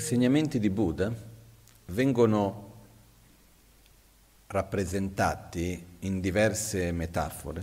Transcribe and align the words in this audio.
insegnamenti 0.00 0.58
di 0.58 0.70
Buddha 0.70 1.12
vengono 1.88 2.68
rappresentati 4.46 5.86
in 6.00 6.20
diverse 6.20 6.90
metafore, 6.90 7.62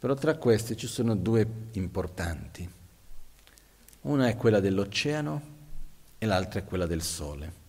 però 0.00 0.14
tra 0.14 0.34
queste 0.34 0.74
ci 0.74 0.88
sono 0.88 1.14
due 1.14 1.46
importanti. 1.72 2.68
Una 4.00 4.26
è 4.26 4.36
quella 4.36 4.58
dell'oceano 4.58 5.42
e 6.18 6.26
l'altra 6.26 6.58
è 6.58 6.64
quella 6.64 6.86
del 6.86 7.02
sole. 7.02 7.60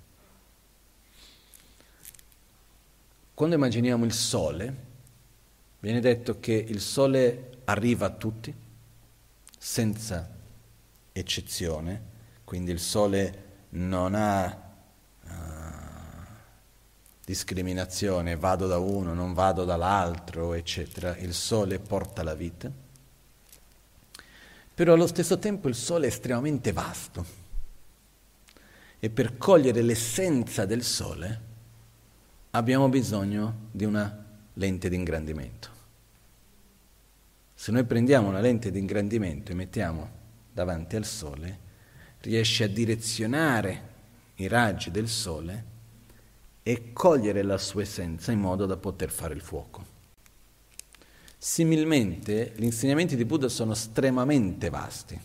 Quando 3.35 3.55
immaginiamo 3.55 4.03
il 4.03 4.13
sole, 4.13 4.75
viene 5.79 5.99
detto 5.99 6.39
che 6.39 6.53
il 6.53 6.81
sole 6.81 7.59
arriva 7.65 8.07
a 8.07 8.11
tutti, 8.11 8.53
senza 9.59 10.27
eccezione, 11.11 12.12
quindi 12.43 12.71
il 12.71 12.79
sole 12.79 13.51
non 13.69 14.13
ha 14.15 14.45
uh, 15.23 15.29
discriminazione, 17.25 18.35
vado 18.35 18.67
da 18.67 18.77
uno, 18.77 19.13
non 19.13 19.33
vado 19.33 19.65
dall'altro, 19.65 20.53
eccetera, 20.53 21.15
il 21.17 21.33
sole 21.33 21.79
porta 21.79 22.23
la 22.23 22.35
vita, 22.35 22.71
però 24.75 24.93
allo 24.93 25.07
stesso 25.07 25.37
tempo 25.39 25.67
il 25.67 25.75
sole 25.75 26.05
è 26.05 26.09
estremamente 26.09 26.71
vasto. 26.71 27.41
E 28.99 29.09
per 29.09 29.37
cogliere 29.37 29.81
l'essenza 29.81 30.65
del 30.65 30.83
sole 30.83 31.41
abbiamo 32.51 32.87
bisogno 32.89 33.67
di 33.71 33.83
una 33.83 34.25
lente 34.53 34.89
di 34.89 34.95
ingrandimento. 34.95 35.73
Se 37.63 37.71
noi 37.71 37.85
prendiamo 37.85 38.27
una 38.27 38.41
lente 38.41 38.71
di 38.71 38.79
ingrandimento 38.79 39.51
e 39.51 39.55
mettiamo 39.55 40.09
davanti 40.51 40.97
al 40.97 41.05
Sole, 41.05 41.59
riesce 42.23 42.63
a 42.63 42.67
direzionare 42.67 43.91
i 44.35 44.47
raggi 44.47 44.91
del 44.91 45.09
Sole 45.09 45.71
e 46.63 46.93
cogliere 46.93 47.43
la 47.43 47.57
sua 47.57 47.81
essenza 47.81 48.31
in 48.31 48.39
modo 48.39 48.65
da 48.65 48.77
poter 48.77 49.11
fare 49.11 49.33
il 49.33 49.41
fuoco. 49.41 49.91
Similmente, 51.37 52.53
gli 52.55 52.63
insegnamenti 52.63 53.17
di 53.17 53.25
Buddha 53.25 53.49
sono 53.49 53.73
estremamente 53.73 54.69
vasti 54.69 55.19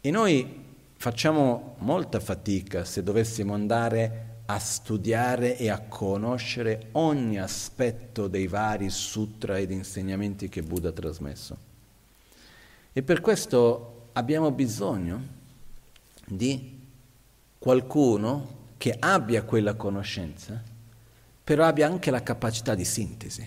e 0.00 0.10
noi 0.10 0.62
facciamo 0.96 1.74
molta 1.78 2.20
fatica 2.20 2.84
se 2.84 3.02
dovessimo 3.02 3.54
andare 3.54 4.42
a 4.46 4.58
studiare 4.58 5.56
e 5.56 5.70
a 5.70 5.80
conoscere 5.80 6.88
ogni 6.92 7.40
aspetto 7.40 8.28
dei 8.28 8.46
vari 8.46 8.90
sutra 8.90 9.58
ed 9.58 9.72
insegnamenti 9.72 10.48
che 10.48 10.62
Buddha 10.62 10.90
ha 10.90 10.92
trasmesso. 10.92 11.56
E 12.92 13.02
per 13.02 13.20
questo 13.20 13.93
abbiamo 14.14 14.50
bisogno 14.50 15.22
di 16.26 16.80
qualcuno 17.58 18.62
che 18.76 18.94
abbia 18.98 19.42
quella 19.42 19.74
conoscenza, 19.74 20.62
però 21.42 21.64
abbia 21.64 21.86
anche 21.86 22.10
la 22.10 22.22
capacità 22.22 22.74
di 22.74 22.84
sintesi, 22.84 23.46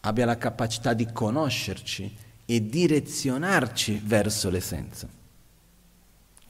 abbia 0.00 0.24
la 0.24 0.36
capacità 0.36 0.92
di 0.92 1.10
conoscerci 1.12 2.16
e 2.44 2.66
direzionarci 2.66 4.00
verso 4.04 4.50
l'essenza. 4.50 5.08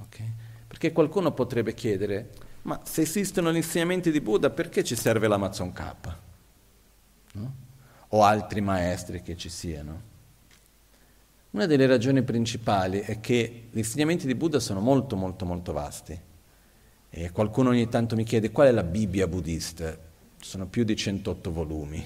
Okay? 0.00 0.32
Perché 0.66 0.92
qualcuno 0.92 1.32
potrebbe 1.32 1.74
chiedere, 1.74 2.30
ma 2.62 2.80
se 2.84 3.02
esistono 3.02 3.52
gli 3.52 3.56
insegnamenti 3.56 4.10
di 4.10 4.20
Buddha, 4.20 4.50
perché 4.50 4.82
ci 4.82 4.96
serve 4.96 5.28
l'Amazon 5.28 5.72
K? 5.72 5.94
No? 7.32 7.54
O 8.08 8.22
altri 8.22 8.60
maestri 8.60 9.22
che 9.22 9.36
ci 9.36 9.48
siano? 9.48 10.12
Una 11.54 11.66
delle 11.66 11.86
ragioni 11.86 12.24
principali 12.24 12.98
è 12.98 13.20
che 13.20 13.68
gli 13.70 13.78
insegnamenti 13.78 14.26
di 14.26 14.34
Buddha 14.34 14.58
sono 14.58 14.80
molto, 14.80 15.14
molto, 15.14 15.44
molto 15.44 15.72
vasti. 15.72 16.18
E 17.08 17.30
qualcuno 17.30 17.68
ogni 17.68 17.88
tanto 17.88 18.16
mi 18.16 18.24
chiede 18.24 18.50
qual 18.50 18.66
è 18.66 18.70
la 18.72 18.82
Bibbia 18.82 19.28
buddista? 19.28 19.96
Sono 20.40 20.66
più 20.66 20.82
di 20.82 20.96
108 20.96 21.52
volumi. 21.52 22.04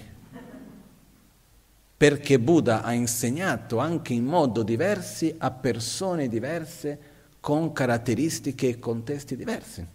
Perché 1.97 2.38
Buddha 2.38 2.82
ha 2.82 2.92
insegnato 2.92 3.78
anche 3.78 4.12
in 4.12 4.26
modo 4.26 4.62
diversi 4.62 5.34
a 5.38 5.50
persone 5.50 6.28
diverse 6.28 6.98
con 7.41 7.72
caratteristiche 7.72 8.69
e 8.69 8.78
contesti 8.78 9.34
diversi. 9.34 9.87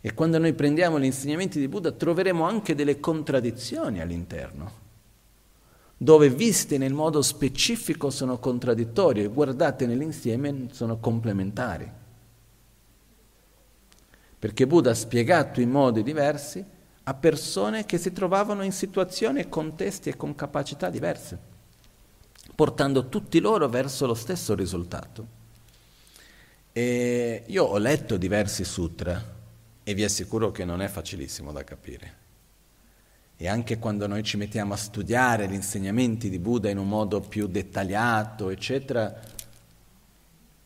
E 0.00 0.14
quando 0.14 0.38
noi 0.38 0.54
prendiamo 0.54 0.98
gli 0.98 1.04
insegnamenti 1.04 1.60
di 1.60 1.68
Buddha 1.68 1.92
troveremo 1.92 2.42
anche 2.42 2.74
delle 2.74 2.98
contraddizioni 3.00 4.00
all'interno, 4.00 4.83
dove 6.04 6.28
viste 6.28 6.76
nel 6.76 6.92
modo 6.92 7.22
specifico 7.22 8.10
sono 8.10 8.38
contraddittorie 8.38 9.24
e 9.24 9.28
guardate 9.28 9.86
nell'insieme 9.86 10.66
sono 10.70 10.98
complementari. 10.98 11.90
Perché 14.38 14.66
Buddha 14.66 14.90
ha 14.90 14.94
spiegato 14.94 15.62
in 15.62 15.70
modi 15.70 16.02
diversi 16.02 16.62
a 17.04 17.14
persone 17.14 17.86
che 17.86 17.96
si 17.96 18.12
trovavano 18.12 18.62
in 18.62 18.72
situazioni, 18.72 19.48
contesti 19.48 20.10
e 20.10 20.16
con 20.16 20.34
capacità 20.34 20.90
diverse, 20.90 21.38
portando 22.54 23.08
tutti 23.08 23.40
loro 23.40 23.66
verso 23.70 24.04
lo 24.04 24.14
stesso 24.14 24.54
risultato. 24.54 25.26
E 26.70 27.44
io 27.46 27.64
ho 27.64 27.78
letto 27.78 28.18
diversi 28.18 28.64
sutra 28.64 29.24
e 29.82 29.94
vi 29.94 30.04
assicuro 30.04 30.50
che 30.50 30.66
non 30.66 30.82
è 30.82 30.88
facilissimo 30.88 31.50
da 31.50 31.64
capire. 31.64 32.23
E 33.36 33.48
anche 33.48 33.78
quando 33.78 34.06
noi 34.06 34.22
ci 34.22 34.36
mettiamo 34.36 34.74
a 34.74 34.76
studiare 34.76 35.48
gli 35.48 35.54
insegnamenti 35.54 36.30
di 36.30 36.38
Buddha 36.38 36.70
in 36.70 36.78
un 36.78 36.88
modo 36.88 37.20
più 37.20 37.46
dettagliato, 37.46 38.50
eccetera, 38.50 39.20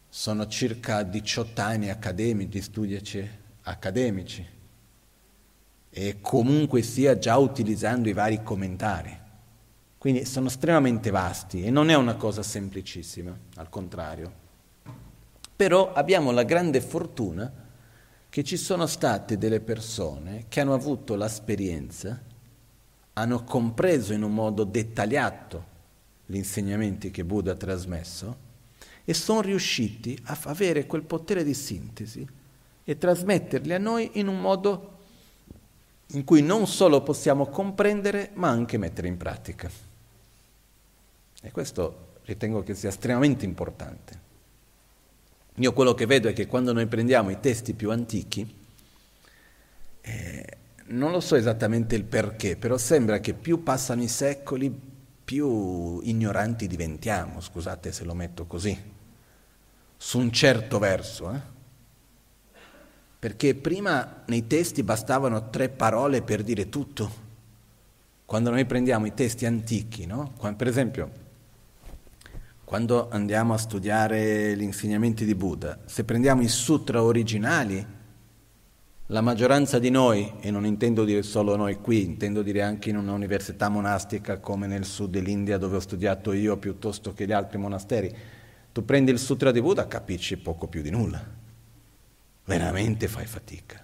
sono 0.09 0.47
circa 0.47 1.03
18 1.03 1.61
anni 1.61 1.91
accademici, 1.91 2.49
di 2.49 2.63
studi 2.63 3.31
accademici 3.63 4.47
e 5.91 6.19
comunque 6.21 6.83
sia 6.83 7.19
già 7.19 7.37
utilizzando 7.37 8.09
i 8.09 8.13
vari 8.13 8.43
commentari. 8.43 9.17
Quindi 9.97 10.25
sono 10.25 10.47
estremamente 10.47 11.11
vasti 11.11 11.65
e 11.65 11.71
non 11.71 11.91
è 11.91 11.95
una 11.95 12.15
cosa 12.15 12.43
semplicissima, 12.43 13.37
al 13.57 13.69
contrario. 13.69 14.47
Però 15.57 15.93
abbiamo 15.93 16.31
la 16.31 16.45
grande 16.45 16.81
fortuna 16.81 17.53
che 18.29 18.45
ci 18.45 18.57
sono 18.57 18.87
state 18.87 19.39
delle 19.39 19.61
persone 19.61 20.45
che 20.49 20.61
hanno 20.61 20.75
avuto 20.75 21.17
l'esperienza, 21.17 22.23
hanno 23.19 23.43
compreso 23.43 24.13
in 24.13 24.23
un 24.23 24.33
modo 24.33 24.65
dettagliato 24.65 25.77
gli 26.27 26.37
insegnamenti 26.37 27.11
che 27.11 27.25
Buddha 27.25 27.53
ha 27.53 27.57
trasmesso 27.57 28.47
e 29.05 29.13
sono 29.15 29.41
riusciti 29.41 30.19
a 30.25 30.39
avere 30.45 30.87
quel 30.87 31.03
potere 31.03 31.43
di 31.43 31.55
sintesi 31.55 32.27
e 32.85 32.99
trasmetterli 32.99 33.73
a 33.73 33.79
noi 33.79 34.11
in 34.15 34.29
un 34.29 34.41
modo 34.41 34.97
in 36.13 36.25
cui 36.25 36.43
non 36.43 36.67
solo 36.67 37.03
possiamo 37.03 37.47
comprendere 37.47 38.31
ma 38.35 38.49
anche 38.49 38.79
mettere 38.79 39.09
in 39.09 39.17
pratica. 39.17 39.69
E 41.43 41.51
questo 41.51 42.17
ritengo 42.25 42.63
che 42.63 42.75
sia 42.75 42.89
estremamente 42.89 43.45
importante. 43.45 44.27
Io 45.57 45.73
quello 45.73 45.95
che 45.95 46.07
vedo 46.07 46.29
è 46.29 46.33
che 46.33 46.47
quando 46.47 46.73
noi 46.73 46.87
prendiamo 46.87 47.31
i 47.31 47.41
testi 47.41 47.75
più 47.75 47.91
antichi, 47.91 48.55
eh, 50.03 50.57
non 50.89 51.11
lo 51.11 51.21
so 51.21 51.35
esattamente 51.35 51.95
il 51.95 52.05
perché, 52.05 52.57
però 52.57 52.77
sembra 52.77 53.21
che 53.21 53.35
più 53.35 53.63
passano 53.63 54.03
i 54.03 54.09
secoli, 54.09 54.73
più 55.25 56.01
ignoranti 56.03 56.67
diventiamo, 56.67 57.41
scusate 57.41 57.93
se 57.93 58.05
lo 58.05 58.15
metto 58.15 58.47
così, 58.47 58.77
su 59.97 60.19
un 60.19 60.33
certo 60.33 60.79
verso. 60.79 61.33
Eh? 61.33 61.41
Perché 63.19 63.55
prima 63.55 64.23
nei 64.27 64.47
testi 64.47 64.83
bastavano 64.83 65.51
tre 65.51 65.69
parole 65.69 66.23
per 66.23 66.43
dire 66.43 66.69
tutto. 66.69 67.27
Quando 68.25 68.51
noi 68.51 68.65
prendiamo 68.65 69.07
i 69.07 69.15
testi 69.15 69.45
antichi, 69.45 70.07
no? 70.07 70.33
per 70.57 70.67
esempio, 70.67 71.11
quando 72.65 73.09
andiamo 73.11 73.55
a 73.55 73.59
studiare 73.59 74.57
gli 74.57 74.63
insegnamenti 74.63 75.25
di 75.25 75.35
Buddha, 75.35 75.79
se 75.87 76.05
prendiamo 76.05 76.43
i 76.43 76.49
sutra 76.49 77.03
originali, 77.03 77.85
la 79.11 79.23
maggioranza 79.23 79.79
di 79.79 79.89
noi, 79.89 80.35
e 80.41 80.51
non 80.51 80.67
intendo 80.67 81.05
dire 81.05 81.23
solo 81.23 81.57
noi 81.57 81.77
qui, 81.77 82.05
intendo 82.05 82.43
dire 82.43 82.61
anche 82.61 82.91
in 82.91 82.99
un'università 82.99 83.71
monastica 83.71 84.39
come 84.39 84.67
nel 84.67 84.85
sud 84.85 85.11
dell'India 85.11 85.57
dove 85.57 85.77
ho 85.77 85.81
studiato 85.81 86.33
io 86.33 86.59
piuttosto 86.59 87.15
che 87.15 87.25
gli 87.25 87.33
altri 87.33 87.57
monasteri, 87.57 88.15
tu 88.71 88.85
prendi 88.85 89.11
il 89.11 89.19
sutra 89.19 89.51
di 89.51 89.63
Buddha, 89.63 89.87
capisci 89.87 90.37
poco 90.37 90.67
più 90.67 90.83
di 90.83 90.91
nulla. 90.91 91.25
Veramente 92.45 93.09
fai 93.09 93.25
fatica. 93.25 93.83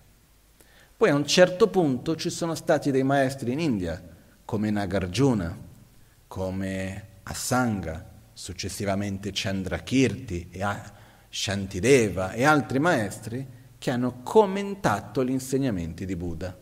Poi 0.95 1.09
a 1.09 1.15
un 1.15 1.27
certo 1.27 1.69
punto 1.69 2.17
ci 2.17 2.29
sono 2.29 2.55
stati 2.55 2.91
dei 2.91 3.03
maestri 3.03 3.53
in 3.53 3.61
India, 3.61 4.03
come 4.45 4.71
Nagarjuna, 4.71 5.59
come 6.27 7.07
Asanga, 7.23 8.11
successivamente 8.35 9.31
Chandrakirti 9.33 10.49
e 10.51 10.63
Shantideva 11.31 12.33
e 12.33 12.45
altri 12.45 12.79
maestri 12.79 13.63
che 13.85 13.91
hanno 13.91 14.21
commentato 14.23 15.23
gli 15.23 15.31
insegnamenti 15.31 16.07
di 16.07 16.17
Buddha. 16.17 16.57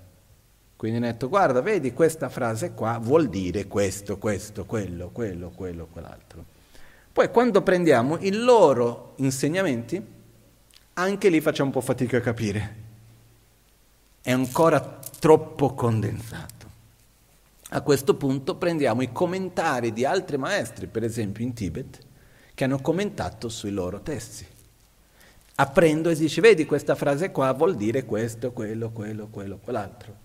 Quindi 0.74 0.96
hanno 0.96 1.06
detto, 1.06 1.28
guarda, 1.28 1.60
vedi 1.60 1.92
questa 1.92 2.28
frase 2.28 2.72
qua 2.72 2.98
vuol 2.98 3.28
dire 3.28 3.68
questo, 3.68 4.18
questo, 4.18 4.64
quello, 4.64 5.10
quello, 5.10 5.50
quello, 5.50 5.86
quell'altro. 5.86 6.44
Poi 7.12 7.30
quando 7.30 7.62
prendiamo 7.62 8.18
i 8.18 8.32
loro 8.32 9.12
insegnamenti, 9.18 10.04
anche 10.94 11.28
lì 11.28 11.40
facciamo 11.40 11.68
un 11.68 11.74
po' 11.74 11.80
fatica 11.80 12.16
a 12.16 12.20
capire. 12.20 12.76
È 14.20 14.32
ancora 14.32 14.98
troppo 15.20 15.74
condensato. 15.74 16.66
A 17.68 17.82
questo 17.82 18.16
punto 18.16 18.56
prendiamo 18.56 19.00
i 19.00 19.12
commentari 19.12 19.92
di 19.92 20.04
altri 20.04 20.38
maestri, 20.38 20.88
per 20.88 21.04
esempio 21.04 21.44
in 21.44 21.54
Tibet, 21.54 22.00
che 22.52 22.64
hanno 22.64 22.80
commentato 22.80 23.48
sui 23.48 23.70
loro 23.70 24.00
testi. 24.00 24.51
Apprendo 25.54 26.08
e 26.08 26.14
dici, 26.14 26.40
vedi 26.40 26.64
questa 26.64 26.94
frase 26.94 27.30
qua 27.30 27.52
vuol 27.52 27.76
dire 27.76 28.04
questo, 28.04 28.52
quello, 28.52 28.90
quello, 28.90 29.28
quello, 29.28 29.58
quell'altro. 29.62 30.16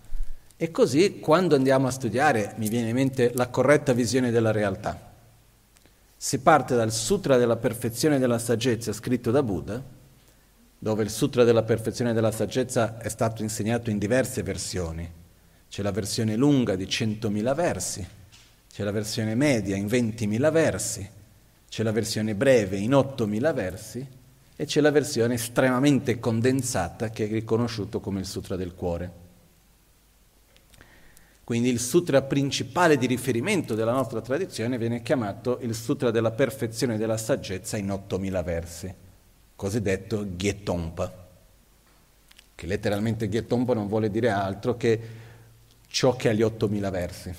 E 0.56 0.71
così 0.71 1.19
quando 1.19 1.56
andiamo 1.56 1.88
a 1.88 1.91
studiare 1.91 2.53
mi 2.57 2.69
viene 2.69 2.89
in 2.89 2.95
mente 2.95 3.31
la 3.35 3.50
corretta 3.50 3.91
visione 3.91 4.31
della 4.31 4.51
realtà. 4.51 5.13
Si 6.15 6.39
parte 6.39 6.75
dal 6.75 6.91
Sutra 6.91 7.38
della 7.38 7.57
perfezione 7.57 8.19
della 8.19 8.39
saggezza 8.39 8.94
scritto 8.94 9.29
da 9.29 9.44
Buddha, 9.44 9.83
dove 10.79 11.03
il 11.03 11.09
Sutra 11.09 11.44
della 11.44 11.63
perfezione 11.63 12.13
della 12.13 12.31
saggezza 12.31 12.97
è 12.97 13.09
stato 13.09 13.44
insegnato 13.44 13.89
in 13.89 13.97
diverse 13.97 14.41
versioni. 14.44 15.07
C'è 15.69 15.83
la 15.83 15.91
versione 15.91 16.38
lunga 16.38 16.75
di 16.75 16.85
100.000 16.85 17.53
versi, 17.53 18.07
c'è 18.71 18.83
la 18.83 18.91
versione 18.91 19.35
media 19.35 19.75
in 19.75 19.85
20.000 19.85 20.51
versi, 20.51 21.09
c'è 21.69 21.83
la 21.83 21.91
versione 21.91 22.33
breve 22.33 22.77
in 22.77 22.91
8.000 22.91 23.53
versi 23.53 24.07
e 24.59 24.65
c'è 24.65 24.81
la 24.81 24.92
versione 24.92 25.36
estremamente 25.36 26.19
condensata 26.19 27.09
che 27.12 27.25
è 27.25 27.27
riconosciuto 27.31 28.00
come 28.00 28.19
il 28.19 28.25
Sutra 28.25 28.56
del 28.56 28.74
Cuore. 28.74 29.25
Quindi 31.44 31.69
il 31.69 31.80
sutra 31.80 32.24
principale 32.24 32.98
di 32.98 33.06
riferimento 33.06 33.74
della 33.75 33.94
nostra 33.94 34.19
tradizione 34.19 34.77
viene 34.77 35.01
chiamato 35.01 35.59
il 35.62 35.75
Sutra 35.75 36.12
della 36.12 36.31
perfezione 36.31 36.98
della 36.98 37.18
saggezza 37.18 37.77
in 37.77 37.89
8000 37.89 38.44
versi, 38.44 38.94
cosiddetto 39.56 40.36
Gyetompa, 40.36 41.27
che 42.54 42.65
letteralmente 42.65 43.30
Gyetompa 43.30 43.74
non 43.74 43.88
vuole 43.88 44.09
dire 44.09 44.30
altro 44.30 44.75
che 44.75 45.01
ciò 45.88 46.15
che 46.18 46.30
ha 46.30 46.33
gli 46.33 46.42
8000 46.42 46.89
versi. 46.89 47.33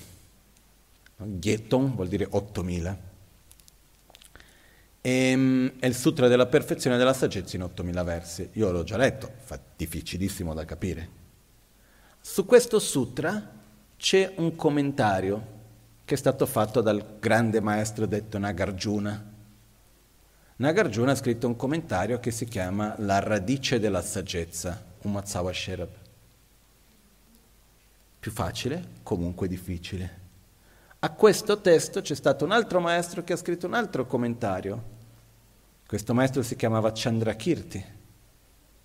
Gyeton 1.17 1.93
vuol 1.93 2.07
dire 2.07 2.27
8000. 2.29 3.08
E, 5.01 5.09
ehm, 5.09 5.73
è 5.79 5.85
il 5.85 5.95
Sutra 5.95 6.27
della 6.27 6.45
perfezione 6.45 6.97
della 6.97 7.13
saggezza 7.13 7.55
in 7.55 7.63
8000 7.63 8.03
versi. 8.03 8.49
Io 8.53 8.71
l'ho 8.71 8.83
già 8.83 8.97
letto, 8.97 9.31
fa 9.43 9.59
difficilissimo 9.75 10.53
da 10.53 10.65
capire. 10.65 11.17
Su 12.21 12.45
questo 12.45 12.79
sutra 12.79 13.57
c'è 13.97 14.33
un 14.37 14.55
commentario 14.55 15.57
che 16.03 16.15
è 16.15 16.17
stato 16.17 16.45
fatto 16.45 16.81
dal 16.81 17.17
grande 17.19 17.61
maestro 17.61 18.05
detto 18.05 18.37
Nagarjuna. 18.37 19.37
Nagarjuna 20.57 21.11
ha 21.11 21.15
scritto 21.15 21.47
un 21.47 21.55
commentario 21.55 22.19
che 22.19 22.31
si 22.31 22.45
chiama 22.45 22.95
La 22.97 23.19
radice 23.19 23.79
della 23.79 24.01
saggezza, 24.01 24.83
Umatsawa 25.03 25.53
Sherab. 25.53 25.89
Più 28.19 28.31
facile, 28.31 28.83
comunque 29.03 29.47
difficile. 29.47 30.18
A 31.01 31.11
questo 31.11 31.61
testo 31.61 32.01
c'è 32.01 32.15
stato 32.15 32.43
un 32.43 32.51
altro 32.51 32.81
maestro 32.81 33.23
che 33.23 33.33
ha 33.33 33.37
scritto 33.37 33.67
un 33.67 33.73
altro 33.73 34.05
commentario. 34.05 34.97
Questo 35.87 36.13
maestro 36.13 36.43
si 36.43 36.57
chiamava 36.57 36.91
Chandrakirti 36.93 37.85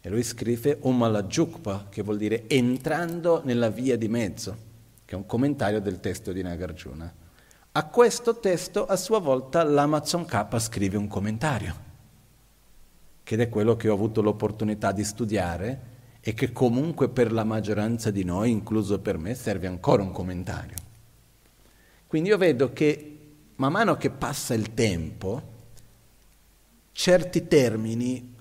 e 0.00 0.08
lui 0.08 0.22
scrive 0.22 0.78
Umalajukpa, 0.82 1.86
che 1.88 2.02
vuol 2.02 2.18
dire 2.18 2.48
entrando 2.48 3.42
nella 3.44 3.68
via 3.68 3.96
di 3.96 4.08
mezzo 4.08 4.72
che 5.04 5.14
è 5.14 5.18
un 5.18 5.26
commentario 5.26 5.80
del 5.80 6.00
testo 6.00 6.32
di 6.32 6.42
Nagarjuna. 6.42 7.12
A 7.72 7.86
questo 7.86 8.38
testo 8.38 8.86
a 8.86 8.94
sua 8.96 9.18
volta 9.18 9.64
l'Amazon 9.64 10.24
K 10.24 10.58
scrive 10.60 10.96
un 10.96 11.08
commentario, 11.08 11.74
che 13.22 13.36
è 13.36 13.48
quello 13.48 13.74
che 13.74 13.88
ho 13.88 13.94
avuto 13.94 14.22
l'opportunità 14.22 14.92
di 14.92 15.02
studiare 15.02 15.92
e 16.20 16.32
che 16.32 16.52
comunque 16.52 17.08
per 17.08 17.32
la 17.32 17.44
maggioranza 17.44 18.10
di 18.10 18.22
noi, 18.22 18.50
incluso 18.50 19.00
per 19.00 19.18
me, 19.18 19.34
serve 19.34 19.66
ancora 19.66 20.02
un 20.02 20.12
commentario. 20.12 20.83
Quindi 22.14 22.30
io 22.30 22.38
vedo 22.38 22.72
che 22.72 23.18
man 23.56 23.72
mano 23.72 23.96
che 23.96 24.08
passa 24.08 24.54
il 24.54 24.72
tempo, 24.72 25.42
certi 26.92 27.48
termini 27.48 28.36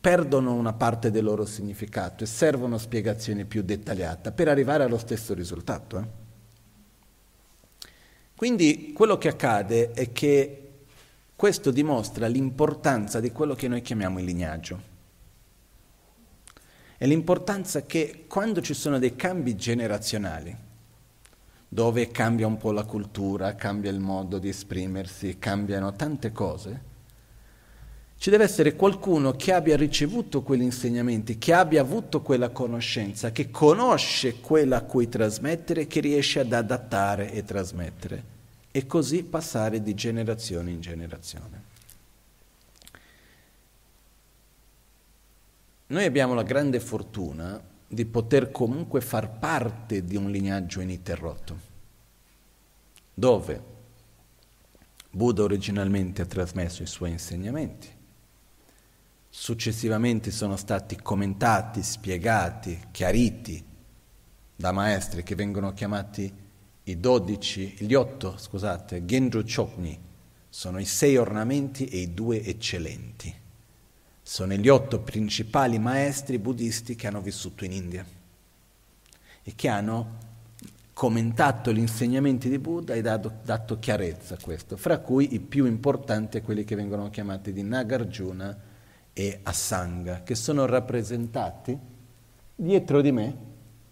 perdono 0.00 0.52
una 0.54 0.72
parte 0.72 1.12
del 1.12 1.22
loro 1.22 1.46
significato 1.46 2.24
e 2.24 2.26
servono 2.26 2.76
spiegazioni 2.76 3.44
più 3.44 3.62
dettagliate 3.62 4.32
per 4.32 4.48
arrivare 4.48 4.82
allo 4.82 4.98
stesso 4.98 5.32
risultato. 5.32 5.98
Eh? 6.00 6.04
Quindi 8.34 8.92
quello 8.92 9.16
che 9.16 9.28
accade 9.28 9.92
è 9.92 10.10
che 10.10 10.70
questo 11.36 11.70
dimostra 11.70 12.26
l'importanza 12.26 13.20
di 13.20 13.30
quello 13.30 13.54
che 13.54 13.68
noi 13.68 13.80
chiamiamo 13.80 14.18
il 14.18 14.24
lignaggio. 14.24 14.80
E 16.98 17.06
l'importanza 17.06 17.82
che 17.82 18.24
quando 18.26 18.60
ci 18.60 18.74
sono 18.74 18.98
dei 18.98 19.14
cambi 19.14 19.54
generazionali, 19.54 20.63
dove 21.74 22.12
cambia 22.12 22.46
un 22.46 22.56
po' 22.56 22.70
la 22.70 22.84
cultura, 22.84 23.56
cambia 23.56 23.90
il 23.90 23.98
modo 23.98 24.38
di 24.38 24.48
esprimersi, 24.48 25.40
cambiano 25.40 25.92
tante 25.94 26.30
cose, 26.30 26.80
ci 28.16 28.30
deve 28.30 28.44
essere 28.44 28.76
qualcuno 28.76 29.32
che 29.32 29.52
abbia 29.52 29.76
ricevuto 29.76 30.42
quegli 30.42 30.62
insegnamenti, 30.62 31.36
che 31.36 31.52
abbia 31.52 31.80
avuto 31.80 32.22
quella 32.22 32.50
conoscenza, 32.50 33.32
che 33.32 33.50
conosce 33.50 34.38
quella 34.38 34.76
a 34.76 34.82
cui 34.82 35.08
trasmettere, 35.08 35.88
che 35.88 35.98
riesce 35.98 36.38
ad 36.38 36.52
adattare 36.52 37.32
e 37.32 37.42
trasmettere 37.42 38.22
e 38.70 38.86
così 38.86 39.24
passare 39.24 39.82
di 39.82 39.94
generazione 39.94 40.70
in 40.70 40.80
generazione. 40.80 41.62
Noi 45.88 46.04
abbiamo 46.04 46.34
la 46.34 46.44
grande 46.44 46.78
fortuna 46.78 47.60
di 47.86 48.04
poter 48.06 48.50
comunque 48.50 49.00
far 49.00 49.38
parte 49.38 50.04
di 50.04 50.16
un 50.16 50.30
lignaggio 50.30 50.80
ininterrotto, 50.80 51.58
dove 53.12 53.72
Buddha 55.10 55.42
originalmente 55.42 56.22
ha 56.22 56.26
trasmesso 56.26 56.82
i 56.82 56.86
suoi 56.86 57.10
insegnamenti, 57.10 57.88
successivamente 59.28 60.30
sono 60.30 60.56
stati 60.56 60.96
commentati, 60.96 61.82
spiegati, 61.82 62.88
chiariti 62.90 63.64
da 64.56 64.72
maestri 64.72 65.22
che 65.22 65.34
vengono 65.34 65.72
chiamati 65.72 66.32
i 66.84 67.00
dodici, 67.00 67.74
gli 67.78 67.94
otto, 67.94 68.36
scusate, 68.36 69.04
Genju 69.04 69.42
Chokni, 69.44 69.98
sono 70.48 70.78
i 70.78 70.84
sei 70.84 71.16
ornamenti 71.16 71.86
e 71.86 71.98
i 71.98 72.14
due 72.14 72.42
eccellenti. 72.42 73.42
Sono 74.26 74.54
gli 74.54 74.68
otto 74.68 75.00
principali 75.00 75.78
maestri 75.78 76.38
buddisti 76.38 76.96
che 76.96 77.06
hanno 77.06 77.20
vissuto 77.20 77.66
in 77.66 77.72
India 77.72 78.04
e 79.42 79.52
che 79.54 79.68
hanno 79.68 80.22
commentato 80.94 81.72
gli 81.72 81.78
insegnamenti 81.78 82.48
di 82.48 82.58
Buddha 82.58 82.94
e 82.94 83.02
dato, 83.02 83.30
dato 83.44 83.78
chiarezza 83.78 84.34
a 84.34 84.38
questo, 84.40 84.78
fra 84.78 84.98
cui 84.98 85.34
i 85.34 85.40
più 85.40 85.66
importanti 85.66 86.40
quelli 86.40 86.64
che 86.64 86.74
vengono 86.74 87.10
chiamati 87.10 87.52
di 87.52 87.62
Nagarjuna, 87.62 88.72
e 89.12 89.40
Asanga, 89.42 90.22
che 90.22 90.34
sono 90.34 90.66
rappresentati 90.66 91.78
dietro 92.56 93.00
di 93.00 93.12
me, 93.12 93.36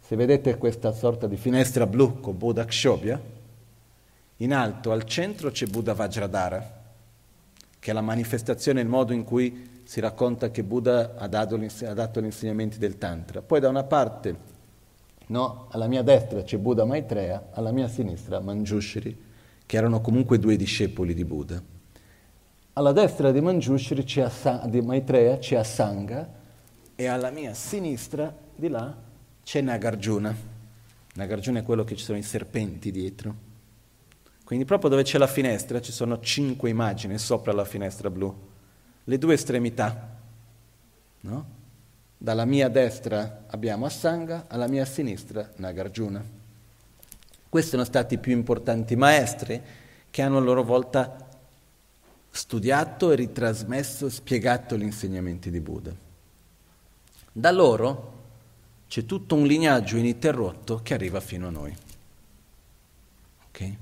se 0.01 0.17
vedete 0.17 0.57
questa 0.57 0.93
sorta 0.93 1.27
di 1.29 1.37
finestra 1.37 1.87
blu 1.87 2.21
con 2.21 2.39
Buddha 2.39 2.65
Kshobhya, 2.65 3.21
in 4.39 4.53
alto 4.53 4.91
al 4.91 5.05
centro 5.05 5.51
c'è 5.51 5.67
Buddha 5.67 5.93
Vajradhara, 5.95 6.81
che 7.79 7.91
è 7.91 7.95
la 7.95 8.01
manifestazione, 8.01 8.81
il 8.81 8.89
modo 8.89 9.13
in 9.13 9.23
cui 9.23 9.69
si 9.93 10.01
racconta 10.01 10.51
che 10.51 10.65
Buddha 10.65 11.17
ha 11.19 11.29
dato, 11.29 11.55
ha 11.85 11.93
dato 11.93 12.23
gli 12.23 12.25
insegnamenti 12.25 12.79
del 12.79 12.97
Tantra. 12.97 13.43
Poi 13.43 13.61
da 13.61 13.69
una 13.69 13.85
parte, 13.85 14.35
no, 15.27 15.67
alla 15.71 15.87
mia 15.87 16.01
destra 16.01 16.43
c'è 16.43 16.57
Buddha 16.57 16.87
Maitreya, 16.87 17.51
alla 17.53 17.73
mia 17.73 17.89
sinistra 17.89 18.41
Manjushri, 18.41 19.15
che 19.67 19.77
erano 19.77 20.01
comunque 20.01 20.39
due 20.39 20.57
discepoli 20.57 21.13
di 21.13 21.27
Buddha. 21.27 21.63
Alla 22.73 22.93
destra 22.93 23.31
di 23.33 23.43
Manjushri 23.43 24.03
c'è 24.03 24.23
Asa- 24.23 24.65
di 24.65 24.81
Maitreya 24.81 25.37
c'è 25.37 25.57
Asanga 25.57 26.27
e 26.95 27.07
alla 27.07 27.29
mia 27.29 27.53
sinistra 27.53 28.35
di 28.57 28.69
là 28.69 28.97
c'è 29.45 29.61
Nagarjuna. 29.61 30.35
Nagarjuna 31.17 31.59
è 31.59 31.63
quello 31.63 31.85
che 31.85 31.97
ci 31.97 32.05
sono 32.05 32.17
i 32.17 32.23
serpenti 32.23 32.91
dietro. 32.91 33.35
Quindi 34.43 34.65
proprio 34.65 34.89
dove 34.89 35.03
c'è 35.03 35.19
la 35.19 35.27
finestra 35.27 35.83
ci 35.83 35.93
sono 35.93 36.19
cinque 36.21 36.71
immagini 36.71 37.19
sopra 37.19 37.53
la 37.53 37.67
finestra 37.67 38.09
blu. 38.09 38.52
Le 39.05 39.19
due 39.19 39.35
estremità. 39.35 40.17
No? 41.21 41.47
Dalla 42.17 42.45
mia 42.45 42.69
destra 42.69 43.45
abbiamo 43.49 43.87
Asanga, 43.87 44.45
alla 44.49 44.69
mia 44.69 44.85
sinistra 44.85 45.51
Nagarjuna. 45.57 46.25
Questi 47.49 47.71
sono 47.71 47.85
stati 47.85 48.15
i 48.15 48.19
più 48.19 48.33
importanti 48.33 48.97
maestri 48.97 49.61
che 50.09 50.23
hanno 50.23 50.39
a 50.39 50.41
loro 50.41 50.63
volta 50.63 51.29
studiato 52.31 53.11
e 53.11 53.17
ritrasmesso, 53.17 54.09
spiegato 54.09 54.77
gli 54.77 54.83
insegnamenti 54.83 55.51
di 55.51 55.61
Buddha. 55.61 55.93
Da 57.33 57.51
loro 57.51 58.21
c'è 58.89 59.05
tutto 59.05 59.35
un 59.35 59.47
lignaggio 59.47 59.97
ininterrotto 59.97 60.81
che 60.83 60.95
arriva 60.95 61.21
fino 61.21 61.49
a 61.49 61.51
noi. 61.51 61.77
Okay? 63.49 63.77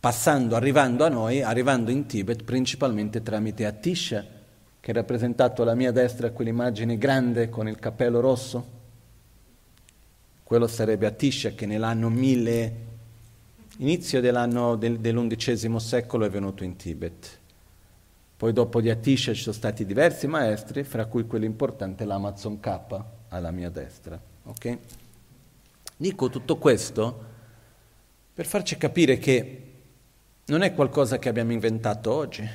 Passando, 0.00 0.56
arrivando 0.56 1.04
a 1.04 1.08
noi, 1.10 1.42
arrivando 1.42 1.90
in 1.90 2.06
Tibet 2.06 2.42
principalmente 2.42 3.22
tramite 3.22 3.66
Atisha, 3.66 4.24
che 4.80 4.90
è 4.90 4.94
rappresentato 4.94 5.60
alla 5.60 5.74
mia 5.74 5.92
destra 5.92 6.30
quell'immagine 6.30 6.96
grande 6.96 7.50
con 7.50 7.68
il 7.68 7.78
cappello 7.78 8.20
rosso. 8.20 8.78
Quello 10.42 10.66
sarebbe 10.66 11.06
Atisha 11.06 11.50
che 11.50 11.66
nell'anno 11.66 12.08
1000, 12.08 12.74
inizio 13.76 14.22
dell'anno 14.22 14.76
del, 14.76 14.98
dell'undicesimo 15.00 15.78
secolo 15.78 16.24
è 16.24 16.30
venuto 16.30 16.64
in 16.64 16.76
Tibet. 16.76 17.38
Poi 18.38 18.54
dopo 18.54 18.80
di 18.80 18.88
Atisha 18.88 19.34
ci 19.34 19.42
sono 19.42 19.54
stati 19.54 19.84
diversi 19.84 20.26
maestri, 20.26 20.82
fra 20.82 21.04
cui 21.04 21.26
quello 21.26 21.44
importante 21.44 22.06
l'Amazon 22.06 22.58
K 22.58 23.04
alla 23.28 23.50
mia 23.50 23.68
destra. 23.68 24.18
Okay? 24.44 24.78
Dico 25.94 26.30
tutto 26.30 26.56
questo 26.56 27.28
per 28.32 28.46
farci 28.46 28.78
capire 28.78 29.18
che 29.18 29.69
non 30.50 30.62
è 30.62 30.74
qualcosa 30.74 31.18
che 31.18 31.28
abbiamo 31.28 31.52
inventato 31.52 32.12
oggi 32.12 32.48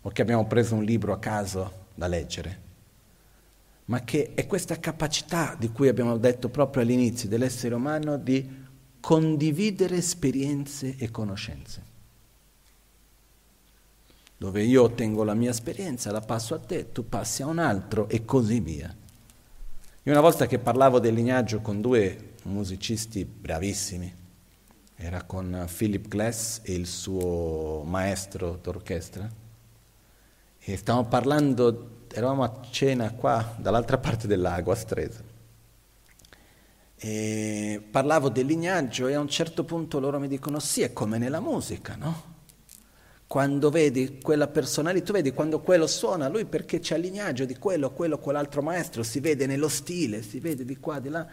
o 0.00 0.08
che 0.10 0.22
abbiamo 0.22 0.46
preso 0.46 0.74
un 0.74 0.84
libro 0.84 1.12
a 1.12 1.18
caso 1.18 1.86
da 1.94 2.06
leggere, 2.06 2.60
ma 3.86 4.02
che 4.04 4.32
è 4.34 4.46
questa 4.46 4.78
capacità 4.80 5.54
di 5.58 5.70
cui 5.70 5.88
abbiamo 5.88 6.16
detto 6.16 6.48
proprio 6.48 6.82
all'inizio 6.82 7.28
dell'essere 7.28 7.74
umano 7.74 8.16
di 8.16 8.66
condividere 9.00 9.96
esperienze 9.96 10.96
e 10.96 11.10
conoscenze. 11.10 11.82
Dove 14.38 14.62
io 14.62 14.84
ottengo 14.84 15.24
la 15.24 15.34
mia 15.34 15.50
esperienza, 15.50 16.10
la 16.10 16.20
passo 16.20 16.54
a 16.54 16.58
te, 16.58 16.90
tu 16.90 17.06
passi 17.06 17.42
a 17.42 17.46
un 17.46 17.58
altro 17.58 18.08
e 18.08 18.24
così 18.24 18.60
via. 18.60 18.94
Io 20.04 20.12
una 20.12 20.22
volta 20.22 20.46
che 20.46 20.58
parlavo 20.58 21.00
del 21.00 21.12
lignaggio 21.12 21.60
con 21.60 21.82
due 21.82 22.34
musicisti 22.44 23.26
bravissimi, 23.26 24.26
era 25.00 25.22
con 25.22 25.66
Philip 25.74 26.08
Glass 26.08 26.60
e 26.64 26.74
il 26.74 26.86
suo 26.86 27.84
maestro 27.86 28.58
d'orchestra, 28.60 29.30
e 30.58 30.76
stavamo 30.76 31.06
parlando, 31.06 32.06
eravamo 32.12 32.42
a 32.42 32.60
cena 32.70 33.12
qua, 33.12 33.54
dall'altra 33.58 33.96
parte 33.98 34.26
del 34.26 34.40
lago, 34.40 34.72
a 34.72 34.74
Stresa. 34.74 35.22
E 37.00 37.80
parlavo 37.88 38.28
del 38.28 38.44
lignaggio 38.44 39.06
e 39.06 39.14
a 39.14 39.20
un 39.20 39.28
certo 39.28 39.64
punto 39.64 40.00
loro 40.00 40.18
mi 40.18 40.26
dicono 40.26 40.58
sì, 40.58 40.82
è 40.82 40.92
come 40.92 41.16
nella 41.16 41.40
musica, 41.40 41.94
no? 41.94 42.36
quando 43.28 43.68
vedi 43.68 44.20
quella 44.22 44.48
persona 44.48 44.90
lì, 44.90 45.02
tu 45.02 45.12
vedi 45.12 45.32
quando 45.32 45.60
quello 45.60 45.86
suona, 45.86 46.28
lui 46.28 46.46
perché 46.46 46.80
c'è 46.80 46.96
il 46.96 47.02
lignaggio 47.02 47.44
di 47.44 47.58
quello, 47.58 47.92
quello, 47.92 48.18
quell'altro 48.18 48.62
maestro, 48.62 49.02
si 49.02 49.20
vede 49.20 49.46
nello 49.46 49.68
stile, 49.68 50.22
si 50.22 50.40
vede 50.40 50.64
di 50.64 50.78
qua, 50.78 50.98
di 50.98 51.10
là, 51.10 51.28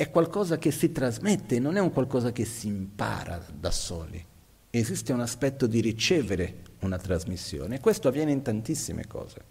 è 0.00 0.10
qualcosa 0.10 0.56
che 0.56 0.70
si 0.70 0.92
trasmette, 0.92 1.58
non 1.58 1.76
è 1.76 1.80
un 1.80 1.92
qualcosa 1.92 2.32
che 2.32 2.46
si 2.46 2.68
impara 2.68 3.44
da 3.52 3.70
soli. 3.70 4.24
Esiste 4.70 5.12
un 5.12 5.20
aspetto 5.20 5.66
di 5.66 5.82
ricevere 5.82 6.62
una 6.80 6.96
trasmissione 6.96 7.74
e 7.74 7.80
questo 7.80 8.08
avviene 8.08 8.32
in 8.32 8.40
tantissime 8.40 9.06
cose. 9.06 9.44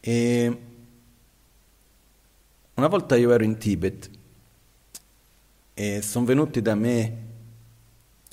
E 0.00 0.58
una 2.72 2.86
volta 2.86 3.14
io 3.14 3.30
ero 3.30 3.44
in 3.44 3.58
Tibet 3.58 4.10
e 5.74 6.00
sono 6.00 6.24
venuti 6.24 6.62
da 6.62 6.74
me 6.74 7.16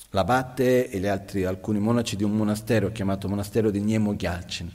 l'abate 0.08 0.88
e 0.88 1.06
altri, 1.06 1.44
alcuni 1.44 1.80
monaci 1.80 2.16
di 2.16 2.24
un 2.24 2.34
monastero 2.34 2.90
chiamato 2.92 3.28
monastero 3.28 3.70
di 3.70 3.80
Niemo 3.82 4.16
Gyalcin, 4.16 4.72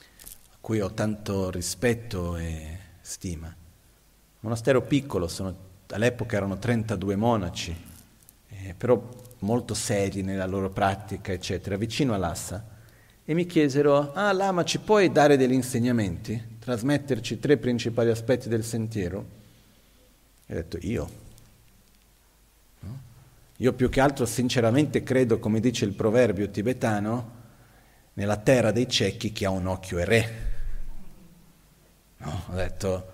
a 0.00 0.56
cui 0.62 0.80
ho 0.80 0.94
tanto 0.94 1.50
rispetto 1.50 2.38
e 2.38 2.83
stima. 3.04 3.54
Monastero 4.40 4.80
piccolo, 4.80 5.28
sono, 5.28 5.54
all'epoca 5.90 6.36
erano 6.36 6.58
32 6.58 7.16
monaci, 7.16 7.76
eh, 8.48 8.74
però 8.74 9.06
molto 9.40 9.74
seri 9.74 10.22
nella 10.22 10.46
loro 10.46 10.70
pratica, 10.70 11.32
eccetera, 11.32 11.76
vicino 11.76 12.14
a 12.14 12.16
Lhasa, 12.16 12.66
e 13.26 13.34
mi 13.34 13.44
chiesero, 13.44 14.14
ah 14.14 14.32
Lama, 14.32 14.64
ci 14.64 14.78
puoi 14.78 15.12
dare 15.12 15.36
degli 15.36 15.52
insegnamenti, 15.52 16.56
trasmetterci 16.58 17.38
tre 17.38 17.58
principali 17.58 18.08
aspetti 18.08 18.48
del 18.48 18.64
sentiero? 18.64 19.26
E 20.46 20.52
ho 20.52 20.56
detto, 20.56 20.78
io? 20.80 21.22
Io 23.58 23.72
più 23.74 23.90
che 23.90 24.00
altro 24.00 24.24
sinceramente 24.24 25.02
credo, 25.02 25.38
come 25.38 25.60
dice 25.60 25.84
il 25.84 25.92
proverbio 25.92 26.50
tibetano, 26.50 27.42
nella 28.14 28.38
terra 28.38 28.72
dei 28.72 28.88
ciechi 28.88 29.30
chi 29.30 29.44
ha 29.44 29.50
un 29.50 29.66
occhio 29.66 29.98
è 29.98 30.04
re. 30.04 30.52
No, 32.24 32.42
ho 32.48 32.54
detto, 32.54 33.12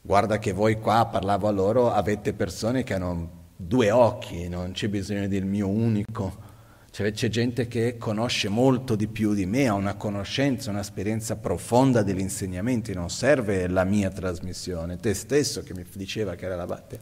guarda 0.00 0.38
che 0.38 0.52
voi 0.52 0.78
qua, 0.78 1.06
parlavo 1.06 1.48
a 1.48 1.50
loro, 1.50 1.92
avete 1.92 2.32
persone 2.32 2.84
che 2.84 2.94
hanno 2.94 3.42
due 3.56 3.90
occhi, 3.90 4.48
non 4.48 4.72
c'è 4.72 4.88
bisogno 4.88 5.26
del 5.26 5.44
mio 5.44 5.68
unico. 5.68 6.52
Cioè, 6.90 7.10
c'è 7.10 7.28
gente 7.28 7.66
che 7.66 7.96
conosce 7.98 8.48
molto 8.48 8.94
di 8.94 9.08
più 9.08 9.34
di 9.34 9.46
me, 9.46 9.66
ha 9.66 9.74
una 9.74 9.94
conoscenza, 9.94 10.70
un'esperienza 10.70 11.34
profonda 11.34 12.04
degli 12.04 12.20
insegnamenti, 12.20 12.94
non 12.94 13.10
serve 13.10 13.66
la 13.66 13.82
mia 13.82 14.10
trasmissione. 14.10 14.98
Te 14.98 15.12
stesso 15.14 15.64
che 15.64 15.74
mi 15.74 15.84
diceva 15.94 16.36
che 16.36 16.44
era 16.44 16.54
la 16.54 16.66
batte. 16.66 17.00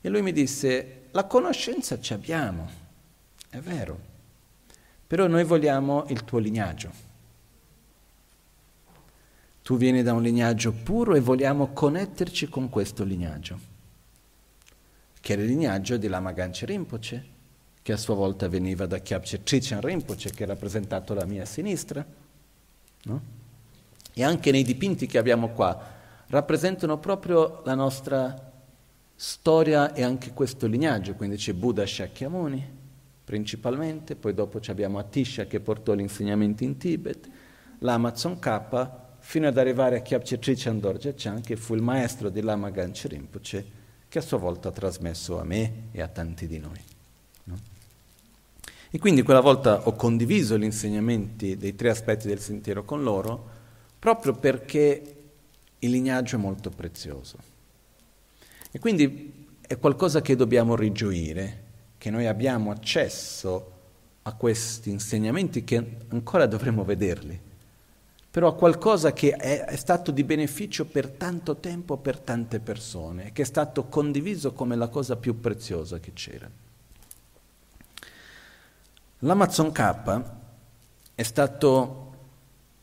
E 0.00 0.08
lui 0.08 0.22
mi 0.22 0.30
disse, 0.30 1.06
la 1.10 1.24
conoscenza 1.24 1.98
ci 1.98 2.12
abbiamo, 2.12 2.68
è 3.50 3.58
vero, 3.58 3.98
però 5.04 5.26
noi 5.26 5.42
vogliamo 5.42 6.04
il 6.10 6.22
tuo 6.22 6.38
lignaggio. 6.38 7.03
Tu 9.64 9.78
vieni 9.78 10.02
da 10.02 10.12
un 10.12 10.20
lignaggio 10.20 10.72
puro 10.72 11.14
e 11.14 11.20
vogliamo 11.20 11.68
connetterci 11.68 12.50
con 12.50 12.68
questo 12.68 13.02
lignaggio, 13.02 13.58
che 15.18 15.32
era 15.32 15.40
il 15.40 15.48
lignaggio 15.48 15.96
di 15.96 16.06
Lama 16.06 16.32
Ganche 16.32 16.66
Rinpoche, 16.66 17.24
che 17.80 17.92
a 17.92 17.96
sua 17.96 18.14
volta 18.14 18.46
veniva 18.46 18.84
da 18.84 18.98
Kyabche 18.98 19.42
Trichan 19.42 19.80
Rinpoche, 19.80 20.32
che 20.32 20.44
è 20.44 20.46
rappresentato 20.46 21.14
alla 21.14 21.24
mia 21.24 21.46
sinistra, 21.46 22.04
no? 23.04 23.22
e 24.12 24.22
anche 24.22 24.50
nei 24.50 24.64
dipinti 24.64 25.06
che 25.06 25.16
abbiamo 25.16 25.48
qua 25.48 25.92
rappresentano 26.26 26.98
proprio 26.98 27.62
la 27.64 27.74
nostra 27.74 28.52
storia 29.16 29.94
e 29.94 30.02
anche 30.02 30.34
questo 30.34 30.66
lignaggio, 30.66 31.14
quindi 31.14 31.36
c'è 31.36 31.54
Buddha 31.54 31.86
Shakyamuni 31.86 32.72
principalmente, 33.24 34.14
poi 34.14 34.34
dopo 34.34 34.60
abbiamo 34.66 34.98
Atisha 34.98 35.46
che 35.46 35.60
portò 35.60 35.94
gli 35.94 36.00
insegnamenti 36.00 36.64
in 36.64 36.76
Tibet, 36.76 37.30
l'Amazon 37.78 38.38
K, 38.38 39.02
fino 39.26 39.48
ad 39.48 39.56
arrivare 39.56 39.96
a 39.96 40.00
Kyabche 40.02 40.38
Trichan 40.38 40.78
Dorje 40.78 41.14
Chan, 41.16 41.40
che 41.40 41.56
fu 41.56 41.74
il 41.74 41.80
maestro 41.80 42.28
di 42.28 42.42
Lama 42.42 42.68
Ganche 42.68 43.08
Rinpoche, 43.08 43.64
che 44.06 44.18
a 44.18 44.22
sua 44.22 44.36
volta 44.36 44.68
ha 44.68 44.70
trasmesso 44.70 45.40
a 45.40 45.44
me 45.44 45.88
e 45.92 46.02
a 46.02 46.08
tanti 46.08 46.46
di 46.46 46.58
noi. 46.58 46.78
No? 47.44 47.58
E 48.90 48.98
quindi 48.98 49.22
quella 49.22 49.40
volta 49.40 49.88
ho 49.88 49.94
condiviso 49.94 50.58
gli 50.58 50.64
insegnamenti 50.64 51.56
dei 51.56 51.74
tre 51.74 51.88
aspetti 51.88 52.28
del 52.28 52.38
sentiero 52.38 52.84
con 52.84 53.02
loro, 53.02 53.48
proprio 53.98 54.34
perché 54.34 55.14
il 55.78 55.90
lignaggio 55.90 56.36
è 56.36 56.38
molto 56.38 56.68
prezioso. 56.68 57.38
E 58.70 58.78
quindi 58.78 59.46
è 59.66 59.78
qualcosa 59.78 60.20
che 60.20 60.36
dobbiamo 60.36 60.76
rigioire, 60.76 61.62
che 61.96 62.10
noi 62.10 62.26
abbiamo 62.26 62.70
accesso 62.70 63.72
a 64.22 64.34
questi 64.34 64.90
insegnamenti 64.90 65.64
che 65.64 65.96
ancora 66.08 66.46
dovremo 66.46 66.84
vederli, 66.84 67.52
però 68.34 68.56
qualcosa 68.56 69.12
che 69.12 69.30
è, 69.30 69.64
è 69.64 69.76
stato 69.76 70.10
di 70.10 70.24
beneficio 70.24 70.86
per 70.86 71.08
tanto 71.08 71.58
tempo 71.58 71.98
per 71.98 72.18
tante 72.18 72.58
persone, 72.58 73.30
che 73.30 73.42
è 73.42 73.44
stato 73.44 73.84
condiviso 73.84 74.52
come 74.52 74.74
la 74.74 74.88
cosa 74.88 75.14
più 75.14 75.38
preziosa 75.38 76.00
che 76.00 76.12
c'era. 76.14 76.50
L'Amazon 79.20 79.70
K 79.70 80.22
è 81.14 81.22
stato 81.22 82.14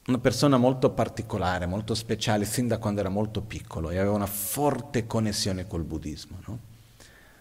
una 0.05 0.19
persona 0.19 0.55
molto 0.55 0.91
particolare, 0.91 1.65
molto 1.65 1.95
speciale, 1.95 2.45
sin 2.45 2.69
da 2.69 2.77
quando 2.77 3.01
era 3.01 3.09
molto 3.09 3.41
piccolo 3.41 3.89
e 3.89 3.97
aveva 3.97 4.15
una 4.15 4.27
forte 4.27 5.05
connessione 5.05 5.67
col 5.67 5.83
buddismo. 5.83 6.37
No? 6.47 6.59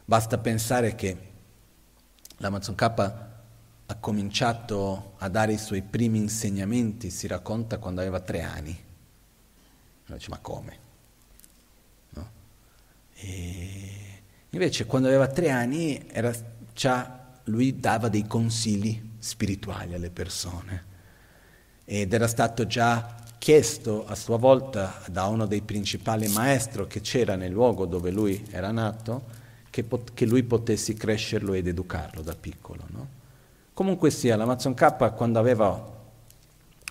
Basta 0.05 0.37
pensare 0.39 0.97
che 0.97 1.17
l'Amazon 2.39 2.75
K 2.75 3.29
ha 3.91 3.97
cominciato 3.97 5.15
a 5.19 5.29
dare 5.29 5.55
i 5.55 5.59
suoi 5.59 5.83
primi 5.83 6.19
insegnamenti, 6.19 7.11
si 7.11 7.27
racconta 7.27 7.79
quando 7.79 8.01
aveva 8.01 8.21
tre 8.21 8.41
anni. 8.43 8.85
Uno 10.07 10.17
dice, 10.17 10.31
ma 10.31 10.39
come? 10.39 10.79
No? 12.11 12.31
invece 14.51 14.87
quando 14.87 15.09
aveva 15.09 15.27
tre 15.27 15.51
anni 15.51 16.07
era 16.09 16.33
già, 16.73 17.33
lui 17.45 17.81
dava 17.81 18.09
dei 18.09 18.27
consigli 18.29 19.11
spirituali 19.19 19.95
alle 19.95 20.11
persone 20.11 20.85
ed 21.85 22.13
era 22.13 22.29
stato 22.29 22.67
già 22.67 23.17
chiesto 23.39 24.07
a 24.07 24.15
sua 24.15 24.37
volta 24.39 25.03
da 25.09 25.27
uno 25.27 25.47
dei 25.47 25.63
principali 25.63 26.29
maestri 26.29 26.87
che 26.87 27.01
c'era 27.01 27.35
nel 27.35 27.51
luogo 27.51 27.87
dove 27.87 28.11
lui 28.11 28.47
era 28.51 28.71
nato 28.71 29.39
che, 29.69 29.83
pot- 29.83 30.15
che 30.15 30.27
lui 30.27 30.45
potesse 30.45 30.95
crescerlo 30.95 31.55
ed 31.55 31.67
educarlo 31.67 32.23
da 32.23 32.35
piccolo. 32.35 32.87
No? 32.91 33.19
Comunque 33.81 34.11
sia, 34.11 34.37
l'Amazon 34.37 34.75
K 34.75 35.15
quando 35.15 35.39
aveva 35.39 35.83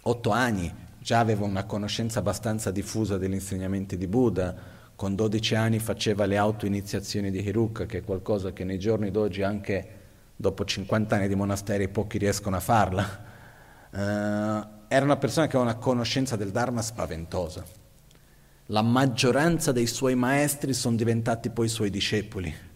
otto 0.02 0.30
anni 0.32 0.74
già 0.98 1.20
aveva 1.20 1.46
una 1.46 1.66
conoscenza 1.66 2.18
abbastanza 2.18 2.72
diffusa 2.72 3.20
degli 3.20 3.36
insegnamenti 3.36 3.96
di 3.96 4.08
Buddha, 4.08 4.56
con 4.96 5.14
12 5.14 5.54
anni 5.54 5.78
faceva 5.78 6.26
le 6.26 6.36
autoiniziazioni 6.36 7.30
di 7.30 7.46
Hirukka, 7.46 7.86
che 7.86 8.00
è 8.00 8.04
qualcosa 8.04 8.54
che 8.54 8.64
nei 8.64 8.80
giorni 8.80 9.12
d'oggi 9.12 9.44
anche 9.44 9.90
dopo 10.36 10.66
50 10.66 11.16
anni 11.16 11.28
di 11.28 11.36
monasteri 11.36 11.90
pochi 11.90 12.18
riescono 12.18 12.56
a 12.56 12.60
farla. 12.60 13.04
Uh, 13.92 13.98
era 14.88 15.06
una 15.06 15.18
persona 15.18 15.46
che 15.46 15.58
aveva 15.58 15.72
una 15.72 15.80
conoscenza 15.80 16.36
del 16.36 16.50
Dharma 16.50 16.82
spaventosa. 16.82 17.64
La 18.66 18.82
maggioranza 18.82 19.72
dei 19.72 19.86
suoi 19.86 20.16
maestri 20.16 20.74
sono 20.74 20.96
diventati 20.96 21.52
poi 21.52 21.68
suoi 21.68 21.92
discepoli. 21.92 22.69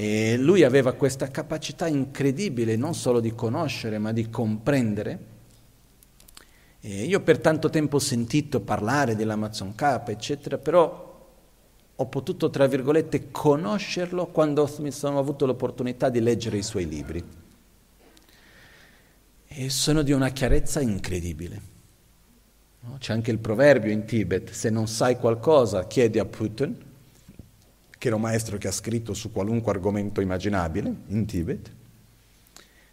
E 0.00 0.36
lui 0.36 0.62
aveva 0.62 0.92
questa 0.92 1.26
capacità 1.26 1.88
incredibile 1.88 2.76
non 2.76 2.94
solo 2.94 3.18
di 3.18 3.34
conoscere, 3.34 3.98
ma 3.98 4.12
di 4.12 4.30
comprendere. 4.30 5.18
E 6.78 7.02
io 7.02 7.20
per 7.20 7.40
tanto 7.40 7.68
tempo 7.68 7.96
ho 7.96 7.98
sentito 7.98 8.60
parlare 8.60 9.16
dell'Amazon 9.16 9.74
K, 9.74 10.02
eccetera, 10.06 10.56
però 10.56 11.28
ho 11.96 12.06
potuto, 12.06 12.48
tra 12.48 12.68
virgolette, 12.68 13.32
conoscerlo 13.32 14.28
quando 14.28 14.72
mi 14.78 14.92
sono 14.92 15.18
avuto 15.18 15.46
l'opportunità 15.46 16.10
di 16.10 16.20
leggere 16.20 16.58
i 16.58 16.62
suoi 16.62 16.86
libri. 16.86 17.24
E 19.48 19.68
sono 19.68 20.02
di 20.02 20.12
una 20.12 20.28
chiarezza 20.28 20.80
incredibile. 20.80 21.60
C'è 22.98 23.12
anche 23.12 23.32
il 23.32 23.38
proverbio 23.38 23.90
in 23.90 24.04
Tibet, 24.04 24.52
se 24.52 24.70
non 24.70 24.86
sai 24.86 25.16
qualcosa 25.16 25.88
chiedi 25.88 26.20
a 26.20 26.24
Putin, 26.24 26.86
che 27.98 28.06
era 28.06 28.16
un 28.16 28.22
maestro 28.22 28.56
che 28.56 28.68
ha 28.68 28.72
scritto 28.72 29.12
su 29.12 29.32
qualunque 29.32 29.72
argomento 29.72 30.20
immaginabile 30.20 30.94
in 31.08 31.26
Tibet. 31.26 31.70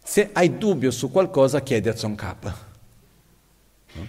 Se 0.02 0.30
hai 0.32 0.58
dubbio 0.58 0.90
su 0.90 1.10
qualcosa, 1.10 1.62
chiedi 1.62 1.88
a 1.88 1.92
Tsongkhapa. 1.92 2.58
No? 3.92 4.06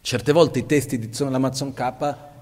Certe 0.00 0.32
volte 0.32 0.60
i 0.60 0.66
testi 0.66 0.98
di 0.98 1.10
Lama 1.18 1.50
Tsongkhapa, 1.50 2.32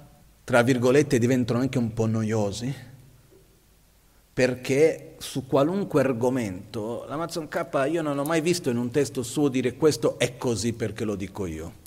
tra 0.44 0.62
virgolette, 0.62 1.18
diventano 1.18 1.60
anche 1.60 1.78
un 1.78 1.92
po' 1.94 2.06
noiosi, 2.06 2.74
perché 4.34 5.14
su 5.18 5.46
qualunque 5.46 6.00
argomento, 6.00 7.04
l'Amazon 7.08 7.48
K 7.48 7.88
io 7.90 8.02
non 8.02 8.18
ho 8.18 8.24
mai 8.24 8.40
visto 8.40 8.68
in 8.68 8.76
un 8.76 8.90
testo 8.90 9.22
suo 9.22 9.48
dire 9.48 9.74
questo 9.74 10.18
è 10.18 10.36
così 10.36 10.72
perché 10.72 11.04
lo 11.04 11.14
dico 11.14 11.46
io. 11.46 11.82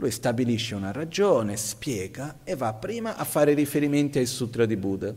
Lui 0.00 0.10
stabilisce 0.10 0.74
una 0.74 0.92
ragione, 0.92 1.58
spiega 1.58 2.38
e 2.42 2.56
va 2.56 2.72
prima 2.72 3.16
a 3.16 3.24
fare 3.24 3.52
riferimenti 3.52 4.16
ai 4.16 4.24
sutra 4.24 4.64
di 4.64 4.74
Buddha. 4.78 5.14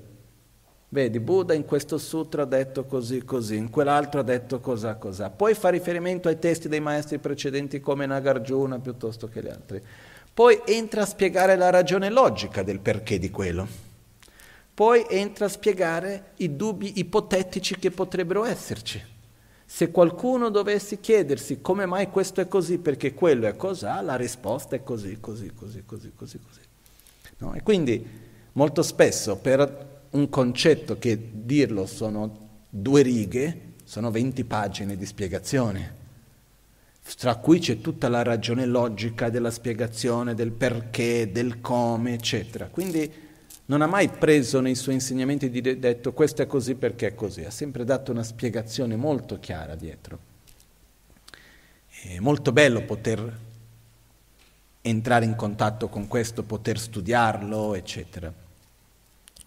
Vedi, 0.89 1.21
Buddha 1.21 1.53
in 1.53 1.63
questo 1.63 1.97
sutra 1.97 2.41
ha 2.41 2.45
detto 2.45 2.83
così, 2.83 3.23
così, 3.23 3.55
in 3.55 3.69
quell'altro 3.69 4.19
ha 4.19 4.23
detto 4.23 4.59
cosa, 4.59 4.95
cosa. 4.95 5.29
Poi 5.29 5.53
fa 5.53 5.69
riferimento 5.69 6.27
ai 6.27 6.37
testi 6.37 6.67
dei 6.67 6.81
maestri 6.81 7.17
precedenti 7.19 7.79
come 7.79 8.05
Nagarjuna 8.05 8.79
piuttosto 8.79 9.29
che 9.29 9.41
gli 9.41 9.47
altri. 9.47 9.81
Poi 10.33 10.59
entra 10.65 11.03
a 11.03 11.05
spiegare 11.05 11.55
la 11.55 11.69
ragione 11.69 12.09
logica 12.09 12.61
del 12.61 12.81
perché 12.81 13.17
di 13.19 13.29
quello. 13.29 13.65
Poi 14.73 15.05
entra 15.07 15.45
a 15.45 15.49
spiegare 15.49 16.31
i 16.37 16.57
dubbi 16.57 16.99
ipotetici 16.99 17.77
che 17.77 17.89
potrebbero 17.89 18.43
esserci. 18.43 19.12
Se 19.75 19.89
qualcuno 19.89 20.50
dovesse 20.50 21.00
chiedersi 21.00 21.60
come 21.60 21.88
mai 21.88 22.12
questo 22.12 22.42
è 22.42 22.48
così, 22.48 22.77
perché 22.77 23.15
quello 23.15 23.48
è 23.48 23.56
così, 23.56 23.86
la 23.86 24.15
risposta 24.15 24.75
è 24.75 24.84
così, 24.84 25.18
così, 25.20 25.51
così, 25.56 25.82
così, 25.84 26.12
così, 26.15 26.39
così. 26.39 26.60
No? 27.39 27.56
E 27.56 27.63
quindi 27.63 28.06
molto 28.51 28.84
spesso 28.84 29.38
per 29.38 30.01
un 30.12 30.30
concetto 30.30 31.00
che 31.00 31.18
dirlo 31.32 31.88
sono 31.88 32.65
due 32.70 33.01
righe, 33.01 33.62
sono 33.84 34.12
20 34.12 34.44
pagine 34.44 34.96
di 34.96 35.08
spiegazione, 35.08 35.96
tra 37.18 37.38
cui 37.38 37.58
c'è 37.58 37.82
tutta 37.82 38.10
la 38.10 38.22
ragione 38.22 38.68
logica 38.68 39.32
della 39.32 39.50
spiegazione, 39.50 40.36
del 40.36 40.51
perché, 40.51 41.32
del 41.32 41.62
come, 41.62 42.13
eccetera. 42.13 42.68
Quindi 42.68 43.12
non 43.65 43.82
ha 43.82 43.88
mai 43.88 44.10
preso 44.10 44.60
nei 44.60 44.75
suoi 44.75 44.96
insegnamenti 44.96 45.50
di 45.50 45.62
detto 45.62 46.12
questo 46.12 46.41
è 46.41 46.48
così 46.48 46.75
perché 46.75 47.08
è 47.08 47.15
così, 47.15 47.43
ha 47.43 47.51
sempre 47.51 47.86
dato 47.86 48.12
una 48.12 48.24
spiegazione 48.24 48.96
molto 48.96 49.39
chiara 49.39 49.75
dietro. 49.75 50.32
È 51.87 52.20
molto 52.20 52.51
bello 52.51 52.81
poter 52.83 53.40
entrare 54.81 55.24
in 55.24 55.35
contatto 55.35 55.87
con 55.87 56.07
questo, 56.07 56.44
poter 56.44 56.77
studiarlo, 56.77 57.74
eccetera. 57.75 58.33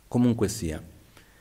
Comunque 0.08 0.48
sia, 0.48 0.82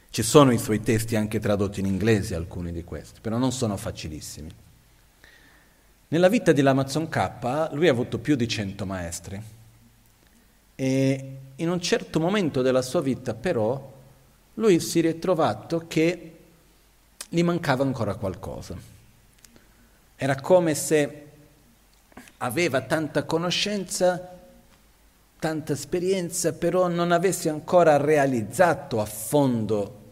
ci 0.09 0.23
sono 0.23 0.51
i 0.51 0.57
suoi 0.57 0.81
testi 0.81 1.15
anche 1.15 1.39
tradotti 1.39 1.79
in 1.79 1.85
inglese, 1.85 2.35
alcuni 2.35 2.73
di 2.73 2.83
questi, 2.83 3.21
però 3.21 3.37
non 3.37 3.53
sono 3.53 3.77
facilissimi. 3.77 4.49
Nella 6.09 6.27
vita 6.27 6.51
di 6.51 6.61
Lamazon 6.61 7.07
K 7.07 7.69
lui 7.71 7.87
ha 7.87 7.91
avuto 7.91 8.19
più 8.19 8.35
di 8.35 8.47
cento 8.47 8.85
maestri 8.85 9.41
e 10.75 11.37
in 11.57 11.69
un 11.69 11.79
certo 11.81 12.19
momento 12.19 12.61
della 12.61 12.81
sua 12.81 13.01
vita 13.01 13.33
però 13.33 13.93
lui 14.55 14.79
si 14.79 14.99
è 14.99 15.19
trovato 15.19 15.85
che 15.87 16.31
gli 17.29 17.43
mancava 17.43 17.83
ancora 17.83 18.15
qualcosa. 18.15 18.75
Era 20.15 20.39
come 20.39 20.73
se 20.75 21.23
aveva 22.37 22.81
tanta 22.81 23.23
conoscenza, 23.23 24.33
tanta 25.39 25.73
esperienza, 25.73 26.53
però 26.53 26.87
non 26.87 27.11
avesse 27.11 27.49
ancora 27.49 27.97
realizzato 27.97 29.01
a 29.01 29.05
fondo 29.05 30.03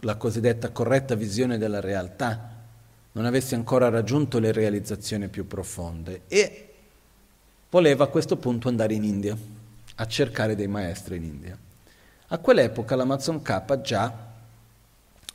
la 0.00 0.16
cosiddetta 0.16 0.70
corretta 0.70 1.14
visione 1.14 1.58
della 1.58 1.80
realtà, 1.80 2.54
non 3.12 3.24
avesse 3.24 3.54
ancora 3.54 3.88
raggiunto 3.88 4.38
le 4.38 4.52
realizzazioni 4.52 5.28
più 5.28 5.46
profonde 5.46 6.22
e 6.26 6.74
voleva 7.70 8.04
a 8.04 8.08
questo 8.08 8.36
punto 8.36 8.68
andare 8.68 8.94
in 8.94 9.04
India 9.04 9.55
a 9.96 10.06
cercare 10.06 10.54
dei 10.54 10.68
maestri 10.68 11.16
in 11.16 11.24
India. 11.24 11.58
A 12.28 12.38
quell'epoca 12.38 12.96
l'Amazon 12.96 13.42
K 13.42 13.80
già, 13.80 14.12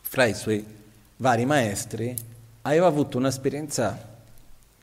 fra 0.01 0.25
i 0.25 0.33
suoi 0.33 0.65
vari 1.17 1.45
maestri, 1.45 2.13
aveva 2.63 2.87
avuto 2.87 3.17
un'esperienza, 3.17 4.17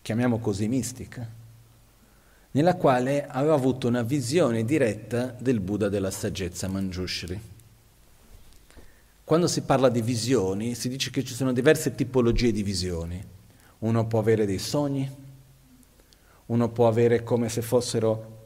chiamiamo 0.01 0.39
così, 0.39 0.69
mistica, 0.69 1.29
nella 2.51 2.75
quale 2.75 3.27
aveva 3.27 3.55
avuto 3.55 3.89
una 3.89 4.03
visione 4.03 4.65
diretta 4.65 5.35
del 5.39 5.61
Buddha 5.61 5.89
della 5.89 6.11
saggezza 6.11 6.67
Manjushri. 6.67 7.41
Quando 9.23 9.47
si 9.47 9.61
parla 9.61 9.91
di 9.91 10.01
visioni, 10.01 10.75
si 10.75 10.89
dice 10.89 11.11
che 11.11 11.23
ci 11.23 11.35
sono 11.35 11.53
diverse 11.53 11.95
tipologie 11.95 12.51
di 12.51 12.63
visioni. 12.63 13.23
Uno 13.81 14.07
può 14.07 14.19
avere 14.19 14.47
dei 14.47 14.59
sogni, 14.59 15.09
uno 16.47 16.69
può 16.71 16.89
avere 16.89 17.23
come 17.23 17.51
se 17.51 17.61
fossero 17.61 18.38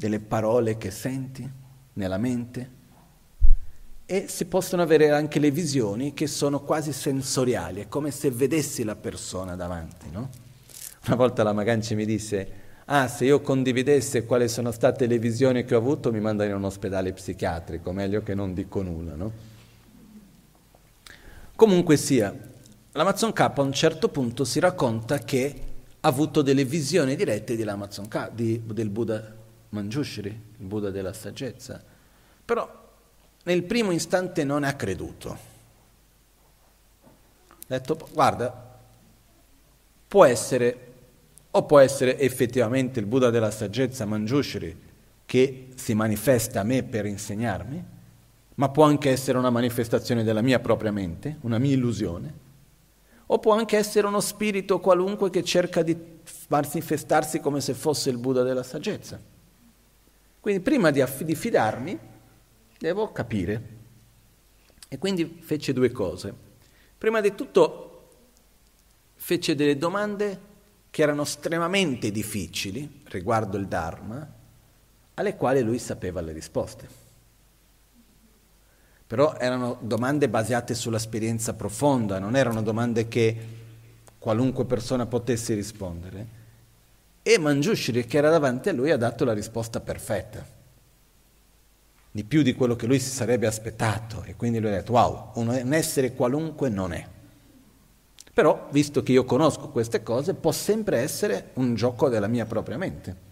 delle 0.00 0.18
parole 0.18 0.78
che 0.78 0.90
senti 0.90 1.46
nella 1.92 2.16
mente 2.16 2.78
e 4.06 4.28
si 4.28 4.46
possono 4.46 4.80
avere 4.80 5.10
anche 5.10 5.38
le 5.38 5.50
visioni 5.50 6.14
che 6.14 6.26
sono 6.26 6.62
quasi 6.62 6.90
sensoriali, 6.90 7.82
è 7.82 7.88
come 7.88 8.10
se 8.10 8.30
vedessi 8.30 8.82
la 8.82 8.96
persona 8.96 9.56
davanti. 9.56 10.10
No? 10.10 10.30
Una 11.06 11.16
volta 11.16 11.42
la 11.42 11.52
Maganci 11.52 11.94
mi 11.94 12.06
disse, 12.06 12.52
ah 12.86 13.08
se 13.08 13.26
io 13.26 13.42
condividesse 13.42 14.24
quali 14.24 14.48
sono 14.48 14.70
state 14.70 15.06
le 15.06 15.18
visioni 15.18 15.66
che 15.66 15.74
ho 15.74 15.78
avuto 15.78 16.10
mi 16.10 16.18
mandano 16.18 16.48
in 16.48 16.56
un 16.56 16.64
ospedale 16.64 17.12
psichiatrico, 17.12 17.92
meglio 17.92 18.22
che 18.22 18.34
non 18.34 18.54
dico 18.54 18.80
nulla. 18.80 19.14
No? 19.14 19.32
Comunque 21.54 21.98
sia, 21.98 22.34
l'Amazon 22.92 23.34
K 23.34 23.40
a 23.40 23.60
un 23.60 23.72
certo 23.74 24.08
punto 24.08 24.44
si 24.46 24.60
racconta 24.60 25.18
che 25.18 25.60
ha 26.00 26.08
avuto 26.08 26.40
delle 26.40 26.64
visioni 26.64 27.16
dirette 27.16 27.54
dell'Amazon 27.54 28.08
K, 28.08 28.30
di, 28.32 28.62
del 28.64 28.88
Buddha 28.88 29.38
Manjushri, 29.70 30.28
il 30.28 30.66
Buddha 30.66 30.90
della 30.90 31.12
saggezza, 31.12 31.82
però 32.44 32.88
nel 33.44 33.62
primo 33.62 33.92
istante 33.92 34.44
non 34.44 34.64
ha 34.64 34.74
creduto. 34.74 35.48
Ha 37.00 37.08
detto, 37.66 38.08
guarda, 38.12 38.78
può 40.08 40.24
essere, 40.24 40.92
o 41.52 41.64
può 41.64 41.78
essere 41.78 42.18
effettivamente 42.18 42.98
il 42.98 43.06
Buddha 43.06 43.30
della 43.30 43.50
saggezza 43.50 44.04
Manjushri 44.04 44.88
che 45.24 45.68
si 45.76 45.94
manifesta 45.94 46.60
a 46.60 46.64
me 46.64 46.82
per 46.82 47.06
insegnarmi, 47.06 47.84
ma 48.56 48.68
può 48.70 48.84
anche 48.84 49.10
essere 49.10 49.38
una 49.38 49.50
manifestazione 49.50 50.24
della 50.24 50.42
mia 50.42 50.58
propria 50.58 50.90
mente, 50.90 51.36
una 51.42 51.58
mia 51.58 51.74
illusione, 51.74 52.34
o 53.26 53.38
può 53.38 53.54
anche 53.54 53.76
essere 53.76 54.08
uno 54.08 54.20
spirito 54.20 54.80
qualunque 54.80 55.30
che 55.30 55.44
cerca 55.44 55.82
di 55.82 55.96
manifestarsi 56.48 57.38
come 57.38 57.60
se 57.60 57.74
fosse 57.74 58.10
il 58.10 58.18
Buddha 58.18 58.42
della 58.42 58.64
saggezza. 58.64 59.38
Quindi 60.40 60.62
prima 60.62 60.90
di, 60.90 61.00
aff- 61.00 61.22
di 61.22 61.34
fidarmi 61.34 61.98
devo 62.78 63.12
capire. 63.12 63.78
E 64.88 64.98
quindi 64.98 65.38
fece 65.40 65.72
due 65.72 65.90
cose. 65.92 66.34
Prima 66.96 67.20
di 67.20 67.34
tutto 67.34 68.08
fece 69.14 69.54
delle 69.54 69.76
domande 69.76 70.48
che 70.90 71.02
erano 71.02 71.22
estremamente 71.22 72.10
difficili 72.10 73.02
riguardo 73.04 73.56
il 73.56 73.68
Dharma, 73.68 74.28
alle 75.14 75.36
quali 75.36 75.62
lui 75.62 75.78
sapeva 75.78 76.20
le 76.20 76.32
risposte. 76.32 76.88
Però 79.06 79.36
erano 79.36 79.78
domande 79.80 80.28
basate 80.28 80.74
sull'esperienza 80.74 81.54
profonda, 81.54 82.18
non 82.18 82.34
erano 82.34 82.62
domande 82.62 83.08
che 83.08 83.36
qualunque 84.18 84.64
persona 84.64 85.06
potesse 85.06 85.54
rispondere. 85.54 86.39
E 87.22 87.38
Manjushri, 87.38 88.06
che 88.06 88.16
era 88.16 88.30
davanti 88.30 88.70
a 88.70 88.72
lui, 88.72 88.90
ha 88.90 88.96
dato 88.96 89.24
la 89.24 89.34
risposta 89.34 89.80
perfetta, 89.80 90.44
di 92.10 92.24
più 92.24 92.42
di 92.42 92.54
quello 92.54 92.76
che 92.76 92.86
lui 92.86 92.98
si 92.98 93.10
sarebbe 93.10 93.46
aspettato. 93.46 94.22
E 94.24 94.36
quindi 94.36 94.58
lui 94.58 94.70
ha 94.70 94.76
detto, 94.76 94.92
wow, 94.92 95.32
un 95.34 95.72
essere 95.72 96.14
qualunque 96.14 96.68
non 96.68 96.92
è. 96.92 97.06
Però, 98.32 98.68
visto 98.70 99.02
che 99.02 99.12
io 99.12 99.24
conosco 99.24 99.68
queste 99.68 100.02
cose, 100.02 100.34
può 100.34 100.52
sempre 100.52 100.98
essere 100.98 101.50
un 101.54 101.74
gioco 101.74 102.08
della 102.08 102.28
mia 102.28 102.46
propria 102.46 102.78
mente. 102.78 103.28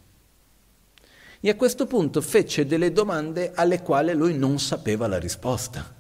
E 1.41 1.49
a 1.49 1.57
questo 1.57 1.87
punto 1.87 2.21
fece 2.21 2.67
delle 2.67 2.93
domande 2.93 3.53
alle 3.55 3.81
quali 3.81 4.13
lui 4.13 4.37
non 4.37 4.59
sapeva 4.59 5.07
la 5.07 5.19
risposta. 5.19 5.98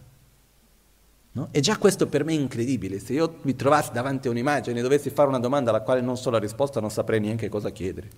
No? 1.38 1.48
E 1.52 1.60
già 1.60 1.76
questo 1.78 2.08
per 2.08 2.24
me 2.24 2.32
è 2.32 2.36
incredibile. 2.36 2.98
Se 2.98 3.12
io 3.12 3.36
mi 3.42 3.54
trovassi 3.54 3.92
davanti 3.92 4.26
a 4.26 4.32
un'immagine 4.32 4.80
e 4.80 4.82
dovessi 4.82 5.08
fare 5.10 5.28
una 5.28 5.38
domanda 5.38 5.70
alla 5.70 5.82
quale 5.82 6.00
non 6.00 6.16
so 6.16 6.30
la 6.30 6.38
risposta, 6.40 6.80
non 6.80 6.90
saprei 6.90 7.20
neanche 7.20 7.48
cosa 7.48 7.70
chiedere. 7.70 8.08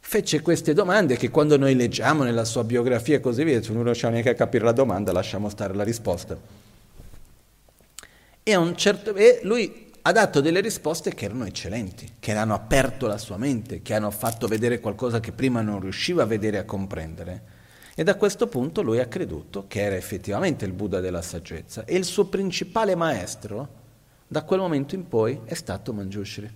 Fece 0.00 0.40
queste 0.40 0.72
domande 0.72 1.16
che 1.16 1.30
quando 1.30 1.58
noi 1.58 1.74
leggiamo 1.74 2.22
nella 2.22 2.46
sua 2.46 2.64
biografia 2.64 3.16
e 3.16 3.20
così 3.20 3.44
via, 3.44 3.62
se 3.62 3.72
non 3.72 3.84
riusciamo 3.84 4.14
neanche 4.14 4.30
a 4.30 4.34
capire 4.34 4.64
la 4.64 4.72
domanda, 4.72 5.12
lasciamo 5.12 5.50
stare 5.50 5.74
la 5.74 5.84
risposta. 5.84 6.38
E, 8.42 8.72
certo, 8.74 9.14
e 9.14 9.40
lui 9.42 9.90
ha 10.00 10.12
dato 10.12 10.40
delle 10.40 10.60
risposte 10.60 11.14
che 11.14 11.26
erano 11.26 11.44
eccellenti, 11.44 12.14
che 12.18 12.32
hanno 12.32 12.54
aperto 12.54 13.06
la 13.06 13.18
sua 13.18 13.36
mente, 13.36 13.82
che 13.82 13.92
hanno 13.92 14.10
fatto 14.10 14.46
vedere 14.46 14.80
qualcosa 14.80 15.20
che 15.20 15.32
prima 15.32 15.60
non 15.60 15.80
riusciva 15.80 16.22
a 16.22 16.26
vedere 16.26 16.56
e 16.56 16.60
a 16.60 16.64
comprendere. 16.64 17.51
E 17.94 18.04
da 18.04 18.16
questo 18.16 18.46
punto 18.46 18.80
lui 18.80 19.00
ha 19.00 19.06
creduto 19.06 19.66
che 19.68 19.82
era 19.82 19.96
effettivamente 19.96 20.64
il 20.64 20.72
Buddha 20.72 21.00
della 21.00 21.20
saggezza 21.20 21.84
e 21.84 21.96
il 21.96 22.04
suo 22.04 22.26
principale 22.26 22.94
maestro 22.94 23.80
da 24.26 24.42
quel 24.44 24.60
momento 24.60 24.94
in 24.94 25.06
poi 25.06 25.40
è 25.44 25.54
stato 25.54 25.92
Manjushri. 25.92 26.50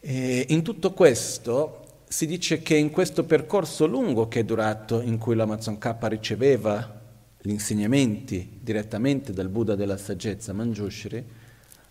E 0.00 0.46
in 0.48 0.62
tutto 0.62 0.92
questo 0.92 2.02
si 2.08 2.26
dice 2.26 2.62
che 2.62 2.76
in 2.76 2.90
questo 2.90 3.24
percorso 3.24 3.86
lungo 3.86 4.26
che 4.28 4.40
è 4.40 4.44
durato, 4.44 5.00
in 5.00 5.18
cui 5.18 5.34
l'Amazon 5.34 5.78
K 5.78 5.94
riceveva 6.02 7.00
gli 7.40 7.50
insegnamenti 7.50 8.58
direttamente 8.60 9.32
dal 9.32 9.48
Buddha 9.48 9.74
della 9.74 9.96
saggezza 9.96 10.52
Manjushri, 10.52 11.24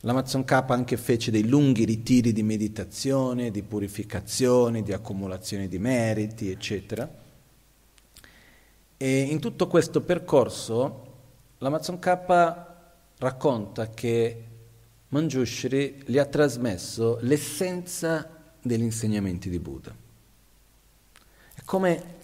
l'Amazon 0.05 0.43
K 0.43 0.51
anche 0.67 0.97
fece 0.97 1.31
dei 1.31 1.47
lunghi 1.47 1.85
ritiri 1.85 2.33
di 2.33 2.43
meditazione, 2.43 3.51
di 3.51 3.63
purificazione, 3.63 4.83
di 4.83 4.91
accumulazione 4.91 5.67
di 5.67 5.79
meriti, 5.79 6.51
eccetera. 6.51 7.09
E 8.97 9.19
in 9.21 9.39
tutto 9.39 9.67
questo 9.67 10.01
percorso 10.01 11.11
l'Amazon 11.59 11.99
K 11.99 12.17
racconta 13.17 13.89
che 13.89 14.43
Manjushri 15.07 16.03
gli 16.05 16.17
ha 16.17 16.25
trasmesso 16.25 17.19
l'essenza 17.21 18.29
degli 18.61 18.81
insegnamenti 18.81 19.49
di 19.49 19.59
Buddha. 19.59 19.95
È 21.53 21.61
come 21.63 22.21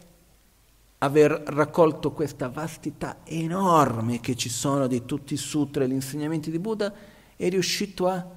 aver 0.98 1.32
raccolto 1.32 2.12
questa 2.12 2.50
vastità 2.50 3.20
enorme 3.24 4.20
che 4.20 4.36
ci 4.36 4.50
sono 4.50 4.88
di 4.88 5.06
tutti 5.06 5.36
i 5.36 5.38
sutra 5.38 5.86
e 5.86 5.88
gli 5.88 5.94
insegnamenti 5.94 6.52
di 6.52 6.60
Buddha, 6.60 6.94
è 7.40 7.48
riuscito 7.48 8.08
a 8.08 8.28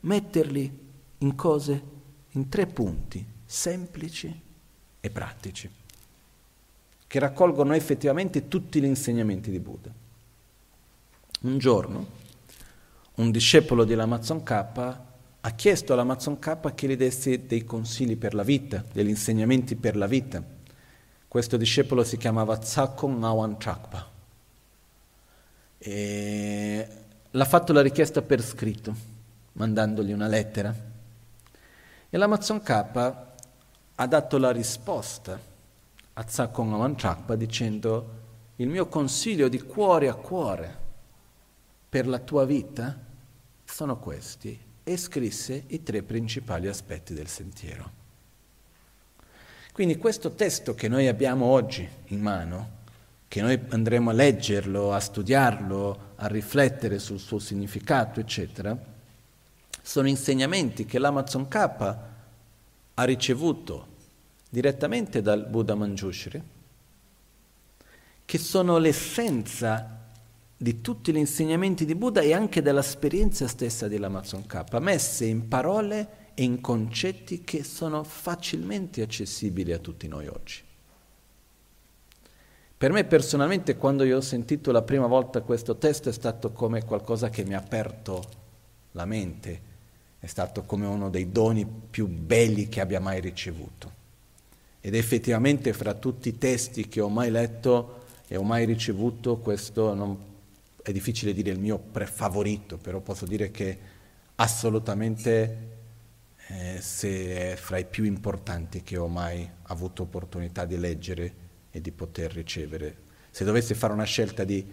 metterli 0.00 0.78
in 1.18 1.34
cose, 1.34 1.82
in 2.32 2.50
tre 2.50 2.66
punti, 2.66 3.24
semplici 3.46 4.40
e 5.00 5.10
pratici, 5.10 5.70
che 7.06 7.18
raccolgono 7.18 7.72
effettivamente 7.74 8.48
tutti 8.48 8.80
gli 8.80 8.84
insegnamenti 8.84 9.50
di 9.50 9.58
Buddha. 9.58 9.90
Un 11.42 11.58
giorno 11.58 12.18
un 13.14 13.30
discepolo 13.30 13.84
dell'Amazon 13.84 14.42
K 14.42 14.50
ha 15.42 15.50
chiesto 15.56 15.92
all'Amazon 15.94 16.38
K 16.38 16.74
che 16.74 16.86
gli 16.86 16.96
desse 16.96 17.46
dei 17.46 17.64
consigli 17.64 18.16
per 18.16 18.34
la 18.34 18.42
vita, 18.42 18.84
degli 18.92 19.08
insegnamenti 19.08 19.74
per 19.76 19.96
la 19.96 20.06
vita 20.06 20.58
questo 21.30 21.56
discepolo 21.56 22.02
si 22.02 22.16
chiamava 22.16 22.58
Tsakon 22.58 23.22
Awan 23.22 23.56
Chakpa. 23.56 24.04
E 25.78 26.88
l'ha 27.32 27.44
fatto 27.44 27.72
la 27.72 27.82
richiesta 27.82 28.22
per 28.22 28.42
scritto, 28.42 28.94
mandandogli 29.52 30.12
una 30.12 30.26
lettera. 30.26 30.74
E 32.08 32.16
l'Amazon 32.16 32.62
K 32.62 32.70
ha 33.94 34.06
dato 34.06 34.38
la 34.38 34.50
risposta 34.50 35.38
a 36.12 36.24
Tsakon 36.24 36.72
Awan 36.72 36.94
Chakpa 36.96 37.36
dicendo 37.36 38.18
il 38.56 38.68
mio 38.68 38.86
consiglio 38.88 39.48
di 39.48 39.60
cuore 39.60 40.08
a 40.08 40.14
cuore 40.14 40.78
per 41.88 42.06
la 42.06 42.18
tua 42.18 42.44
vita 42.44 42.98
sono 43.64 43.98
questi 43.98 44.58
e 44.82 44.96
scrisse 44.96 45.64
i 45.68 45.82
tre 45.82 46.02
principali 46.02 46.66
aspetti 46.66 47.14
del 47.14 47.28
sentiero. 47.28 47.98
Quindi 49.72 49.96
questo 49.96 50.32
testo 50.32 50.74
che 50.74 50.88
noi 50.88 51.06
abbiamo 51.06 51.46
oggi 51.46 51.88
in 52.06 52.20
mano, 52.20 52.78
che 53.28 53.40
noi 53.40 53.58
andremo 53.68 54.10
a 54.10 54.12
leggerlo, 54.12 54.92
a 54.92 54.98
studiarlo, 54.98 56.09
a 56.22 56.26
riflettere 56.26 56.98
sul 56.98 57.18
suo 57.18 57.38
significato, 57.38 58.20
eccetera, 58.20 58.76
sono 59.82 60.06
insegnamenti 60.08 60.84
che 60.84 60.98
l'Amazon 60.98 61.48
K 61.48 61.54
ha 62.94 63.04
ricevuto 63.04 63.86
direttamente 64.50 65.22
dal 65.22 65.46
Buddha 65.46 65.74
Manjushri, 65.74 66.42
che 68.26 68.38
sono 68.38 68.76
l'essenza 68.76 69.98
di 70.56 70.82
tutti 70.82 71.10
gli 71.10 71.16
insegnamenti 71.16 71.86
di 71.86 71.94
Buddha 71.94 72.20
e 72.20 72.34
anche 72.34 72.60
dell'esperienza 72.60 73.48
stessa 73.48 73.88
dell'Amazon 73.88 74.44
K, 74.44 74.78
messe 74.78 75.24
in 75.24 75.48
parole 75.48 76.32
e 76.34 76.42
in 76.42 76.60
concetti 76.60 77.42
che 77.42 77.64
sono 77.64 78.04
facilmente 78.04 79.00
accessibili 79.00 79.72
a 79.72 79.78
tutti 79.78 80.06
noi 80.06 80.26
oggi. 80.26 80.68
Per 82.80 82.92
me 82.92 83.04
personalmente 83.04 83.76
quando 83.76 84.04
io 84.04 84.16
ho 84.16 84.22
sentito 84.22 84.72
la 84.72 84.80
prima 84.80 85.06
volta 85.06 85.42
questo 85.42 85.76
testo 85.76 86.08
è 86.08 86.12
stato 86.12 86.52
come 86.52 86.82
qualcosa 86.82 87.28
che 87.28 87.44
mi 87.44 87.52
ha 87.52 87.58
aperto 87.58 88.24
la 88.92 89.04
mente, 89.04 89.60
è 90.18 90.24
stato 90.24 90.62
come 90.62 90.86
uno 90.86 91.10
dei 91.10 91.30
doni 91.30 91.66
più 91.66 92.06
belli 92.06 92.70
che 92.70 92.80
abbia 92.80 92.98
mai 92.98 93.20
ricevuto. 93.20 93.92
Ed 94.80 94.94
effettivamente 94.94 95.74
fra 95.74 95.92
tutti 95.92 96.30
i 96.30 96.38
testi 96.38 96.88
che 96.88 97.02
ho 97.02 97.10
mai 97.10 97.30
letto 97.30 98.04
e 98.26 98.38
ho 98.38 98.42
mai 98.42 98.64
ricevuto, 98.64 99.36
questo 99.36 99.92
non, 99.92 100.18
è 100.80 100.90
difficile 100.90 101.34
dire 101.34 101.50
il 101.50 101.60
mio 101.60 101.76
prefavorito, 101.76 102.78
però 102.78 103.00
posso 103.00 103.26
dire 103.26 103.50
che 103.50 103.78
assolutamente 104.36 105.58
eh, 106.46 106.78
se 106.80 107.52
è 107.52 107.56
fra 107.56 107.76
i 107.76 107.84
più 107.84 108.04
importanti 108.04 108.82
che 108.82 108.96
ho 108.96 109.06
mai 109.06 109.46
avuto 109.64 110.04
opportunità 110.04 110.64
di 110.64 110.78
leggere 110.78 111.48
e 111.70 111.80
di 111.80 111.90
poter 111.92 112.32
ricevere. 112.32 112.96
Se 113.30 113.44
dovessi 113.44 113.74
fare 113.74 113.92
una 113.92 114.04
scelta 114.04 114.44
di 114.44 114.64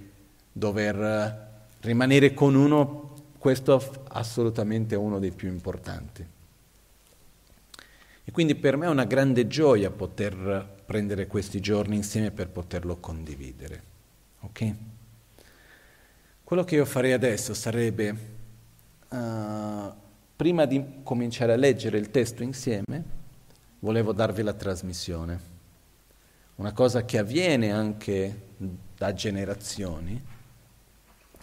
dover 0.52 0.96
eh, 0.96 1.48
rimanere 1.82 2.34
con 2.34 2.56
uno, 2.56 3.14
questo 3.38 3.80
è 3.80 3.90
assolutamente 4.10 4.96
uno 4.96 5.20
dei 5.20 5.32
più 5.32 5.48
importanti. 5.48 6.26
E 8.24 8.32
quindi 8.32 8.56
per 8.56 8.76
me 8.76 8.88
è 8.88 8.90
una 8.90 9.06
grande 9.06 9.48
gioia 9.48 9.90
poter 9.90 10.76
prendere 10.86 11.28
questi 11.28 11.60
giorni 11.60 11.96
insieme 11.96 12.32
per 12.32 12.50
poterlo 12.50 12.98
condividere. 12.98 13.84
Ok? 14.42 14.74
Quello 16.44 16.64
che 16.64 16.76
io 16.76 16.86
farei 16.86 17.14
adesso 17.14 17.54
sarebbe 17.54 18.18
uh, 19.10 20.06
Prima 20.38 20.66
di 20.66 21.02
cominciare 21.02 21.54
a 21.54 21.56
leggere 21.56 21.98
il 21.98 22.12
testo 22.12 22.44
insieme, 22.44 23.04
volevo 23.80 24.14
darvi 24.14 24.44
la 24.44 24.54
trasmissione. 24.54 25.57
Una 26.58 26.74
cosa 26.74 27.06
che 27.06 27.20
avviene 27.20 27.72
anche 27.72 28.46
da 28.98 29.14
generazioni 29.14 30.20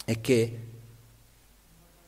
è 0.03 0.19
che 0.19 0.59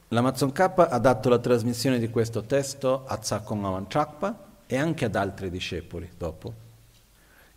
l'Amazon 0.10 0.52
K 0.52 0.60
ha 0.90 1.00
dato 1.00 1.30
la 1.30 1.40
trasmissione 1.40 2.00
di 2.00 2.10
questo 2.10 2.44
testo 2.44 3.06
a 3.06 3.18
Tsakon 3.18 3.64
Awanchakpa 3.64 4.46
e 4.68 4.76
anche 4.76 5.06
ad 5.06 5.16
altri 5.16 5.50
discepoli 5.50 6.10
dopo, 6.18 6.54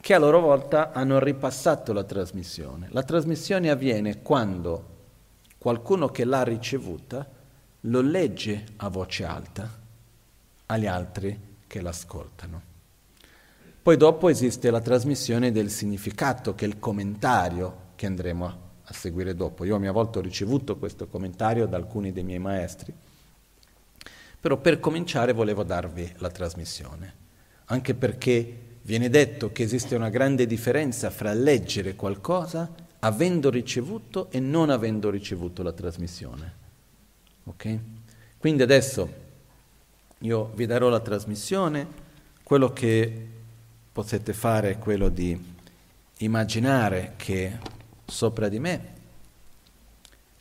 che 0.00 0.14
a 0.14 0.20
loro 0.20 0.38
volta 0.38 0.92
hanno 0.92 1.18
ripassato 1.18 1.92
la 1.92 2.04
trasmissione. 2.04 2.86
La 2.90 3.02
trasmissione 3.02 3.70
avviene 3.70 4.22
quando 4.22 4.98
qualcuno 5.58 6.10
che 6.10 6.24
l'ha 6.24 6.44
ricevuta 6.44 7.28
lo 7.80 8.00
legge 8.00 8.66
a 8.76 8.88
voce 8.88 9.24
alta 9.24 9.68
agli 10.66 10.86
altri 10.86 11.56
che 11.66 11.80
l'ascoltano. 11.80 12.69
Poi 13.82 13.96
dopo 13.96 14.28
esiste 14.28 14.70
la 14.70 14.82
trasmissione 14.82 15.52
del 15.52 15.70
significato, 15.70 16.54
che 16.54 16.66
è 16.66 16.68
il 16.68 16.78
commentario 16.78 17.88
che 17.96 18.04
andremo 18.04 18.46
a, 18.46 18.56
a 18.84 18.92
seguire 18.92 19.34
dopo. 19.34 19.64
Io 19.64 19.76
a 19.76 19.78
mia 19.78 19.92
volta 19.92 20.18
ho 20.18 20.22
ricevuto 20.22 20.76
questo 20.76 21.06
commentario 21.06 21.66
da 21.66 21.78
alcuni 21.78 22.12
dei 22.12 22.22
miei 22.22 22.38
maestri, 22.38 22.92
però 24.38 24.58
per 24.58 24.80
cominciare 24.80 25.32
volevo 25.32 25.62
darvi 25.62 26.12
la 26.18 26.30
trasmissione, 26.30 27.14
anche 27.66 27.94
perché 27.94 28.58
viene 28.82 29.08
detto 29.08 29.50
che 29.50 29.62
esiste 29.62 29.94
una 29.94 30.10
grande 30.10 30.46
differenza 30.46 31.08
fra 31.08 31.32
leggere 31.32 31.94
qualcosa 31.94 32.70
avendo 33.00 33.48
ricevuto 33.48 34.30
e 34.30 34.40
non 34.40 34.68
avendo 34.68 35.08
ricevuto 35.08 35.62
la 35.62 35.72
trasmissione. 35.72 36.54
Okay? 37.44 37.80
Quindi 38.36 38.62
adesso 38.62 39.28
io 40.18 40.52
vi 40.54 40.66
darò 40.66 40.90
la 40.90 41.00
trasmissione, 41.00 41.86
quello 42.42 42.72
che 42.72 43.28
potete 43.92 44.32
fare 44.32 44.70
è 44.70 44.78
quello 44.78 45.08
di 45.08 45.38
immaginare 46.18 47.14
che 47.16 47.58
sopra 48.06 48.48
di 48.48 48.58
me 48.58 48.98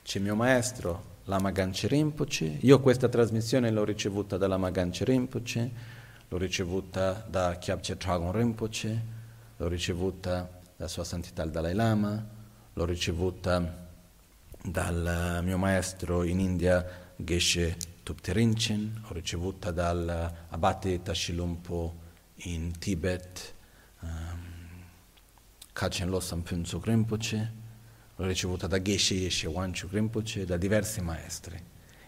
c'è 0.04 0.20
mio 0.20 0.36
maestro, 0.36 1.18
Lama 1.26 1.52
Ganche 1.52 1.88
Rinpoche. 1.88 2.58
Io 2.62 2.80
questa 2.80 3.08
trasmissione 3.08 3.70
l'ho 3.70 3.84
ricevuta 3.84 4.38
da 4.38 4.48
Lama 4.48 4.72
Ganche 4.72 5.06
Rinpoche, 5.06 5.72
l'ho 6.28 6.38
ricevuta 6.38 7.26
da 7.30 7.58
Kyabche 7.60 7.96
Dragon 7.96 8.32
Rinpoche, 8.32 9.02
l'ho 9.58 9.68
ricevuta 9.68 10.50
da 10.76 10.88
Sua 10.88 11.04
Santità 11.04 11.44
il 11.44 11.52
Dalai 11.52 11.76
Lama, 11.76 12.26
l'ho 12.74 12.86
ricevuta 12.86 13.88
dal 14.64 15.42
mio 15.44 15.58
maestro 15.60 16.24
in 16.24 16.40
India 16.40 16.84
Geshe 17.16 17.78
Tupterinchen, 18.02 19.04
l'ho 19.04 19.14
ricevuta 19.14 19.70
dall'abate 19.70 21.04
Tashilumpo 21.04 22.08
in 22.44 22.78
Tibet, 22.78 23.54
um, 24.02 24.40
Kachen 25.74 26.10
Losam 26.10 26.42
Punzuk 26.42 26.86
Rinpoche, 26.86 27.52
l'ho 28.16 28.26
ricevuta 28.26 28.68
da 28.68 28.82
Geshe 28.82 29.16
Yeshe 29.16 29.48
Wanchuk 29.48 29.92
Rinpoche, 29.92 30.46
da 30.46 30.58
diversi 30.58 31.02
maestri 31.02 31.58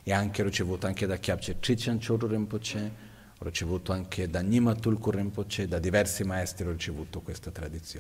e 0.04 0.14
anche 0.14 0.44
ricevuta 0.44 0.88
anche 0.88 1.06
da 1.06 1.18
Kyabche 1.18 1.60
Trichan 1.60 2.00
Choru 2.00 2.28
Rinpoche, 2.28 3.10
ho 3.38 3.44
ricevuto 3.44 3.92
anche 3.92 4.30
da 4.30 4.42
Nima 4.42 4.74
Tulku 4.76 5.10
Rinpoche, 5.12 5.68
da 5.68 5.80
diversi 5.80 6.24
maestri 6.24 6.68
ho 6.68 6.72
ricevuto 6.72 7.22
questa, 7.22 7.52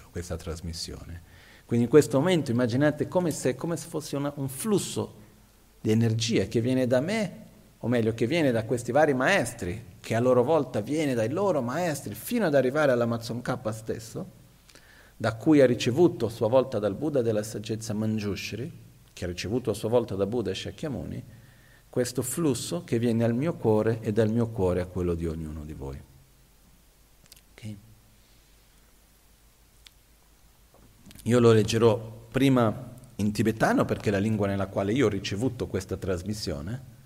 questa 0.09 0.35
trasmissione. 0.35 1.21
Quindi 1.65 1.85
in 1.85 1.91
questo 1.91 2.17
momento 2.17 2.51
immaginate 2.51 3.07
come 3.07 3.31
se, 3.31 3.55
come 3.55 3.77
se 3.77 3.87
fosse 3.87 4.15
una, 4.15 4.31
un 4.35 4.49
flusso 4.49 5.19
di 5.79 5.91
energia 5.91 6.45
che 6.45 6.59
viene 6.59 6.85
da 6.85 6.99
me, 6.99 7.39
o 7.79 7.87
meglio 7.87 8.13
che 8.13 8.27
viene 8.27 8.51
da 8.51 8.63
questi 8.65 8.91
vari 8.91 9.13
maestri, 9.13 9.90
che 10.01 10.15
a 10.15 10.19
loro 10.19 10.43
volta 10.43 10.81
viene 10.81 11.13
dai 11.13 11.29
loro 11.29 11.61
maestri 11.61 12.15
fino 12.15 12.45
ad 12.45 12.55
arrivare 12.55 12.91
all'Amazon 12.91 13.41
K 13.41 13.57
stesso, 13.71 14.39
da 15.15 15.35
cui 15.35 15.61
ha 15.61 15.65
ricevuto 15.67 16.25
a 16.25 16.29
sua 16.29 16.49
volta 16.49 16.79
dal 16.79 16.95
Buddha 16.95 17.21
della 17.21 17.43
saggezza 17.43 17.93
Manjushri, 17.93 18.71
che 19.13 19.23
ha 19.23 19.27
ricevuto 19.27 19.69
a 19.69 19.75
sua 19.75 19.89
volta 19.89 20.15
da 20.15 20.25
Buddha 20.25 20.53
Shakyamuni, 20.53 21.23
questo 21.87 22.23
flusso 22.23 22.83
che 22.83 22.97
viene 22.97 23.23
al 23.23 23.35
mio 23.35 23.53
cuore 23.53 23.99
e 24.01 24.11
dal 24.11 24.29
mio 24.29 24.47
cuore 24.47 24.81
a 24.81 24.87
quello 24.87 25.13
di 25.13 25.27
ognuno 25.27 25.63
di 25.63 25.73
voi. 25.73 26.01
Okay? 27.51 27.77
Io 31.23 31.39
lo 31.39 31.51
leggerò 31.51 32.25
prima 32.31 32.89
in 33.17 33.31
tibetano 33.31 33.85
perché 33.85 34.09
è 34.09 34.11
la 34.11 34.17
lingua 34.17 34.47
nella 34.47 34.65
quale 34.65 34.93
io 34.93 35.05
ho 35.05 35.09
ricevuto 35.09 35.67
questa 35.67 35.95
trasmissione 35.95 36.99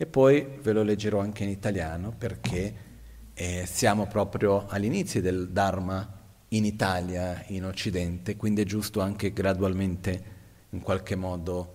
e 0.00 0.06
poi 0.06 0.46
ve 0.62 0.72
lo 0.72 0.84
leggerò 0.84 1.18
anche 1.18 1.42
in 1.42 1.50
italiano 1.50 2.14
perché 2.16 2.86
eh, 3.34 3.64
siamo 3.66 4.06
proprio 4.06 4.66
all'inizio 4.68 5.20
del 5.20 5.48
Dharma 5.50 6.16
in 6.50 6.64
Italia, 6.64 7.42
in 7.48 7.64
Occidente, 7.64 8.36
quindi 8.36 8.62
è 8.62 8.64
giusto 8.64 9.00
anche 9.00 9.32
gradualmente 9.32 10.36
in 10.70 10.80
qualche 10.82 11.16
modo 11.16 11.74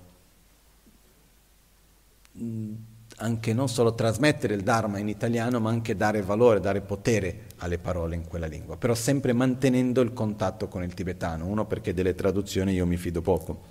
mh, 2.32 2.72
anche 3.18 3.54
non 3.54 3.68
solo 3.68 3.94
trasmettere 3.94 4.54
il 4.54 4.64
Dharma 4.64 5.00
in 5.00 5.10
italiano, 5.10 5.60
ma 5.60 5.70
anche 5.70 5.96
dare 5.98 6.22
valore, 6.22 6.62
dare 6.62 6.80
potere 6.80 7.48
alle 7.58 7.78
parole 7.78 8.16
in 8.16 8.26
quella 8.26 8.48
lingua, 8.48 8.78
però 8.78 8.96
sempre 8.96 9.34
mantenendo 9.34 10.00
il 10.00 10.14
contatto 10.14 10.70
con 10.70 10.82
il 10.82 10.94
tibetano, 10.94 11.46
uno 11.46 11.66
perché 11.66 11.94
delle 11.94 12.16
traduzioni 12.16 12.72
io 12.72 12.86
mi 12.86 12.98
fido 12.98 13.22
poco, 13.22 13.62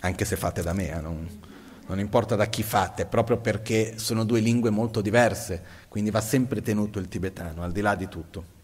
anche 0.00 0.24
se 0.24 0.36
fatte 0.36 0.62
da 0.62 0.72
me, 0.72 0.90
eh, 0.90 1.00
non, 1.00 1.28
non 1.86 1.98
importa 1.98 2.34
da 2.36 2.46
chi 2.46 2.62
fate, 2.62 3.06
proprio 3.06 3.38
perché 3.38 3.98
sono 3.98 4.24
due 4.24 4.40
lingue 4.40 4.70
molto 4.70 5.00
diverse, 5.00 5.62
quindi 5.88 6.10
va 6.10 6.20
sempre 6.20 6.62
tenuto 6.62 6.98
il 6.98 7.08
tibetano, 7.08 7.62
al 7.62 7.72
di 7.72 7.80
là 7.80 7.94
di 7.94 8.08
tutto. 8.08 8.54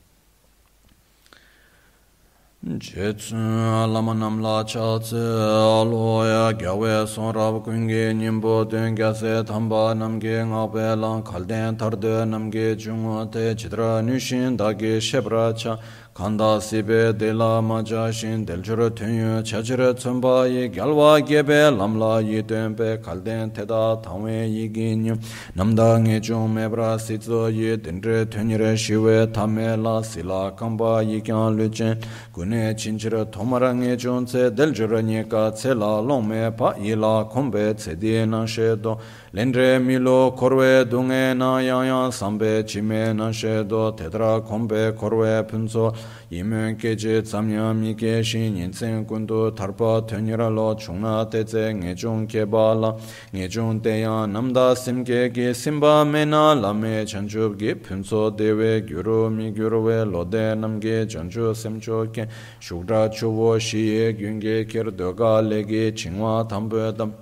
che 2.79 3.13
tsun 3.17 3.93
lama 3.93 4.13
nam 4.13 4.41
la 4.41 4.63
cha 4.63 4.97
tse 4.97 5.17
alo 5.19 6.25
ya 6.25 6.53
gya 6.53 6.73
we 6.75 7.07
son 7.09 7.33
rab 7.33 7.61
kun 7.65 7.89
ge 7.89 8.13
nim 8.13 8.39
bo 8.39 8.63
den 8.63 8.95
ga 8.95 9.13
se 9.13 9.43
tham 9.43 9.67
ba 9.69 9.93
nam 9.95 10.21
ge 10.21 10.45
nga 10.45 10.69
be 10.69 10.95
lang 10.95 11.25
khal 11.25 11.45
den 11.45 11.77
tar 11.77 11.97
de 11.97 12.25
nam 12.25 12.51
ge 12.51 12.77
chung 12.77 13.29
te 13.31 13.53
chitra 13.57 14.01
nu 14.01 14.17
shin 14.17 14.55
da 14.55 14.73
ge 14.75 15.01
shebra 15.01 15.53
cha 15.57 15.77
kanda 16.15 16.61
sibe 16.61 17.19
dela 17.19 17.63
maja 17.63 18.13
shin 18.13 18.45
delchura 18.47 18.91
tunyu 18.91 19.43
chachira 19.43 19.95
tsumba 19.95 20.47
yi 20.47 20.69
gyalwa 20.69 21.19
gebe 21.27 21.71
lamla 21.71 22.21
yi 22.21 22.43
tunpe 22.43 23.01
kalden 23.03 23.51
teda 23.51 23.97
tangwe 24.03 24.47
yi 24.47 24.69
ginyu 24.69 25.17
namda 25.57 25.99
nge 25.99 26.21
chung 26.21 26.53
mebra 26.53 26.99
sitso 26.99 27.49
yi 27.49 27.77
dendre 27.79 28.27
tunyira 28.29 28.77
shiwe 28.77 29.33
tame 29.33 29.75
la 29.83 30.03
sila 30.03 30.53
kamba 30.55 31.01
yi 31.01 31.23
kyan 31.23 31.57
luchen 31.57 31.97
gune 32.35 32.75
chinchira 32.77 33.25
tomara 33.31 33.73
nge 33.73 33.97
chung 33.97 34.27
tse 34.27 34.51
delchura 34.51 35.01
nye 35.03 35.25
ka 35.27 35.51
tse 35.51 35.73
la 35.73 35.99
longme 36.03 36.55
pa 36.55 36.75
yi 36.79 36.95
la 36.95 37.25
kumbe 37.25 37.75
tse 37.75 37.97
di 37.97 38.27
na 38.27 38.45
she 38.45 38.77
do 38.77 38.99
Lendre 39.35 39.79
milo 39.79 40.33
korwe 40.33 40.85
dunge 40.85 41.35
na 41.35 41.59
yaya 41.59 42.13
sambe 42.13 42.63
chime 42.67 43.17
na 43.17 43.33
shedo 43.33 43.91
tedra 43.97 44.43
kombe 44.43 44.93
korwe 44.93 45.43
punso 45.49 45.95
imen 46.31 46.77
keje 46.77 47.23
tsamya 47.23 47.73
mike 47.75 48.23
shi 48.23 48.51
nyensen 48.51 49.07
kundu 49.07 49.51
tarpa 49.57 50.07
tenira 50.07 50.55
lo 50.55 50.75
chungna 50.75 51.25
teze 51.31 51.73
ngechung 51.73 52.29
keba 52.29 52.79
la. 52.79 52.93
Ngechung 53.33 53.81
teya 53.83 54.27
namda 54.29 54.77
simke 54.77 55.33
ki 55.33 55.55
simba 55.55 56.05
mena 56.05 56.55
lame 56.55 57.07
chanchub 57.07 57.59
ki 57.59 57.77
punso 57.77 58.37
dewe 58.37 58.83
gyuru 58.83 59.31
mi 59.33 59.51
gyurwe 59.51 60.05
lode 60.05 60.55
namge 60.61 61.07
chanchu 61.09 61.55
simcho 61.57 62.13
ken 62.13 62.29
shukra 62.61 63.09
chubo 63.09 63.59
shiye 63.59 64.13
gyunge 64.13 64.69
kir 64.69 64.91
doga 64.91 65.41
lege 65.41 65.91
chingwa 65.97 66.47
tambu 66.47 66.93
dam. 66.95 67.15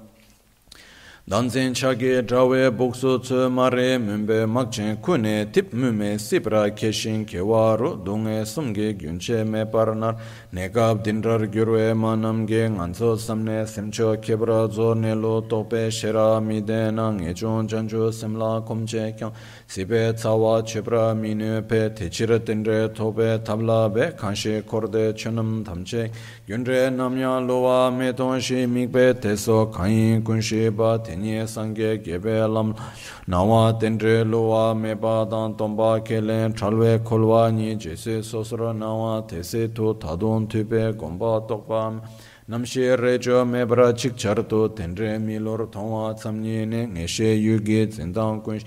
Danzen 1.28 1.74
chage 1.74 2.26
drawe 2.26 2.70
bokso 2.76 3.18
tsu 3.22 3.50
mare 3.50 3.98
mumbe 3.98 4.46
makchen 4.48 4.96
kune 5.00 5.52
tip 5.52 5.72
mume 5.72 6.18
sipra 6.18 6.70
keshin 6.74 7.24
kewaru 7.26 8.02
dunge 8.02 8.44
sumge 8.46 8.98
gyunche 8.98 9.46
me 9.46 9.64
parnar. 9.66 10.16
Negab 10.52 11.04
dindrar 11.04 11.46
gyurwe 11.46 11.94
manamge 11.94 12.68
nganso 12.70 13.16
samne 13.16 13.64
semcho 13.66 14.16
kebra 14.16 14.72
zo 14.72 14.94
nelo 14.94 15.46
tope 15.46 15.90
shera 15.90 16.40
mide 16.40 16.90
na 16.92 17.12
ngechon 17.12 17.68
janju 17.68 18.10
semla 18.10 18.66
komche 18.66 19.14
kyang 19.16 19.32
sipe 19.68 20.12
tsawa 20.14 20.62
chebra 20.64 21.14
minu 21.14 21.62
pe 21.62 21.90
techira 21.90 22.40
dindre 22.40 22.92
tope 22.92 23.38
tabla 23.44 23.92
be 23.92 24.10
kanshi 24.16 24.62
korde 24.62 25.12
chunam 25.14 25.62
tamche 25.64 26.10
gyunre 26.48 26.90
namya 26.90 27.46
lowa 27.46 27.96
me 27.96 28.10
tonshi 28.12 28.66
mikpe 28.66 29.20
teso 29.20 29.70
kanyin 29.70 30.22
kunshi 30.24 30.74
ba 30.74 30.98
tenye 31.10 31.46
sangye 31.46 31.98
gebe 32.02 32.46
lam 32.48 32.74
nawa 33.26 33.72
tenre 33.78 34.24
luwa 34.24 34.74
meba 34.74 35.28
dan 35.28 35.54
tomba 35.56 36.00
kelen 36.04 36.54
chalwe 36.54 36.98
kolwa 37.02 37.50
ni 37.52 37.74
jese 37.76 38.22
sosra 38.22 38.72
nawa 38.72 39.22
tese 39.26 39.74
tu 39.74 39.94
tadun 39.94 40.46
tupe 40.48 40.92
gomba 40.96 41.40
tokpa. 41.48 42.00
Namshe 42.48 42.96
rejo 42.96 43.44
mebra 43.44 43.92
chik 43.92 44.14
charto 44.16 44.68
tenre 44.68 45.18
milor 45.18 45.66
tongwa 45.70 46.14
tsamni 46.14 46.66
ne 46.66 46.86
ngeshe 46.86 47.34
yugi 47.42 47.86
zindang 47.90 48.42
kunsh. 48.42 48.64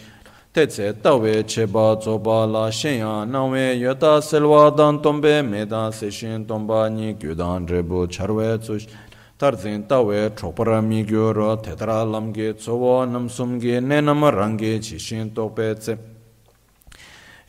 Tetse 0.53 0.93
tawe 1.01 1.43
cheba 1.43 1.97
zoba 1.99 2.45
la 2.45 2.69
shenya 2.69 3.25
nawe 3.27 3.79
yota 3.79 4.21
selwa 4.21 4.75
dan 4.75 5.01
tombe 5.01 5.41
meda 5.43 5.91
seshin 5.91 6.45
tomba 6.45 6.89
ni 6.89 7.13
gyudan 7.13 7.67
rebu 7.67 8.07
charwe 8.07 8.57
tsush. 8.59 8.87
tarzin 9.37 9.87
tawe 9.87 10.29
chokpara 10.35 10.81
mi 10.81 11.03
gyo 11.03 11.33
ro 11.33 11.55
tetara 11.57 12.05
lamge 12.05 12.53
tsowo 12.53 13.05
namsumge 13.05 13.81
nenam 13.81 14.21
rangi 14.23 14.79
chishin 14.79 15.33
tokpe 15.33 15.75
tse. 15.77 15.97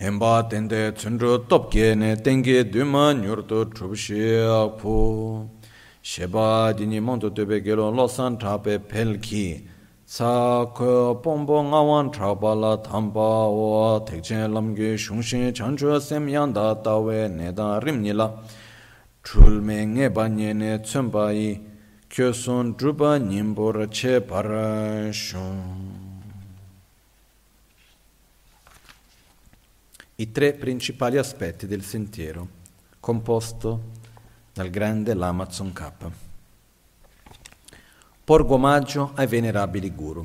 Hemba 0.01 0.43
tende 0.49 0.93
tsundru 0.93 1.47
topge 1.47 1.95
ne 1.95 2.17
tengi 2.17 2.65
duma 2.65 3.13
nyurdu 3.15 3.73
chubshi 3.73 4.43
akpu. 4.43 5.49
Sheba 6.03 6.75
dini 6.75 7.01
mantu 7.01 7.31
tebe 7.31 7.63
gelo 7.63 7.91
losan 7.91 8.39
trape 8.39 8.79
pelki. 8.79 9.69
Tsa 10.07 10.67
kyo 10.77 11.15
pombo 11.23 11.63
ngawan 11.63 12.13
trapa 12.13 12.55
la 12.55 12.77
thampa 12.77 13.49
o 13.49 14.01
tekchen 14.01 14.53
lamge 14.53 14.99
shungshin 14.99 15.53
chanchu 15.53 16.01
sem 16.01 16.27
yanda 16.29 16.75
tawe 16.83 17.29
nedan 17.29 17.81
rimnila. 17.81 18.33
Chulme 19.23 19.87
nge 19.87 20.09
banye 20.13 20.53
ne 20.55 20.79
tsumbayi. 20.79 21.73
Kyo 22.15 22.33
son 22.33 22.77
drupa 22.77 23.19
nyingpo 23.19 23.73
rache 23.73 24.25
I 30.15 30.31
tre 30.31 30.53
principali 30.53 31.19
aspetti 31.19 31.67
del 31.67 31.83
sentiero, 31.83 32.47
composto 33.01 33.81
dal 34.53 34.71
grande 34.71 35.13
Lamazon 35.13 35.73
K. 35.73 35.93
Porgo 38.23 38.55
omaggio 38.55 39.11
ai 39.17 39.27
venerabili 39.27 39.93
guru. 39.93 40.25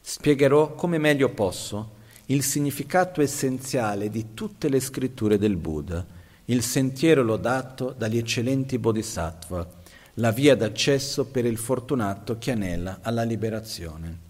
spiegherò 0.00 0.72
come 0.74 0.96
meglio 0.96 1.28
posso 1.34 1.96
il 2.26 2.42
significato 2.42 3.20
essenziale 3.20 4.08
di 4.08 4.32
tutte 4.32 4.70
le 4.70 4.80
scritture 4.80 5.36
del 5.36 5.56
Buddha, 5.56 6.02
il 6.46 6.62
sentiero 6.62 7.22
lodato 7.22 7.94
dagli 7.94 8.16
eccellenti 8.16 8.78
bodhisattva, 8.78 9.79
la 10.14 10.30
via 10.32 10.56
d'accesso 10.56 11.26
per 11.26 11.44
il 11.44 11.56
fortunato 11.56 12.38
che 12.38 12.50
anela 12.52 12.98
alla 13.02 13.22
liberazione. 13.22 14.28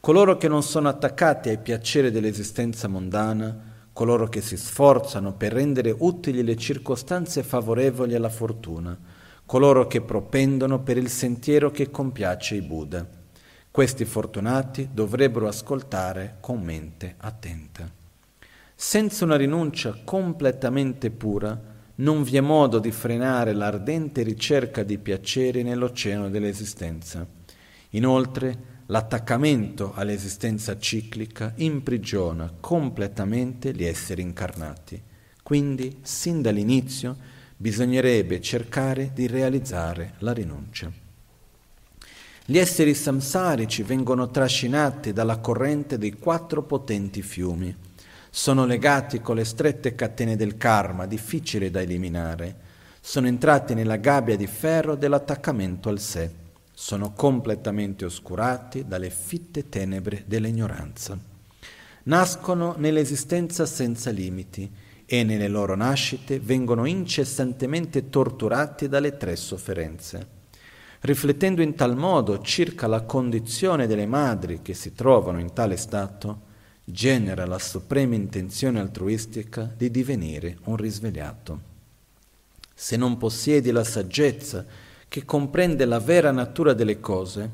Coloro 0.00 0.36
che 0.36 0.48
non 0.48 0.62
sono 0.62 0.88
attaccati 0.88 1.48
ai 1.48 1.58
piaceri 1.58 2.10
dell'esistenza 2.10 2.88
mondana, 2.88 3.72
coloro 3.92 4.28
che 4.28 4.40
si 4.40 4.56
sforzano 4.56 5.34
per 5.34 5.52
rendere 5.52 5.94
utili 5.96 6.42
le 6.42 6.56
circostanze 6.56 7.42
favorevoli 7.42 8.14
alla 8.14 8.28
fortuna, 8.28 8.98
coloro 9.46 9.86
che 9.86 10.00
propendono 10.00 10.80
per 10.80 10.96
il 10.96 11.08
sentiero 11.08 11.70
che 11.70 11.90
compiace 11.90 12.56
i 12.56 12.62
Buddha. 12.62 13.06
Questi 13.70 14.04
fortunati 14.04 14.90
dovrebbero 14.92 15.48
ascoltare 15.48 16.36
con 16.40 16.60
mente 16.60 17.14
attenta. 17.18 17.88
Senza 18.74 19.24
una 19.24 19.36
rinuncia 19.36 19.96
completamente 20.04 21.10
pura, 21.10 21.58
non 21.96 22.22
vi 22.22 22.36
è 22.36 22.40
modo 22.40 22.78
di 22.78 22.90
frenare 22.90 23.52
l'ardente 23.52 24.22
ricerca 24.22 24.82
di 24.82 24.98
piaceri 24.98 25.62
nell'oceano 25.62 26.28
dell'esistenza. 26.28 27.26
Inoltre, 27.90 28.72
l'attaccamento 28.86 29.92
all'esistenza 29.94 30.76
ciclica 30.78 31.52
imprigiona 31.56 32.52
completamente 32.58 33.72
gli 33.72 33.84
esseri 33.84 34.22
incarnati. 34.22 35.00
Quindi, 35.42 35.98
sin 36.02 36.42
dall'inizio, 36.42 37.16
bisognerebbe 37.56 38.40
cercare 38.40 39.12
di 39.14 39.26
realizzare 39.26 40.14
la 40.18 40.32
rinuncia. 40.32 40.90
Gli 42.46 42.58
esseri 42.58 42.92
samsarici 42.92 43.82
vengono 43.82 44.30
trascinati 44.30 45.12
dalla 45.12 45.38
corrente 45.38 45.96
dei 45.96 46.18
quattro 46.18 46.62
potenti 46.62 47.22
fiumi. 47.22 47.74
Sono 48.36 48.66
legati 48.66 49.20
con 49.20 49.36
le 49.36 49.44
strette 49.44 49.94
catene 49.94 50.34
del 50.34 50.56
karma, 50.56 51.06
difficili 51.06 51.70
da 51.70 51.80
eliminare. 51.80 52.56
Sono 53.00 53.28
entrati 53.28 53.74
nella 53.74 53.94
gabbia 53.94 54.34
di 54.36 54.48
ferro 54.48 54.96
dell'attaccamento 54.96 55.88
al 55.88 56.00
sé 56.00 56.42
sono 56.74 57.12
completamente 57.12 58.04
oscurati 58.04 58.86
dalle 58.88 59.10
fitte 59.10 59.68
tenebre 59.68 60.24
dell'ignoranza. 60.26 61.16
Nascono 62.02 62.74
nell'esistenza 62.76 63.64
senza 63.66 64.10
limiti 64.10 64.68
e 65.06 65.22
nelle 65.22 65.46
loro 65.46 65.76
nascite 65.76 66.40
vengono 66.40 66.86
incessantemente 66.86 68.10
torturati 68.10 68.88
dalle 68.88 69.16
tre 69.16 69.36
sofferenze. 69.36 70.26
Riflettendo 71.02 71.62
in 71.62 71.76
tal 71.76 71.96
modo 71.96 72.40
circa 72.40 72.88
la 72.88 73.02
condizione 73.02 73.86
delle 73.86 74.06
madri 74.06 74.60
che 74.60 74.74
si 74.74 74.92
trovano 74.92 75.38
in 75.38 75.52
tale 75.52 75.76
stato, 75.76 76.43
genera 76.84 77.46
la 77.46 77.58
suprema 77.58 78.14
intenzione 78.14 78.78
altruistica 78.78 79.72
di 79.74 79.90
divenire 79.90 80.58
un 80.64 80.76
risvegliato. 80.76 81.72
Se 82.74 82.96
non 82.96 83.16
possiedi 83.16 83.70
la 83.70 83.84
saggezza 83.84 84.64
che 85.08 85.24
comprende 85.24 85.84
la 85.86 86.00
vera 86.00 86.30
natura 86.30 86.74
delle 86.74 87.00
cose, 87.00 87.50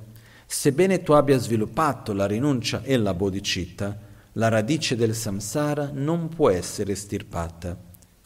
sebbene 0.46 1.02
tu 1.02 1.12
abbia 1.12 1.38
sviluppato 1.38 2.12
la 2.12 2.26
rinuncia 2.26 2.82
e 2.82 2.96
la 2.96 3.14
bodhicitta, 3.14 3.98
la 4.34 4.48
radice 4.48 4.96
del 4.96 5.14
samsara 5.14 5.90
non 5.92 6.28
può 6.28 6.50
essere 6.50 6.92
estirpata. 6.92 7.76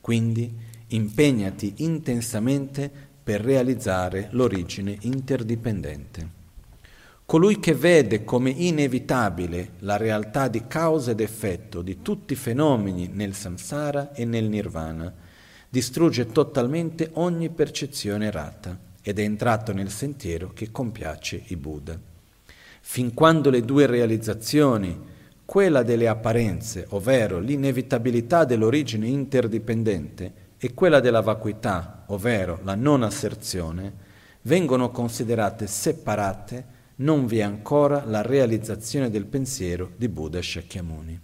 Quindi 0.01 0.53
impegnati 0.89 1.75
intensamente 1.79 2.91
per 3.23 3.41
realizzare 3.41 4.29
l'origine 4.33 4.97
interdipendente. 5.01 6.43
Colui 7.27 7.59
che 7.59 7.75
vede 7.75 8.23
come 8.23 8.51
inevitabile 8.51 9.71
la 9.79 9.97
realtà 9.97 10.49
di 10.49 10.67
causa 10.67 11.13
ed 11.13 11.21
effetto 11.21 11.81
di 11.81 12.03
tutti 12.03 12.35
i 12.35 12.37
fenomeni 12.37 13.09
nel 13.11 13.35
samsara 13.35 14.13
e 14.13 14.27
nel 14.27 14.45
nirvana, 14.45 15.13
distrugge 15.71 16.27
totalmente 16.27 17.11
ogni 17.15 17.49
percezione 17.49 18.27
errata 18.27 18.79
ed 19.01 19.19
è 19.19 19.23
entrato 19.23 19.73
nel 19.73 19.91
sentiero 19.91 20.53
che 20.53 20.71
compiace 20.71 21.43
i 21.47 21.57
Buddha. 21.57 21.99
Fin 22.83 23.15
quando 23.15 23.49
le 23.49 23.63
due 23.63 23.87
realizzazioni, 23.87 24.97
quella 25.47 25.83
delle 25.83 26.09
apparenze, 26.09 26.85
ovvero 26.91 27.39
l'inevitabilità 27.39 28.45
dell'origine 28.45 29.07
interdipendente, 29.07 30.43
e 30.59 30.75
quella 30.75 31.01
della 31.01 31.21
vacuità, 31.21 32.05
ovvero 32.09 32.61
la 32.65 32.75
non 32.75 33.03
asserzione, 33.03 33.93
vengono 34.43 34.91
considerate 34.91 35.67
separate, 35.67 36.74
non 36.97 37.27
vi 37.27 37.39
è 37.39 37.43
ancora 37.43 38.05
la 38.05 38.23
realizzazione 38.23 39.11
del 39.11 39.25
pensiero 39.27 39.91
di 39.97 40.09
Buddha 40.09 40.41
Shakyamuni. 40.41 41.21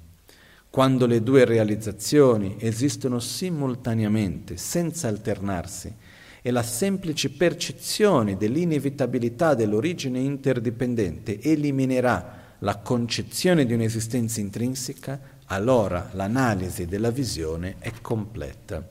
Quando 0.68 1.06
le 1.06 1.22
due 1.22 1.44
realizzazioni 1.44 2.56
esistono 2.59 3.20
simultaneamente, 3.20 4.56
senza 4.56 5.09
alternarsi, 5.09 5.94
e 6.42 6.50
la 6.50 6.62
semplice 6.62 7.30
percezione 7.30 8.37
dell'inevitabilità 8.37 9.54
dell'origine 9.54 10.20
interdipendente 10.20 11.38
eliminerà 11.40 12.56
la 12.61 12.78
concezione 12.78 13.66
di 13.66 13.74
un'esistenza 13.74 14.40
intrinseca, 14.40 15.20
allora 15.46 16.09
l'analisi 16.12 16.87
della 16.87 17.11
visione 17.11 17.76
è 17.78 17.92
completa. 18.00 18.87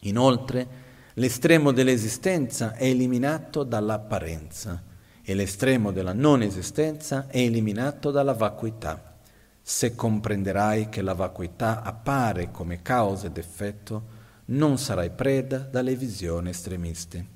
Inoltre, 0.00 0.66
l'estremo 1.14 1.72
dell'esistenza 1.72 2.74
è 2.74 2.86
eliminato 2.86 3.62
dall'apparenza 3.62 4.82
e 5.28 5.34
l'estremo 5.34 5.92
della 5.92 6.14
non 6.14 6.40
esistenza 6.40 7.26
è 7.28 7.36
eliminato 7.36 8.10
dalla 8.10 8.32
vacuità. 8.32 9.18
Se 9.60 9.94
comprenderai 9.94 10.88
che 10.88 11.02
la 11.02 11.12
vacuità 11.12 11.82
appare 11.82 12.50
come 12.50 12.80
causa 12.80 13.26
ed 13.26 13.36
effetto, 13.36 14.06
non 14.46 14.78
sarai 14.78 15.10
preda 15.10 15.58
dalle 15.58 15.96
visioni 15.96 16.48
estremiste. 16.48 17.26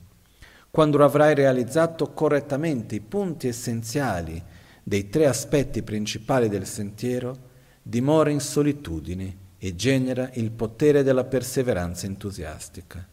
Quando 0.70 1.04
avrai 1.04 1.34
realizzato 1.34 2.14
correttamente 2.14 2.94
i 2.94 3.00
punti 3.00 3.48
essenziali 3.48 4.42
dei 4.82 5.10
tre 5.10 5.26
aspetti 5.26 5.82
principali 5.82 6.48
del 6.48 6.64
sentiero, 6.64 7.50
dimora 7.82 8.30
in 8.30 8.40
solitudine 8.40 9.36
e 9.58 9.74
genera 9.74 10.30
il 10.32 10.50
potere 10.50 11.02
della 11.02 11.24
perseveranza 11.24 12.06
entusiastica. 12.06 13.06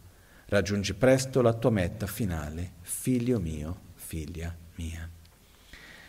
Raggiungi 0.46 0.94
presto 0.94 1.42
la 1.42 1.52
tua 1.52 1.70
meta 1.70 2.08
finale, 2.08 2.76
figlio 2.80 3.42
mio, 3.42 3.88
figlia 3.96 4.56
mia. 4.80 5.10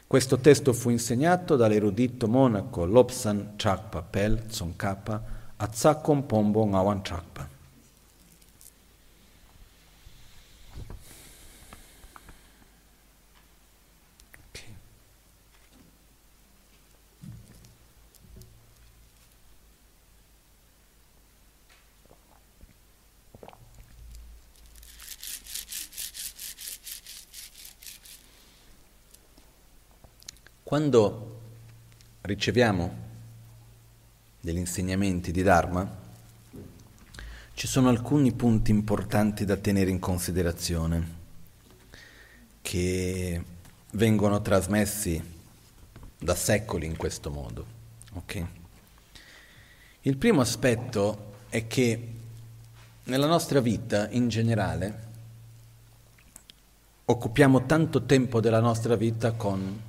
Questo 0.06 0.38
testo 0.38 0.72
fu 0.72 0.90
insegnato 0.90 1.56
dall'erudito 1.56 2.28
monaco 2.28 2.85
Lobsan 2.85 3.54
Chakpa 3.56 4.02
Pel 4.02 4.46
Tsongkhapa 4.46 5.22
a 5.56 5.66
Tsakom 5.66 6.22
Pombo 6.22 6.64
Ngawan 6.64 7.02
Chakpa. 7.02 7.50
Quando 30.70 31.40
riceviamo 32.20 32.94
degli 34.40 34.59
insegnamenti 34.59 35.33
di 35.33 35.42
Dharma, 35.42 35.98
ci 37.54 37.66
sono 37.66 37.88
alcuni 37.88 38.30
punti 38.30 38.70
importanti 38.70 39.44
da 39.44 39.56
tenere 39.56 39.90
in 39.90 39.98
considerazione 39.98 41.09
che 42.62 43.44
vengono 43.94 44.40
trasmessi 44.42 45.20
da 46.16 46.37
secoli 46.37 46.87
in 46.87 46.96
questo 46.96 47.33
modo. 47.33 47.66
Okay? 48.12 48.46
Il 50.02 50.16
primo 50.18 50.40
aspetto 50.40 51.33
è 51.48 51.66
che 51.66 52.12
nella 53.02 53.27
nostra 53.27 53.58
vita 53.58 54.08
in 54.10 54.29
generale 54.29 55.08
occupiamo 57.06 57.66
tanto 57.66 58.04
tempo 58.04 58.40
della 58.40 58.60
nostra 58.60 58.94
vita 58.94 59.33
con 59.33 59.88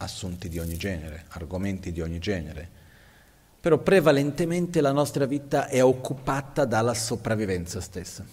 assunti 0.00 0.48
di 0.48 0.58
ogni 0.58 0.76
genere, 0.76 1.24
argomenti 1.28 1.92
di 1.92 2.00
ogni 2.00 2.18
genere, 2.18 2.68
però 3.60 3.78
prevalentemente 3.78 4.80
la 4.80 4.92
nostra 4.92 5.26
vita 5.26 5.68
è 5.68 5.82
occupata 5.82 6.64
dalla 6.64 6.94
sopravvivenza 6.94 7.80
stessa. 7.80 8.24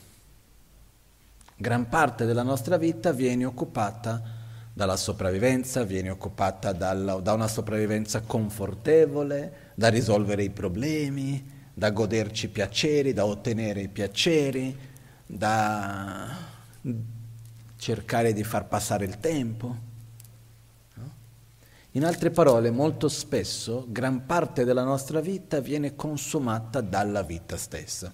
Gran 1.55 1.89
parte 1.89 2.26
della 2.26 2.43
nostra 2.43 2.78
vita 2.78 3.11
viene 3.11 3.43
occupata 3.43 4.22
dalla 4.74 4.95
sopravvivenza, 4.95 5.84
viene 5.84 6.11
occupata 6.11 6.72
dalla, 6.72 7.15
da 7.15 7.34
una 7.34 7.47
sopravvivenza 7.47 8.22
confortevole, 8.22 9.72
da 9.74 9.89
risolvere 9.89 10.43
i 10.43 10.51
problemi, 10.51 11.55
da 11.74 11.89
goderci 11.89 12.45
i 12.45 12.49
piaceri, 12.49 13.11
da 13.11 13.26
ottenere 13.26 13.82
i 13.82 13.88
piaceri, 13.88 14.78
da 15.26 16.28
cercare 17.76 18.34
di 18.34 18.43
far 18.43 18.68
passare 18.68 19.05
il 19.05 19.20
tempo. 19.20 19.86
In 21.97 22.05
altre 22.05 22.29
parole, 22.29 22.69
molto 22.69 23.09
spesso 23.09 23.85
gran 23.87 24.27
parte 24.27 24.63
della 24.63 24.83
nostra 24.83 25.19
vita 25.19 25.59
viene 25.61 25.95
consumata 25.95 26.79
dalla 26.79 27.23
vita 27.23 27.57
stessa. 27.57 28.13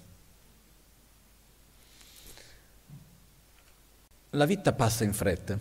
La 4.30 4.46
vita 4.46 4.72
passa 4.72 5.04
in 5.04 5.12
fretta. 5.12 5.60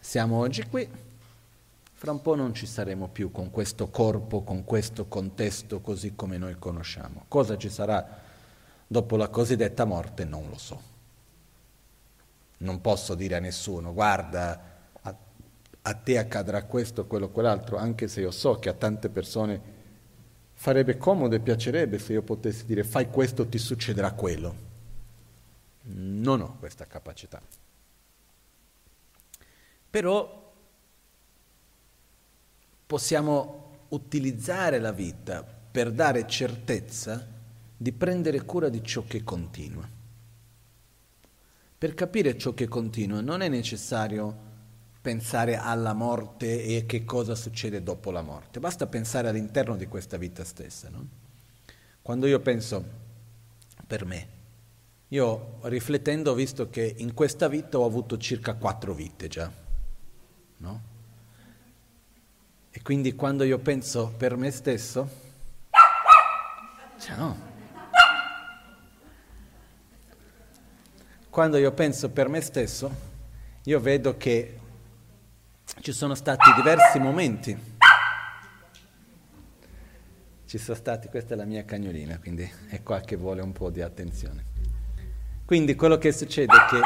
Siamo 0.00 0.38
oggi 0.38 0.66
qui, 0.68 0.88
fra 1.92 2.12
un 2.12 2.22
po' 2.22 2.34
non 2.34 2.54
ci 2.54 2.64
saremo 2.64 3.08
più 3.08 3.30
con 3.30 3.50
questo 3.50 3.90
corpo, 3.90 4.40
con 4.40 4.64
questo 4.64 5.04
contesto 5.04 5.80
così 5.82 6.14
come 6.14 6.38
noi 6.38 6.56
conosciamo. 6.58 7.26
Cosa 7.28 7.58
ci 7.58 7.68
sarà 7.68 8.22
dopo 8.86 9.16
la 9.18 9.28
cosiddetta 9.28 9.84
morte 9.84 10.24
non 10.24 10.48
lo 10.48 10.56
so. 10.56 10.80
Non 12.56 12.80
posso 12.80 13.14
dire 13.14 13.36
a 13.36 13.40
nessuno, 13.40 13.92
guarda, 13.92 14.69
a, 15.82 15.94
te 15.94 16.18
accadrà 16.18 16.64
questo, 16.64 17.06
quello, 17.06 17.30
quell'altro, 17.30 17.76
anche 17.76 18.08
se 18.08 18.20
io 18.20 18.30
so 18.30 18.56
che 18.56 18.68
a 18.68 18.74
tante 18.74 19.08
persone 19.08 19.78
farebbe 20.52 20.96
comodo 20.96 21.34
e 21.34 21.40
piacerebbe 21.40 21.98
se 21.98 22.12
io 22.12 22.22
potessi 22.22 22.66
dire 22.66 22.84
fai 22.84 23.08
questo, 23.08 23.48
ti 23.48 23.58
succederà 23.58 24.12
quello. 24.12 24.68
Non 25.82 26.40
ho 26.40 26.56
questa 26.58 26.86
capacità. 26.86 27.40
Però 29.90 30.52
possiamo 32.86 33.68
utilizzare 33.88 34.78
la 34.78 34.92
vita 34.92 35.42
per 35.42 35.90
dare 35.92 36.26
certezza 36.26 37.26
di 37.76 37.92
prendere 37.92 38.44
cura 38.44 38.68
di 38.68 38.82
ciò 38.84 39.04
che 39.06 39.24
continua. 39.24 39.88
Per 41.78 41.94
capire 41.94 42.36
ciò 42.36 42.52
che 42.52 42.68
continua 42.68 43.22
non 43.22 43.40
è 43.40 43.48
necessario 43.48 44.48
pensare 45.00 45.56
alla 45.56 45.94
morte 45.94 46.62
e 46.64 46.86
che 46.86 47.04
cosa 47.04 47.34
succede 47.34 47.82
dopo 47.82 48.10
la 48.10 48.22
morte, 48.22 48.60
basta 48.60 48.86
pensare 48.86 49.28
all'interno 49.28 49.76
di 49.76 49.86
questa 49.86 50.16
vita 50.16 50.44
stessa. 50.44 50.88
No? 50.90 51.06
Quando 52.02 52.26
io 52.26 52.40
penso 52.40 52.84
per 53.86 54.04
me, 54.04 54.28
io 55.08 55.58
riflettendo 55.62 56.32
ho 56.32 56.34
visto 56.34 56.70
che 56.70 56.94
in 56.98 57.14
questa 57.14 57.48
vita 57.48 57.78
ho 57.78 57.84
avuto 57.84 58.16
circa 58.18 58.54
quattro 58.54 58.94
vite 58.94 59.28
già 59.28 59.68
no? 60.60 60.88
E 62.70 62.82
quindi 62.82 63.14
quando 63.14 63.44
io 63.44 63.58
penso 63.58 64.12
per 64.16 64.36
me 64.36 64.50
stesso, 64.50 65.08
ciao. 66.98 67.48
Quando 71.28 71.56
io 71.56 71.72
penso 71.72 72.10
per 72.10 72.28
me 72.28 72.40
stesso, 72.40 72.90
io 73.64 73.80
vedo 73.80 74.16
che 74.16 74.59
ci 75.80 75.92
sono 75.92 76.14
stati 76.14 76.52
diversi 76.54 76.98
momenti. 76.98 77.78
Ci 80.44 80.58
sono 80.58 80.76
stati, 80.76 81.08
questa 81.08 81.34
è 81.34 81.36
la 81.36 81.44
mia 81.44 81.64
cagnolina, 81.64 82.18
quindi 82.18 82.50
è 82.68 82.82
qua 82.82 83.00
che 83.00 83.16
vuole 83.16 83.40
un 83.40 83.52
po' 83.52 83.70
di 83.70 83.82
attenzione. 83.82 84.44
Quindi 85.44 85.76
quello 85.76 85.96
che 85.96 86.12
succede 86.12 86.52
è 86.52 86.64
che, 86.68 86.80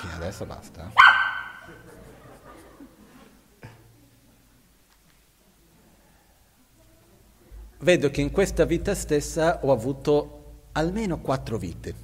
che 0.00 0.14
adesso 0.14 0.44
basta. 0.44 0.92
vedo 7.80 8.10
che 8.10 8.20
in 8.20 8.32
questa 8.32 8.64
vita 8.64 8.96
stessa 8.96 9.60
ho 9.64 9.70
avuto 9.70 10.64
almeno 10.72 11.20
quattro 11.20 11.56
vite. 11.56 11.94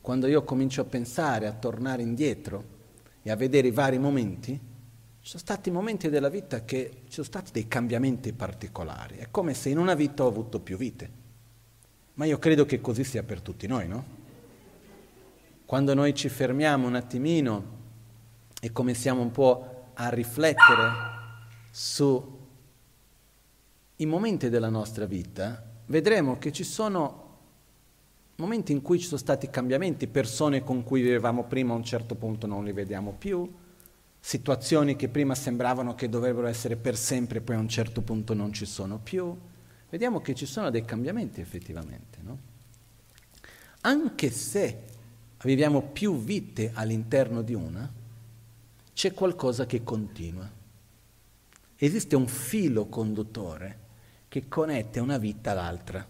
Quando 0.00 0.26
io 0.26 0.42
comincio 0.42 0.80
a 0.80 0.84
pensare, 0.84 1.46
a 1.46 1.52
tornare 1.52 2.00
indietro 2.00 2.71
e 3.22 3.30
a 3.30 3.36
vedere 3.36 3.68
i 3.68 3.70
vari 3.70 3.98
momenti, 3.98 4.52
ci 4.52 5.28
sono 5.28 5.42
stati 5.42 5.70
momenti 5.70 6.08
della 6.08 6.28
vita 6.28 6.64
che 6.64 7.02
ci 7.04 7.12
sono 7.12 7.26
stati 7.26 7.52
dei 7.52 7.68
cambiamenti 7.68 8.32
particolari. 8.32 9.18
È 9.18 9.28
come 9.30 9.54
se 9.54 9.68
in 9.68 9.78
una 9.78 9.94
vita 9.94 10.24
ho 10.24 10.28
avuto 10.28 10.58
più 10.58 10.76
vite. 10.76 11.20
Ma 12.14 12.24
io 12.24 12.38
credo 12.38 12.66
che 12.66 12.80
così 12.80 13.04
sia 13.04 13.22
per 13.22 13.40
tutti 13.40 13.66
noi, 13.66 13.86
no? 13.86 14.04
Quando 15.64 15.94
noi 15.94 16.14
ci 16.14 16.28
fermiamo 16.28 16.86
un 16.86 16.96
attimino 16.96 17.80
e 18.60 18.72
cominciamo 18.72 19.22
un 19.22 19.30
po' 19.30 19.90
a 19.94 20.08
riflettere 20.08 20.90
su 21.70 22.40
i 23.96 24.06
momenti 24.06 24.48
della 24.48 24.68
nostra 24.68 25.06
vita 25.06 25.64
vedremo 25.86 26.38
che 26.38 26.52
ci 26.52 26.64
sono 26.64 27.21
momenti 28.36 28.72
in 28.72 28.82
cui 28.82 28.98
ci 28.98 29.06
sono 29.06 29.20
stati 29.20 29.50
cambiamenti, 29.50 30.06
persone 30.06 30.62
con 30.62 30.82
cui 30.82 31.02
vivevamo 31.02 31.44
prima 31.44 31.72
a 31.72 31.76
un 31.76 31.84
certo 31.84 32.14
punto 32.14 32.46
non 32.46 32.64
li 32.64 32.72
vediamo 32.72 33.12
più, 33.12 33.50
situazioni 34.18 34.96
che 34.96 35.08
prima 35.08 35.34
sembravano 35.34 35.94
che 35.94 36.08
dovrebbero 36.08 36.46
essere 36.46 36.76
per 36.76 36.96
sempre, 36.96 37.40
poi 37.40 37.56
a 37.56 37.58
un 37.58 37.68
certo 37.68 38.02
punto 38.02 38.34
non 38.34 38.52
ci 38.52 38.66
sono 38.66 38.98
più. 38.98 39.36
Vediamo 39.90 40.20
che 40.20 40.34
ci 40.34 40.46
sono 40.46 40.70
dei 40.70 40.84
cambiamenti 40.84 41.40
effettivamente, 41.40 42.18
no? 42.22 42.38
Anche 43.82 44.30
se 44.30 44.84
viviamo 45.42 45.82
più 45.82 46.16
vite 46.16 46.70
all'interno 46.72 47.42
di 47.42 47.52
una, 47.52 47.92
c'è 48.94 49.12
qualcosa 49.12 49.66
che 49.66 49.82
continua. 49.82 50.48
Esiste 51.76 52.14
un 52.14 52.28
filo 52.28 52.86
conduttore 52.86 53.78
che 54.28 54.46
connette 54.46 55.00
una 55.00 55.18
vita 55.18 55.50
all'altra. 55.50 56.06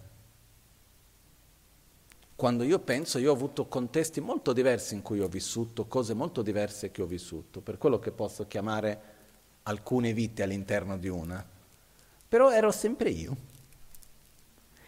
Quando 2.35 2.65
io 2.65 2.79
penso, 2.79 3.19
io 3.19 3.31
ho 3.31 3.35
avuto 3.35 3.67
contesti 3.67 4.21
molto 4.21 4.53
diversi 4.53 4.95
in 4.95 5.03
cui 5.03 5.21
ho 5.21 5.29
vissuto, 5.29 5.87
cose 5.87 6.15
molto 6.15 6.43
diverse 6.43 6.91
che 6.91 7.03
ho 7.03 7.07
vissuto, 7.07 7.61
per 7.61 7.79
quello 7.79 7.99
che 7.99 8.11
posso 8.11 8.47
chiamare 8.47 9.01
alcune 9.65 10.13
vite 10.13 10.43
all'interno 10.43 10.99
di 10.99 11.09
una. 11.09 11.45
Però 12.29 12.51
ero 12.51 12.73
sempre 12.73 13.11
io. 13.11 13.37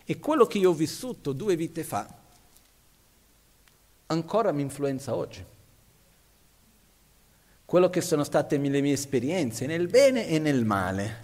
E 0.05 0.19
quello 0.19 0.47
che 0.47 0.59
io 0.59 0.71
ho 0.71 0.75
vissuto 0.75 1.33
due 1.33 1.57
vite 1.57 1.85
fa 1.85 2.23
ancora 4.07 4.53
mi 4.53 4.63
influenza 4.63 5.15
oggi. 5.15 5.45
Quello 7.65 7.91
che 7.91 8.01
sono 8.01 8.25
state 8.25 8.59
le 8.59 8.81
mie 8.81 8.93
esperienze 8.93 9.67
nel 9.67 9.89
bene 9.89 10.29
e 10.29 10.39
nel 10.39 10.65
male 10.65 11.23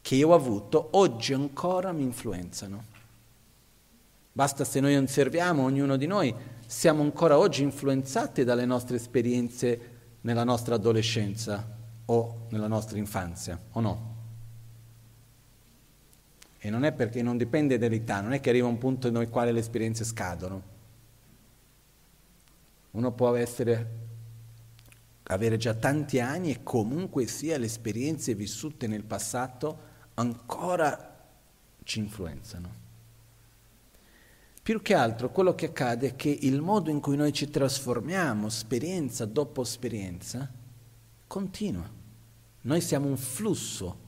che 0.00 0.14
io 0.14 0.28
ho 0.28 0.34
avuto 0.34 0.88
oggi 0.92 1.32
ancora 1.32 1.92
mi 1.92 2.02
influenzano. 2.02 2.91
Basta 4.32 4.64
se 4.64 4.80
noi 4.80 4.96
osserviamo, 4.96 5.62
ognuno 5.62 5.96
di 5.96 6.06
noi, 6.06 6.34
siamo 6.66 7.02
ancora 7.02 7.36
oggi 7.36 7.62
influenzati 7.62 8.44
dalle 8.44 8.64
nostre 8.64 8.96
esperienze 8.96 9.90
nella 10.22 10.44
nostra 10.44 10.76
adolescenza 10.76 11.76
o 12.06 12.46
nella 12.48 12.66
nostra 12.66 12.96
infanzia, 12.96 13.60
o 13.72 13.80
no? 13.80 14.10
E 16.58 16.70
non 16.70 16.84
è 16.84 16.92
perché 16.92 17.22
non 17.22 17.36
dipende 17.36 17.76
dall'età, 17.76 18.20
non 18.20 18.32
è 18.32 18.40
che 18.40 18.48
arriva 18.48 18.68
un 18.68 18.78
punto 18.78 19.10
nel 19.10 19.28
quale 19.28 19.52
le 19.52 19.58
esperienze 19.58 20.04
scadono. 20.04 20.70
Uno 22.92 23.12
può 23.12 23.34
essere, 23.34 23.90
avere 25.24 25.56
già 25.58 25.74
tanti 25.74 26.20
anni 26.20 26.52
e 26.52 26.62
comunque 26.62 27.26
sia 27.26 27.58
le 27.58 27.66
esperienze 27.66 28.34
vissute 28.34 28.86
nel 28.86 29.04
passato 29.04 29.90
ancora 30.14 31.28
ci 31.82 31.98
influenzano. 31.98 32.81
Più 34.62 34.80
che 34.80 34.94
altro 34.94 35.30
quello 35.30 35.56
che 35.56 35.66
accade 35.66 36.10
è 36.10 36.16
che 36.16 36.28
il 36.28 36.60
modo 36.60 36.88
in 36.88 37.00
cui 37.00 37.16
noi 37.16 37.32
ci 37.32 37.50
trasformiamo, 37.50 38.46
esperienza 38.46 39.24
dopo 39.24 39.62
esperienza, 39.62 40.48
continua. 41.26 41.90
Noi 42.60 42.80
siamo 42.80 43.08
un 43.08 43.16
flusso 43.16 43.98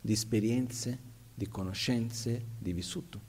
di 0.00 0.12
esperienze, 0.12 0.98
di 1.34 1.48
conoscenze, 1.48 2.44
di 2.56 2.72
vissuto. 2.72 3.20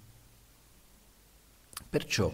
Perciò 1.90 2.32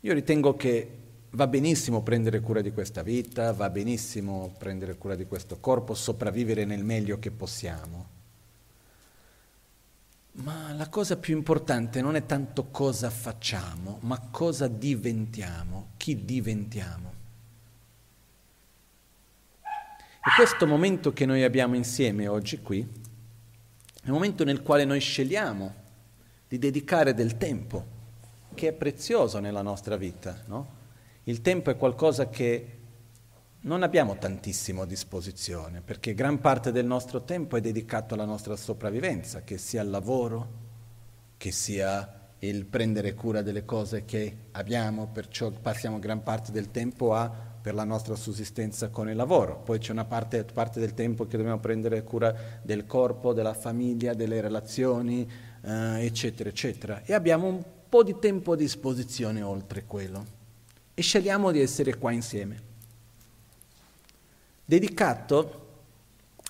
io 0.00 0.12
ritengo 0.12 0.56
che 0.56 0.90
va 1.30 1.46
benissimo 1.46 2.02
prendere 2.02 2.40
cura 2.40 2.62
di 2.62 2.72
questa 2.72 3.04
vita, 3.04 3.52
va 3.52 3.70
benissimo 3.70 4.52
prendere 4.58 4.96
cura 4.96 5.14
di 5.14 5.24
questo 5.24 5.60
corpo, 5.60 5.94
sopravvivere 5.94 6.64
nel 6.64 6.82
meglio 6.82 7.20
che 7.20 7.30
possiamo. 7.30 8.13
Ma 10.36 10.72
la 10.72 10.88
cosa 10.88 11.16
più 11.16 11.36
importante 11.36 12.00
non 12.00 12.16
è 12.16 12.26
tanto 12.26 12.64
cosa 12.70 13.08
facciamo, 13.08 13.98
ma 14.02 14.18
cosa 14.30 14.66
diventiamo, 14.66 15.90
chi 15.96 16.24
diventiamo. 16.24 17.12
E 19.62 20.30
questo 20.36 20.66
momento 20.66 21.12
che 21.12 21.24
noi 21.24 21.44
abbiamo 21.44 21.76
insieme 21.76 22.26
oggi 22.26 22.60
qui 22.62 22.80
è 22.80 24.08
un 24.08 24.14
momento 24.14 24.42
nel 24.42 24.62
quale 24.62 24.84
noi 24.84 24.98
scegliamo 24.98 25.74
di 26.48 26.58
dedicare 26.58 27.14
del 27.14 27.36
tempo, 27.36 27.86
che 28.54 28.68
è 28.68 28.72
prezioso 28.72 29.38
nella 29.38 29.62
nostra 29.62 29.96
vita. 29.96 30.42
No? 30.46 30.68
Il 31.24 31.42
tempo 31.42 31.70
è 31.70 31.76
qualcosa 31.76 32.28
che 32.28 32.73
non 33.64 33.82
abbiamo 33.82 34.16
tantissimo 34.16 34.82
a 34.82 34.86
disposizione, 34.86 35.80
perché 35.80 36.12
gran 36.12 36.38
parte 36.38 36.70
del 36.70 36.84
nostro 36.84 37.22
tempo 37.22 37.56
è 37.56 37.62
dedicato 37.62 38.14
alla 38.14 38.26
nostra 38.26 38.56
sopravvivenza, 38.56 39.42
che 39.42 39.56
sia 39.56 39.82
il 39.82 39.88
lavoro, 39.88 40.48
che 41.38 41.50
sia 41.50 42.20
il 42.40 42.66
prendere 42.66 43.14
cura 43.14 43.40
delle 43.40 43.64
cose 43.64 44.04
che 44.04 44.36
abbiamo, 44.52 45.08
perciò 45.10 45.50
passiamo 45.50 45.98
gran 45.98 46.22
parte 46.22 46.52
del 46.52 46.70
tempo 46.70 47.14
a 47.14 47.52
per 47.64 47.72
la 47.72 47.84
nostra 47.84 48.14
sussistenza 48.14 48.90
con 48.90 49.08
il 49.08 49.16
lavoro, 49.16 49.62
poi 49.64 49.78
c'è 49.78 49.92
una 49.92 50.04
parte, 50.04 50.44
parte 50.44 50.78
del 50.78 50.92
tempo 50.92 51.26
che 51.26 51.38
dobbiamo 51.38 51.60
prendere 51.60 52.02
cura 52.02 52.60
del 52.60 52.84
corpo, 52.84 53.32
della 53.32 53.54
famiglia, 53.54 54.12
delle 54.12 54.42
relazioni, 54.42 55.26
eh, 55.62 56.04
eccetera, 56.04 56.50
eccetera. 56.50 57.02
E 57.04 57.14
abbiamo 57.14 57.46
un 57.46 57.64
po' 57.88 58.02
di 58.02 58.18
tempo 58.18 58.52
a 58.52 58.56
disposizione 58.56 59.40
oltre 59.40 59.84
quello. 59.86 60.22
E 60.92 61.00
scegliamo 61.00 61.50
di 61.50 61.60
essere 61.60 61.96
qua 61.96 62.12
insieme. 62.12 62.73
Dedicato 64.64 65.62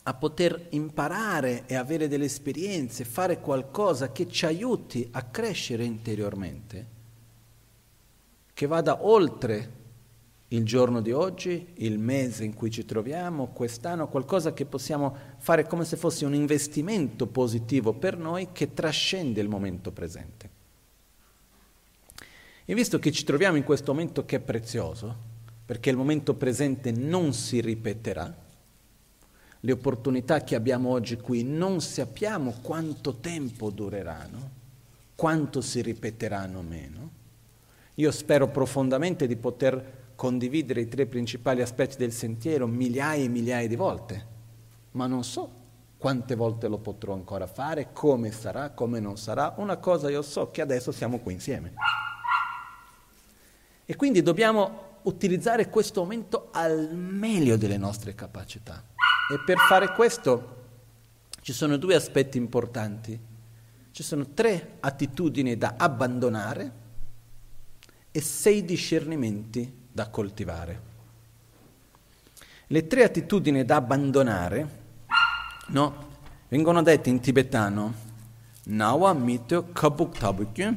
a 0.07 0.15
poter 0.15 0.67
imparare 0.71 1.65
e 1.67 1.75
avere 1.77 2.09
delle 2.09 2.27
esperienze, 2.27 3.05
fare 3.05 3.41
qualcosa 3.41 4.12
che 4.12 4.29
ci 4.29 4.45
aiuti 4.45 5.09
a 5.12 5.23
crescere 5.23 5.85
interiormente, 5.85 6.87
che 8.53 8.67
vada 8.67 9.05
oltre 9.07 9.83
il 10.49 10.65
giorno 10.65 11.01
di 11.01 11.11
oggi, 11.11 11.73
il 11.77 11.99
mese 11.99 12.45
in 12.45 12.55
cui 12.55 12.71
ci 12.71 12.85
troviamo, 12.85 13.49
quest'anno, 13.49 14.09
qualcosa 14.09 14.53
che 14.53 14.67
possiamo 14.67 15.17
fare 15.39 15.67
come 15.67 15.85
se 15.85 15.97
fosse 15.97 16.27
un 16.27 16.35
investimento 16.35 17.27
positivo 17.27 17.95
per 17.95 18.19
noi 18.19 18.49
che 18.53 18.75
trascende 18.75 19.41
il 19.41 19.49
momento 19.49 19.91
presente. 19.91 20.51
E 22.67 22.75
visto 22.75 22.99
che 22.99 23.11
ci 23.11 23.25
troviamo 23.25 23.57
in 23.57 23.65
questo 23.65 23.93
momento 23.93 24.25
che 24.25 24.37
è 24.37 24.41
prezioso, 24.41 25.33
perché 25.65 25.91
il 25.91 25.97
momento 25.97 26.35
presente 26.35 26.93
non 26.93 27.33
si 27.33 27.61
ripeterà, 27.61 28.43
le 29.65 29.73
opportunità 29.73 30.43
che 30.43 30.55
abbiamo 30.55 30.91
oggi 30.91 31.17
qui 31.17 31.43
non 31.43 31.81
sappiamo 31.81 32.57
quanto 32.61 33.15
tempo 33.15 33.71
dureranno, 33.71 34.51
quanto 35.15 35.62
si 35.62 35.81
ripeteranno 35.81 36.61
meno. 36.61 37.11
Io 37.95 38.11
spero 38.11 38.49
profondamente 38.49 39.27
di 39.27 39.37
poter 39.37 40.03
condividere 40.15 40.83
i 40.83 40.89
tre 40.89 41.07
principali 41.07 41.62
aspetti 41.62 41.97
del 41.97 42.12
sentiero 42.12 42.67
migliaia 42.67 43.25
e 43.25 43.29
migliaia 43.29 43.67
di 43.67 43.77
volte, 43.77 44.27
ma 44.93 45.07
non 45.07 45.25
so 45.25 45.62
quante 45.97 46.35
volte 46.35 46.69
lo 46.69 46.77
potrò 46.77 47.15
ancora 47.15 47.47
fare, 47.47 47.91
come 47.95 48.33
sarà, 48.33 48.69
come 48.69 49.01
non 49.01 49.17
sarà. 49.17 49.55
Una 49.57 49.79
cosa 49.79 50.11
io 50.11 50.21
so 50.21 50.51
che 50.51 50.61
adesso 50.61 50.93
siamo 50.93 51.21
qui 51.21 51.33
insieme. 51.33 51.73
E 53.87 53.97
quindi 53.97 54.21
dobbiamo 54.23 54.84
utilizzare 55.05 55.68
questo 55.68 56.00
momento 56.02 56.48
al 56.52 56.94
meglio 56.94 57.57
delle 57.57 57.76
nostre 57.76 58.14
capacità. 58.14 58.82
E 59.32 59.40
per 59.44 59.57
fare 59.68 59.92
questo 59.92 60.62
ci 61.40 61.52
sono 61.52 61.76
due 61.76 61.94
aspetti 61.94 62.38
importanti. 62.38 63.18
Ci 63.90 64.02
sono 64.02 64.26
tre 64.34 64.76
attitudini 64.80 65.57
da 65.57 65.74
abbandonare 65.76 66.72
e 68.11 68.20
sei 68.20 68.64
discernimenti 68.64 69.72
da 69.90 70.09
coltivare. 70.09 70.92
Le 72.68 72.86
tre 72.86 73.05
attitudini 73.05 73.64
da 73.64 73.76
abbandonare 73.76 74.82
no, 75.68 76.09
vengono 76.48 76.82
dette 76.82 77.11
in 77.11 77.20
tibetano 77.20 78.02
Nawa 78.66 79.12
mityo 79.12 79.64
kabuk 79.72 80.18
tabukyu 80.18 80.74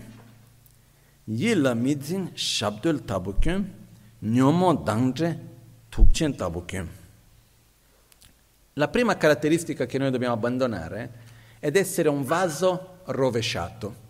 Yila 1.26 1.74
midzin 1.74 2.32
shabdul 2.36 3.06
tabukyu 3.06 3.64
Nyomo 4.20 4.74
dangre 4.74 5.40
tukchen 5.90 6.36
tabukyu 6.36 6.88
La 8.74 8.88
prima 8.88 9.16
caratteristica 9.16 9.86
che 9.86 10.00
noi 10.00 10.10
dobbiamo 10.10 10.34
abbandonare 10.34 11.12
è 11.60 11.70
essere 11.72 12.10
un 12.10 12.24
vaso 12.24 13.02
rovesciato. 13.06 14.06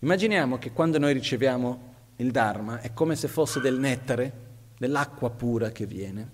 Immaginiamo 0.00 0.58
che 0.58 0.72
quando 0.72 0.98
noi 0.98 1.14
riceviamo 1.14 1.92
il 2.16 2.30
Dharma 2.30 2.80
è 2.82 2.92
come 2.92 3.16
se 3.16 3.26
fosse 3.26 3.60
del 3.60 3.78
nettare, 3.78 4.32
dell'acqua 4.76 5.30
pura 5.30 5.70
che 5.70 5.86
viene. 5.86 6.30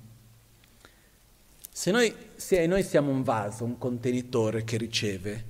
Se 1.71 1.93
noi, 1.93 2.13
se 2.35 2.67
noi 2.67 2.83
siamo 2.83 3.13
un 3.13 3.23
vaso, 3.23 3.63
un 3.63 3.79
contenitore 3.79 4.65
che 4.65 4.77
riceve, 4.77 5.45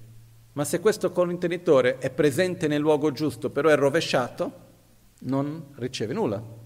ma 0.53 0.67
se 0.67 0.81
questo 0.81 1.13
contenitore 1.13 1.97
è 1.97 2.11
presente 2.11 2.69
nel 2.69 2.81
luogo 2.81 3.11
giusto, 3.11 3.49
però 3.49 3.71
è 3.71 3.77
rovesciato, 3.77 4.53
non 5.21 5.69
riceve 5.77 6.13
nulla, 6.13 6.60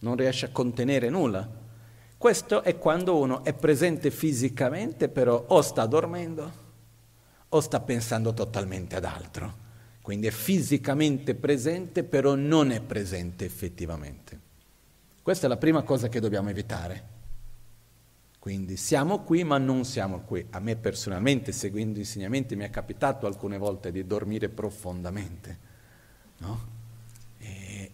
non 0.00 0.16
riesce 0.16 0.46
a 0.46 0.50
contenere 0.50 1.08
nulla. 1.08 1.48
Questo 2.16 2.62
è 2.62 2.78
quando 2.78 3.18
uno 3.18 3.44
è 3.44 3.52
presente 3.52 4.10
fisicamente, 4.10 5.08
però 5.08 5.44
o 5.48 5.62
sta 5.62 5.86
dormendo 5.86 6.64
o 7.48 7.60
sta 7.60 7.80
pensando 7.80 8.32
totalmente 8.34 8.96
ad 8.96 9.04
altro 9.04 9.64
quindi 10.06 10.28
è 10.28 10.30
fisicamente 10.30 11.34
presente, 11.34 12.04
però 12.04 12.36
non 12.36 12.70
è 12.70 12.80
presente 12.80 13.44
effettivamente. 13.44 14.40
Questa 15.20 15.46
è 15.46 15.48
la 15.48 15.56
prima 15.56 15.82
cosa 15.82 16.08
che 16.08 16.20
dobbiamo 16.20 16.48
evitare. 16.48 17.02
Quindi 18.38 18.76
siamo 18.76 19.24
qui 19.24 19.42
ma 19.42 19.58
non 19.58 19.84
siamo 19.84 20.20
qui. 20.20 20.46
A 20.50 20.60
me 20.60 20.76
personalmente, 20.76 21.50
seguendo 21.50 21.98
insegnamenti, 21.98 22.54
mi 22.54 22.62
è 22.62 22.70
capitato 22.70 23.26
alcune 23.26 23.58
volte 23.58 23.90
di 23.90 24.06
dormire 24.06 24.48
profondamente. 24.48 25.58
No? 26.36 26.66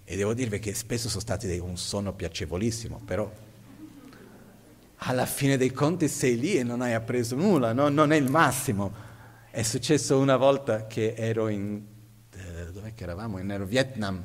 E, 0.05 0.16
devo 0.16 0.34
dirvi 0.34 0.59
che 0.59 0.74
spesso 0.74 1.09
sono 1.09 1.20
stati 1.20 1.46
un 1.59 1.76
sonno 1.76 2.12
piacevolissimo, 2.12 3.00
però 3.05 3.30
alla 4.96 5.26
fine 5.26 5.57
dei 5.57 5.72
conti 5.72 6.09
sei 6.09 6.38
lì 6.38 6.57
e 6.57 6.62
non 6.62 6.80
hai 6.80 6.94
appreso 6.94 7.36
nulla, 7.36 7.72
no? 7.72 7.88
non 7.88 8.12
è 8.12 8.16
il 8.16 8.30
massimo. 8.30 9.11
È 9.50 9.62
successo 9.62 10.18
una 10.18 10.36
volta 10.36 10.86
che 10.86 11.14
ero 11.14 11.48
in 11.48 11.90
dov'è 12.72 12.94
che 12.94 13.05
eravamo? 13.05 13.38
In 13.38 13.64
Vietnam, 13.66 14.24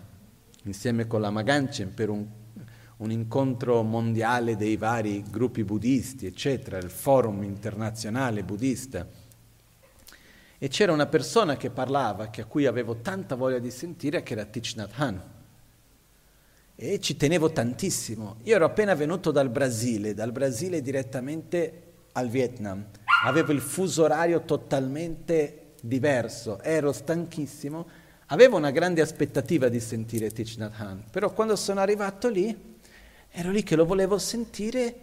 insieme 0.64 1.06
con 1.06 1.22
la 1.22 1.30
Maganchen 1.30 1.94
per 1.94 2.10
un, 2.10 2.26
un 2.98 3.12
incontro 3.12 3.84
mondiale 3.84 4.56
dei 4.56 4.78
vari 4.78 5.24
gruppi 5.30 5.64
buddisti, 5.64 6.26
eccetera, 6.26 6.78
il 6.78 6.90
forum 6.90 7.44
internazionale 7.44 8.44
buddista. 8.44 9.08
E 10.60 10.68
c'era 10.70 10.92
una 10.92 11.06
persona 11.06 11.56
che 11.56 11.70
parlava, 11.70 12.30
che 12.30 12.42
a 12.42 12.46
cui 12.46 12.66
avevo 12.66 12.98
tanta 12.98 13.36
voglia 13.36 13.60
di 13.60 13.70
sentire, 13.70 14.24
che 14.24 14.34
era 14.34 14.46
Thich 14.46 14.76
Nhat 14.76 14.92
Hanh. 14.96 15.22
E 16.80 17.00
ci 17.00 17.18
tenevo 17.18 17.52
tantissimo. 17.52 18.38
Io 18.44 18.56
ero 18.56 18.66
appena 18.66 18.94
venuto 18.94 19.32
dal 19.32 19.50
Brasile, 19.50 20.14
dal 20.14 20.32
Brasile 20.32 20.82
direttamente 20.82 21.82
al 22.14 22.30
Vietnam. 22.30 22.86
Avevo 23.26 23.52
il 23.52 23.62
fuso 23.62 24.04
orario 24.04 24.44
totalmente 24.44 25.74
diverso, 25.82 26.62
ero 26.62 26.92
stanchissimo 26.94 28.06
Avevo 28.30 28.58
una 28.58 28.72
grande 28.72 29.00
aspettativa 29.00 29.70
di 29.70 29.80
sentire 29.80 30.32
Thich 30.32 30.58
Nhat 30.58 30.74
Hanh, 30.78 31.04
però 31.10 31.32
quando 31.32 31.56
sono 31.56 31.80
arrivato 31.80 32.28
lì, 32.28 32.76
ero 33.30 33.52
lì 33.52 33.64
che 33.64 33.78
lo 33.78 33.86
volevo 33.86 34.18
sentire, 34.18 34.96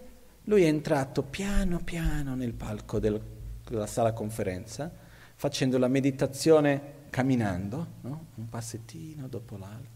lui 0.45 0.65
è 0.65 0.67
entrato 0.67 1.23
piano 1.23 1.81
piano 1.83 2.35
nel 2.35 2.53
palco 2.53 2.99
del, 2.99 3.19
della 3.67 3.87
sala 3.87 4.13
conferenza, 4.13 4.93
facendo 5.37 5.79
la 5.79 5.89
meditazione 5.89 7.07
camminando, 7.09 7.87
no? 8.03 8.27
un 8.35 8.49
passettino 8.51 9.27
dopo 9.27 9.57
l'altro. 9.57 9.94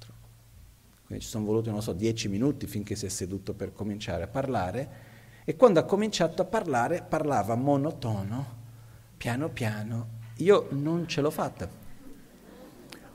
Quindi 1.08 1.24
ci 1.24 1.30
sono 1.30 1.44
voluti, 1.44 1.70
non 1.70 1.82
so, 1.82 1.92
dieci 1.92 2.28
minuti 2.28 2.68
finché 2.68 2.94
si 2.94 3.06
è 3.06 3.08
seduto 3.08 3.54
per 3.54 3.72
cominciare 3.72 4.22
a 4.22 4.28
parlare 4.28 5.06
e 5.44 5.56
quando 5.56 5.80
ha 5.80 5.84
cominciato 5.84 6.42
a 6.42 6.44
parlare 6.44 7.04
parlava 7.08 7.56
monotono, 7.56 8.56
piano 9.16 9.48
piano. 9.48 10.16
Io 10.36 10.68
non 10.70 11.08
ce 11.08 11.20
l'ho 11.20 11.30
fatta 11.30 11.86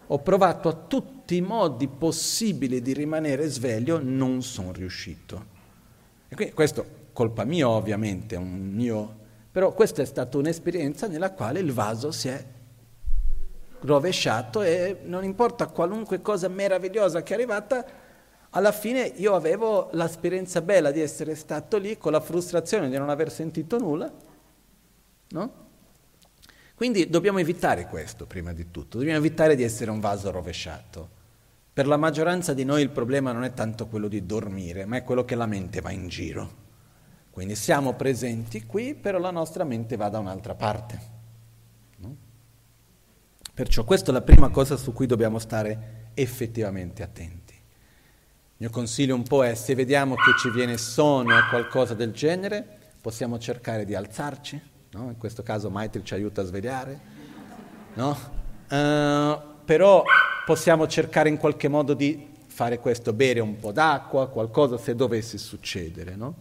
ho 0.07 0.19
provato 0.19 0.69
a 0.69 0.73
tutti 0.73 1.37
i 1.37 1.41
modi 1.41 1.87
possibili 1.87 2.81
di 2.81 2.93
rimanere 2.93 3.47
sveglio, 3.47 3.99
non 4.01 4.43
sono 4.43 4.71
riuscito. 4.71 5.51
E 6.27 6.35
quindi 6.35 6.53
questo 6.53 6.85
colpa 7.13 7.45
mia 7.45 7.69
ovviamente, 7.69 8.37
mio, 8.37 9.21
però 9.51 9.73
questa 9.73 10.01
è 10.01 10.05
stata 10.05 10.37
un'esperienza 10.37 11.07
nella 11.07 11.31
quale 11.31 11.59
il 11.59 11.71
vaso 11.71 12.11
si 12.11 12.27
è 12.27 12.45
rovesciato 13.83 14.61
e 14.61 14.99
non 15.03 15.23
importa 15.23 15.67
qualunque 15.67 16.21
cosa 16.21 16.47
meravigliosa 16.47 17.21
che 17.23 17.33
è 17.33 17.35
arrivata, 17.35 17.85
alla 18.51 18.71
fine 18.71 19.01
io 19.15 19.35
avevo 19.35 19.89
l'esperienza 19.93 20.61
bella 20.61 20.91
di 20.91 21.01
essere 21.01 21.35
stato 21.35 21.77
lì 21.77 21.97
con 21.97 22.11
la 22.11 22.19
frustrazione 22.19 22.89
di 22.89 22.97
non 22.97 23.09
aver 23.09 23.31
sentito 23.31 23.77
nulla, 23.77 24.11
no? 25.29 25.61
Quindi 26.75 27.09
dobbiamo 27.09 27.39
evitare 27.39 27.87
questo, 27.87 28.25
prima 28.25 28.51
di 28.51 28.71
tutto, 28.71 28.97
dobbiamo 28.97 29.19
evitare 29.19 29.55
di 29.55 29.63
essere 29.63 29.91
un 29.91 29.99
vaso 29.99 30.31
rovesciato. 30.31 31.21
Per 31.71 31.87
la 31.87 31.97
maggioranza 31.97 32.53
di 32.53 32.63
noi 32.63 32.81
il 32.81 32.89
problema 32.89 33.31
non 33.31 33.43
è 33.43 33.53
tanto 33.53 33.87
quello 33.87 34.07
di 34.07 34.25
dormire, 34.25 34.85
ma 34.85 34.97
è 34.97 35.03
quello 35.03 35.23
che 35.23 35.35
la 35.35 35.45
mente 35.45 35.81
va 35.81 35.91
in 35.91 36.07
giro. 36.07 36.61
Quindi 37.31 37.55
siamo 37.55 37.93
presenti 37.93 38.65
qui, 38.65 38.93
però 38.93 39.17
la 39.17 39.31
nostra 39.31 39.63
mente 39.63 39.95
va 39.95 40.09
da 40.09 40.19
un'altra 40.19 40.53
parte. 40.53 41.12
Perciò 43.55 43.83
questa 43.83 44.09
è 44.09 44.13
la 44.13 44.21
prima 44.21 44.49
cosa 44.49 44.77
su 44.77 44.93
cui 44.93 45.05
dobbiamo 45.05 45.37
stare 45.37 46.07
effettivamente 46.15 47.03
attenti. 47.03 47.53
Il 47.53 48.55
mio 48.57 48.69
consiglio 48.71 49.13
un 49.13 49.21
po' 49.21 49.45
è 49.45 49.53
se 49.53 49.75
vediamo 49.75 50.15
che 50.15 50.31
ci 50.39 50.49
viene 50.49 50.75
sonno 50.77 51.35
o 51.35 51.49
qualcosa 51.49 51.93
del 51.93 52.13
genere, 52.13 52.65
possiamo 52.99 53.37
cercare 53.37 53.85
di 53.85 53.93
alzarci, 53.93 54.59
no? 54.93 55.03
in 55.03 55.17
questo 55.17 55.43
caso 55.43 55.69
Maitri 55.69 56.03
ci 56.03 56.15
aiuta 56.15 56.41
a 56.41 56.45
svegliare, 56.45 56.99
no? 57.93 58.17
uh, 58.69 59.39
però 59.63 60.03
possiamo 60.45 60.87
cercare 60.87 61.29
in 61.29 61.37
qualche 61.37 61.67
modo 61.67 61.93
di 61.93 62.31
fare 62.47 62.79
questo, 62.79 63.13
bere 63.13 63.39
un 63.39 63.59
po' 63.59 63.71
d'acqua, 63.71 64.29
qualcosa 64.29 64.79
se 64.79 64.95
dovesse 64.95 65.37
succedere. 65.37 66.15
No? 66.15 66.35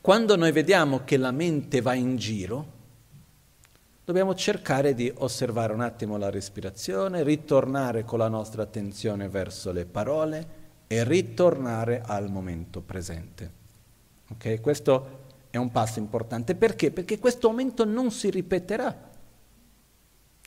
Quando 0.00 0.36
noi 0.36 0.52
vediamo 0.52 1.04
che 1.04 1.18
la 1.18 1.32
mente 1.32 1.82
va 1.82 1.92
in 1.92 2.16
giro, 2.16 2.75
dobbiamo 4.06 4.36
cercare 4.36 4.94
di 4.94 5.12
osservare 5.16 5.72
un 5.72 5.80
attimo 5.80 6.16
la 6.16 6.30
respirazione, 6.30 7.24
ritornare 7.24 8.04
con 8.04 8.20
la 8.20 8.28
nostra 8.28 8.62
attenzione 8.62 9.28
verso 9.28 9.72
le 9.72 9.84
parole 9.84 10.64
e 10.86 11.02
ritornare 11.02 12.02
al 12.06 12.30
momento 12.30 12.80
presente. 12.82 13.50
Okay? 14.30 14.60
Questo 14.60 15.24
è 15.50 15.56
un 15.56 15.72
passo 15.72 15.98
importante. 15.98 16.54
Perché? 16.54 16.92
Perché 16.92 17.18
questo 17.18 17.48
momento 17.48 17.84
non 17.84 18.12
si 18.12 18.30
ripeterà. 18.30 18.96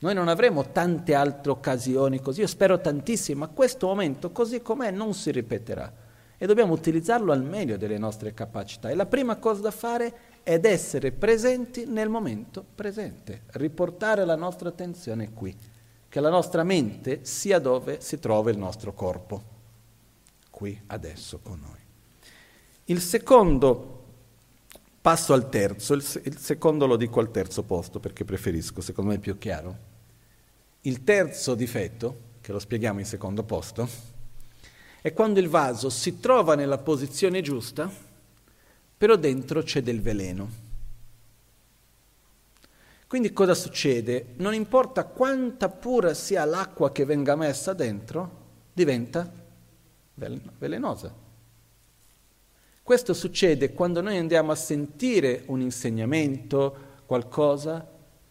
Noi 0.00 0.14
non 0.14 0.28
avremo 0.28 0.70
tante 0.70 1.14
altre 1.14 1.50
occasioni 1.50 2.22
così, 2.22 2.40
io 2.40 2.46
spero 2.46 2.80
tantissimo, 2.80 3.40
ma 3.40 3.48
questo 3.48 3.88
momento 3.88 4.30
così 4.30 4.62
com'è 4.62 4.90
non 4.90 5.12
si 5.12 5.30
ripeterà 5.30 5.92
e 6.38 6.46
dobbiamo 6.46 6.72
utilizzarlo 6.72 7.32
al 7.32 7.44
meglio 7.44 7.76
delle 7.76 7.98
nostre 7.98 8.32
capacità. 8.32 8.88
E 8.88 8.94
la 8.94 9.04
prima 9.04 9.36
cosa 9.36 9.60
da 9.60 9.70
fare 9.70 10.14
è 10.42 10.58
essere 10.62 11.12
presenti 11.12 11.86
nel 11.86 12.08
momento 12.08 12.64
presente, 12.74 13.42
riportare 13.52 14.24
la 14.24 14.36
nostra 14.36 14.68
attenzione 14.68 15.32
qui, 15.32 15.56
che 16.08 16.20
la 16.20 16.30
nostra 16.30 16.64
mente 16.64 17.20
sia 17.22 17.58
dove 17.58 18.00
si 18.00 18.18
trova 18.18 18.50
il 18.50 18.58
nostro 18.58 18.92
corpo, 18.92 19.42
qui, 20.50 20.80
adesso 20.86 21.38
con 21.42 21.60
noi. 21.60 21.78
Il 22.86 23.00
secondo 23.00 23.98
passo 25.00 25.32
al 25.32 25.48
terzo, 25.48 25.94
il, 25.94 26.04
il 26.24 26.38
secondo 26.38 26.86
lo 26.86 26.96
dico 26.96 27.20
al 27.20 27.30
terzo 27.30 27.62
posto 27.62 28.00
perché 28.00 28.24
preferisco, 28.24 28.80
secondo 28.80 29.10
me 29.10 29.16
è 29.16 29.20
più 29.20 29.38
chiaro. 29.38 29.88
Il 30.82 31.04
terzo 31.04 31.54
difetto, 31.54 32.28
che 32.40 32.52
lo 32.52 32.58
spieghiamo 32.58 32.98
in 32.98 33.06
secondo 33.06 33.42
posto, 33.44 33.88
è 35.00 35.12
quando 35.12 35.40
il 35.40 35.48
vaso 35.48 35.88
si 35.88 36.20
trova 36.20 36.54
nella 36.54 36.78
posizione 36.78 37.40
giusta, 37.40 37.90
però 39.00 39.16
dentro 39.16 39.62
c'è 39.62 39.80
del 39.80 40.02
veleno. 40.02 40.46
Quindi 43.06 43.32
cosa 43.32 43.54
succede? 43.54 44.34
Non 44.36 44.52
importa 44.52 45.04
quanta 45.06 45.70
pura 45.70 46.12
sia 46.12 46.44
l'acqua 46.44 46.92
che 46.92 47.06
venga 47.06 47.34
messa 47.34 47.72
dentro, 47.72 48.30
diventa 48.74 49.26
velenosa. 50.58 51.14
Questo 52.82 53.14
succede 53.14 53.72
quando 53.72 54.02
noi 54.02 54.18
andiamo 54.18 54.52
a 54.52 54.54
sentire 54.54 55.44
un 55.46 55.62
insegnamento, 55.62 56.76
qualcosa, 57.06 57.82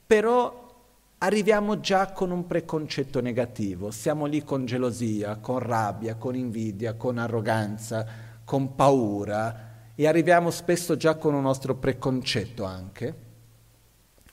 però 0.05 0.83
arriviamo 1.17 1.79
già 1.79 2.11
con 2.11 2.29
un 2.29 2.45
preconcetto 2.45 3.21
negativo, 3.21 3.89
siamo 3.89 4.27
lì 4.27 4.43
con 4.43 4.67
gelosia, 4.67 5.37
con 5.37 5.57
rabbia, 5.57 6.13
con 6.13 6.35
invidia, 6.35 6.93
con 6.93 7.17
arroganza, 7.17 8.05
con 8.45 8.75
paura 8.75 9.68
e 9.99 10.07
arriviamo 10.07 10.49
spesso 10.49 10.95
già 10.95 11.15
con 11.15 11.33
un 11.33 11.41
nostro 11.41 11.75
preconcetto 11.75 12.63
anche, 12.63 13.13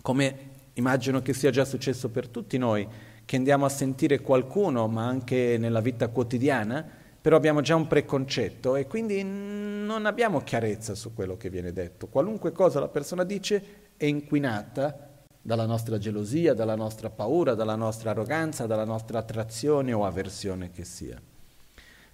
come 0.01 0.51
immagino 0.75 1.21
che 1.23 1.33
sia 1.33 1.51
già 1.51 1.65
successo 1.65 2.09
per 2.09 2.29
tutti 2.29 2.57
noi, 2.57 2.87
che 3.25 3.35
andiamo 3.35 3.65
a 3.65 3.69
sentire 3.69 4.21
qualcuno, 4.21 4.87
ma 4.87 5.09
anche 5.09 5.57
nella 5.59 5.81
vita 5.81 6.07
quotidiana, 6.07 6.89
però 7.21 7.35
abbiamo 7.35 7.63
già 7.63 7.75
un 7.75 7.89
preconcetto 7.89 8.77
e 8.77 8.87
quindi 8.87 9.25
non 9.25 10.07
abbiamo 10.07 10.41
chiarezza 10.45 10.95
su 10.95 11.13
quello 11.13 11.37
che 11.37 11.51
viene 11.51 11.73
detto. 11.73 12.07
Qualunque 12.07 12.53
cosa 12.53 12.79
la 12.79 12.87
persona 12.87 13.25
dice 13.25 13.65
è 13.97 14.05
inquinata 14.05 15.17
dalla 15.43 15.67
nostra 15.67 15.99
gelosia, 15.99 16.55
dalla 16.55 16.77
nostra 16.77 17.11
paura, 17.11 17.55
dalla 17.57 17.75
nostra 17.75 18.11
arroganza, 18.11 18.67
dalla 18.67 18.85
nostra 18.85 19.19
attrazione 19.19 19.93
o 19.93 20.05
avversione 20.07 20.71
che 20.71 20.85
sia. 20.85 21.21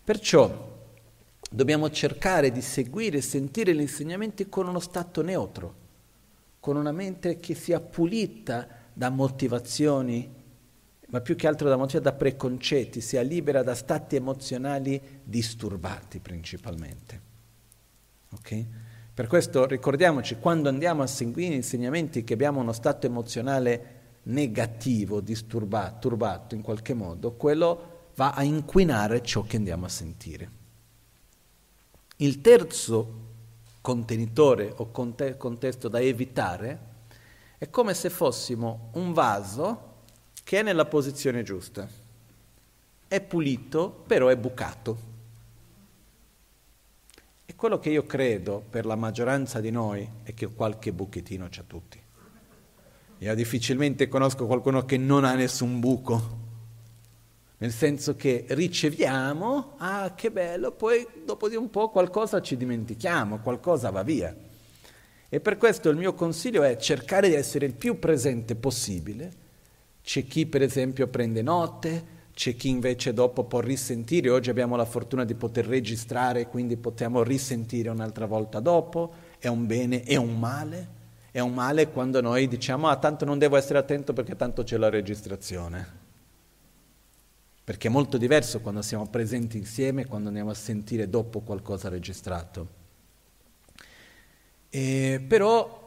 Perciò 0.03 0.81
dobbiamo 1.53 1.91
cercare 1.91 2.51
di 2.51 2.63
seguire 2.63 3.19
e 3.19 3.23
sentire 3.23 3.75
gli 3.75 3.81
insegnamenti 3.81 4.49
con 4.49 4.67
uno 4.67 4.81
stato 4.81 5.23
neutro, 5.23 5.75
con 6.59 6.77
una 6.77 6.93
mente 6.93 7.37
che 7.37 7.55
sia 7.55 7.79
pulita 7.81 8.67
da 8.93 9.11
motivazioni, 9.11 10.41
ma 11.09 11.21
più 11.21 11.37
che 11.37 11.47
altro 11.47 11.69
da 11.69 11.77
motivazioni, 11.77 12.05
da 12.05 12.15
preconcetti, 12.15 13.03
sia 13.03 13.21
libera 13.21 13.63
da 13.63 13.75
stati 13.75 14.17
emozionali 14.17 15.01
disturbati 15.23 16.21
principalmente. 16.21 17.21
Okay? 18.33 18.67
Per 19.13 19.27
questo 19.27 19.67
ricordiamoci, 19.67 20.37
quando 20.37 20.71
andiamo 20.71 21.03
a 21.03 21.07
seguire 21.07 21.55
insegnamenti 21.55 22.25
che 22.25 22.33
abbiamo 22.33 22.61
uno 22.61 22.73
stato 22.73 23.07
emozionale 23.07 24.01
negativo, 24.25 25.21
disturbato, 25.21 26.09
turbato 26.09 26.55
in 26.55 26.63
qualche 26.63 26.95
modo, 26.95 27.35
quello 27.35 28.09
va 28.15 28.33
a 28.33 28.43
inquinare 28.43 29.23
ciò 29.23 29.43
che 29.43 29.57
andiamo 29.59 29.85
a 29.85 29.91
sentire. 29.91 30.61
Il 32.23 32.41
terzo 32.41 33.21
contenitore 33.81 34.73
o 34.77 34.93
conte- 34.93 35.37
contesto 35.37 35.89
da 35.89 36.01
evitare 36.01 36.91
è 37.59 37.69
come 37.69 37.95
se 37.95 38.11
fossimo 38.11 38.91
un 38.93 39.13
vaso 39.13 39.91
che 40.45 40.61
è 40.61 40.63
nella 40.63 40.85
posizione 40.85 41.43
giusta. 41.43 41.89
È 43.09 43.21
pulito, 43.21 44.05
però 44.07 44.29
è 44.29 44.37
bucato. 44.37 45.11
E 47.45 47.57
quello 47.57 47.81
che 47.81 47.91
io 47.91 48.07
credo 48.07 48.63
per 48.71 48.87
la 48.87 48.95
maggioranza 48.95 49.61
di 49.61 49.73
noi 49.73 50.09
è 50.23 50.33
che 50.33 50.47
qualche 50.47 50.93
buchettino 50.93 51.49
c'ha 51.51 51.65
tutti. 51.67 52.01
Io 53.19 53.35
difficilmente 53.35 54.07
conosco 54.07 54.47
qualcuno 54.47 54.85
che 54.85 54.97
non 54.97 55.25
ha 55.25 55.35
nessun 55.35 55.81
buco, 55.81 56.42
nel 57.63 57.71
senso 57.71 58.17
che 58.17 58.45
riceviamo, 58.49 59.75
ah 59.77 60.15
che 60.17 60.33
bello, 60.33 60.73
poi 60.73 61.07
dopo 61.25 61.49
di 61.49 61.55
un 61.55 61.71
po' 61.71 61.91
qualcosa 61.91 62.43
ci 62.43 62.57
dimentichiamo, 62.57 63.39
qualcosa 63.39 63.91
va 63.91 64.03
via. 64.03 64.35
E 65.29 65.39
per 65.39 65.59
questo 65.59 65.89
il 65.89 65.97
mio 65.97 66.13
consiglio 66.13 66.65
è 66.65 66.77
cercare 66.77 67.29
di 67.29 67.35
essere 67.35 67.65
il 67.65 67.75
più 67.75 68.01
presente 68.01 68.57
possibile. 68.57 69.31
C'è 70.03 70.27
chi 70.27 70.47
per 70.47 70.61
esempio 70.61 71.07
prende 71.07 71.41
note, 71.41 72.05
c'è 72.35 72.57
chi 72.57 72.69
invece 72.69 73.13
dopo 73.13 73.45
può 73.45 73.61
risentire, 73.61 74.29
oggi 74.29 74.51
abbiamo 74.51 74.75
la 74.75 74.85
fortuna 74.85 75.25
di 75.25 75.35
poter 75.35 75.65
registrare, 75.65 76.49
quindi 76.49 76.77
possiamo 76.77 77.23
risentire 77.23 77.91
un'altra 77.91 78.27
volta 78.27 78.59
dopo, 78.59 79.13
è 79.39 79.47
un 79.47 79.67
bene, 79.67 80.03
è 80.03 80.17
un 80.17 80.37
male, 80.37 80.89
è 81.31 81.39
un 81.39 81.55
male 81.55 81.91
quando 81.91 82.21
noi 82.21 82.49
diciamo 82.49 82.89
ah 82.89 82.97
tanto 82.97 83.25
non 83.25 83.39
devo 83.39 83.55
essere 83.55 83.79
attento 83.79 84.13
perché 84.13 84.35
tanto 84.35 84.65
c'è 84.65 84.77
la 84.79 84.91
registrazione. 84.91 86.02
Perché 87.65 87.89
è 87.89 87.91
molto 87.91 88.19
diverso 88.19 88.61
quando 88.61 88.83
siamo 88.83 89.07
presenti 89.07 89.57
insieme, 89.57 90.07
quando 90.07 90.29
andiamo 90.29 90.51
a 90.51 90.55
sentire 90.55 91.09
dopo 91.09 91.41
qualcosa 91.41 91.89
registrato. 91.89 92.81
E, 94.69 95.25
però 95.27 95.81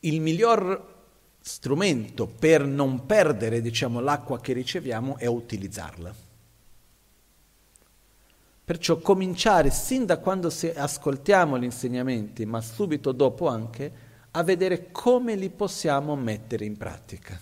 il 0.00 0.20
miglior 0.20 0.96
strumento 1.40 2.26
per 2.26 2.64
non 2.66 3.06
perdere 3.06 3.60
diciamo, 3.60 4.00
l'acqua 4.00 4.38
che 4.38 4.52
riceviamo 4.52 5.16
è 5.16 5.26
utilizzarla. 5.26 6.14
Perciò 8.64 8.98
cominciare 8.98 9.70
sin 9.70 10.04
da 10.04 10.18
quando 10.18 10.52
ascoltiamo 10.74 11.58
gli 11.58 11.64
insegnamenti, 11.64 12.44
ma 12.44 12.60
subito 12.60 13.12
dopo 13.12 13.48
anche, 13.48 14.06
a 14.32 14.42
vedere 14.42 14.90
come 14.92 15.36
li 15.36 15.48
possiamo 15.48 16.14
mettere 16.16 16.66
in 16.66 16.76
pratica, 16.76 17.40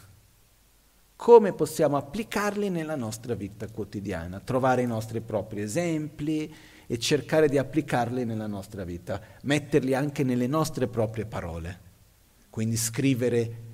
come 1.16 1.54
possiamo 1.54 1.96
applicarli 1.96 2.68
nella 2.68 2.94
nostra 2.94 3.34
vita 3.34 3.66
quotidiana, 3.68 4.38
trovare 4.40 4.82
i 4.82 4.86
nostri 4.86 5.22
propri 5.22 5.62
esempi 5.62 6.54
e 6.86 6.98
cercare 6.98 7.48
di 7.48 7.58
applicarli 7.58 8.24
nella 8.24 8.46
nostra 8.46 8.84
vita, 8.84 9.20
metterli 9.42 9.94
anche 9.94 10.22
nelle 10.22 10.46
nostre 10.46 10.86
proprie 10.86 11.24
parole, 11.24 11.80
quindi 12.50 12.76
scrivere 12.76 13.64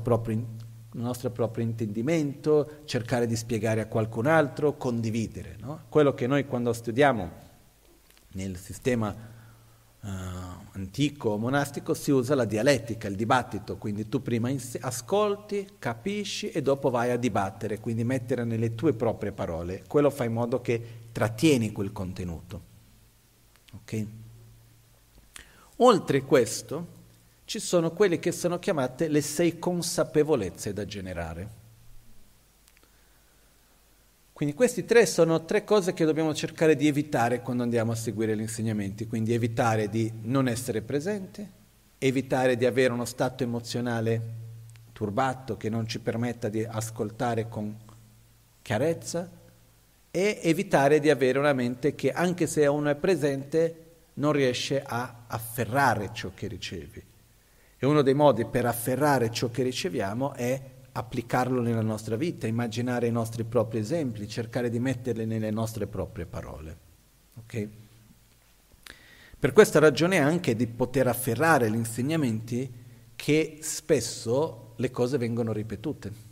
propria, 0.00 0.36
il 0.36 1.00
nostro 1.00 1.30
proprio 1.30 1.64
intendimento, 1.64 2.82
cercare 2.84 3.26
di 3.26 3.36
spiegare 3.36 3.80
a 3.80 3.86
qualcun 3.86 4.26
altro, 4.26 4.76
condividere. 4.76 5.56
No? 5.60 5.82
Quello 5.88 6.14
che 6.14 6.26
noi 6.26 6.46
quando 6.46 6.72
studiamo 6.72 7.46
nel 8.32 8.56
sistema 8.56 9.36
uh, 10.00 10.08
antico 10.72 11.36
monastico 11.36 11.94
si 11.94 12.10
usa 12.10 12.34
la 12.34 12.44
dialettica, 12.44 13.08
il 13.08 13.16
dibattito, 13.16 13.76
quindi 13.76 14.08
tu 14.08 14.22
prima 14.22 14.48
ins- 14.48 14.78
ascolti, 14.80 15.66
capisci 15.78 16.50
e 16.50 16.62
dopo 16.62 16.90
vai 16.90 17.10
a 17.10 17.16
dibattere, 17.16 17.80
quindi 17.80 18.04
mettere 18.04 18.44
nelle 18.44 18.74
tue 18.74 18.92
proprie 18.92 19.32
parole. 19.32 19.84
Quello 19.86 20.10
fa 20.10 20.24
in 20.24 20.32
modo 20.32 20.60
che 20.60 20.82
trattieni 21.12 21.72
quel 21.72 21.92
contenuto. 21.92 22.62
Okay? 23.82 24.06
Oltre 25.76 26.22
questo, 26.22 26.96
ci 27.44 27.60
sono 27.60 27.92
quelle 27.92 28.18
che 28.18 28.32
sono 28.32 28.58
chiamate 28.58 29.08
le 29.08 29.20
sei 29.20 29.58
consapevolezze 29.58 30.72
da 30.72 30.84
generare. 30.84 31.57
Quindi 34.38 34.54
questi 34.54 34.84
tre 34.84 35.04
sono 35.04 35.44
tre 35.44 35.64
cose 35.64 35.94
che 35.94 36.04
dobbiamo 36.04 36.32
cercare 36.32 36.76
di 36.76 36.86
evitare 36.86 37.40
quando 37.40 37.64
andiamo 37.64 37.90
a 37.90 37.96
seguire 37.96 38.36
gli 38.36 38.40
insegnamenti, 38.42 39.08
quindi 39.08 39.34
evitare 39.34 39.88
di 39.88 40.12
non 40.22 40.46
essere 40.46 40.80
presente, 40.80 41.50
evitare 41.98 42.56
di 42.56 42.64
avere 42.64 42.92
uno 42.92 43.04
stato 43.04 43.42
emozionale 43.42 44.20
turbato 44.92 45.56
che 45.56 45.68
non 45.68 45.88
ci 45.88 45.98
permetta 45.98 46.48
di 46.48 46.62
ascoltare 46.62 47.48
con 47.48 47.76
chiarezza 48.62 49.28
e 50.08 50.38
evitare 50.40 51.00
di 51.00 51.10
avere 51.10 51.40
una 51.40 51.52
mente 51.52 51.96
che 51.96 52.12
anche 52.12 52.46
se 52.46 52.64
uno 52.68 52.90
è 52.90 52.94
presente 52.94 53.86
non 54.14 54.30
riesce 54.30 54.80
a 54.80 55.24
afferrare 55.26 56.10
ciò 56.12 56.30
che 56.32 56.46
ricevi. 56.46 57.04
E 57.76 57.86
uno 57.86 58.02
dei 58.02 58.14
modi 58.14 58.44
per 58.44 58.66
afferrare 58.66 59.32
ciò 59.32 59.50
che 59.50 59.64
riceviamo 59.64 60.32
è 60.34 60.76
applicarlo 60.98 61.60
nella 61.60 61.80
nostra 61.80 62.16
vita, 62.16 62.48
immaginare 62.48 63.06
i 63.06 63.12
nostri 63.12 63.44
propri 63.44 63.78
esempi, 63.78 64.28
cercare 64.28 64.68
di 64.68 64.80
metterli 64.80 65.26
nelle 65.26 65.50
nostre 65.50 65.86
proprie 65.86 66.26
parole. 66.26 66.78
Okay? 67.44 67.70
Per 69.38 69.52
questa 69.52 69.78
ragione 69.78 70.18
anche 70.18 70.56
di 70.56 70.66
poter 70.66 71.06
afferrare 71.06 71.70
gli 71.70 71.76
insegnamenti 71.76 72.70
che 73.14 73.58
spesso 73.62 74.72
le 74.76 74.90
cose 74.90 75.18
vengono 75.18 75.52
ripetute. 75.52 76.26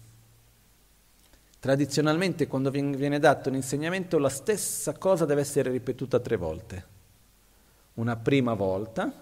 Tradizionalmente 1.60 2.48
quando 2.48 2.70
viene 2.70 3.20
dato 3.20 3.48
un 3.48 3.54
insegnamento 3.54 4.18
la 4.18 4.28
stessa 4.28 4.98
cosa 4.98 5.24
deve 5.24 5.42
essere 5.42 5.70
ripetuta 5.70 6.18
tre 6.18 6.36
volte. 6.36 6.94
Una 7.94 8.16
prima 8.16 8.54
volta, 8.54 9.12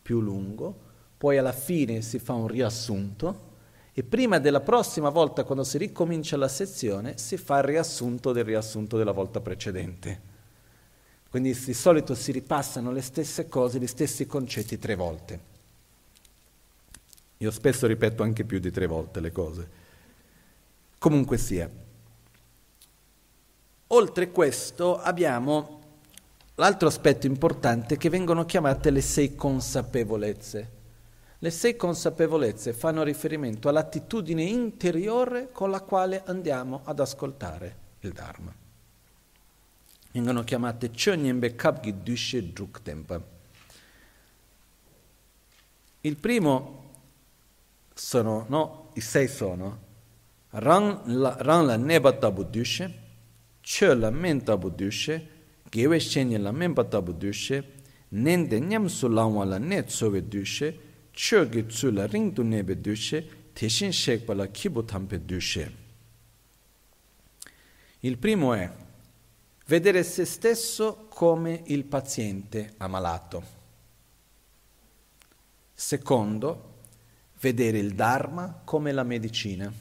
più 0.00 0.20
lungo, 0.20 0.90
poi 1.18 1.36
alla 1.38 1.52
fine 1.52 2.00
si 2.02 2.20
fa 2.20 2.34
un 2.34 2.46
riassunto 2.46 3.50
e 3.94 4.02
prima 4.02 4.38
della 4.38 4.60
prossima 4.60 5.10
volta, 5.10 5.44
quando 5.44 5.64
si 5.64 5.76
ricomincia 5.76 6.38
la 6.38 6.48
sezione, 6.48 7.18
si 7.18 7.36
fa 7.36 7.58
il 7.58 7.64
riassunto 7.64 8.32
del 8.32 8.44
riassunto 8.44 8.96
della 8.96 9.12
volta 9.12 9.40
precedente. 9.40 10.30
Quindi 11.28 11.52
di 11.52 11.74
solito 11.74 12.14
si 12.14 12.32
ripassano 12.32 12.90
le 12.90 13.02
stesse 13.02 13.48
cose, 13.48 13.78
gli 13.78 13.86
stessi 13.86 14.26
concetti 14.26 14.78
tre 14.78 14.94
volte. 14.94 15.40
Io 17.38 17.50
spesso 17.50 17.86
ripeto 17.86 18.22
anche 18.22 18.44
più 18.44 18.58
di 18.58 18.70
tre 18.70 18.86
volte 18.86 19.20
le 19.20 19.32
cose. 19.32 19.68
Comunque 20.98 21.36
sia. 21.36 21.68
Oltre 23.88 24.30
questo 24.30 24.98
abbiamo 24.98 25.80
l'altro 26.54 26.88
aspetto 26.88 27.26
importante 27.26 27.96
che 27.98 28.08
vengono 28.08 28.44
chiamate 28.46 28.90
le 28.90 29.00
sei 29.02 29.34
consapevolezze. 29.34 30.80
Le 31.42 31.50
sei 31.50 31.74
consapevolezze 31.74 32.72
fanno 32.72 33.02
riferimento 33.02 33.68
all'attitudine 33.68 34.44
interiore 34.44 35.50
con 35.50 35.70
la 35.70 35.80
quale 35.80 36.22
andiamo 36.24 36.82
ad 36.84 37.00
ascoltare 37.00 37.76
il 38.02 38.12
Dharma. 38.12 38.54
Vengono 40.12 40.44
chiamate 40.44 40.90
Chönyembe 40.90 41.56
Kabgi 41.56 42.00
Dushe 42.00 42.52
Druktempa. 42.52 43.20
Il 46.02 46.16
primo 46.16 46.90
sono, 47.92 48.46
no, 48.48 48.90
i 48.94 49.00
sei 49.00 49.26
sono 49.26 49.90
Rang 50.50 51.06
la, 51.06 51.34
rang 51.40 51.66
la 51.66 51.76
neba 51.76 52.12
tabu 52.12 52.44
dushe, 52.44 53.00
Chö 53.60 53.98
la 53.98 54.10
men 54.10 54.44
tabu 54.44 54.70
dushe, 54.70 55.28
Gewe 55.68 55.98
la 56.38 56.52
menpa 56.52 56.84
tabu 56.84 57.12
dushe, 57.12 57.80
Nende 58.10 58.60
nyam 58.60 58.86
su 58.86 59.08
langwa 59.08 59.44
la 59.44 59.58
ne 59.58 59.82
tsowe 59.84 60.28
dushe, 60.28 60.90
chö 61.12 61.48
ge 61.48 61.66
tsu 61.66 61.90
la 61.90 62.06
ring 62.06 62.32
du 62.32 62.42
nebe 62.42 62.80
dushe, 62.80 63.50
teshin 63.52 63.92
shekpa 63.92 64.34
la 64.34 64.46
kibu 64.46 64.84
tampe 64.84 65.24
dushe. 65.24 65.80
Il 68.00 68.18
primo 68.18 68.52
è 68.54 68.70
vedere 69.66 70.02
se 70.02 70.24
stesso 70.24 71.06
come 71.08 71.62
il 71.66 71.84
paziente 71.84 72.74
ammalato. 72.78 73.60
Secondo, 75.72 76.80
vedere 77.40 77.78
il 77.78 77.94
Dharma 77.94 78.60
come 78.64 78.92
la 78.92 79.02
medicina. 79.02 79.72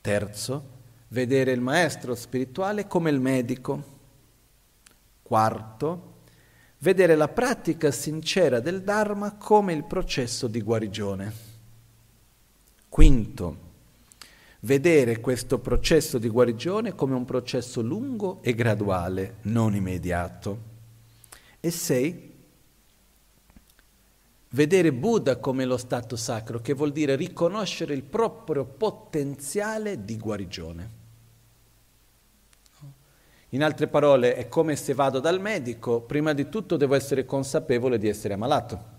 Terzo, 0.00 0.70
vedere 1.08 1.52
il 1.52 1.60
maestro 1.60 2.14
spirituale 2.14 2.86
come 2.86 3.10
il 3.10 3.20
medico. 3.20 3.92
Quarto, 5.22 6.13
vedere 6.84 7.16
la 7.16 7.28
pratica 7.28 7.90
sincera 7.90 8.60
del 8.60 8.82
Dharma 8.82 9.36
come 9.36 9.72
il 9.72 9.84
processo 9.84 10.46
di 10.46 10.60
guarigione. 10.60 11.32
Quinto, 12.90 13.56
vedere 14.60 15.18
questo 15.20 15.58
processo 15.60 16.18
di 16.18 16.28
guarigione 16.28 16.94
come 16.94 17.14
un 17.14 17.24
processo 17.24 17.80
lungo 17.80 18.42
e 18.42 18.54
graduale, 18.54 19.36
non 19.44 19.74
immediato. 19.74 20.58
E 21.58 21.70
sei, 21.70 22.32
vedere 24.50 24.92
Buddha 24.92 25.38
come 25.38 25.64
lo 25.64 25.78
stato 25.78 26.16
sacro, 26.16 26.60
che 26.60 26.74
vuol 26.74 26.92
dire 26.92 27.16
riconoscere 27.16 27.94
il 27.94 28.02
proprio 28.02 28.66
potenziale 28.66 30.04
di 30.04 30.18
guarigione. 30.18 31.03
In 33.54 33.62
altre 33.62 33.86
parole, 33.86 34.34
è 34.34 34.48
come 34.48 34.74
se 34.74 34.94
vado 34.94 35.20
dal 35.20 35.40
medico, 35.40 36.00
prima 36.00 36.32
di 36.32 36.48
tutto 36.48 36.76
devo 36.76 36.96
essere 36.96 37.24
consapevole 37.24 37.98
di 37.98 38.08
essere 38.08 38.34
ammalato. 38.34 38.92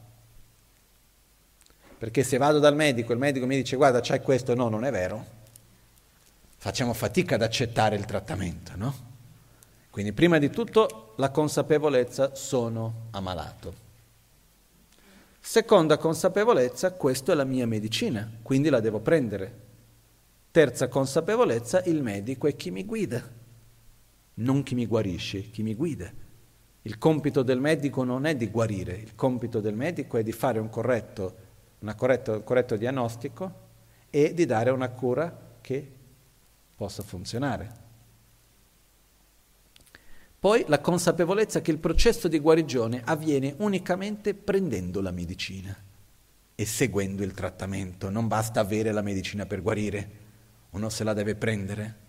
Perché 1.97 2.23
se 2.23 2.37
vado 2.37 2.59
dal 2.59 2.73
medico 2.73 3.11
e 3.11 3.15
il 3.15 3.19
medico 3.19 3.45
mi 3.45 3.57
dice 3.57 3.75
guarda 3.75 3.99
c'hai 3.99 4.21
questo, 4.21 4.55
no, 4.55 4.69
non 4.69 4.85
è 4.85 4.91
vero, 4.91 5.25
facciamo 6.55 6.93
fatica 6.93 7.35
ad 7.35 7.41
accettare 7.41 7.97
il 7.97 8.05
trattamento, 8.05 8.71
no? 8.75 8.95
Quindi 9.89 10.13
prima 10.13 10.37
di 10.37 10.49
tutto 10.49 11.15
la 11.17 11.31
consapevolezza 11.31 12.33
sono 12.33 13.07
ammalato. 13.11 13.83
Seconda 15.37 15.97
consapevolezza, 15.97 16.93
questa 16.93 17.33
è 17.33 17.35
la 17.35 17.43
mia 17.43 17.67
medicina, 17.67 18.29
quindi 18.41 18.69
la 18.69 18.79
devo 18.79 19.01
prendere. 19.01 19.63
Terza 20.49 20.87
consapevolezza, 20.87 21.83
il 21.83 22.01
medico 22.01 22.47
è 22.47 22.55
chi 22.55 22.71
mi 22.71 22.85
guida 22.85 23.34
non 24.35 24.63
chi 24.63 24.75
mi 24.75 24.85
guarisce, 24.85 25.49
chi 25.51 25.63
mi 25.63 25.75
guida. 25.75 26.11
Il 26.81 26.97
compito 26.97 27.41
del 27.41 27.59
medico 27.59 28.03
non 28.03 28.25
è 28.25 28.35
di 28.35 28.49
guarire, 28.49 28.95
il 28.95 29.15
compito 29.15 29.59
del 29.59 29.75
medico 29.75 30.17
è 30.17 30.23
di 30.23 30.31
fare 30.31 30.59
un 30.59 30.69
corretto, 30.69 31.35
corretto, 31.95 32.31
un 32.33 32.43
corretto 32.43 32.75
diagnostico 32.75 33.63
e 34.09 34.33
di 34.33 34.45
dare 34.45 34.69
una 34.69 34.89
cura 34.89 35.57
che 35.61 35.91
possa 36.75 37.01
funzionare. 37.01 37.83
Poi 40.37 40.63
la 40.67 40.79
consapevolezza 40.79 41.61
che 41.61 41.71
il 41.71 41.79
processo 41.79 42.27
di 42.27 42.37
guarigione 42.37 43.01
avviene 43.03 43.55
unicamente 43.57 44.35
prendendo 44.35 45.01
la 45.01 45.09
medicina 45.09 45.75
e 46.53 46.65
seguendo 46.65 47.23
il 47.23 47.33
trattamento. 47.33 48.11
Non 48.11 48.27
basta 48.27 48.59
avere 48.59 48.91
la 48.91 49.01
medicina 49.01 49.47
per 49.47 49.63
guarire, 49.63 50.09
uno 50.71 50.89
se 50.89 51.03
la 51.03 51.13
deve 51.13 51.33
prendere 51.33 52.03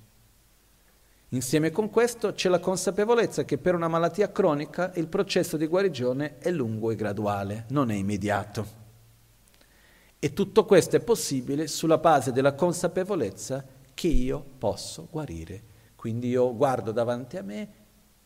Insieme 1.30 1.72
con 1.72 1.90
questo 1.90 2.34
c'è 2.34 2.48
la 2.48 2.60
consapevolezza 2.60 3.44
che 3.44 3.58
per 3.58 3.74
una 3.74 3.88
malattia 3.88 4.30
cronica 4.30 4.92
il 4.94 5.08
processo 5.08 5.56
di 5.56 5.66
guarigione 5.66 6.38
è 6.38 6.52
lungo 6.52 6.92
e 6.92 6.94
graduale, 6.94 7.64
non 7.70 7.90
è 7.90 7.94
immediato. 7.94 8.84
E 10.20 10.32
tutto 10.32 10.64
questo 10.64 10.96
è 10.96 11.00
possibile 11.00 11.66
sulla 11.66 11.98
base 11.98 12.30
della 12.30 12.54
consapevolezza 12.54 13.64
che 13.92 14.06
io 14.06 14.44
posso 14.58 15.08
guarire. 15.10 15.74
Quindi 15.96 16.28
io 16.28 16.54
guardo 16.54 16.92
davanti 16.92 17.36
a 17.36 17.42
me 17.42 17.68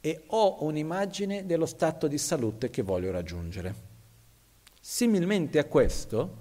e 0.00 0.24
ho 0.26 0.62
un'immagine 0.64 1.46
dello 1.46 1.66
stato 1.66 2.06
di 2.06 2.18
salute 2.18 2.68
che 2.68 2.82
voglio 2.82 3.10
raggiungere. 3.10 3.74
Similmente 4.78 5.58
a 5.58 5.64
questo, 5.64 6.36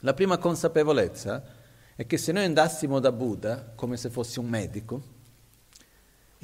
la 0.00 0.12
prima 0.12 0.36
consapevolezza 0.36 1.42
è 1.94 2.06
che 2.06 2.18
se 2.18 2.32
noi 2.32 2.44
andassimo 2.44 3.00
da 3.00 3.12
Buddha 3.12 3.72
come 3.74 3.96
se 3.96 4.10
fosse 4.10 4.40
un 4.40 4.48
medico, 4.48 5.11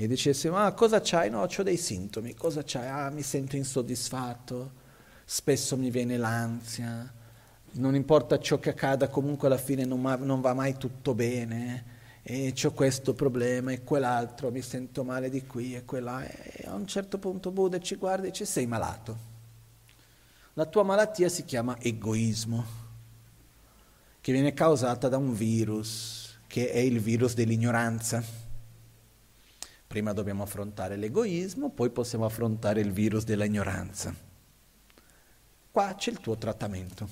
e 0.00 0.06
dicesse 0.06 0.48
ma 0.48 0.70
cosa 0.74 1.00
c'hai? 1.00 1.28
No, 1.28 1.40
ho 1.40 1.62
dei 1.64 1.76
sintomi, 1.76 2.32
cosa 2.34 2.62
c'hai? 2.64 2.86
Ah, 2.86 3.10
mi 3.10 3.22
sento 3.22 3.56
insoddisfatto, 3.56 4.70
spesso 5.24 5.76
mi 5.76 5.90
viene 5.90 6.16
l'ansia, 6.16 7.12
non 7.72 7.96
importa 7.96 8.38
ciò 8.38 8.60
che 8.60 8.70
accada, 8.70 9.08
comunque 9.08 9.48
alla 9.48 9.56
fine 9.56 9.84
non, 9.84 10.00
ma, 10.00 10.14
non 10.14 10.40
va 10.40 10.54
mai 10.54 10.76
tutto 10.76 11.14
bene, 11.14 11.96
e 12.22 12.54
ho 12.62 12.70
questo 12.70 13.12
problema 13.12 13.72
e 13.72 13.82
quell'altro, 13.82 14.52
mi 14.52 14.62
sento 14.62 15.02
male 15.02 15.30
di 15.30 15.44
qui 15.44 15.74
e 15.74 15.84
quella, 15.84 16.24
e 16.24 16.64
a 16.68 16.74
un 16.74 16.86
certo 16.86 17.18
punto 17.18 17.50
Buddha 17.50 17.80
ci 17.80 17.96
guarda 17.96 18.28
e 18.28 18.30
dice 18.30 18.44
sei 18.44 18.66
malato. 18.66 19.18
La 20.52 20.66
tua 20.66 20.84
malattia 20.84 21.28
si 21.28 21.44
chiama 21.44 21.76
egoismo, 21.80 22.64
che 24.20 24.30
viene 24.30 24.54
causata 24.54 25.08
da 25.08 25.16
un 25.16 25.34
virus, 25.34 26.38
che 26.46 26.70
è 26.70 26.78
il 26.78 27.00
virus 27.00 27.34
dell'ignoranza. 27.34 28.37
Prima 29.88 30.12
dobbiamo 30.12 30.42
affrontare 30.42 30.96
l'egoismo, 30.96 31.70
poi 31.70 31.88
possiamo 31.88 32.26
affrontare 32.26 32.80
il 32.82 32.92
virus 32.92 33.24
dell'ignoranza. 33.24 34.14
Qua 35.70 35.94
c'è 35.96 36.10
il 36.10 36.20
tuo 36.20 36.36
trattamento. 36.36 37.08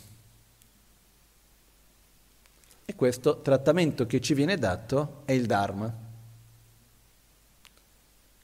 E 2.85 2.95
questo 2.95 3.41
trattamento 3.41 4.07
che 4.07 4.21
ci 4.21 4.35
viene 4.35 4.59
dato 4.59 5.23
è 5.25 5.33
il 5.33 5.47
Dharma. 5.47 6.05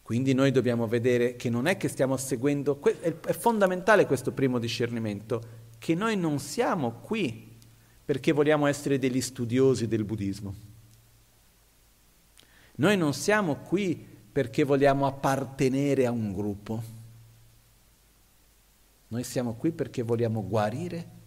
Quindi 0.02 0.32
noi 0.32 0.50
dobbiamo 0.50 0.86
vedere 0.86 1.36
che 1.36 1.50
non 1.50 1.66
è 1.66 1.76
che 1.76 1.88
stiamo 1.88 2.16
seguendo, 2.16 2.80
è 2.82 3.32
fondamentale 3.32 4.06
questo 4.06 4.32
primo 4.32 4.58
discernimento, 4.58 5.42
che 5.78 5.94
noi 5.94 6.16
non 6.16 6.38
siamo 6.38 7.00
qui 7.00 7.50
perché 8.04 8.32
vogliamo 8.32 8.66
essere 8.66 8.98
degli 8.98 9.20
studiosi 9.20 9.86
del 9.86 10.04
buddismo 10.04 10.54
Noi 12.76 12.96
non 12.96 13.14
siamo 13.14 13.56
qui 13.56 14.11
perché 14.32 14.64
vogliamo 14.64 15.06
appartenere 15.06 16.06
a 16.06 16.10
un 16.10 16.32
gruppo. 16.32 16.82
Noi 19.08 19.24
siamo 19.24 19.54
qui 19.54 19.72
perché 19.72 20.02
vogliamo 20.02 20.46
guarire 20.46 21.20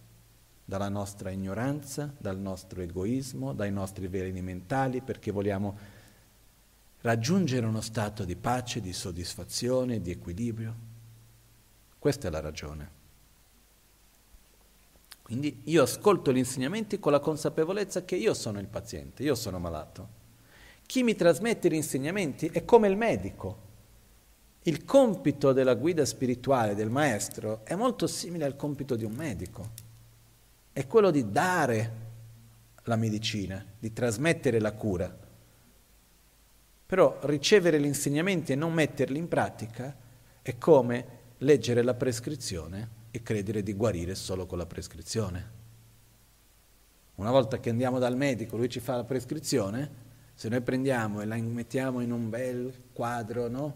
dalla 0.64 0.88
nostra 0.88 1.30
ignoranza, 1.30 2.12
dal 2.18 2.36
nostro 2.36 2.82
egoismo, 2.82 3.52
dai 3.52 3.70
nostri 3.70 4.08
veleni 4.08 4.42
mentali, 4.42 5.00
perché 5.00 5.30
vogliamo 5.30 5.78
raggiungere 7.02 7.64
uno 7.64 7.80
stato 7.80 8.24
di 8.24 8.34
pace, 8.34 8.80
di 8.80 8.92
soddisfazione, 8.92 10.00
di 10.00 10.10
equilibrio. 10.10 10.74
Questa 12.00 12.26
è 12.26 12.30
la 12.32 12.40
ragione. 12.40 12.90
Quindi 15.22 15.60
io 15.64 15.84
ascolto 15.84 16.32
gli 16.32 16.38
insegnamenti 16.38 16.98
con 16.98 17.12
la 17.12 17.20
consapevolezza 17.20 18.04
che 18.04 18.16
io 18.16 18.34
sono 18.34 18.58
il 18.58 18.66
paziente, 18.66 19.22
io 19.22 19.36
sono 19.36 19.60
malato. 19.60 20.15
Chi 20.86 21.02
mi 21.02 21.14
trasmette 21.14 21.68
gli 21.68 21.74
insegnamenti 21.74 22.46
è 22.46 22.64
come 22.64 22.88
il 22.88 22.96
medico. 22.96 23.64
Il 24.62 24.84
compito 24.84 25.52
della 25.52 25.74
guida 25.74 26.04
spirituale 26.04 26.74
del 26.74 26.90
maestro 26.90 27.64
è 27.64 27.74
molto 27.74 28.06
simile 28.06 28.44
al 28.44 28.56
compito 28.56 28.96
di 28.96 29.04
un 29.04 29.12
medico 29.12 29.84
è 30.76 30.86
quello 30.86 31.10
di 31.10 31.30
dare 31.30 31.92
la 32.82 32.96
medicina, 32.96 33.64
di 33.78 33.94
trasmettere 33.94 34.60
la 34.60 34.72
cura. 34.72 35.10
Però 36.84 37.18
ricevere 37.22 37.80
gli 37.80 37.86
insegnamenti 37.86 38.52
e 38.52 38.56
non 38.56 38.74
metterli 38.74 39.16
in 39.16 39.26
pratica 39.26 39.96
è 40.42 40.58
come 40.58 41.06
leggere 41.38 41.82
la 41.82 41.94
prescrizione 41.94 42.90
e 43.10 43.22
credere 43.22 43.62
di 43.62 43.72
guarire 43.72 44.14
solo 44.14 44.44
con 44.44 44.58
la 44.58 44.66
prescrizione. 44.66 45.50
Una 47.14 47.30
volta 47.30 47.58
che 47.58 47.70
andiamo 47.70 47.98
dal 47.98 48.14
medico, 48.14 48.58
lui 48.58 48.68
ci 48.68 48.80
fa 48.80 48.96
la 48.96 49.04
prescrizione, 49.04 49.90
se 50.38 50.50
noi 50.50 50.60
prendiamo 50.60 51.22
e 51.22 51.24
la 51.24 51.36
mettiamo 51.36 52.02
in 52.02 52.12
un 52.12 52.28
bel 52.28 52.70
quadro, 52.92 53.48
no? 53.48 53.74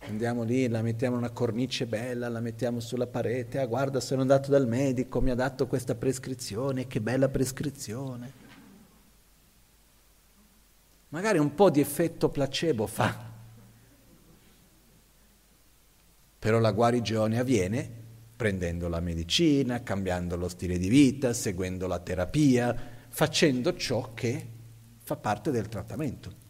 Andiamo 0.00 0.42
lì, 0.42 0.68
la 0.68 0.82
mettiamo 0.82 1.16
in 1.16 1.22
una 1.22 1.32
cornice 1.32 1.86
bella, 1.86 2.28
la 2.28 2.40
mettiamo 2.40 2.78
sulla 2.78 3.06
parete, 3.06 3.58
ah 3.58 3.64
guarda 3.64 3.98
sono 3.98 4.20
andato 4.20 4.50
dal 4.50 4.68
medico, 4.68 5.22
mi 5.22 5.30
ha 5.30 5.34
dato 5.34 5.66
questa 5.66 5.94
prescrizione, 5.94 6.86
che 6.86 7.00
bella 7.00 7.30
prescrizione. 7.30 8.32
Magari 11.08 11.38
un 11.38 11.54
po' 11.54 11.70
di 11.70 11.80
effetto 11.80 12.28
placebo 12.28 12.86
fa, 12.86 13.30
però 16.38 16.58
la 16.58 16.72
guarigione 16.72 17.38
avviene 17.38 17.90
prendendo 18.36 18.88
la 18.88 19.00
medicina, 19.00 19.82
cambiando 19.82 20.36
lo 20.36 20.48
stile 20.48 20.76
di 20.76 20.90
vita, 20.90 21.32
seguendo 21.32 21.86
la 21.86 21.98
terapia, 21.98 22.76
facendo 23.08 23.74
ciò 23.74 24.12
che 24.12 24.60
fa 25.02 25.16
parte 25.16 25.50
del 25.50 25.68
trattamento. 25.68 26.40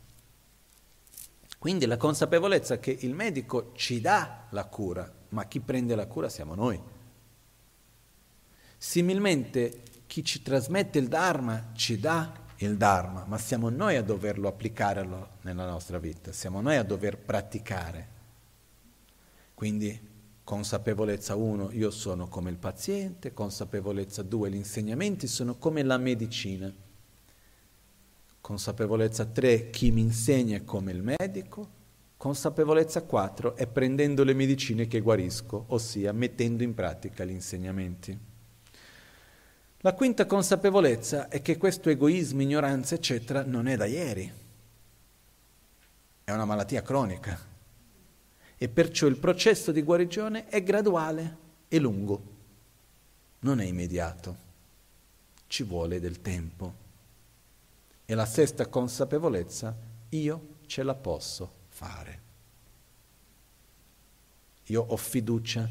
Quindi 1.59 1.87
la 1.87 1.97
consapevolezza 1.97 2.79
che 2.79 2.97
il 3.01 3.15
medico 3.15 3.73
ci 3.75 4.01
dà 4.01 4.47
la 4.51 4.65
cura, 4.65 5.11
ma 5.29 5.47
chi 5.47 5.61
prende 5.61 5.95
la 5.95 6.07
cura 6.07 6.29
siamo 6.29 6.55
noi. 6.55 6.81
Similmente 8.77 9.83
chi 10.07 10.25
ci 10.25 10.43
trasmette 10.43 10.99
il 10.99 11.07
Dharma 11.07 11.71
ci 11.75 12.01
dà 12.01 12.33
il 12.57 12.77
Dharma, 12.77 13.25
ma 13.27 13.39
siamo 13.39 13.71
noi 13.71 13.97
a 13.97 14.03
doverlo 14.03 14.49
applicare 14.49 15.07
nella 15.43 15.69
nostra 15.69 15.99
vita, 15.99 16.33
siamo 16.33 16.61
noi 16.61 16.77
a 16.77 16.83
dover 16.83 17.17
praticare. 17.17 18.09
Quindi 19.55 20.11
consapevolezza 20.43 21.37
1, 21.37 21.71
io 21.71 21.91
sono 21.93 22.27
come 22.27 22.51
il 22.51 22.59
paziente, 22.59 23.33
consapevolezza 23.33 24.23
2, 24.23 24.51
gli 24.51 24.57
insegnamenti 24.57 25.29
sono 25.29 25.55
come 25.55 25.85
la 25.85 25.97
medicina. 25.97 26.73
Consapevolezza 28.53 29.25
3, 29.25 29.71
chi 29.71 29.91
mi 29.91 30.03
insegna 30.03 30.59
è 30.59 30.63
come 30.63 30.93
il 30.93 31.03
medico. 31.03 31.67
Consapevolezza 32.19 33.01
4 33.01 33.57
è 33.57 33.67
prendendo 33.67 34.25
le 34.25 34.35
medicine 34.35 34.87
che 34.87 35.01
guarisco, 35.01 35.65
ossia 35.69 36.13
mettendo 36.13 36.63
in 36.63 36.75
pratica 36.75 37.25
gli 37.25 37.31
insegnamenti. 37.31 38.19
La 39.79 39.95
quinta 39.95 40.27
consapevolezza 40.27 41.29
è 41.29 41.41
che 41.41 41.57
questo 41.57 41.89
egoismo, 41.89 42.43
ignoranza, 42.43 42.95
eccetera, 42.95 43.43
non 43.43 43.69
è 43.69 43.77
da 43.79 43.87
ieri. 43.87 44.31
È 46.23 46.31
una 46.31 46.45
malattia 46.45 46.83
cronica. 46.83 47.39
E 48.59 48.69
perciò 48.69 49.07
il 49.07 49.17
processo 49.17 49.73
di 49.73 49.81
guarigione 49.81 50.49
è 50.49 50.63
graduale 50.63 51.37
e 51.69 51.79
lungo. 51.79 52.23
Non 53.39 53.61
è 53.61 53.65
immediato. 53.65 54.37
Ci 55.47 55.63
vuole 55.63 56.01
del 56.01 56.21
tempo. 56.21 56.82
E 58.13 58.15
la 58.15 58.27
sesta 58.27 58.67
consapevolezza, 58.67 59.75
io 60.11 60.49
ce 60.67 60.83
la 60.83 60.95
posso 60.95 61.51
fare. 61.69 62.21
Io 64.65 64.85
ho 64.87 64.97
fiducia 64.99 65.67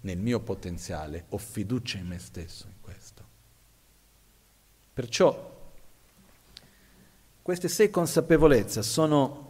nel 0.00 0.16
mio 0.16 0.40
potenziale, 0.40 1.26
ho 1.28 1.36
fiducia 1.36 1.98
in 1.98 2.06
me 2.06 2.18
stesso 2.18 2.68
in 2.68 2.80
questo. 2.80 3.22
Perciò 4.94 5.72
queste 7.42 7.68
sei 7.68 7.90
consapevolezze 7.90 8.82
sono 8.82 9.46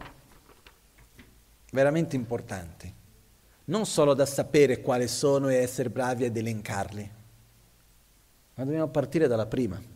veramente 1.71 2.17
importanti, 2.17 2.93
non 3.63 3.85
solo 3.85 4.13
da 4.13 4.25
sapere 4.25 4.81
quali 4.81 5.07
sono 5.07 5.47
e 5.47 5.55
essere 5.55 5.89
bravi 5.89 6.25
ad 6.25 6.35
elencarli, 6.35 7.11
ma 8.55 8.63
dobbiamo 8.65 8.89
partire 8.89 9.27
dalla 9.29 9.45
prima 9.45 9.93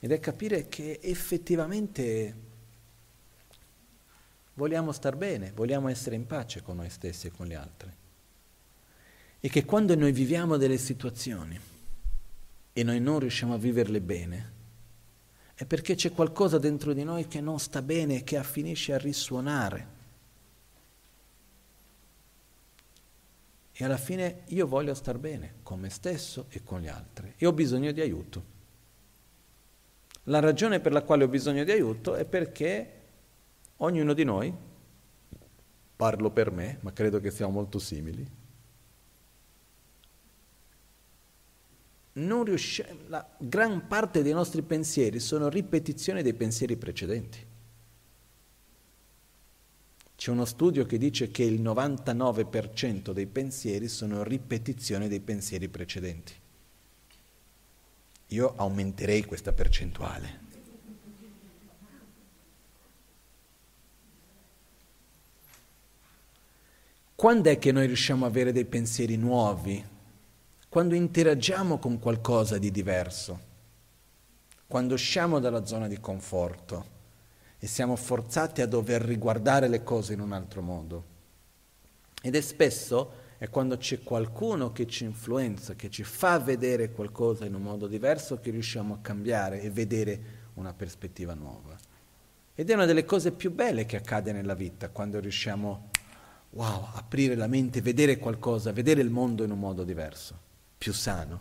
ed 0.00 0.12
è 0.12 0.18
capire 0.18 0.66
che 0.68 0.98
effettivamente 1.02 2.34
vogliamo 4.54 4.92
star 4.92 5.16
bene, 5.16 5.52
vogliamo 5.52 5.88
essere 5.88 6.16
in 6.16 6.26
pace 6.26 6.62
con 6.62 6.76
noi 6.76 6.90
stessi 6.90 7.26
e 7.26 7.30
con 7.30 7.46
gli 7.46 7.54
altri. 7.54 7.90
E 9.38 9.48
che 9.48 9.64
quando 9.64 9.94
noi 9.94 10.12
viviamo 10.12 10.56
delle 10.56 10.78
situazioni 10.78 11.58
e 12.72 12.82
noi 12.82 13.00
non 13.00 13.18
riusciamo 13.18 13.54
a 13.54 13.58
viverle 13.58 14.00
bene, 14.00 14.52
è 15.54 15.66
perché 15.66 15.94
c'è 15.94 16.12
qualcosa 16.12 16.58
dentro 16.58 16.94
di 16.94 17.04
noi 17.04 17.26
che 17.26 17.42
non 17.42 17.58
sta 17.58 17.82
bene 17.82 18.16
e 18.16 18.24
che 18.24 18.42
finisce 18.42 18.94
a 18.94 18.98
risuonare. 18.98 19.98
E 23.72 23.84
alla 23.84 23.98
fine 23.98 24.42
io 24.48 24.66
voglio 24.66 24.94
star 24.94 25.18
bene 25.18 25.56
con 25.62 25.80
me 25.80 25.90
stesso 25.90 26.46
e 26.48 26.62
con 26.62 26.80
gli 26.80 26.88
altri 26.88 27.34
e 27.36 27.46
ho 27.46 27.52
bisogno 27.52 27.92
di 27.92 28.00
aiuto. 28.00 28.49
La 30.24 30.40
ragione 30.40 30.80
per 30.80 30.92
la 30.92 31.02
quale 31.02 31.24
ho 31.24 31.28
bisogno 31.28 31.64
di 31.64 31.70
aiuto 31.70 32.14
è 32.14 32.24
perché 32.24 32.98
ognuno 33.78 34.12
di 34.12 34.24
noi, 34.24 34.54
parlo 35.96 36.30
per 36.30 36.50
me, 36.50 36.78
ma 36.80 36.92
credo 36.92 37.20
che 37.20 37.30
siamo 37.30 37.52
molto 37.52 37.78
simili, 37.78 38.38
non 42.12 42.44
riusciamo, 42.44 43.00
la 43.06 43.26
gran 43.38 43.86
parte 43.86 44.22
dei 44.22 44.32
nostri 44.32 44.62
pensieri 44.62 45.20
sono 45.20 45.48
ripetizioni 45.48 46.22
dei 46.22 46.34
pensieri 46.34 46.76
precedenti. 46.76 47.46
C'è 50.16 50.30
uno 50.30 50.44
studio 50.44 50.84
che 50.84 50.98
dice 50.98 51.30
che 51.30 51.44
il 51.44 51.62
99% 51.62 53.12
dei 53.12 53.26
pensieri 53.26 53.88
sono 53.88 54.22
ripetizioni 54.22 55.08
dei 55.08 55.20
pensieri 55.20 55.68
precedenti. 55.68 56.34
Io 58.32 58.54
aumenterei 58.56 59.24
questa 59.24 59.52
percentuale. 59.52 60.38
Quando 67.14 67.50
è 67.50 67.58
che 67.58 67.72
noi 67.72 67.86
riusciamo 67.86 68.24
ad 68.24 68.30
avere 68.30 68.52
dei 68.52 68.64
pensieri 68.64 69.16
nuovi? 69.16 69.84
Quando 70.68 70.94
interagiamo 70.94 71.78
con 71.78 71.98
qualcosa 71.98 72.56
di 72.56 72.70
diverso, 72.70 73.48
quando 74.66 74.94
usciamo 74.94 75.40
dalla 75.40 75.66
zona 75.66 75.88
di 75.88 75.98
conforto 75.98 76.98
e 77.58 77.66
siamo 77.66 77.96
forzati 77.96 78.62
a 78.62 78.66
dover 78.66 79.02
riguardare 79.02 79.66
le 79.66 79.82
cose 79.82 80.12
in 80.12 80.20
un 80.20 80.32
altro 80.32 80.62
modo. 80.62 81.04
Ed 82.22 82.36
è 82.36 82.40
spesso 82.40 83.12
è 83.40 83.48
quando 83.48 83.78
c'è 83.78 84.02
qualcuno 84.02 84.70
che 84.70 84.86
ci 84.86 85.04
influenza, 85.04 85.72
che 85.74 85.88
ci 85.88 86.02
fa 86.04 86.38
vedere 86.38 86.90
qualcosa 86.90 87.46
in 87.46 87.54
un 87.54 87.62
modo 87.62 87.86
diverso, 87.86 88.38
che 88.38 88.50
riusciamo 88.50 88.92
a 88.92 88.98
cambiare 89.00 89.62
e 89.62 89.70
vedere 89.70 90.20
una 90.56 90.74
prospettiva 90.74 91.32
nuova. 91.32 91.74
Ed 92.54 92.68
è 92.68 92.74
una 92.74 92.84
delle 92.84 93.06
cose 93.06 93.32
più 93.32 93.50
belle 93.50 93.86
che 93.86 93.96
accade 93.96 94.32
nella 94.32 94.52
vita, 94.52 94.90
quando 94.90 95.18
riusciamo, 95.20 95.88
wow, 96.50 96.88
aprire 96.92 97.34
la 97.34 97.46
mente, 97.46 97.80
vedere 97.80 98.18
qualcosa, 98.18 98.72
vedere 98.72 99.00
il 99.00 99.08
mondo 99.08 99.42
in 99.42 99.52
un 99.52 99.58
modo 99.58 99.84
diverso, 99.84 100.38
più 100.76 100.92
sano. 100.92 101.40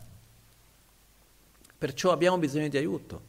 Perciò 1.78 2.14
abbiamo 2.14 2.38
bisogno 2.38 2.70
di 2.70 2.78
aiuto, 2.78 3.22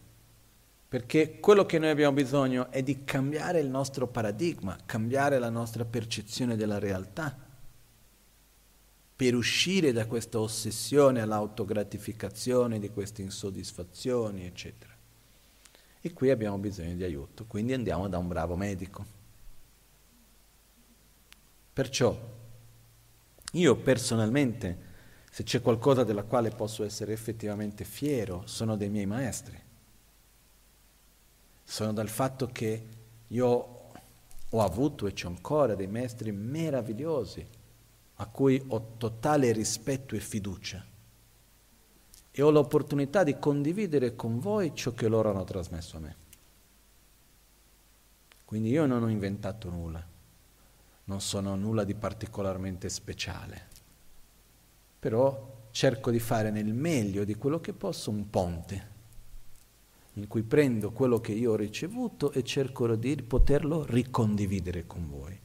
perché 0.88 1.40
quello 1.40 1.66
che 1.66 1.80
noi 1.80 1.90
abbiamo 1.90 2.14
bisogno 2.14 2.70
è 2.70 2.84
di 2.84 3.02
cambiare 3.02 3.58
il 3.58 3.68
nostro 3.68 4.06
paradigma, 4.06 4.78
cambiare 4.86 5.40
la 5.40 5.50
nostra 5.50 5.84
percezione 5.84 6.54
della 6.54 6.78
realtà 6.78 7.48
per 9.20 9.34
uscire 9.34 9.92
da 9.92 10.06
questa 10.06 10.40
ossessione 10.40 11.20
all'autogratificazione 11.20 12.78
di 12.78 12.88
queste 12.88 13.20
insoddisfazioni, 13.20 14.46
eccetera. 14.46 14.96
E 16.00 16.12
qui 16.14 16.30
abbiamo 16.30 16.56
bisogno 16.56 16.94
di 16.94 17.04
aiuto, 17.04 17.44
quindi 17.44 17.74
andiamo 17.74 18.08
da 18.08 18.16
un 18.16 18.28
bravo 18.28 18.56
medico. 18.56 19.04
Perciò 21.70 22.18
io 23.52 23.76
personalmente, 23.76 24.78
se 25.30 25.42
c'è 25.42 25.60
qualcosa 25.60 26.02
della 26.02 26.22
quale 26.22 26.48
posso 26.48 26.82
essere 26.82 27.12
effettivamente 27.12 27.84
fiero, 27.84 28.46
sono 28.46 28.74
dei 28.74 28.88
miei 28.88 29.04
maestri. 29.04 29.60
Sono 31.62 31.92
dal 31.92 32.08
fatto 32.08 32.46
che 32.46 32.86
io 33.26 33.46
ho 34.48 34.62
avuto 34.62 35.06
e 35.06 35.12
c'ho 35.12 35.28
ancora 35.28 35.74
dei 35.74 35.88
maestri 35.88 36.32
meravigliosi 36.32 37.58
a 38.20 38.26
cui 38.26 38.62
ho 38.68 38.96
totale 38.98 39.50
rispetto 39.52 40.14
e 40.14 40.20
fiducia 40.20 40.84
e 42.30 42.42
ho 42.42 42.50
l'opportunità 42.50 43.24
di 43.24 43.38
condividere 43.38 44.14
con 44.14 44.38
voi 44.38 44.74
ciò 44.74 44.92
che 44.92 45.08
loro 45.08 45.30
hanno 45.30 45.44
trasmesso 45.44 45.96
a 45.96 46.00
me. 46.00 46.16
Quindi 48.44 48.68
io 48.68 48.84
non 48.84 49.02
ho 49.02 49.08
inventato 49.08 49.70
nulla, 49.70 50.06
non 51.04 51.20
sono 51.20 51.54
nulla 51.56 51.82
di 51.84 51.94
particolarmente 51.94 52.90
speciale, 52.90 53.68
però 54.98 55.58
cerco 55.70 56.10
di 56.10 56.20
fare 56.20 56.50
nel 56.50 56.74
meglio 56.74 57.24
di 57.24 57.36
quello 57.36 57.58
che 57.60 57.72
posso 57.72 58.10
un 58.10 58.28
ponte 58.28 58.88
in 60.14 60.26
cui 60.26 60.42
prendo 60.42 60.90
quello 60.90 61.20
che 61.20 61.32
io 61.32 61.52
ho 61.52 61.56
ricevuto 61.56 62.32
e 62.32 62.42
cerco 62.42 62.94
di 62.96 63.16
poterlo 63.22 63.84
ricondividere 63.86 64.86
con 64.86 65.08
voi. 65.08 65.39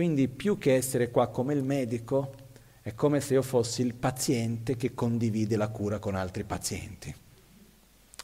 Quindi 0.00 0.28
più 0.28 0.56
che 0.56 0.76
essere 0.76 1.10
qua 1.10 1.28
come 1.28 1.52
il 1.52 1.62
medico, 1.62 2.32
è 2.80 2.94
come 2.94 3.20
se 3.20 3.34
io 3.34 3.42
fossi 3.42 3.82
il 3.82 3.92
paziente 3.92 4.74
che 4.74 4.94
condivide 4.94 5.58
la 5.58 5.68
cura 5.68 5.98
con 5.98 6.14
altri 6.14 6.42
pazienti. 6.44 7.14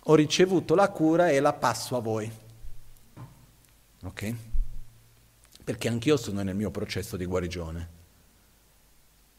Ho 0.05 0.15
ricevuto 0.15 0.75
la 0.75 0.89
cura 0.89 1.29
e 1.29 1.39
la 1.39 1.53
passo 1.53 1.95
a 1.95 2.01
voi. 2.01 2.33
Ok? 4.05 4.35
Perché 5.65 5.89
anch'io 5.89 6.17
sono 6.17 6.43
nel 6.43 6.57
mio 6.57 6.71
processo 6.71 7.19
di 7.19 7.27
guarigione. 7.27 7.89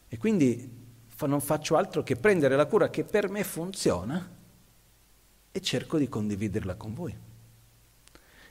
E 0.08 0.18
quindi 0.20 0.72
non 1.22 1.42
faccio 1.42 1.76
altro 1.76 2.04
che 2.04 2.18
prendere 2.18 2.56
la 2.56 2.68
cura 2.68 2.92
che 2.92 3.04
per 3.04 3.32
me 3.32 3.44
funziona 3.44 4.30
e 5.52 5.60
cerco 5.60 5.98
di 5.98 6.08
condividerla 6.08 6.76
con 6.76 6.94
voi. 6.94 7.27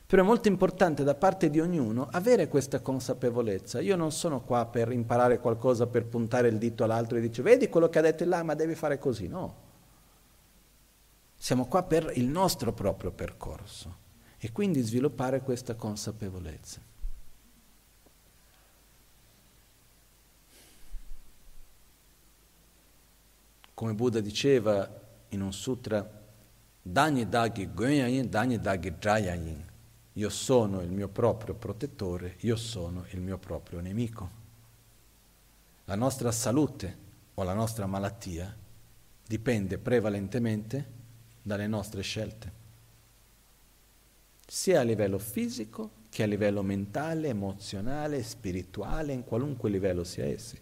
Però 0.06 0.22
è 0.22 0.24
molto 0.24 0.46
importante 0.46 1.02
da 1.02 1.16
parte 1.16 1.50
di 1.50 1.58
ognuno 1.58 2.06
avere 2.12 2.46
questa 2.46 2.80
consapevolezza. 2.80 3.80
Io 3.80 3.96
non 3.96 4.12
sono 4.12 4.40
qua 4.40 4.64
per 4.66 4.92
imparare 4.92 5.40
qualcosa, 5.40 5.88
per 5.88 6.06
puntare 6.06 6.46
il 6.46 6.58
dito 6.58 6.84
all'altro 6.84 7.18
e 7.18 7.28
dire 7.28 7.42
vedi 7.42 7.68
quello 7.68 7.88
che 7.88 7.98
ha 7.98 8.02
detto 8.02 8.24
là, 8.24 8.44
ma 8.44 8.54
devi 8.54 8.76
fare 8.76 8.98
così. 8.98 9.26
No. 9.26 9.64
Siamo 11.34 11.66
qua 11.66 11.82
per 11.82 12.12
il 12.14 12.26
nostro 12.26 12.72
proprio 12.72 13.10
percorso 13.10 14.04
e 14.38 14.52
quindi 14.52 14.80
sviluppare 14.80 15.40
questa 15.42 15.74
consapevolezza. 15.74 16.80
Come 23.74 23.92
Buddha 23.92 24.20
diceva 24.20 24.88
in 25.30 25.42
un 25.42 25.52
sutra, 25.52 26.08
Dani 26.80 27.28
dagi 27.28 27.68
goyayin, 27.74 28.30
dani 28.30 28.58
dagi 28.60 28.94
drayayin. 28.96 29.74
Io 30.16 30.30
sono 30.30 30.80
il 30.80 30.90
mio 30.90 31.08
proprio 31.08 31.54
protettore, 31.54 32.36
io 32.40 32.56
sono 32.56 33.04
il 33.10 33.20
mio 33.20 33.36
proprio 33.36 33.80
nemico. 33.80 34.44
La 35.84 35.94
nostra 35.94 36.32
salute 36.32 37.04
o 37.34 37.42
la 37.42 37.52
nostra 37.52 37.86
malattia 37.86 38.54
dipende 39.26 39.76
prevalentemente 39.76 40.94
dalle 41.42 41.66
nostre 41.66 42.00
scelte, 42.00 42.52
sia 44.46 44.80
a 44.80 44.84
livello 44.84 45.18
fisico 45.18 45.90
che 46.08 46.22
a 46.22 46.26
livello 46.26 46.62
mentale, 46.62 47.28
emozionale, 47.28 48.22
spirituale, 48.22 49.12
in 49.12 49.22
qualunque 49.22 49.68
livello 49.68 50.02
sia 50.02 50.24
essi. 50.24 50.58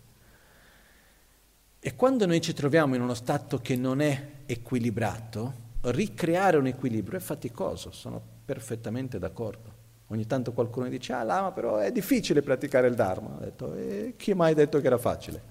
E 1.78 1.94
quando 1.94 2.26
noi 2.26 2.40
ci 2.40 2.54
troviamo 2.54 2.96
in 2.96 3.02
uno 3.02 3.14
stato 3.14 3.60
che 3.60 3.76
non 3.76 4.00
è 4.00 4.30
equilibrato, 4.46 5.62
ricreare 5.82 6.56
un 6.56 6.66
equilibrio 6.66 7.18
è 7.18 7.22
faticoso, 7.22 7.92
sono 7.92 8.33
perfettamente 8.44 9.18
d'accordo. 9.18 9.82
Ogni 10.08 10.26
tanto 10.26 10.52
qualcuno 10.52 10.88
dice, 10.88 11.12
ah 11.12 11.22
Lama, 11.22 11.52
però 11.52 11.78
è 11.78 11.90
difficile 11.90 12.42
praticare 12.42 12.88
il 12.88 12.94
Dharma. 12.94 13.36
Ho 13.36 13.40
detto, 13.40 13.74
e 13.74 14.14
chi 14.16 14.32
ha 14.32 14.36
mai 14.36 14.54
detto 14.54 14.80
che 14.80 14.86
era 14.86 14.98
facile? 14.98 15.42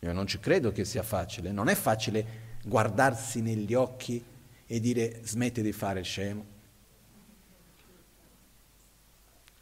Io 0.00 0.12
non 0.12 0.26
ci 0.26 0.38
credo 0.38 0.70
che 0.70 0.84
sia 0.84 1.02
facile. 1.02 1.50
Non 1.50 1.68
è 1.68 1.74
facile 1.74 2.48
guardarsi 2.64 3.40
negli 3.40 3.74
occhi 3.74 4.22
e 4.66 4.80
dire 4.80 5.20
smetti 5.24 5.62
di 5.62 5.72
fare 5.72 6.02
scemo. 6.02 6.58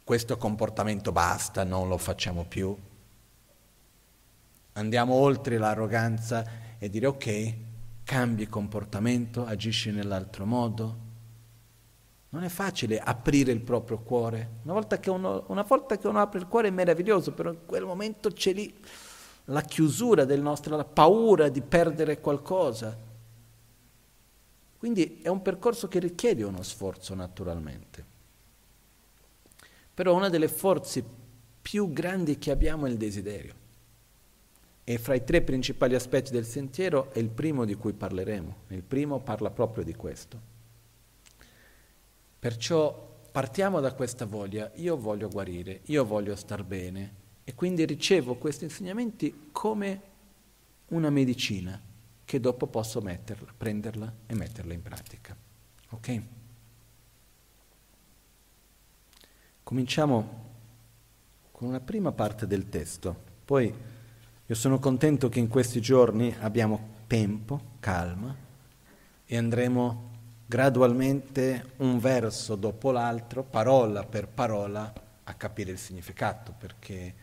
Questo 0.03 0.37
comportamento 0.37 1.11
basta, 1.11 1.63
non 1.63 1.87
lo 1.87 1.97
facciamo 1.97 2.43
più. 2.43 2.75
Andiamo 4.73 5.13
oltre 5.13 5.57
l'arroganza 5.57 6.45
e 6.77 6.89
dire 6.89 7.05
ok, 7.05 7.53
cambi 8.03 8.47
comportamento, 8.47 9.45
agisci 9.45 9.91
nell'altro 9.91 10.45
modo, 10.45 11.07
non 12.29 12.43
è 12.43 12.49
facile 12.49 12.99
aprire 12.99 13.51
il 13.51 13.61
proprio 13.61 13.99
cuore. 13.99 14.57
Una 14.63 14.73
volta, 14.73 14.99
uno, 15.11 15.45
una 15.47 15.63
volta, 15.63 15.97
che 15.97 16.07
uno, 16.07 16.19
apre 16.19 16.39
il 16.39 16.47
cuore 16.47 16.67
è 16.67 16.71
meraviglioso, 16.71 17.31
però 17.31 17.51
in 17.51 17.65
quel 17.65 17.85
momento 17.85 18.29
c'è 18.29 18.53
lì 18.53 18.71
la 19.45 19.61
chiusura 19.61 20.25
del 20.25 20.41
nostro, 20.41 20.75
la 20.75 20.85
paura 20.85 21.49
di 21.49 21.61
perdere 21.61 22.19
qualcosa. 22.19 22.95
Quindi 24.77 25.21
è 25.23 25.27
un 25.27 25.41
percorso 25.41 25.87
che 25.87 25.99
richiede 25.99 26.43
uno 26.43 26.61
sforzo 26.61 27.15
naturalmente. 27.15 28.05
Però 29.93 30.15
una 30.15 30.29
delle 30.29 30.47
forze 30.47 31.03
più 31.61 31.91
grandi 31.91 32.37
che 32.37 32.51
abbiamo 32.51 32.85
è 32.85 32.89
il 32.89 32.97
desiderio. 32.97 33.55
E 34.83 34.97
fra 34.97 35.15
i 35.15 35.23
tre 35.23 35.41
principali 35.41 35.95
aspetti 35.95 36.31
del 36.31 36.45
sentiero 36.45 37.11
è 37.11 37.19
il 37.19 37.29
primo 37.29 37.65
di 37.65 37.75
cui 37.75 37.93
parleremo. 37.93 38.55
Il 38.69 38.83
primo 38.83 39.19
parla 39.19 39.49
proprio 39.49 39.83
di 39.83 39.95
questo. 39.95 40.57
Perciò 42.39 43.19
partiamo 43.31 43.81
da 43.81 43.93
questa 43.93 44.25
voglia, 44.25 44.71
io 44.75 44.97
voglio 44.97 45.27
guarire, 45.27 45.81
io 45.85 46.05
voglio 46.05 46.35
star 46.35 46.63
bene 46.63 47.15
e 47.43 47.53
quindi 47.53 47.85
ricevo 47.85 48.35
questi 48.35 48.63
insegnamenti 48.63 49.49
come 49.51 50.01
una 50.87 51.09
medicina 51.09 51.79
che 52.23 52.39
dopo 52.39 52.67
posso 52.67 53.01
metterla, 53.01 53.53
prenderla 53.57 54.13
e 54.25 54.35
metterla 54.35 54.73
in 54.73 54.81
pratica. 54.81 55.35
Ok? 55.89 56.21
Cominciamo 59.63 60.47
con 61.51 61.67
una 61.67 61.79
prima 61.79 62.11
parte 62.11 62.47
del 62.47 62.69
testo, 62.69 63.15
poi 63.43 63.73
io 64.45 64.55
sono 64.55 64.79
contento 64.79 65.27
che 65.27 65.39
in 65.39 65.47
questi 65.47 65.81
giorni 65.81 66.33
abbiamo 66.39 66.97
tempo, 67.05 67.61
calma 67.79 68.35
e 69.25 69.37
andremo 69.37 70.08
gradualmente 70.49 71.73
un 71.77 71.99
verso 71.99 72.55
dopo 72.55 72.89
l'altro, 72.89 73.43
parola 73.43 74.03
per 74.03 74.27
parola, 74.27 74.91
a 75.25 75.33
capire 75.35 75.69
il 75.69 75.77
significato, 75.77 76.55
perché 76.57 77.13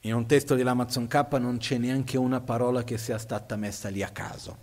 in 0.00 0.14
un 0.14 0.24
testo 0.24 0.54
di 0.54 0.62
L'Amazon 0.62 1.06
K 1.08 1.26
non 1.32 1.58
c'è 1.58 1.76
neanche 1.76 2.16
una 2.16 2.40
parola 2.40 2.84
che 2.84 2.96
sia 2.96 3.18
stata 3.18 3.54
messa 3.56 3.90
lì 3.90 4.02
a 4.02 4.08
caso. 4.08 4.56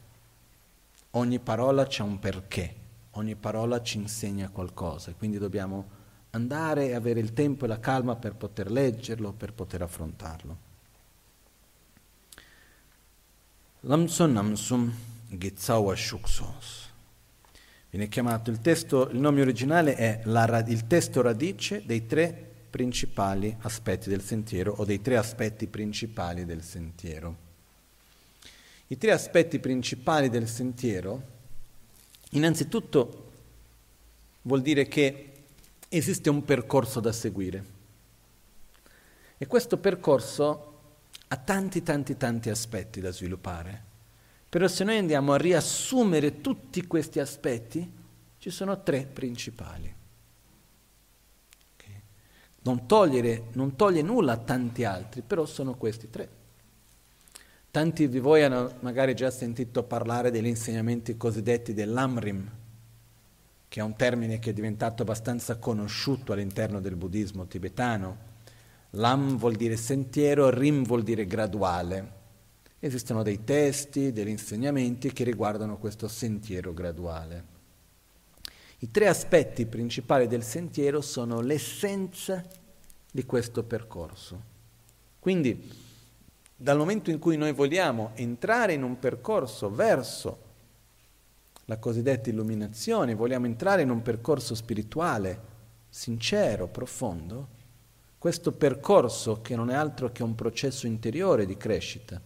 Ogni 1.11 1.37
parola 1.37 1.85
c'è 1.85 2.01
un 2.01 2.17
perché, 2.17 2.75
ogni 3.11 3.35
parola 3.35 3.79
ci 3.83 3.97
insegna 3.97 4.49
qualcosa, 4.49 5.13
quindi 5.15 5.37
dobbiamo 5.37 5.85
andare 6.31 6.87
e 6.87 6.95
avere 6.95 7.19
il 7.19 7.33
tempo 7.33 7.65
e 7.65 7.67
la 7.67 7.79
calma 7.79 8.15
per 8.15 8.33
poter 8.33 8.71
leggerlo, 8.71 9.31
per 9.31 9.53
poter 9.53 9.83
affrontarlo. 9.83 10.57
Lamson 13.81 14.31
namsum 14.31 14.91
gitzawa 15.27 15.95
shuksos. 15.95 16.84
Viene 17.95 18.09
chiamato 18.09 18.51
il 18.51 18.59
testo, 18.59 19.07
il 19.07 19.19
nome 19.19 19.39
originale 19.39 19.95
è 19.95 20.19
la, 20.25 20.65
il 20.67 20.85
testo 20.85 21.21
radice 21.21 21.81
dei 21.85 22.05
tre 22.05 22.51
principali 22.69 23.55
aspetti 23.61 24.09
del 24.09 24.21
sentiero 24.21 24.73
o 24.73 24.83
dei 24.83 24.99
tre 24.99 25.15
aspetti 25.15 25.67
principali 25.67 26.43
del 26.43 26.61
sentiero. 26.61 27.37
I 28.87 28.97
tre 28.97 29.11
aspetti 29.13 29.59
principali 29.59 30.27
del 30.27 30.49
sentiero, 30.49 31.21
innanzitutto 32.31 33.31
vuol 34.41 34.61
dire 34.61 34.89
che 34.89 35.31
esiste 35.87 36.29
un 36.29 36.43
percorso 36.43 36.99
da 36.99 37.13
seguire 37.13 37.63
e 39.37 39.47
questo 39.47 39.77
percorso 39.77 40.79
ha 41.29 41.37
tanti 41.37 41.81
tanti 41.81 42.17
tanti 42.17 42.49
aspetti 42.49 42.99
da 42.99 43.11
sviluppare. 43.11 43.84
Però 44.49 44.67
se 44.67 44.83
noi 44.83 44.97
andiamo 44.97 45.33
a 45.33 45.37
riassumere 45.37 46.41
tutti 46.41 46.85
questi 46.87 47.19
aspetti, 47.19 47.91
ci 48.37 48.49
sono 48.49 48.81
tre 48.83 49.05
principali. 49.05 49.93
Non, 52.65 52.87
togliere, 52.87 53.49
non 53.53 53.75
toglie 53.75 54.01
nulla 54.01 54.33
a 54.33 54.37
tanti 54.37 54.85
altri, 54.85 55.21
però 55.21 55.45
sono 55.45 55.75
questi 55.75 56.09
tre. 56.09 56.27
Tanti 57.69 58.09
di 58.09 58.19
voi 58.19 58.41
hanno 58.41 58.77
magari 58.79 59.13
già 59.13 59.29
sentito 59.29 59.83
parlare 59.83 60.31
degli 60.31 60.47
insegnamenti 60.47 61.15
cosiddetti 61.15 61.75
dell'Amrim, 61.75 62.49
che 63.67 63.79
è 63.79 63.83
un 63.83 63.95
termine 63.95 64.39
che 64.39 64.49
è 64.49 64.53
diventato 64.53 65.03
abbastanza 65.03 65.57
conosciuto 65.57 66.33
all'interno 66.33 66.79
del 66.79 66.95
buddismo 66.95 67.45
tibetano. 67.45 68.17
Lam 68.91 69.37
vuol 69.37 69.55
dire 69.55 69.75
sentiero, 69.75 70.49
Rim 70.49 70.85
vuol 70.85 71.03
dire 71.03 71.27
graduale. 71.27 72.23
Esistono 72.85 73.23
dei 73.23 73.43
testi, 73.43 74.11
degli 74.11 74.27
insegnamenti 74.27 75.11
che 75.11 75.23
riguardano 75.23 75.79
questo 75.79 76.07
sentiero 76.07 76.71
graduale. 76.71 77.43
I 78.77 78.91
tre 78.91 79.07
aspetti 79.07 79.65
principali 79.65 80.27
del 80.27 80.43
sentiero 80.43 81.01
sono 81.01 81.41
l'essenza 81.41 82.45
di 83.11 83.25
questo 83.25 83.63
percorso. 83.63 84.39
Quindi, 85.17 85.67
dal 86.55 86.77
momento 86.77 87.09
in 87.09 87.17
cui 87.17 87.37
noi 87.37 87.53
vogliamo 87.53 88.11
entrare 88.13 88.73
in 88.73 88.83
un 88.83 88.99
percorso 88.99 89.71
verso 89.71 90.43
la 91.65 91.79
cosiddetta 91.79 92.29
illuminazione, 92.29 93.15
vogliamo 93.15 93.47
entrare 93.47 93.81
in 93.81 93.89
un 93.89 94.03
percorso 94.03 94.53
spirituale 94.53 95.41
sincero, 95.89 96.67
profondo, 96.67 97.47
questo 98.19 98.51
percorso, 98.51 99.41
che 99.41 99.55
non 99.55 99.71
è 99.71 99.73
altro 99.73 100.11
che 100.11 100.21
un 100.21 100.35
processo 100.35 100.85
interiore 100.85 101.47
di 101.47 101.57
crescita, 101.57 102.21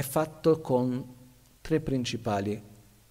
è 0.00 0.02
fatto 0.02 0.62
con 0.62 1.14
tre 1.60 1.80
principali 1.80 2.60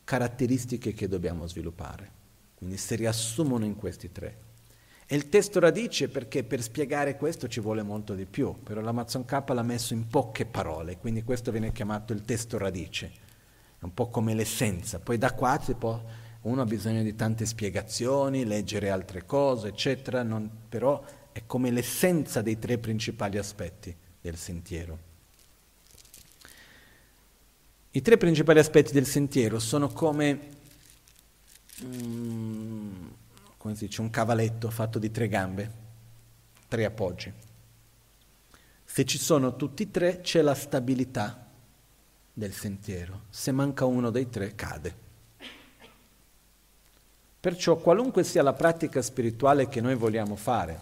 caratteristiche 0.03 0.91
che 0.93 1.07
dobbiamo 1.07 1.45
sviluppare. 1.45 2.17
Quindi 2.55 2.77
si 2.77 2.95
riassumono 2.95 3.63
in 3.63 3.75
questi 3.75 4.11
tre. 4.11 4.47
E 5.05 5.15
il 5.15 5.29
testo 5.29 5.59
radice 5.59 6.09
perché 6.09 6.43
per 6.43 6.63
spiegare 6.63 7.15
questo 7.15 7.47
ci 7.47 7.59
vuole 7.59 7.83
molto 7.83 8.15
di 8.15 8.25
più, 8.25 8.55
però 8.63 8.81
l'Amazon 8.81 9.23
K 9.23 9.43
l'ha 9.49 9.61
messo 9.61 9.93
in 9.93 10.07
poche 10.07 10.47
parole, 10.47 10.97
quindi 10.97 11.23
questo 11.23 11.51
viene 11.51 11.71
chiamato 11.71 12.11
il 12.11 12.23
testo 12.23 12.57
radice, 12.57 13.11
è 13.79 13.83
un 13.83 13.93
po' 13.93 14.09
come 14.09 14.33
l'essenza. 14.33 14.99
Poi 14.99 15.19
da 15.19 15.33
qua 15.33 15.59
può, 15.77 16.03
uno 16.41 16.61
ha 16.61 16.65
bisogno 16.65 17.03
di 17.03 17.15
tante 17.15 17.45
spiegazioni, 17.45 18.45
leggere 18.45 18.89
altre 18.89 19.25
cose, 19.25 19.67
eccetera, 19.67 20.23
non, 20.23 20.49
però 20.67 21.03
è 21.31 21.43
come 21.45 21.69
l'essenza 21.69 22.41
dei 22.41 22.57
tre 22.57 22.79
principali 22.79 23.37
aspetti 23.37 23.95
del 24.19 24.37
sentiero. 24.37 25.08
I 27.91 28.03
tre 28.03 28.17
principali 28.17 28.59
aspetti 28.59 28.93
del 28.93 29.07
sentiero 29.07 29.57
sono 29.57 29.87
come, 29.87 30.39
mm, 31.83 33.07
come 33.57 33.75
si 33.75 33.87
dice, 33.87 34.01
un 34.01 34.11
cavaletto 34.11 34.69
fatto 34.69 34.99
di 34.99 35.09
tre 35.09 35.27
gambe, 35.27 35.71
tre 36.67 36.85
appoggi. 36.85 37.33
Se 38.85 39.05
ci 39.05 39.17
sono 39.17 39.55
tutti 39.55 39.83
e 39.83 39.91
tre 39.91 40.21
c'è 40.21 40.43
la 40.43 40.53
stabilità 40.53 41.47
del 42.31 42.53
sentiero, 42.53 43.23
se 43.31 43.51
manca 43.51 43.85
uno 43.85 44.11
dei 44.11 44.29
tre 44.29 44.53
cade. 44.53 45.07
Perciò 47.39 47.77
qualunque 47.77 48.23
sia 48.23 48.43
la 48.43 48.53
pratica 48.53 49.01
spirituale 49.01 49.67
che 49.67 49.81
noi 49.81 49.95
vogliamo 49.95 50.35
fare, 50.35 50.79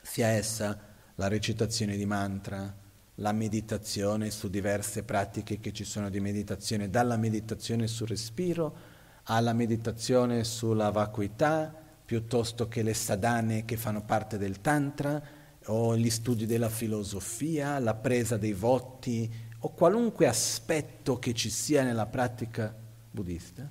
sia 0.00 0.28
essa 0.28 0.78
la 1.16 1.26
recitazione 1.26 1.96
di 1.96 2.06
mantra, 2.06 2.77
la 3.20 3.32
meditazione 3.32 4.30
su 4.30 4.48
diverse 4.48 5.02
pratiche 5.02 5.58
che 5.58 5.72
ci 5.72 5.84
sono 5.84 6.08
di 6.08 6.20
meditazione, 6.20 6.90
dalla 6.90 7.16
meditazione 7.16 7.86
sul 7.86 8.08
respiro 8.08 8.96
alla 9.24 9.52
meditazione 9.52 10.44
sulla 10.44 10.90
vacuità, 10.90 11.74
piuttosto 12.04 12.68
che 12.68 12.82
le 12.82 12.94
sadhane 12.94 13.64
che 13.64 13.76
fanno 13.76 14.02
parte 14.02 14.38
del 14.38 14.60
tantra, 14.60 15.22
o 15.66 15.96
gli 15.96 16.08
studi 16.08 16.46
della 16.46 16.70
filosofia, 16.70 17.78
la 17.78 17.94
presa 17.94 18.38
dei 18.38 18.54
voti, 18.54 19.30
o 19.60 19.70
qualunque 19.74 20.26
aspetto 20.26 21.18
che 21.18 21.34
ci 21.34 21.50
sia 21.50 21.82
nella 21.82 22.06
pratica 22.06 22.74
buddista. 23.10 23.68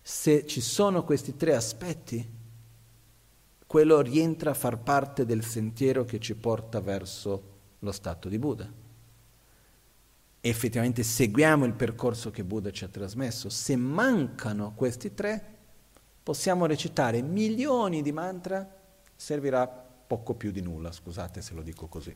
Se 0.00 0.46
ci 0.46 0.60
sono 0.60 1.02
questi 1.02 1.36
tre 1.36 1.56
aspetti, 1.56 2.34
quello 3.66 4.00
rientra 4.00 4.50
a 4.50 4.54
far 4.54 4.78
parte 4.78 5.24
del 5.24 5.42
sentiero 5.42 6.04
che 6.04 6.20
ci 6.20 6.36
porta 6.36 6.80
verso 6.80 7.54
lo 7.80 7.92
stato 7.92 8.28
di 8.28 8.38
Buddha. 8.38 8.70
Effettivamente 10.40 11.02
seguiamo 11.02 11.64
il 11.64 11.72
percorso 11.72 12.30
che 12.30 12.44
Buddha 12.44 12.70
ci 12.70 12.84
ha 12.84 12.88
trasmesso. 12.88 13.48
Se 13.48 13.74
mancano 13.74 14.72
questi 14.74 15.12
tre, 15.12 15.54
possiamo 16.22 16.66
recitare 16.66 17.20
milioni 17.22 18.02
di 18.02 18.12
mantra, 18.12 18.68
servirà 19.14 19.66
poco 19.66 20.34
più 20.34 20.52
di 20.52 20.60
nulla, 20.60 20.92
scusate 20.92 21.40
se 21.40 21.54
lo 21.54 21.62
dico 21.62 21.86
così. 21.88 22.14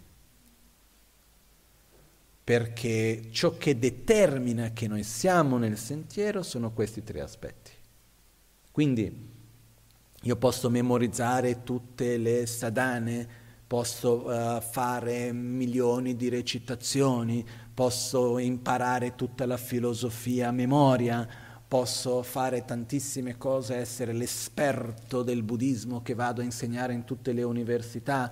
Perché 2.43 3.29
ciò 3.31 3.57
che 3.57 3.79
determina 3.79 4.71
che 4.73 4.87
noi 4.89 5.03
siamo 5.03 5.59
nel 5.59 5.77
sentiero 5.77 6.43
sono 6.43 6.73
questi 6.73 7.03
tre 7.03 7.21
aspetti. 7.21 7.71
Quindi 8.71 9.29
io 10.23 10.37
posso 10.37 10.71
memorizzare 10.71 11.63
tutte 11.63 12.17
le 12.17 12.47
sadhane, 12.47 13.29
posso 13.71 14.27
uh, 14.27 14.61
fare 14.61 15.33
milioni 15.33 16.17
di 16.17 16.29
recitazioni, 16.29 17.47
posso 17.73 18.39
imparare 18.39 19.15
tutta 19.15 19.47
la 19.47 19.57
filosofia 19.57 20.49
a 20.49 20.51
memoria, 20.51 21.25
posso 21.69 22.25
fare 22.25 22.65
tantissime 22.65 23.39
cose, 23.39 23.77
essere 23.77 24.13
l'esperto 24.13 25.23
del 25.23 25.45
buddismo 25.45 26.03
che 26.03 26.15
vado 26.15 26.41
a 26.41 26.45
insegnare 26.45 26.95
in 26.95 27.05
tutte 27.05 27.33
le 27.33 27.45
università, 27.45 28.29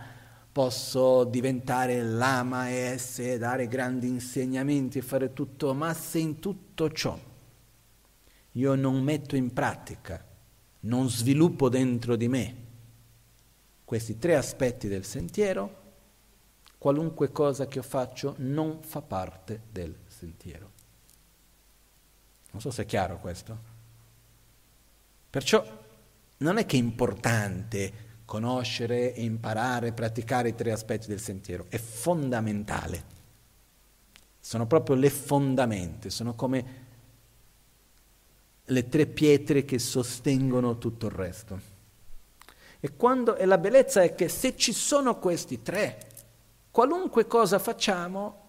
posso 0.50 1.22
diventare 1.22 2.02
lama 2.02 2.68
e 2.68 2.74
essere, 2.74 3.38
dare 3.38 3.68
grandi 3.68 4.08
insegnamenti 4.08 4.98
e 4.98 5.02
fare 5.02 5.32
tutto, 5.32 5.72
ma 5.72 5.94
se 5.94 6.18
in 6.18 6.40
tutto 6.40 6.90
ciò 6.90 7.16
io 8.50 8.74
non 8.74 9.00
metto 9.04 9.36
in 9.36 9.52
pratica, 9.52 10.20
non 10.80 11.08
sviluppo 11.08 11.68
dentro 11.68 12.16
di 12.16 12.26
me 12.26 12.66
questi 13.88 14.18
tre 14.18 14.36
aspetti 14.36 14.86
del 14.86 15.06
sentiero, 15.06 15.76
qualunque 16.76 17.32
cosa 17.32 17.66
che 17.66 17.78
io 17.78 17.82
faccio 17.82 18.34
non 18.36 18.82
fa 18.82 19.00
parte 19.00 19.62
del 19.72 19.96
sentiero. 20.06 20.70
Non 22.50 22.60
so 22.60 22.70
se 22.70 22.82
è 22.82 22.84
chiaro 22.84 23.18
questo. 23.18 23.58
Perciò 25.30 25.64
non 26.36 26.58
è 26.58 26.66
che 26.66 26.76
è 26.76 26.78
importante 26.78 27.92
conoscere, 28.26 29.06
imparare, 29.06 29.92
praticare 29.92 30.50
i 30.50 30.54
tre 30.54 30.70
aspetti 30.70 31.06
del 31.06 31.20
sentiero, 31.20 31.64
è 31.70 31.78
fondamentale. 31.78 33.02
Sono 34.38 34.66
proprio 34.66 34.96
le 34.96 35.08
fondamenta, 35.08 36.10
sono 36.10 36.34
come 36.34 36.86
le 38.62 38.88
tre 38.90 39.06
pietre 39.06 39.64
che 39.64 39.78
sostengono 39.78 40.76
tutto 40.76 41.06
il 41.06 41.12
resto. 41.12 41.76
E, 42.80 42.96
quando, 42.96 43.36
e 43.36 43.44
la 43.44 43.58
bellezza 43.58 44.02
è 44.02 44.14
che 44.14 44.28
se 44.28 44.56
ci 44.56 44.72
sono 44.72 45.18
questi 45.18 45.62
tre, 45.62 45.98
qualunque 46.70 47.26
cosa 47.26 47.58
facciamo 47.58 48.46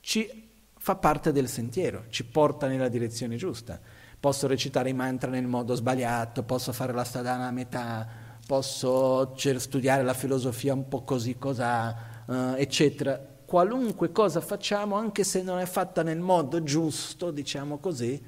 ci 0.00 0.50
fa 0.78 0.96
parte 0.96 1.32
del 1.32 1.48
sentiero, 1.48 2.04
ci 2.08 2.24
porta 2.24 2.66
nella 2.66 2.88
direzione 2.88 3.36
giusta. 3.36 3.80
Posso 4.18 4.46
recitare 4.46 4.90
i 4.90 4.94
mantra 4.94 5.30
nel 5.30 5.46
modo 5.46 5.74
sbagliato, 5.74 6.42
posso 6.42 6.72
fare 6.72 6.92
la 6.92 7.04
sadhana 7.04 7.46
a 7.46 7.50
metà, 7.50 8.08
posso 8.46 9.34
studiare 9.36 10.02
la 10.02 10.14
filosofia 10.14 10.74
un 10.74 10.88
po' 10.88 11.02
così 11.02 11.38
cos'ha, 11.38 12.24
uh, 12.26 12.32
eccetera. 12.56 13.20
Qualunque 13.44 14.12
cosa 14.12 14.40
facciamo, 14.40 14.96
anche 14.96 15.24
se 15.24 15.42
non 15.42 15.58
è 15.58 15.66
fatta 15.66 16.02
nel 16.02 16.20
modo 16.20 16.62
giusto, 16.62 17.30
diciamo 17.30 17.78
così, 17.78 18.20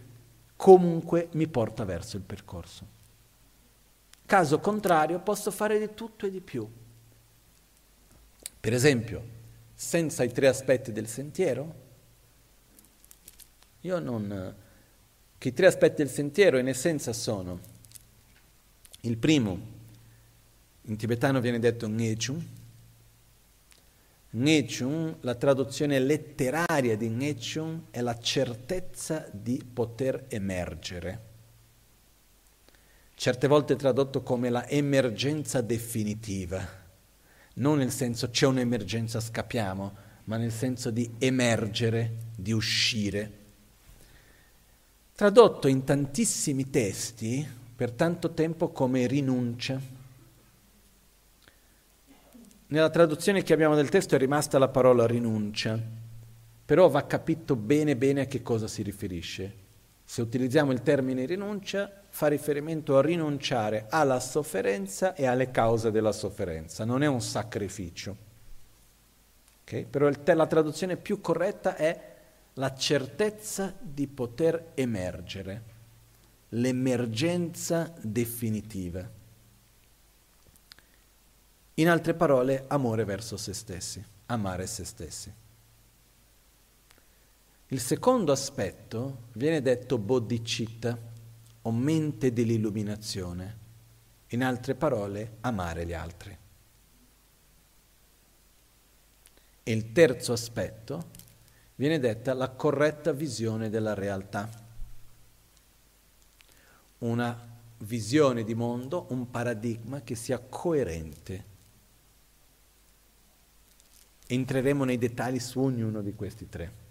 comunque 0.57 1.29
mi 1.33 1.49
porta 1.49 1.85
verso 1.85 2.17
il 2.17 2.23
percorso. 2.23 2.87
Caso 4.27 4.59
contrario 4.59 5.21
posso 5.21 5.51
fare 5.51 5.79
di 5.79 5.95
tutto 5.95 6.27
e 6.27 6.31
di 6.31 6.41
più. 6.41 6.67
Per 8.59 8.73
esempio, 8.73 9.23
senza 9.75 10.23
i 10.23 10.33
tre 10.33 10.49
aspetti 10.49 10.93
del 10.93 11.07
sentiero, 11.07 11.83
io 13.81 13.99
non... 13.99 14.57
che 15.37 15.49
i 15.49 15.53
tre 15.53 15.67
aspetti 15.67 15.97
del 15.97 16.11
sentiero 16.11 16.57
in 16.57 16.69
essenza 16.69 17.13
sono 17.13 17.61
il 19.01 19.19
primo, 19.19 19.73
in 20.83 20.97
tibetano 20.97 21.41
viene 21.41 21.59
detto 21.59 21.87
Ngechung, 21.87 22.43
Ngechung, 24.31 25.17
la 25.21 25.35
traduzione 25.35 25.99
letteraria 25.99 26.97
di 26.97 27.09
Ngechung 27.11 27.83
è 27.91 28.01
la 28.01 28.19
certezza 28.19 29.29
di 29.31 29.63
poter 29.71 30.25
emergere 30.29 31.33
certe 33.15 33.47
volte 33.47 33.77
tradotto 33.77 34.23
come 34.23 34.51
la 34.51 34.69
emergenza 34.69 35.61
definitiva, 35.61 36.67
non 37.55 37.79
nel 37.79 37.91
senso 37.91 38.31
c'è 38.31 38.47
un'emergenza 38.47 39.21
scappiamo, 39.21 39.97
ma 40.25 40.37
nel 40.37 40.53
senso 40.53 40.91
di 40.91 41.11
emergere, 41.19 42.17
di 42.37 42.53
uscire. 42.53 43.43
Tradotto 45.15 45.69
in 45.69 45.85
tantissimi 45.85 46.71
testi 46.71 47.47
per 47.77 47.93
tanto 47.93 48.33
tempo 48.33 48.71
come 48.71 49.07
rinuncia. 49.07 49.81
Nella 52.67 52.91
traduzione 52.91 53.43
che 53.43 53.53
abbiamo 53.53 53.77
del 53.77 53.91
testo 53.91 54.17
è 54.17 54.19
rimasta 54.19 54.59
la 54.59 54.69
parola 54.69 55.07
rinuncia, 55.07 55.79
però 56.65 56.89
va 56.89 57.07
capito 57.07 57.55
bene 57.55 57.95
bene 57.95 58.23
a 58.23 58.27
che 58.27 58.43
cosa 58.43 58.67
si 58.67 58.83
riferisce. 58.83 59.63
Se 60.03 60.21
utilizziamo 60.23 60.73
il 60.73 60.83
termine 60.83 61.27
rinuncia, 61.27 62.04
fa 62.15 62.29
riferimento 62.29 62.97
a 62.97 63.03
rinunciare 63.03 63.87
alla 63.91 64.21
sofferenza 64.21 65.15
e 65.15 65.27
alle 65.27 65.51
cause 65.51 65.91
della 65.91 66.13
sofferenza, 66.13 66.85
non 66.85 67.03
è 67.03 67.07
un 67.07 67.21
sacrificio. 67.21 68.17
Okay? 69.63 69.85
Però 69.85 70.09
la 70.23 70.47
traduzione 70.47 70.97
più 70.97 71.21
corretta 71.21 71.75
è 71.75 72.15
la 72.53 72.73
certezza 72.77 73.75
di 73.81 74.07
poter 74.07 74.71
emergere, 74.75 75.63
l'emergenza 76.51 77.93
definitiva. 78.01 79.11
In 81.75 81.89
altre 81.89 82.15
parole, 82.15 82.67
amore 82.69 83.05
verso 83.05 83.37
se 83.37 83.53
stessi, 83.53 84.05
amare 84.27 84.69
se 84.69 84.85
stessi. 84.85 85.35
Il 87.67 87.81
secondo 87.81 88.31
aspetto 88.31 89.23
viene 89.33 89.61
detto 89.61 89.99
bodhicitta, 89.99 91.11
o 91.67 91.71
mente 91.71 92.33
dell'illuminazione, 92.33 93.59
in 94.29 94.43
altre 94.43 94.75
parole, 94.75 95.37
amare 95.41 95.87
gli 95.87 95.93
altri. 95.93 96.37
E 99.63 99.73
il 99.73 99.93
terzo 99.93 100.33
aspetto 100.33 101.11
viene 101.77 101.99
detta 101.99 102.35
la 102.35 102.51
corretta 102.51 103.13
visione 103.13 103.71
della 103.71 103.95
realtà. 103.95 104.49
Una 106.99 107.53
visione 107.79 108.45
di 108.45 108.55
mondo, 108.55 109.07
un 109.11 109.31
paradigma 109.31 110.03
che 110.03 110.15
sia 110.15 110.39
coerente. 110.39 111.53
Entreremo 114.27 114.85
nei 114.85 114.99
dettagli 114.99 115.39
su 115.39 115.61
ognuno 115.61 116.03
di 116.03 116.15
questi 116.15 116.49
tre. 116.49 116.83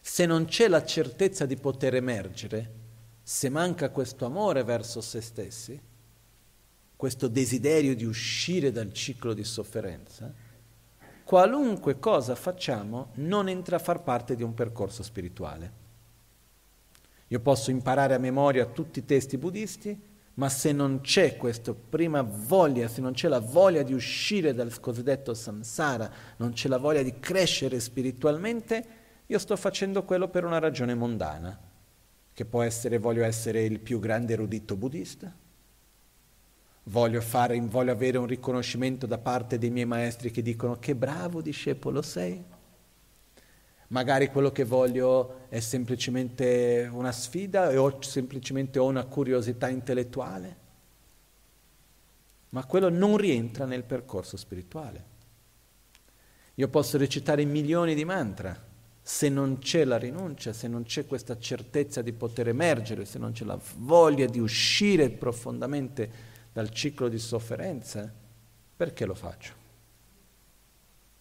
Se 0.00 0.24
non 0.24 0.46
c'è 0.46 0.68
la 0.68 0.84
certezza 0.84 1.44
di 1.44 1.56
poter 1.56 1.96
emergere, 1.96 2.84
se 3.28 3.48
manca 3.48 3.90
questo 3.90 4.24
amore 4.24 4.62
verso 4.62 5.00
se 5.00 5.20
stessi, 5.20 5.80
questo 6.94 7.26
desiderio 7.26 7.96
di 7.96 8.04
uscire 8.04 8.70
dal 8.70 8.92
ciclo 8.92 9.34
di 9.34 9.42
sofferenza, 9.42 10.32
qualunque 11.24 11.98
cosa 11.98 12.36
facciamo 12.36 13.08
non 13.14 13.48
entra 13.48 13.76
a 13.76 13.80
far 13.80 14.04
parte 14.04 14.36
di 14.36 14.44
un 14.44 14.54
percorso 14.54 15.02
spirituale. 15.02 15.72
Io 17.26 17.40
posso 17.40 17.72
imparare 17.72 18.14
a 18.14 18.18
memoria 18.18 18.64
tutti 18.66 19.00
i 19.00 19.04
testi 19.04 19.36
buddisti, 19.38 20.00
ma 20.34 20.48
se 20.48 20.70
non 20.70 21.00
c'è 21.00 21.36
questa 21.36 21.74
prima 21.74 22.22
voglia, 22.22 22.86
se 22.86 23.00
non 23.00 23.12
c'è 23.12 23.26
la 23.26 23.40
voglia 23.40 23.82
di 23.82 23.92
uscire 23.92 24.54
dal 24.54 24.78
cosiddetto 24.78 25.34
samsara, 25.34 26.08
non 26.36 26.52
c'è 26.52 26.68
la 26.68 26.78
voglia 26.78 27.02
di 27.02 27.18
crescere 27.18 27.80
spiritualmente, 27.80 28.86
io 29.26 29.38
sto 29.40 29.56
facendo 29.56 30.04
quello 30.04 30.28
per 30.28 30.44
una 30.44 30.60
ragione 30.60 30.94
mondana, 30.94 31.65
che 32.36 32.44
può 32.44 32.60
essere 32.60 32.98
voglio 32.98 33.24
essere 33.24 33.64
il 33.64 33.80
più 33.80 33.98
grande 33.98 34.34
erudito 34.34 34.76
buddista, 34.76 35.34
Voglio, 36.88 37.20
fare, 37.22 37.58
voglio 37.62 37.90
avere 37.90 38.18
un 38.18 38.26
riconoscimento 38.26 39.06
da 39.06 39.16
parte 39.16 39.58
dei 39.58 39.70
miei 39.70 39.86
maestri 39.86 40.30
che 40.30 40.42
dicono 40.42 40.78
che 40.78 40.94
bravo 40.94 41.40
discepolo 41.40 42.00
sei. 42.02 42.44
Magari 43.88 44.28
quello 44.28 44.52
che 44.52 44.64
voglio 44.64 45.46
è 45.48 45.58
semplicemente 45.60 46.88
una 46.92 47.10
sfida 47.10 47.80
o 47.80 48.00
semplicemente 48.02 48.78
ho 48.78 48.86
una 48.86 49.04
curiosità 49.04 49.68
intellettuale. 49.68 50.56
Ma 52.50 52.64
quello 52.66 52.90
non 52.90 53.16
rientra 53.16 53.64
nel 53.64 53.82
percorso 53.82 54.36
spirituale. 54.36 55.04
Io 56.54 56.68
posso 56.68 56.98
recitare 56.98 57.44
milioni 57.44 57.96
di 57.96 58.04
mantra, 58.04 58.65
se 59.08 59.28
non 59.28 59.58
c'è 59.58 59.84
la 59.84 59.98
rinuncia, 59.98 60.52
se 60.52 60.66
non 60.66 60.82
c'è 60.82 61.06
questa 61.06 61.38
certezza 61.38 62.02
di 62.02 62.12
poter 62.12 62.48
emergere, 62.48 63.04
se 63.04 63.20
non 63.20 63.30
c'è 63.30 63.44
la 63.44 63.56
voglia 63.76 64.26
di 64.26 64.40
uscire 64.40 65.10
profondamente 65.10 66.10
dal 66.52 66.70
ciclo 66.70 67.06
di 67.06 67.20
sofferenza, 67.20 68.12
perché 68.76 69.06
lo 69.06 69.14
faccio? 69.14 69.52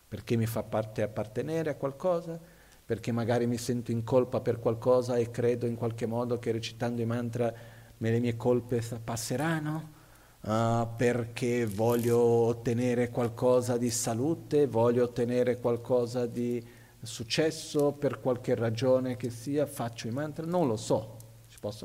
Perché 0.08 0.36
mi 0.36 0.48
fa 0.48 0.64
parte 0.64 1.04
appartenere 1.04 1.70
a 1.70 1.76
qualcosa? 1.76 2.40
Perché 2.84 3.12
magari 3.12 3.46
mi 3.46 3.60
sento 3.60 3.92
in 3.92 4.04
colpa 4.04 4.42
per 4.42 4.60
qualcosa 4.60 5.18
e 5.18 5.30
credo 5.30 5.68
in 5.68 5.76
qualche 5.76 6.08
modo 6.08 6.40
che 6.40 6.52
recitando 6.52 7.04
i 7.04 7.06
mantra 7.06 7.54
le 7.96 8.20
mie 8.20 8.36
colpe 8.36 8.82
passeranno? 9.04 9.94
Uh, 10.42 10.88
perché 10.98 11.68
voglio 11.68 12.18
ottenere 12.18 13.12
qualcosa 13.12 13.78
di 13.78 13.92
salute, 13.92 14.66
voglio 14.66 15.04
ottenere 15.04 15.60
qualcosa 15.60 16.26
di 16.26 16.75
successo 17.06 17.94
per 17.94 18.20
qualche 18.20 18.56
ragione 18.56 19.16
che 19.16 19.30
sia, 19.30 19.66
faccio 19.66 20.08
i 20.08 20.12
mantra, 20.12 20.46
non 20.46 20.68
lo 20.68 20.76
so, 20.76 21.18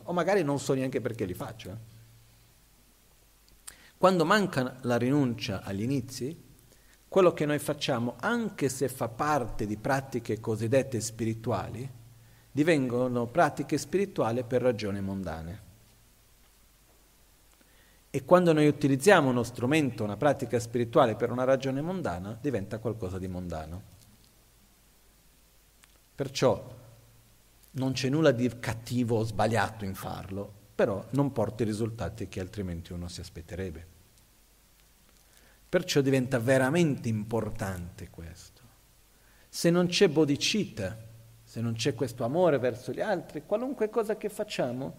o 0.03 0.13
magari 0.13 0.43
non 0.43 0.59
so 0.59 0.75
neanche 0.75 1.01
perché 1.01 1.25
li 1.25 1.35
faccio. 1.35 1.71
Eh. 1.71 1.99
Quando 3.97 4.25
manca 4.25 4.77
la 4.83 4.97
rinuncia 4.97 5.63
agli 5.63 5.83
inizi, 5.83 6.49
quello 7.09 7.33
che 7.33 7.45
noi 7.45 7.59
facciamo, 7.59 8.17
anche 8.21 8.69
se 8.69 8.89
fa 8.89 9.09
parte 9.09 9.67
di 9.67 9.77
pratiche 9.77 10.41
cosiddette 10.41 11.01
spirituali, 11.01 11.89
divengono 12.53 13.27
pratiche 13.27 13.79
spirituali 13.79 14.45
per 14.45 14.63
ragioni 14.63 15.01
mondane. 15.01 15.69
E 18.11 18.25
quando 18.25 18.53
noi 18.53 18.67
utilizziamo 18.67 19.29
uno 19.29 19.45
strumento, 19.45 20.03
una 20.03 20.17
pratica 20.17 20.59
spirituale 20.59 21.15
per 21.15 21.31
una 21.31 21.45
ragione 21.45 21.81
mondana, 21.81 22.37
diventa 22.41 22.79
qualcosa 22.79 23.19
di 23.19 23.29
mondano. 23.29 23.90
Perciò 26.21 26.77
non 27.71 27.93
c'è 27.93 28.11
nulla 28.11 28.31
di 28.31 28.59
cattivo 28.59 29.17
o 29.17 29.23
sbagliato 29.23 29.87
in 29.87 29.95
farlo, 29.95 30.53
però 30.75 31.03
non 31.13 31.33
porta 31.33 31.63
i 31.63 31.67
risultati 31.67 32.29
che 32.29 32.41
altrimenti 32.41 32.93
uno 32.93 33.09
si 33.09 33.21
aspetterebbe. 33.21 33.87
Perciò 35.67 36.03
diventa 36.03 36.39
veramente 36.39 37.09
importante 37.09 38.11
questo. 38.11 38.61
Se 39.49 39.71
non 39.71 39.87
c'è 39.87 40.11
bodhicitta, 40.11 40.95
se 41.43 41.63
non 41.63 41.73
c'è 41.73 41.95
questo 41.95 42.23
amore 42.25 42.59
verso 42.59 42.93
gli 42.93 43.01
altri, 43.01 43.47
qualunque 43.47 43.89
cosa 43.89 44.19
che 44.19 44.29
facciamo 44.29 44.95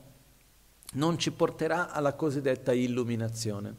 non 0.94 1.20
ci 1.20 1.32
porterà 1.32 1.92
alla 1.92 2.14
cosiddetta 2.14 2.74
illuminazione. 2.74 3.76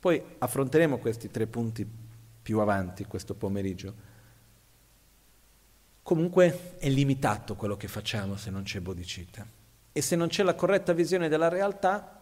Poi 0.00 0.22
affronteremo 0.38 0.96
questi 0.96 1.30
tre 1.30 1.46
punti 1.46 1.86
più 2.40 2.60
avanti 2.60 3.04
questo 3.04 3.34
pomeriggio. 3.34 4.13
Comunque 6.04 6.76
è 6.76 6.90
limitato 6.90 7.56
quello 7.56 7.78
che 7.78 7.88
facciamo 7.88 8.36
se 8.36 8.50
non 8.50 8.62
c'è 8.62 8.78
bodhicitta. 8.78 9.46
E 9.90 10.02
se 10.02 10.16
non 10.16 10.28
c'è 10.28 10.42
la 10.42 10.54
corretta 10.54 10.92
visione 10.92 11.30
della 11.30 11.48
realtà, 11.48 12.20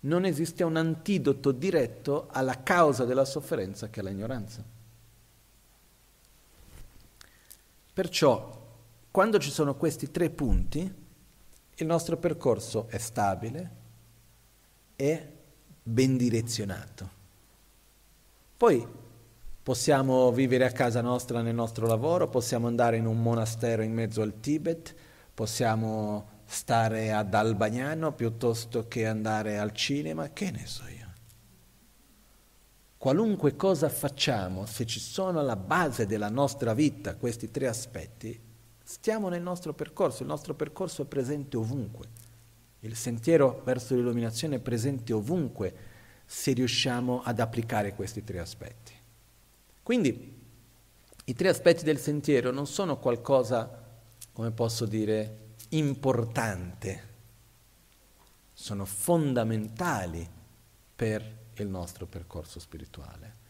non 0.00 0.26
esiste 0.26 0.62
un 0.62 0.76
antidoto 0.76 1.50
diretto 1.50 2.28
alla 2.30 2.62
causa 2.62 3.06
della 3.06 3.24
sofferenza 3.24 3.88
che 3.88 4.00
è 4.00 4.02
l'ignoranza. 4.02 4.62
Perciò, 7.94 8.62
quando 9.10 9.38
ci 9.38 9.50
sono 9.50 9.74
questi 9.74 10.10
tre 10.10 10.28
punti, 10.28 10.94
il 11.76 11.86
nostro 11.86 12.18
percorso 12.18 12.88
è 12.88 12.98
stabile 12.98 13.70
e 14.96 15.32
ben 15.82 16.18
direzionato. 16.18 17.08
Poi 18.54 18.86
possiamo 19.64 20.30
vivere 20.30 20.66
a 20.66 20.72
casa 20.72 21.00
nostra 21.00 21.40
nel 21.40 21.54
nostro 21.54 21.86
lavoro, 21.86 22.28
possiamo 22.28 22.66
andare 22.66 22.98
in 22.98 23.06
un 23.06 23.22
monastero 23.22 23.80
in 23.80 23.94
mezzo 23.94 24.20
al 24.20 24.38
Tibet, 24.38 24.94
possiamo 25.32 26.42
stare 26.44 27.12
ad 27.12 27.32
Albagnano 27.32 28.12
piuttosto 28.12 28.86
che 28.86 29.06
andare 29.06 29.56
al 29.56 29.72
cinema, 29.72 30.28
che 30.34 30.50
ne 30.50 30.66
so 30.66 30.82
io. 30.86 31.12
Qualunque 32.98 33.56
cosa 33.56 33.88
facciamo, 33.88 34.66
se 34.66 34.84
ci 34.84 35.00
sono 35.00 35.40
alla 35.40 35.56
base 35.56 36.04
della 36.04 36.28
nostra 36.28 36.74
vita 36.74 37.16
questi 37.16 37.50
tre 37.50 37.66
aspetti, 37.66 38.38
stiamo 38.82 39.30
nel 39.30 39.42
nostro 39.42 39.72
percorso, 39.72 40.22
il 40.22 40.28
nostro 40.28 40.52
percorso 40.52 41.00
è 41.00 41.06
presente 41.06 41.56
ovunque. 41.56 42.08
Il 42.80 42.96
sentiero 42.96 43.62
verso 43.64 43.94
l'illuminazione 43.94 44.56
è 44.56 44.60
presente 44.60 45.14
ovunque 45.14 45.74
se 46.26 46.52
riusciamo 46.52 47.22
ad 47.24 47.40
applicare 47.40 47.94
questi 47.94 48.22
tre 48.22 48.40
aspetti. 48.40 48.93
Quindi 49.84 50.32
i 51.26 51.34
tre 51.34 51.48
aspetti 51.48 51.84
del 51.84 51.98
sentiero 51.98 52.50
non 52.50 52.66
sono 52.66 52.98
qualcosa, 52.98 53.82
come 54.32 54.50
posso 54.50 54.86
dire, 54.86 55.52
importante, 55.70 57.02
sono 58.54 58.86
fondamentali 58.86 60.26
per 60.96 61.22
il 61.56 61.68
nostro 61.68 62.06
percorso 62.06 62.58
spirituale. 62.58 63.42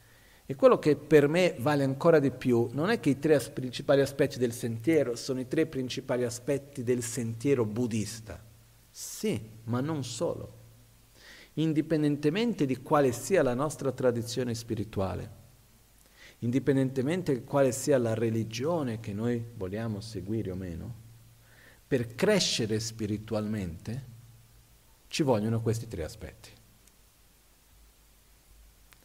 E 0.44 0.56
quello 0.56 0.80
che 0.80 0.96
per 0.96 1.28
me 1.28 1.54
vale 1.58 1.84
ancora 1.84 2.18
di 2.18 2.32
più 2.32 2.68
non 2.72 2.90
è 2.90 2.98
che 2.98 3.10
i 3.10 3.20
tre 3.20 3.38
principali 3.38 4.00
aspetti 4.00 4.36
del 4.36 4.52
sentiero 4.52 5.14
sono 5.14 5.38
i 5.38 5.46
tre 5.46 5.66
principali 5.66 6.24
aspetti 6.24 6.82
del 6.82 7.04
sentiero 7.04 7.64
buddista. 7.64 8.42
Sì, 8.90 9.40
ma 9.66 9.80
non 9.80 10.02
solo. 10.02 10.62
Indipendentemente 11.54 12.66
di 12.66 12.82
quale 12.82 13.12
sia 13.12 13.44
la 13.44 13.54
nostra 13.54 13.92
tradizione 13.92 14.52
spirituale, 14.56 15.42
indipendentemente 16.44 17.32
di 17.32 17.44
quale 17.44 17.72
sia 17.72 17.96
la 17.96 18.12
religione 18.12 19.00
che 19.00 19.14
noi 19.14 19.42
vogliamo 19.56 20.00
seguire 20.00 20.50
o 20.50 20.54
meno, 20.54 21.02
per 21.86 22.14
crescere 22.14 22.78
spiritualmente 22.80 24.12
ci 25.08 25.22
vogliono 25.22 25.62
questi 25.62 25.88
tre 25.88 26.04
aspetti. 26.04 26.50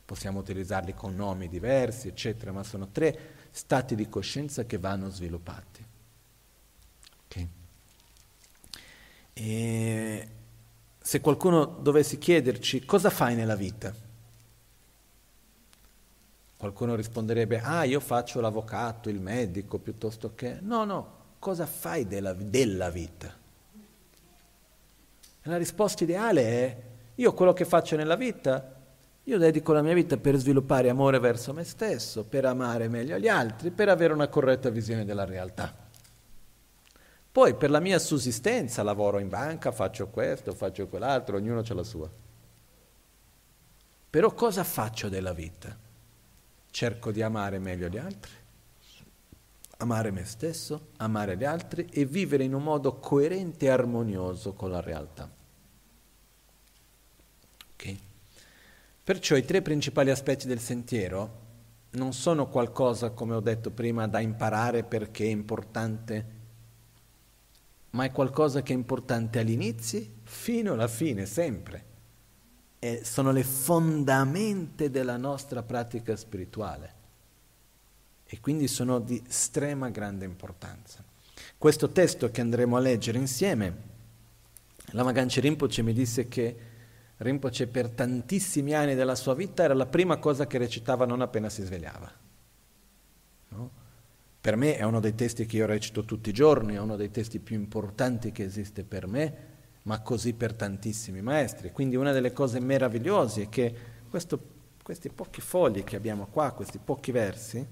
Possiamo 0.03 0.39
utilizzarli 0.39 0.93
con 0.93 1.15
nomi 1.15 1.47
diversi, 1.47 2.07
eccetera, 2.07 2.51
ma 2.51 2.63
sono 2.63 2.89
tre 2.89 3.37
stati 3.51 3.95
di 3.95 4.09
coscienza 4.09 4.65
che 4.65 4.77
vanno 4.77 5.09
sviluppati. 5.09 5.85
Okay. 7.25 7.47
Se 11.01 11.21
qualcuno 11.21 11.65
dovesse 11.65 12.17
chiederci 12.17 12.83
cosa 12.85 13.09
fai 13.09 13.35
nella 13.35 13.55
vita, 13.55 14.07
qualcuno 16.59 16.93
risponderebbe, 16.95 17.61
ah 17.61 17.85
io 17.85 18.01
faccio 18.01 18.41
l'avvocato, 18.41 19.07
il 19.07 19.21
medico, 19.21 19.79
piuttosto 19.79 20.35
che... 20.35 20.57
No, 20.59 20.83
no, 20.83 21.13
cosa 21.39 21.65
fai 21.65 22.05
della, 22.05 22.33
della 22.33 22.89
vita? 22.89 23.33
La 25.43 25.55
risposta 25.55 26.03
ideale 26.03 26.41
è, 26.41 26.77
io 27.15 27.33
quello 27.33 27.53
che 27.53 27.63
faccio 27.63 27.95
nella 27.95 28.17
vita, 28.17 28.75
io 29.23 29.37
dedico 29.37 29.71
la 29.71 29.81
mia 29.81 29.93
vita 29.93 30.17
per 30.17 30.35
sviluppare 30.35 30.89
amore 30.89 31.17
verso 31.19 31.53
me 31.53 31.63
stesso, 31.63 32.25
per 32.25 32.43
amare 32.43 32.89
meglio 32.89 33.17
gli 33.17 33.29
altri, 33.29 33.71
per 33.71 33.87
avere 33.87 34.11
una 34.11 34.27
corretta 34.27 34.69
visione 34.69 35.05
della 35.05 35.23
realtà. 35.23 35.73
Poi 37.31 37.55
per 37.55 37.69
la 37.69 37.79
mia 37.79 37.99
sussistenza 37.99 38.83
lavoro 38.83 39.19
in 39.19 39.29
banca, 39.29 39.71
faccio 39.71 40.09
questo, 40.09 40.51
faccio 40.53 40.89
quell'altro, 40.89 41.37
ognuno 41.37 41.59
ha 41.59 41.73
la 41.73 41.83
sua. 41.83 42.11
Però 44.09 44.33
cosa 44.33 44.65
faccio 44.65 45.07
della 45.07 45.31
vita? 45.31 45.87
Cerco 46.71 47.11
di 47.11 47.21
amare 47.21 47.59
meglio 47.59 47.87
gli 47.87 47.97
altri, 47.97 48.31
amare 49.77 50.11
me 50.11 50.25
stesso, 50.25 50.89
amare 50.97 51.37
gli 51.37 51.43
altri 51.43 51.87
e 51.91 52.05
vivere 52.05 52.43
in 52.43 52.53
un 52.53 52.63
modo 52.63 52.99
coerente 52.99 53.65
e 53.65 53.69
armonioso 53.69 54.53
con 54.53 54.71
la 54.71 54.81
realtà. 54.81 55.29
Okay? 57.73 57.99
Perciò 59.03 59.35
i 59.35 59.45
tre 59.45 59.61
principali 59.61 60.09
aspetti 60.09 60.47
del 60.47 60.59
sentiero 60.59 61.47
non 61.91 62.13
sono 62.13 62.47
qualcosa, 62.47 63.11
come 63.11 63.33
ho 63.33 63.39
detto 63.39 63.71
prima, 63.71 64.07
da 64.07 64.19
imparare 64.19 64.83
perché 64.83 65.23
è 65.23 65.29
importante, 65.29 66.25
ma 67.91 68.03
è 68.03 68.11
qualcosa 68.11 68.61
che 68.61 68.73
è 68.73 68.75
importante 68.75 69.39
all'inizio 69.39 70.05
fino 70.23 70.73
alla 70.73 70.87
fine, 70.87 71.25
sempre. 71.25 71.88
E 72.79 73.01
sono 73.03 73.31
le 73.31 73.43
fondamenta 73.43 74.87
della 74.87 75.17
nostra 75.17 75.63
pratica 75.63 76.15
spirituale 76.15 76.93
e 78.25 78.39
quindi 78.39 78.67
sono 78.67 78.99
di 78.99 79.21
estrema 79.27 79.89
grande 79.89 80.23
importanza. 80.23 81.03
Questo 81.57 81.89
testo 81.89 82.29
che 82.29 82.41
andremo 82.41 82.77
a 82.77 82.79
leggere 82.79 83.17
insieme, 83.17 83.87
la 84.91 85.03
Maganci 85.03 85.41
Rinpoche 85.41 85.81
mi 85.81 85.93
disse 85.93 86.27
che 86.27 86.57
Rinpoche 87.17 87.67
per 87.67 87.89
tantissimi 87.89 88.73
anni 88.73 88.95
della 88.95 89.15
sua 89.15 89.33
vita 89.33 89.63
era 89.63 89.73
la 89.73 89.87
prima 89.87 90.17
cosa 90.17 90.47
che 90.47 90.57
recitava 90.57 91.05
non 91.05 91.21
appena 91.21 91.49
si 91.49 91.63
svegliava. 91.63 92.11
No? 93.49 93.71
Per 94.39 94.55
me 94.55 94.77
è 94.77 94.83
uno 94.83 94.99
dei 94.99 95.15
testi 95.15 95.45
che 95.45 95.57
io 95.57 95.65
recito 95.65 96.05
tutti 96.05 96.29
i 96.29 96.33
giorni, 96.33 96.75
è 96.75 96.79
uno 96.79 96.95
dei 96.95 97.11
testi 97.11 97.39
più 97.39 97.55
importanti 97.55 98.31
che 98.31 98.43
esiste 98.43 98.83
per 98.83 99.05
me, 99.07 99.57
ma 99.83 100.01
così 100.01 100.33
per 100.33 100.53
tantissimi 100.53 101.21
maestri. 101.21 101.71
Quindi 101.71 101.95
una 101.95 102.11
delle 102.11 102.33
cose 102.33 102.59
meravigliose 102.59 103.43
è 103.43 103.49
che 103.49 103.75
questo, 104.09 104.39
questi 104.83 105.09
pochi 105.09 105.41
fogli 105.41 105.83
che 105.83 105.95
abbiamo 105.95 106.27
qua, 106.27 106.51
questi 106.51 106.77
pochi 106.77 107.11
versi, 107.11 107.65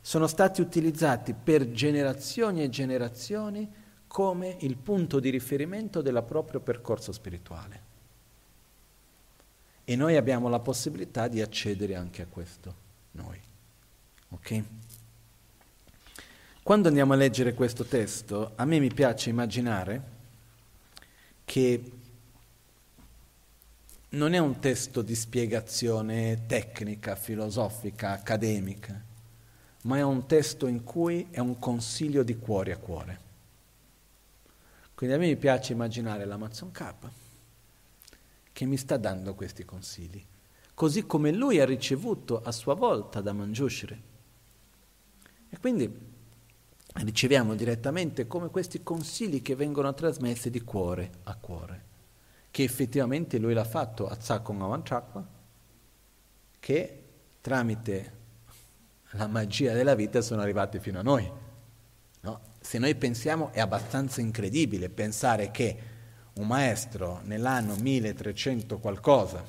sono 0.00 0.26
stati 0.26 0.60
utilizzati 0.60 1.34
per 1.34 1.70
generazioni 1.70 2.62
e 2.62 2.68
generazioni 2.68 3.70
come 4.06 4.56
il 4.60 4.76
punto 4.76 5.20
di 5.20 5.30
riferimento 5.30 6.02
del 6.02 6.22
proprio 6.26 6.60
percorso 6.60 7.12
spirituale. 7.12 7.90
E 9.84 9.96
noi 9.96 10.16
abbiamo 10.16 10.48
la 10.48 10.60
possibilità 10.60 11.28
di 11.28 11.40
accedere 11.40 11.94
anche 11.94 12.22
a 12.22 12.26
questo, 12.26 12.74
noi. 13.12 13.40
Ok? 14.30 14.62
Quando 16.62 16.88
andiamo 16.88 17.12
a 17.12 17.16
leggere 17.16 17.54
questo 17.54 17.84
testo, 17.84 18.52
a 18.54 18.64
me 18.64 18.78
mi 18.78 18.92
piace 18.92 19.30
immaginare 19.30 20.11
che 21.52 21.92
non 24.08 24.32
è 24.32 24.38
un 24.38 24.58
testo 24.58 25.02
di 25.02 25.14
spiegazione 25.14 26.46
tecnica, 26.46 27.14
filosofica, 27.14 28.12
accademica 28.12 28.98
ma 29.82 29.98
è 29.98 30.02
un 30.02 30.24
testo 30.24 30.66
in 30.66 30.82
cui 30.82 31.26
è 31.30 31.40
un 31.40 31.58
consiglio 31.58 32.22
di 32.22 32.38
cuore 32.38 32.72
a 32.72 32.78
cuore. 32.78 33.20
Quindi 34.94 35.14
a 35.14 35.18
me 35.18 35.36
piace 35.36 35.74
immaginare 35.74 36.24
l'Amazon 36.24 36.70
K 36.70 36.94
che 38.50 38.64
mi 38.64 38.78
sta 38.78 38.96
dando 38.96 39.34
questi 39.34 39.66
consigli, 39.66 40.24
così 40.72 41.04
come 41.04 41.32
lui 41.32 41.60
ha 41.60 41.66
ricevuto 41.66 42.40
a 42.42 42.50
sua 42.50 42.72
volta 42.72 43.20
da 43.20 43.34
Manjushri. 43.34 44.02
E 45.50 45.58
quindi 45.58 46.11
riceviamo 46.94 47.54
direttamente 47.54 48.26
come 48.26 48.48
questi 48.48 48.82
consigli 48.82 49.42
che 49.42 49.54
vengono 49.54 49.92
trasmessi 49.94 50.50
di 50.50 50.62
cuore 50.62 51.10
a 51.24 51.34
cuore, 51.36 51.84
che 52.50 52.62
effettivamente 52.62 53.38
lui 53.38 53.54
l'ha 53.54 53.64
fatto 53.64 54.08
a 54.08 54.16
Tsakon 54.16 54.62
Avanchakwa, 54.62 55.26
che 56.58 57.02
tramite 57.40 58.20
la 59.12 59.26
magia 59.26 59.72
della 59.72 59.94
vita 59.94 60.20
sono 60.20 60.42
arrivati 60.42 60.78
fino 60.78 60.98
a 60.98 61.02
noi. 61.02 61.30
No? 62.20 62.40
Se 62.60 62.78
noi 62.78 62.94
pensiamo 62.94 63.50
è 63.52 63.60
abbastanza 63.60 64.20
incredibile 64.20 64.88
pensare 64.88 65.50
che 65.50 65.90
un 66.34 66.46
maestro 66.46 67.20
nell'anno 67.24 67.74
1300 67.76 68.78
qualcosa, 68.78 69.44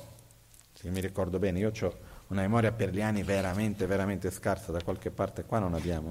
se 0.72 0.90
mi 0.90 1.00
ricordo 1.00 1.38
bene, 1.38 1.60
io 1.60 1.72
ho 1.78 1.96
una 2.28 2.42
memoria 2.42 2.72
per 2.72 2.90
gli 2.90 3.00
anni 3.00 3.22
veramente, 3.22 3.86
veramente 3.86 4.30
scarsa, 4.30 4.72
da 4.72 4.82
qualche 4.82 5.10
parte 5.10 5.44
qua 5.44 5.58
non 5.58 5.74
abbiamo, 5.74 6.10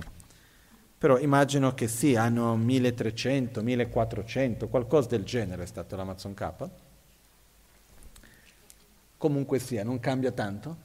però 1.04 1.20
immagino 1.20 1.74
che 1.74 1.90
sì, 1.90 2.16
anno 2.16 2.56
1300, 2.56 3.62
1400, 3.62 4.70
qualcosa 4.70 5.10
del 5.10 5.26
genere 5.26 5.64
è 5.64 5.66
stato 5.66 5.98
l'Amazon 5.98 6.34
K. 6.34 6.70
Comunque 9.18 9.60
sia, 9.60 9.84
non 9.84 10.00
cambia 10.00 10.32
tanto. 10.32 10.78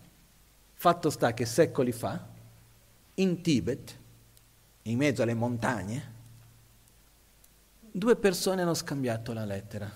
Fatto 0.73 1.11
sta 1.11 1.33
che 1.35 1.47
secoli 1.47 1.93
fa, 1.93 2.27
in 3.15 3.43
Tibet, 3.43 3.97
in 4.83 4.97
mezzo 4.97 5.23
alle 5.23 5.35
montagne, 5.35 6.13
due 7.89 8.17
persone 8.17 8.63
hanno 8.63 8.75
scambiato 8.75 9.33
la 9.33 9.45
lettera. 9.45 9.89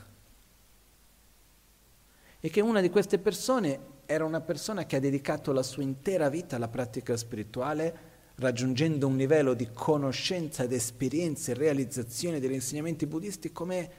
E 2.39 2.49
che 2.49 2.61
una 2.61 2.81
di 2.81 2.91
queste 2.91 3.19
persone 3.19 3.81
era 4.07 4.25
una 4.25 4.41
persona 4.41 4.87
che 4.87 4.95
ha 4.95 5.01
dedicato 5.01 5.51
la 5.51 5.65
sua 5.65 5.83
intera 5.83 6.29
vita 6.29 6.55
alla 6.55 6.69
pratica 6.69 7.17
spirituale, 7.17 8.12
raggiungendo 8.43 9.07
un 9.07 9.17
livello 9.17 9.55
di 9.55 9.69
conoscenza 9.73 10.65
ed 10.65 10.73
esperienza 10.73 11.53
e 11.53 11.55
realizzazione 11.55 12.41
degli 12.41 12.53
insegnamenti 12.53 13.07
buddisti 13.07 13.53
come 13.53 13.91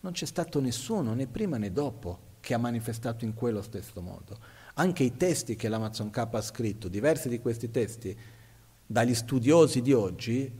non 0.00 0.12
c'è 0.12 0.24
stato 0.24 0.60
nessuno, 0.60 1.12
né 1.12 1.26
prima 1.26 1.58
né 1.58 1.72
dopo, 1.72 2.36
che 2.40 2.54
ha 2.54 2.58
manifestato 2.58 3.24
in 3.24 3.34
quello 3.34 3.60
stesso 3.60 4.00
modo. 4.00 4.38
Anche 4.74 5.02
i 5.02 5.16
testi 5.16 5.56
che 5.56 5.68
l'Amazon 5.68 6.10
K 6.10 6.18
ha 6.18 6.40
scritto, 6.40 6.88
diversi 6.88 7.28
di 7.28 7.40
questi 7.40 7.70
testi, 7.70 8.16
dagli 8.86 9.14
studiosi 9.14 9.82
di 9.82 9.92
oggi 9.92 10.50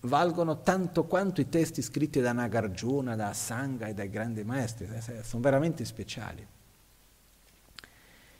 valgono 0.00 0.62
tanto 0.62 1.04
quanto 1.04 1.40
i 1.40 1.48
testi 1.48 1.82
scritti 1.82 2.20
da 2.20 2.32
Nagarjuna, 2.32 3.14
da 3.14 3.32
Sangha 3.34 3.86
e 3.86 3.94
dai 3.94 4.08
grandi 4.08 4.42
maestri, 4.42 4.88
eh, 4.90 5.22
sono 5.22 5.42
veramente 5.42 5.84
speciali. 5.84 6.46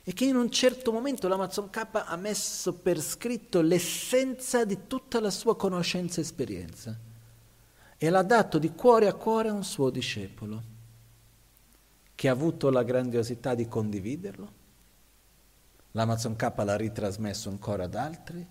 E 0.09 0.13
che 0.13 0.25
in 0.25 0.35
un 0.35 0.49
certo 0.49 0.91
momento 0.91 1.27
l'Amazon 1.27 1.69
K 1.69 1.87
ha 1.91 2.15
messo 2.15 2.73
per 2.73 2.99
scritto 2.99 3.61
l'essenza 3.61 4.65
di 4.65 4.87
tutta 4.87 5.19
la 5.19 5.29
sua 5.29 5.55
conoscenza 5.55 6.17
e 6.17 6.23
esperienza 6.23 6.97
e 7.95 8.09
l'ha 8.09 8.23
dato 8.23 8.57
di 8.57 8.73
cuore 8.73 9.05
a 9.05 9.13
cuore 9.13 9.49
a 9.49 9.53
un 9.53 9.63
suo 9.63 9.91
discepolo 9.91 10.63
che 12.15 12.27
ha 12.27 12.31
avuto 12.31 12.71
la 12.71 12.81
grandiosità 12.81 13.53
di 13.53 13.67
condividerlo. 13.67 14.51
L'Amazon 15.91 16.35
K 16.35 16.53
l'ha 16.55 16.75
ritrasmesso 16.75 17.49
ancora 17.49 17.83
ad 17.83 17.93
altri 17.93 18.47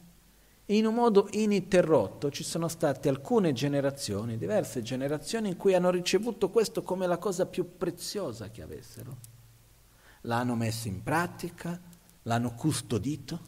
in 0.67 0.87
un 0.87 0.95
modo 0.95 1.27
ininterrotto 1.33 2.31
ci 2.31 2.45
sono 2.45 2.69
state 2.69 3.09
alcune 3.09 3.53
generazioni, 3.53 4.39
diverse 4.39 4.81
generazioni, 4.83 5.49
in 5.49 5.57
cui 5.57 5.75
hanno 5.75 5.91
ricevuto 5.91 6.51
questo 6.51 6.85
come 6.85 7.09
la 7.09 7.19
cosa 7.19 7.47
più 7.47 7.77
preziosa 7.77 8.49
che 8.49 8.63
avessero. 8.63 9.38
L'hanno 10.29 10.55
messo 10.55 10.89
in 10.89 11.03
pratica, 11.03 11.81
l'hanno 12.25 12.53
custodito 12.53 13.41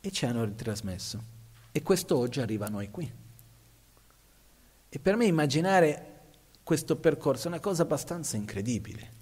e 0.00 0.10
ci 0.10 0.24
hanno 0.24 0.44
ritrasmesso. 0.44 1.22
E 1.70 1.82
questo 1.82 2.16
oggi 2.16 2.40
arriva 2.40 2.66
a 2.66 2.70
noi 2.70 2.90
qui. 2.90 3.12
E 4.88 4.98
per 4.98 5.16
me 5.16 5.26
immaginare 5.26 6.20
questo 6.62 6.96
percorso 6.96 7.44
è 7.44 7.48
una 7.48 7.60
cosa 7.60 7.82
abbastanza 7.82 8.38
incredibile. 8.38 9.20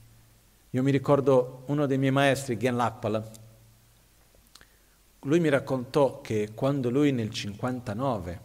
Io 0.71 0.85
mi 0.85 0.93
ricordo 0.93 1.65
uno 1.67 1.87
dei 1.87 1.99
miei 1.99 2.13
maestri, 2.13 2.57
Gen 2.57 2.77
Lakpala, 2.77 3.29
lui 5.25 5.41
mi 5.41 5.49
raccontò 5.49 6.21
che 6.21 6.53
quando 6.55 6.91
lui 6.91 7.11
nel 7.11 7.31
59, 7.31 8.41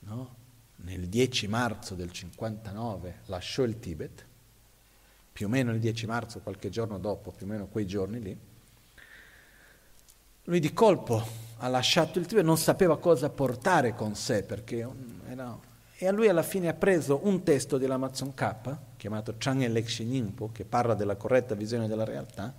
no, 0.00 0.34
nel 0.76 1.08
10 1.08 1.46
marzo 1.46 1.94
del 1.94 2.10
59 2.10 3.20
lasciò 3.26 3.62
il 3.62 3.78
Tibet, 3.78 4.26
più 5.38 5.46
o 5.46 5.50
meno 5.50 5.70
il 5.70 5.78
10 5.78 6.06
marzo, 6.06 6.40
qualche 6.40 6.68
giorno 6.68 6.98
dopo, 6.98 7.30
più 7.30 7.46
o 7.46 7.48
meno 7.48 7.68
quei 7.68 7.86
giorni 7.86 8.20
lì, 8.20 8.36
lui 10.42 10.58
di 10.58 10.72
colpo 10.72 11.24
ha 11.58 11.68
lasciato 11.68 12.18
il 12.18 12.26
Tibet, 12.26 12.44
non 12.44 12.58
sapeva 12.58 12.98
cosa 12.98 13.30
portare 13.30 13.94
con 13.94 14.16
sé, 14.16 14.42
perché 14.42 14.84
era... 15.28 15.56
e 15.96 16.08
a 16.08 16.10
lui 16.10 16.26
alla 16.26 16.42
fine 16.42 16.66
ha 16.66 16.74
preso 16.74 17.20
un 17.22 17.44
testo 17.44 17.78
dell'Amazon 17.78 18.34
K, 18.34 18.76
chiamato 18.96 19.36
Chang 19.38 19.62
Elekshe 19.62 20.02
Nyingpo, 20.02 20.50
che 20.50 20.64
parla 20.64 20.94
della 20.94 21.14
corretta 21.14 21.54
visione 21.54 21.86
della 21.86 22.04
realtà, 22.04 22.52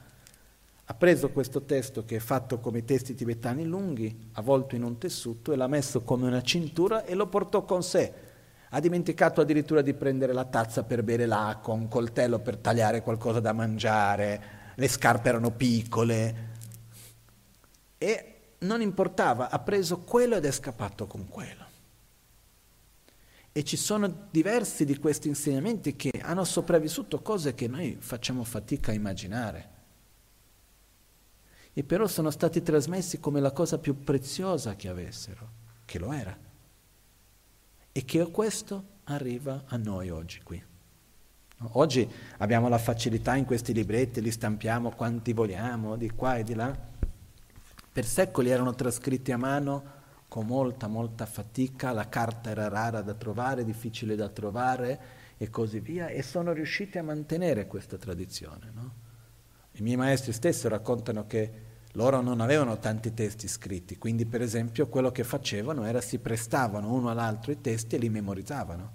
ha 0.85 0.93
preso 0.93 1.31
questo 1.31 1.63
testo 1.63 2.05
che 2.05 2.15
è 2.15 2.19
fatto 2.19 2.61
come 2.61 2.77
i 2.77 2.85
testi 2.85 3.13
tibetani 3.13 3.65
lunghi, 3.65 4.29
avvolto 4.35 4.75
in 4.75 4.83
un 4.83 4.97
tessuto 4.97 5.51
e 5.51 5.57
l'ha 5.57 5.67
messo 5.67 6.03
come 6.03 6.27
una 6.27 6.41
cintura 6.41 7.03
e 7.03 7.13
lo 7.13 7.27
portò 7.27 7.65
con 7.65 7.83
sé. 7.83 8.28
Ha 8.69 8.79
dimenticato 8.79 9.41
addirittura 9.41 9.81
di 9.81 9.93
prendere 9.93 10.31
la 10.31 10.45
tazza 10.45 10.83
per 10.83 11.03
bere 11.03 11.25
l'acqua, 11.25 11.73
un 11.73 11.87
coltello 11.87 12.39
per 12.39 12.57
tagliare 12.57 13.01
qualcosa 13.01 13.39
da 13.39 13.51
mangiare, 13.51 14.57
le 14.75 14.87
scarpe 14.87 15.29
erano 15.29 15.51
piccole, 15.51 16.47
e 17.97 18.33
non 18.59 18.81
importava, 18.81 19.49
ha 19.49 19.59
preso 19.59 19.99
quello 19.99 20.35
ed 20.35 20.45
è 20.45 20.51
scappato 20.51 21.07
con 21.07 21.27
quello. 21.27 21.67
E 23.51 23.63
ci 23.63 23.75
sono 23.75 24.27
diversi 24.29 24.85
di 24.85 24.97
questi 24.97 25.27
insegnamenti 25.27 25.95
che 25.95 26.11
hanno 26.21 26.43
sopravvissuto 26.43 27.21
cose 27.21 27.55
che 27.55 27.67
noi 27.67 27.97
facciamo 27.99 28.43
fatica 28.43 28.91
a 28.91 28.93
immaginare. 28.93 29.69
E 31.73 31.83
però 31.83 32.07
sono 32.07 32.29
stati 32.29 32.61
trasmessi 32.61 33.19
come 33.19 33.39
la 33.39 33.51
cosa 33.51 33.79
più 33.79 34.03
preziosa 34.03 34.75
che 34.75 34.87
avessero, 34.87 35.49
che 35.85 35.99
lo 35.99 36.11
era. 36.11 36.48
E 37.99 38.05
che 38.05 38.31
questo 38.31 38.83
arriva 39.03 39.63
a 39.65 39.75
noi 39.75 40.09
oggi 40.09 40.39
qui. 40.41 40.63
Oggi 41.71 42.09
abbiamo 42.37 42.69
la 42.69 42.77
facilità 42.77 43.35
in 43.35 43.43
questi 43.43 43.73
libretti, 43.73 44.21
li 44.21 44.31
stampiamo 44.31 44.91
quanti 44.91 45.33
vogliamo, 45.33 45.97
di 45.97 46.09
qua 46.11 46.37
e 46.37 46.45
di 46.45 46.53
là 46.53 46.73
per 47.91 48.05
secoli 48.05 48.51
erano 48.51 48.73
trascritti 48.73 49.33
a 49.33 49.37
mano 49.37 49.83
con 50.29 50.45
molta, 50.45 50.87
molta 50.87 51.25
fatica, 51.25 51.91
la 51.91 52.07
carta 52.07 52.51
era 52.51 52.69
rara 52.69 53.01
da 53.01 53.15
trovare, 53.15 53.65
difficile 53.65 54.15
da 54.15 54.29
trovare 54.29 54.99
e 55.35 55.49
così 55.49 55.81
via, 55.81 56.07
e 56.07 56.21
sono 56.21 56.53
riusciti 56.53 56.97
a 56.99 57.03
mantenere 57.03 57.67
questa 57.67 57.97
tradizione. 57.97 58.71
No? 58.73 58.93
I 59.71 59.81
miei 59.81 59.97
maestri 59.97 60.31
stessi 60.31 60.69
raccontano 60.69 61.27
che 61.27 61.51
loro 61.93 62.21
non 62.21 62.39
avevano 62.39 62.77
tanti 62.77 63.13
testi 63.13 63.47
scritti, 63.47 63.97
quindi 63.97 64.25
per 64.25 64.41
esempio 64.41 64.87
quello 64.87 65.11
che 65.11 65.23
facevano 65.23 65.85
era 65.85 66.01
si 66.01 66.19
prestavano 66.19 66.93
uno 66.93 67.09
all'altro 67.09 67.51
i 67.51 67.61
testi 67.61 67.95
e 67.95 67.99
li 67.99 68.09
memorizzavano, 68.09 68.91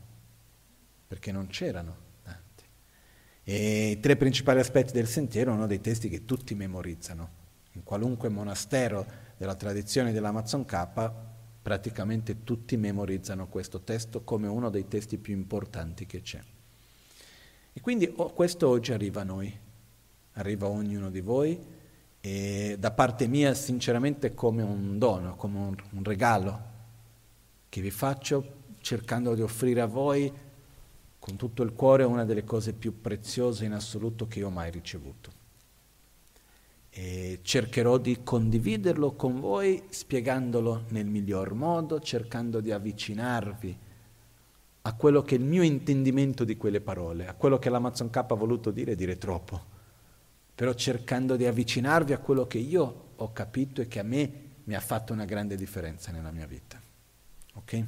perché 1.09 1.33
non 1.33 1.49
c'erano 1.49 1.97
tanti. 2.23 2.65
E 3.43 3.91
i 3.91 4.01
tre 4.01 4.16
principali 4.16 4.61
aspetti 4.61 4.93
del 4.93 5.09
sentiero 5.09 5.53
sono 5.53 5.66
dei 5.66 5.81
testi 5.81 6.09
che 6.09 6.25
tutti 6.25 6.55
memorizzano 6.55 7.43
in 7.73 7.83
qualunque 7.83 8.29
monastero 8.29 9.05
della 9.37 9.57
tradizione 9.57 10.12
dell'Amazon 10.12 10.65
K, 10.65 11.11
praticamente 11.61 12.45
tutti 12.45 12.77
memorizzano 12.77 13.49
questo 13.49 13.81
testo 13.81 14.23
come 14.23 14.47
uno 14.47 14.71
dei 14.71 14.87
testi 14.87 15.19
più 15.19 15.35
importanti 15.35 16.07
che 16.07 16.21
c'è. 16.21 16.41
E 17.73 17.81
quindi 17.81 18.12
oh, 18.15 18.33
questo 18.33 18.69
oggi 18.69 18.93
arriva 18.93 19.23
a 19.23 19.25
noi, 19.25 19.53
arriva 20.35 20.66
a 20.66 20.71
ognuno 20.71 21.11
di 21.11 21.21
voi 21.21 21.74
e 22.27 22.77
da 22.79 22.91
parte 22.91 23.27
mia 23.27 23.53
sinceramente 23.53 24.33
come 24.33 24.63
un 24.63 24.97
dono, 24.99 25.37
come 25.37 25.59
un, 25.59 25.77
un 25.91 26.03
regalo 26.03 26.63
che 27.69 27.83
vi 27.83 27.91
faccio 27.91 28.63
cercando 28.81 29.35
di 29.35 29.43
offrire 29.43 29.83
a 29.83 29.87
voi 29.87 30.33
con 31.19 31.37
tutto 31.37 31.63
il 31.63 31.75
cuore 31.75 32.03
una 32.05 32.25
delle 32.25 32.43
cose 32.43 32.73
più 32.73 33.03
preziose 33.03 33.67
in 33.67 33.73
assoluto 33.73 34.27
che 34.27 34.39
io 34.39 34.47
ho 34.47 34.51
mai 34.51 34.71
ricevuto. 34.71 35.33
E 36.89 37.41
cercherò 37.43 37.99
di 37.99 38.23
condividerlo 38.23 39.13
con 39.13 39.39
voi 39.39 39.83
spiegandolo 39.91 40.85
nel 40.89 41.05
miglior 41.05 41.53
modo, 41.53 42.01
cercando 42.01 42.61
di 42.61 42.73
avvicinarvi 42.73 43.79
a 44.81 44.95
quello 44.95 45.21
che 45.21 45.35
è 45.35 45.39
il 45.39 45.45
mio 45.45 45.63
intendimento 45.63 46.45
di 46.45 46.57
quelle 46.57 46.81
parole, 46.81 47.27
a 47.27 47.35
quello 47.35 47.59
che 47.59 47.69
l'Amazon 47.69 48.09
K 48.09 48.17
ha 48.17 48.35
voluto 48.35 48.71
dire, 48.71 48.95
dire 48.95 49.19
troppo, 49.19 49.74
però 50.55 50.73
cercando 50.75 51.37
di 51.37 51.47
avvicinarvi 51.47 52.13
a 52.13 52.19
quello 52.19 52.47
che 52.47 52.59
io 52.59 53.13
ho 53.17 53.33
capito 53.33 53.81
e 53.81 53.89
che 53.89 53.99
a 53.99 54.05
me 54.05 54.43
mi 54.65 54.75
ha 54.75 54.81
fatto 54.81 55.13
una 55.13 55.25
grande 55.25 55.57
differenza 55.57 56.11
nella 56.11 56.31
mia 56.31 56.47
vita. 56.47 56.81
Ok? 57.55 57.85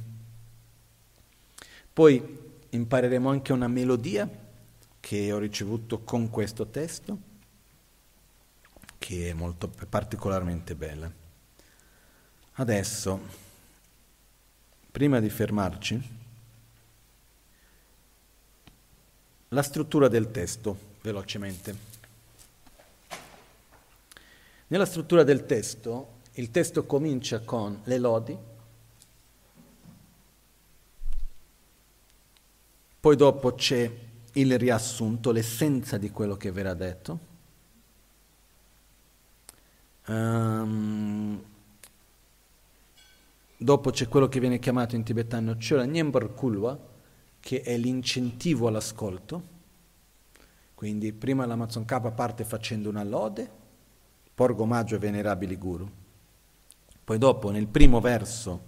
Poi 1.93 2.45
impareremo 2.69 3.29
anche 3.29 3.53
una 3.53 3.67
melodia 3.67 4.29
che 4.99 5.31
ho 5.31 5.37
ricevuto 5.37 5.99
con 5.99 6.29
questo 6.29 6.67
testo 6.67 7.35
che 8.97 9.29
è 9.29 9.33
molto 9.33 9.69
particolarmente 9.69 10.75
bella. 10.75 11.09
Adesso, 12.55 13.19
prima 14.91 15.19
di 15.19 15.29
fermarci, 15.29 16.09
la 19.49 19.61
struttura 19.61 20.07
del 20.09 20.29
testo, 20.31 20.77
velocemente. 21.01 21.86
Nella 24.67 24.85
struttura 24.85 25.23
del 25.23 25.45
testo, 25.45 26.15
il 26.33 26.51
testo 26.51 26.85
comincia 26.85 27.39
con 27.39 27.79
le 27.85 27.97
lodi, 27.97 28.37
poi 32.99 33.15
dopo 33.15 33.53
c'è 33.55 33.91
il 34.33 34.57
riassunto, 34.57 35.31
l'essenza 35.31 35.97
di 35.97 36.11
quello 36.11 36.35
che 36.35 36.51
verrà 36.51 36.73
detto, 36.73 37.35
Um, 40.07 41.43
dopo 43.57 43.89
c'è 43.89 44.07
quello 44.07 44.29
che 44.29 44.39
viene 44.39 44.57
chiamato 44.57 44.95
in 44.95 45.03
tibetano 45.03 45.57
Chola 45.57 45.83
Nyembar 45.83 46.33
Kulwa, 46.33 46.79
che 47.41 47.61
è 47.61 47.75
l'incentivo 47.77 48.69
all'ascolto. 48.69 49.55
Quindi 50.75 51.11
prima 51.11 51.45
l'Amazon 51.45 51.83
K 51.83 52.11
parte 52.13 52.45
facendo 52.45 52.87
una 52.87 53.03
lode, 53.03 53.51
porgo 54.37 54.61
omaggio 54.61 54.93
ai 54.93 55.01
venerabili 55.01 55.57
guru. 55.57 55.89
Poi 57.03 57.17
dopo, 57.17 57.49
nel 57.49 57.65
primo 57.65 57.99
verso, 57.99 58.61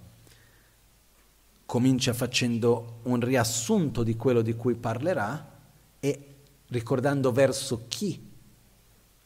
comincia 1.64 2.12
facendo 2.12 3.02
un 3.04 3.20
riassunto 3.20 4.02
di 4.02 4.16
quello 4.16 4.42
di 4.42 4.56
cui 4.56 4.74
parlerà 4.74 5.60
e 6.00 6.38
ricordando 6.70 7.32
verso 7.32 7.86
chi 7.88 8.32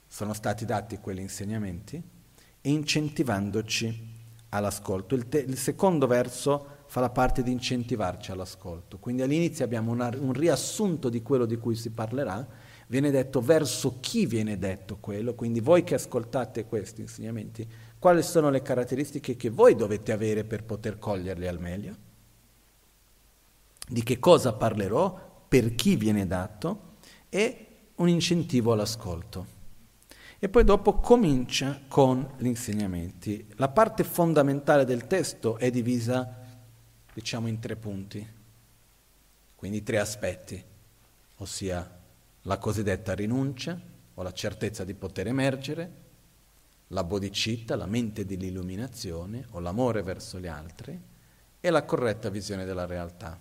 sono 0.06 0.34
stati 0.34 0.66
dati 0.66 0.98
quegli 0.98 1.20
insegnamenti 1.20 2.04
e 2.60 2.70
incentivandoci 2.70 4.12
all'ascolto. 4.50 5.16
Il, 5.16 5.30
te- 5.30 5.46
il 5.48 5.58
secondo 5.58 6.08
verso 6.08 6.82
fa 6.88 7.00
la 7.00 7.10
parte 7.10 7.42
di 7.42 7.54
incentivarci 7.54 8.32
all'ascolto. 8.32 8.98
Quindi 8.98 9.22
all'inizio 9.22 9.64
abbiamo 9.64 9.92
una, 9.92 10.12
un 10.20 10.34
riassunto 10.34 11.08
di 11.08 11.22
quello 11.22 11.46
di 11.46 11.56
cui 11.56 11.76
si 11.76 11.90
parlerà, 11.92 12.46
viene 12.94 13.10
detto 13.10 13.42
verso 13.42 13.98
chi 14.02 14.28
viene 14.28 14.60
detto 14.60 14.98
quello, 15.00 15.34
quindi 15.34 15.62
voi 15.62 15.84
che 15.84 15.96
ascoltate 15.96 16.66
questi 16.66 17.02
insegnamenti, 17.02 17.68
quali 17.98 18.22
sono 18.22 18.52
le 18.52 18.62
caratteristiche 18.62 19.36
che 19.36 19.50
voi 19.50 19.74
dovete 19.74 20.12
avere 20.12 20.44
per 20.44 20.64
poter 20.64 21.00
coglierli 21.00 21.48
al 21.48 21.60
meglio, 21.60 21.96
di 23.88 24.04
che 24.04 24.20
cosa 24.20 24.54
parlerò, 24.54 25.46
per 25.48 25.74
chi 25.74 25.96
viene 25.96 26.28
dato? 26.28 26.98
E 27.30 27.68
un 27.96 28.10
incentivo 28.10 28.74
all'ascolto. 28.74 29.48
E 30.38 30.48
poi 30.48 30.64
dopo 30.64 31.00
comincia 31.00 31.82
con 31.88 32.34
gli 32.38 32.46
insegnamenti. 32.46 33.48
La 33.56 33.70
parte 33.70 34.04
fondamentale 34.04 34.86
del 34.86 35.08
testo 35.08 35.58
è 35.58 35.72
divisa, 35.72 36.46
diciamo, 37.12 37.48
in 37.48 37.58
tre 37.58 37.76
punti, 37.76 38.28
quindi 39.56 39.82
tre 39.82 39.98
aspetti, 39.98 40.64
ossia 41.38 42.02
la 42.44 42.58
cosiddetta 42.58 43.14
rinuncia 43.14 43.80
o 44.16 44.22
la 44.22 44.32
certezza 44.32 44.84
di 44.84 44.94
poter 44.94 45.28
emergere, 45.28 46.02
la 46.88 47.04
bodhicitta, 47.04 47.76
la 47.76 47.86
mente 47.86 48.26
dell'illuminazione 48.26 49.48
o 49.52 49.60
l'amore 49.60 50.04
verso 50.04 50.40
gli 50.40 50.48
altri 50.48 51.00
e 51.60 51.70
la 51.70 51.84
corretta 51.84 52.30
visione 52.30 52.66
della 52.66 52.86
realtà. 52.86 53.40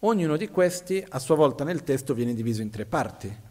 Ognuno 0.00 0.36
di 0.36 0.48
questi 0.48 1.04
a 1.06 1.18
sua 1.18 1.34
volta 1.34 1.64
nel 1.64 1.82
testo 1.82 2.14
viene 2.14 2.34
diviso 2.34 2.62
in 2.62 2.70
tre 2.70 2.86
parti 2.86 3.46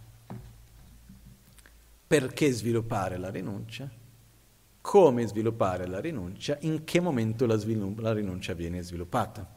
perché 2.07 2.51
sviluppare 2.51 3.17
la 3.17 3.29
rinuncia, 3.29 3.89
come 4.79 5.27
sviluppare 5.27 5.85
la 5.87 5.99
rinuncia, 5.99 6.57
in 6.61 6.85
che 6.85 7.01
momento 7.01 7.45
la, 7.45 7.57
svilupp- 7.57 7.99
la 7.99 8.13
rinuncia 8.13 8.53
viene 8.53 8.81
sviluppata. 8.81 9.55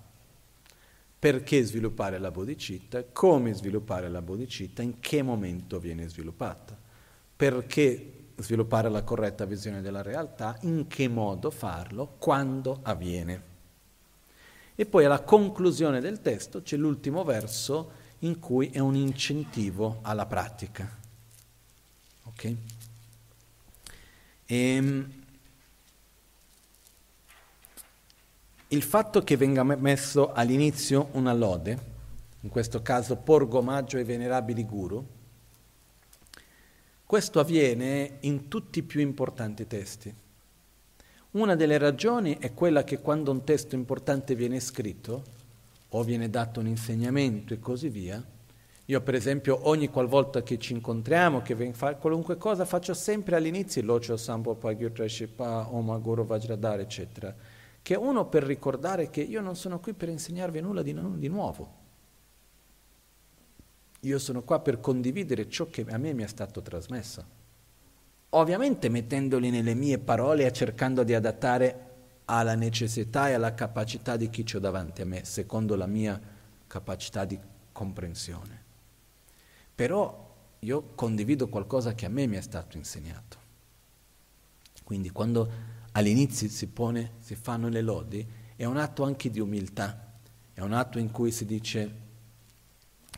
Perché 1.20 1.62
sviluppare 1.62 2.18
la 2.18 2.30
bodhicitta, 2.30 3.04
come 3.04 3.52
sviluppare 3.52 4.08
la 4.08 4.22
bodhicitta, 4.22 4.82
in 4.82 5.00
che 5.00 5.22
momento 5.22 5.78
viene 5.78 6.08
sviluppata. 6.08 6.76
Perché 7.36 8.14
sviluppare 8.36 8.88
la 8.88 9.02
corretta 9.02 9.44
visione 9.44 9.82
della 9.82 10.02
realtà, 10.02 10.56
in 10.62 10.86
che 10.86 11.08
modo 11.08 11.50
farlo, 11.50 12.14
quando 12.18 12.80
avviene. 12.82 13.42
E 14.74 14.86
poi 14.86 15.04
alla 15.04 15.20
conclusione 15.20 16.00
del 16.00 16.22
testo 16.22 16.62
c'è 16.62 16.78
l'ultimo 16.78 17.22
verso 17.22 17.92
in 18.20 18.38
cui 18.38 18.70
è 18.70 18.78
un 18.78 18.94
incentivo 18.94 19.98
alla 20.00 20.24
pratica. 20.24 20.98
Ok? 22.24 22.54
E, 24.46 25.04
il 28.72 28.82
fatto 28.82 29.22
che 29.22 29.36
venga 29.36 29.64
messo 29.64 30.32
all'inizio 30.32 31.08
una 31.12 31.32
lode, 31.32 31.78
in 32.42 32.50
questo 32.50 32.82
caso 32.82 33.16
porgo 33.16 33.58
omaggio 33.58 33.96
ai 33.96 34.04
venerabili 34.04 34.64
guru, 34.64 35.04
questo 37.04 37.40
avviene 37.40 38.18
in 38.20 38.46
tutti 38.46 38.78
i 38.78 38.84
più 38.84 39.00
importanti 39.00 39.66
testi. 39.66 40.14
Una 41.32 41.56
delle 41.56 41.78
ragioni 41.78 42.36
è 42.38 42.54
quella 42.54 42.84
che 42.84 43.00
quando 43.00 43.32
un 43.32 43.42
testo 43.42 43.74
importante 43.74 44.36
viene 44.36 44.60
scritto, 44.60 45.38
o 45.88 46.04
viene 46.04 46.30
dato 46.30 46.60
un 46.60 46.68
insegnamento 46.68 47.52
e 47.52 47.58
così 47.58 47.88
via, 47.88 48.24
io 48.84 49.00
per 49.00 49.14
esempio 49.14 49.68
ogni 49.68 49.88
qualvolta 49.88 50.44
che 50.44 50.60
ci 50.60 50.74
incontriamo, 50.74 51.42
che 51.42 51.56
vengo 51.56 51.74
a 51.74 51.78
fare 51.78 51.98
qualunque 51.98 52.36
cosa, 52.36 52.64
faccio 52.64 52.94
sempre 52.94 53.34
all'inizio 53.34 53.82
l'Ocio 53.82 54.16
Sampo 54.16 54.54
Pagyutrashipa, 54.54 55.74
Oma 55.74 55.98
Guru 55.98 56.24
Vajradhara, 56.24 56.82
eccetera, 56.82 57.34
che 57.82 57.94
uno 57.94 58.26
per 58.26 58.44
ricordare 58.44 59.10
che 59.10 59.20
io 59.20 59.40
non 59.40 59.56
sono 59.56 59.80
qui 59.80 59.92
per 59.92 60.08
insegnarvi 60.08 60.60
nulla 60.60 60.82
di, 60.82 60.94
di 61.18 61.28
nuovo. 61.28 61.78
Io 64.00 64.18
sono 64.18 64.42
qua 64.42 64.60
per 64.60 64.80
condividere 64.80 65.48
ciò 65.48 65.66
che 65.66 65.84
a 65.88 65.98
me 65.98 66.12
mi 66.12 66.22
è 66.22 66.26
stato 66.26 66.62
trasmesso. 66.62 67.38
Ovviamente 68.30 68.88
mettendoli 68.88 69.50
nelle 69.50 69.74
mie 69.74 69.98
parole 69.98 70.46
e 70.46 70.52
cercando 70.52 71.02
di 71.02 71.14
adattare 71.14 71.88
alla 72.26 72.54
necessità 72.54 73.28
e 73.28 73.32
alla 73.32 73.54
capacità 73.54 74.16
di 74.16 74.30
chi 74.30 74.44
c'è 74.44 74.58
davanti 74.58 75.02
a 75.02 75.06
me, 75.06 75.24
secondo 75.24 75.74
la 75.74 75.86
mia 75.86 76.20
capacità 76.66 77.24
di 77.24 77.38
comprensione. 77.72 78.62
Però 79.74 80.28
io 80.60 80.82
condivido 80.94 81.48
qualcosa 81.48 81.94
che 81.94 82.06
a 82.06 82.10
me 82.10 82.26
mi 82.26 82.36
è 82.36 82.40
stato 82.40 82.76
insegnato. 82.76 83.38
Quindi 84.84 85.10
quando 85.10 85.50
all'inizio 85.92 86.48
si 86.48 86.68
pone, 86.68 87.12
si 87.18 87.34
fanno 87.34 87.68
le 87.68 87.80
lodi, 87.80 88.26
è 88.56 88.64
un 88.64 88.76
atto 88.76 89.04
anche 89.04 89.30
di 89.30 89.40
umiltà, 89.40 90.12
è 90.52 90.60
un 90.60 90.72
atto 90.72 90.98
in 90.98 91.10
cui 91.10 91.30
si 91.30 91.44
dice 91.44 92.08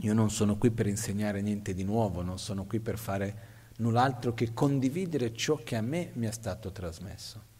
io 0.00 0.14
non 0.14 0.30
sono 0.30 0.56
qui 0.56 0.70
per 0.70 0.86
insegnare 0.86 1.42
niente 1.42 1.74
di 1.74 1.84
nuovo, 1.84 2.22
non 2.22 2.38
sono 2.38 2.64
qui 2.64 2.80
per 2.80 2.98
fare 2.98 3.50
null'altro 3.76 4.34
che 4.34 4.52
condividere 4.52 5.34
ciò 5.34 5.56
che 5.56 5.76
a 5.76 5.80
me 5.80 6.10
mi 6.14 6.26
è 6.26 6.32
stato 6.32 6.72
trasmesso. 6.72 7.50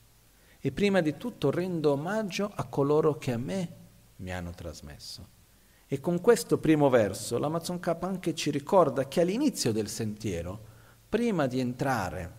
E 0.59 0.73
prima 0.73 1.01
di 1.01 1.17
tutto 1.17 1.51
rendo 1.51 1.93
omaggio 1.93 2.51
a 2.53 2.65
coloro 2.65 3.19
che 3.19 3.33
a 3.33 3.39
me 3.39 3.69
mi 4.17 4.33
hanno 4.33 4.53
trasmesso. 4.53 5.41
E 5.87 6.01
con 6.01 6.21
questo 6.21 6.59
primo 6.59 6.89
verso 6.89 7.39
l'Amazon 7.39 7.79
K 7.79 7.97
anche 8.01 8.35
ci 8.35 8.51
ricorda 8.51 9.07
che 9.09 9.21
all'inizio 9.21 9.73
del 9.73 9.89
sentiero, 9.89 10.71
prima 11.09 11.47
di 11.47 11.61
entrare 11.61 12.33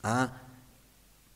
a 0.00 0.46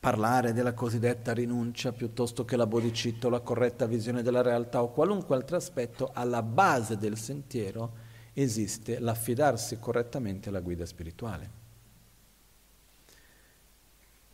parlare 0.03 0.51
della 0.51 0.73
cosiddetta 0.73 1.31
rinuncia 1.31 1.93
piuttosto 1.93 2.43
che 2.43 2.57
la 2.57 2.67
bodhicitta 2.67 3.27
o 3.27 3.29
la 3.29 3.39
corretta 3.39 3.85
visione 3.85 4.21
della 4.21 4.41
realtà 4.41 4.83
o 4.83 4.91
qualunque 4.91 5.33
altro 5.33 5.55
aspetto, 5.55 6.11
alla 6.13 6.43
base 6.43 6.97
del 6.97 7.17
sentiero 7.17 7.93
esiste 8.33 8.99
l'affidarsi 8.99 9.79
correttamente 9.79 10.49
alla 10.49 10.59
guida 10.59 10.85
spirituale. 10.85 11.49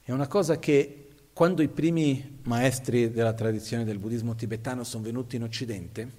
È 0.02 0.12
una 0.12 0.26
cosa 0.26 0.58
che 0.58 1.10
quando 1.34 1.62
i 1.62 1.68
primi 1.68 2.40
maestri 2.46 3.12
della 3.12 3.34
tradizione 3.34 3.84
del 3.84 4.00
buddismo 4.00 4.34
tibetano 4.34 4.84
sono 4.84 5.04
venuti 5.04 5.36
in 5.36 5.44
Occidente, 5.44 6.12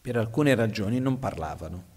per 0.00 0.16
alcune 0.16 0.54
ragioni 0.54 1.00
non 1.00 1.18
parlavano 1.18 1.95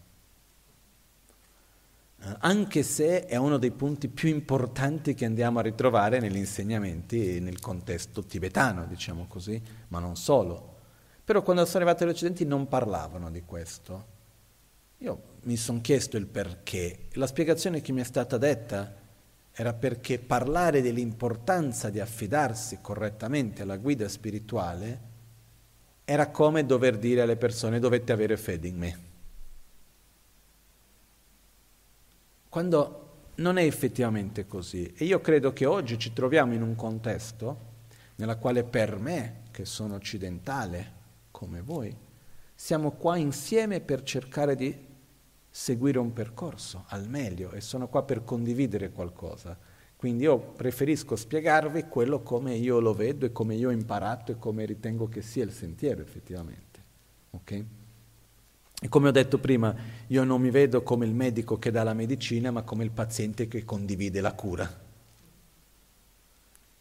anche 2.39 2.83
se 2.83 3.25
è 3.25 3.35
uno 3.37 3.57
dei 3.57 3.71
punti 3.71 4.09
più 4.09 4.29
importanti 4.29 5.13
che 5.13 5.25
andiamo 5.25 5.59
a 5.59 5.61
ritrovare 5.61 6.19
negli 6.19 6.37
insegnamenti 6.37 7.35
e 7.35 7.39
nel 7.39 7.59
contesto 7.59 8.23
tibetano, 8.23 8.85
diciamo 8.85 9.25
così, 9.27 9.61
ma 9.89 9.99
non 9.99 10.15
solo. 10.15 10.77
Però 11.23 11.41
quando 11.43 11.63
sono 11.65 11.83
arrivati 11.83 12.03
agli 12.03 12.09
occidenti 12.09 12.45
non 12.45 12.67
parlavano 12.67 13.31
di 13.31 13.43
questo. 13.43 14.17
Io 14.97 15.21
mi 15.43 15.55
sono 15.55 15.79
chiesto 15.79 16.17
il 16.17 16.27
perché. 16.27 17.07
La 17.13 17.27
spiegazione 17.27 17.81
che 17.81 17.91
mi 17.93 18.01
è 18.01 18.05
stata 18.05 18.37
detta 18.37 18.95
era 19.51 19.73
perché 19.73 20.19
parlare 20.19 20.81
dell'importanza 20.81 21.89
di 21.89 21.99
affidarsi 21.99 22.79
correttamente 22.81 23.61
alla 23.61 23.77
guida 23.77 24.07
spirituale 24.09 25.07
era 26.03 26.29
come 26.29 26.65
dover 26.65 26.97
dire 26.97 27.21
alle 27.21 27.37
persone 27.37 27.79
dovete 27.79 28.11
avere 28.11 28.35
fede 28.35 28.67
in 28.67 28.77
me. 28.77 29.08
Quando 32.49 33.07
non 33.35 33.57
è 33.57 33.63
effettivamente 33.63 34.45
così. 34.45 34.91
E 34.97 35.05
io 35.05 35.21
credo 35.21 35.53
che 35.53 35.65
oggi 35.65 35.97
ci 35.97 36.13
troviamo 36.13 36.53
in 36.53 36.61
un 36.61 36.75
contesto 36.75 37.67
nella 38.15 38.35
quale 38.35 38.63
per 38.63 38.99
me, 38.99 39.43
che 39.51 39.65
sono 39.65 39.95
occidentale 39.95 40.97
come 41.31 41.61
voi, 41.61 41.95
siamo 42.53 42.91
qua 42.91 43.15
insieme 43.15 43.79
per 43.79 44.03
cercare 44.03 44.55
di 44.55 44.87
seguire 45.49 45.99
un 45.99 46.11
percorso 46.11 46.83
al 46.87 47.07
meglio 47.07 47.51
e 47.51 47.61
sono 47.61 47.87
qua 47.87 48.03
per 48.03 48.23
condividere 48.23 48.91
qualcosa. 48.91 49.57
Quindi 49.95 50.23
io 50.23 50.37
preferisco 50.39 51.15
spiegarvi 51.15 51.83
quello 51.83 52.21
come 52.21 52.55
io 52.55 52.79
lo 52.79 52.93
vedo 52.93 53.25
e 53.25 53.31
come 53.31 53.55
io 53.55 53.69
ho 53.69 53.71
imparato 53.71 54.31
e 54.31 54.37
come 54.37 54.65
ritengo 54.65 55.07
che 55.07 55.21
sia 55.21 55.43
il 55.43 55.51
sentiero 55.51 56.01
effettivamente. 56.01 56.83
Okay? 57.31 57.65
E 58.81 58.87
come 58.87 59.09
ho 59.09 59.11
detto 59.11 59.39
prima, 59.39 59.75
io 60.07 60.23
non 60.23 60.39
mi 60.39 60.51
vedo 60.51 60.83
come 60.83 61.05
il 61.05 61.13
medico 61.13 61.59
che 61.59 61.69
dà 61.69 61.83
la 61.83 61.93
medicina, 61.93 62.49
ma 62.49 62.61
come 62.61 62.85
il 62.85 62.91
paziente 62.91 63.47
che 63.49 63.65
condivide 63.65 64.21
la 64.21 64.31
cura. 64.33 64.87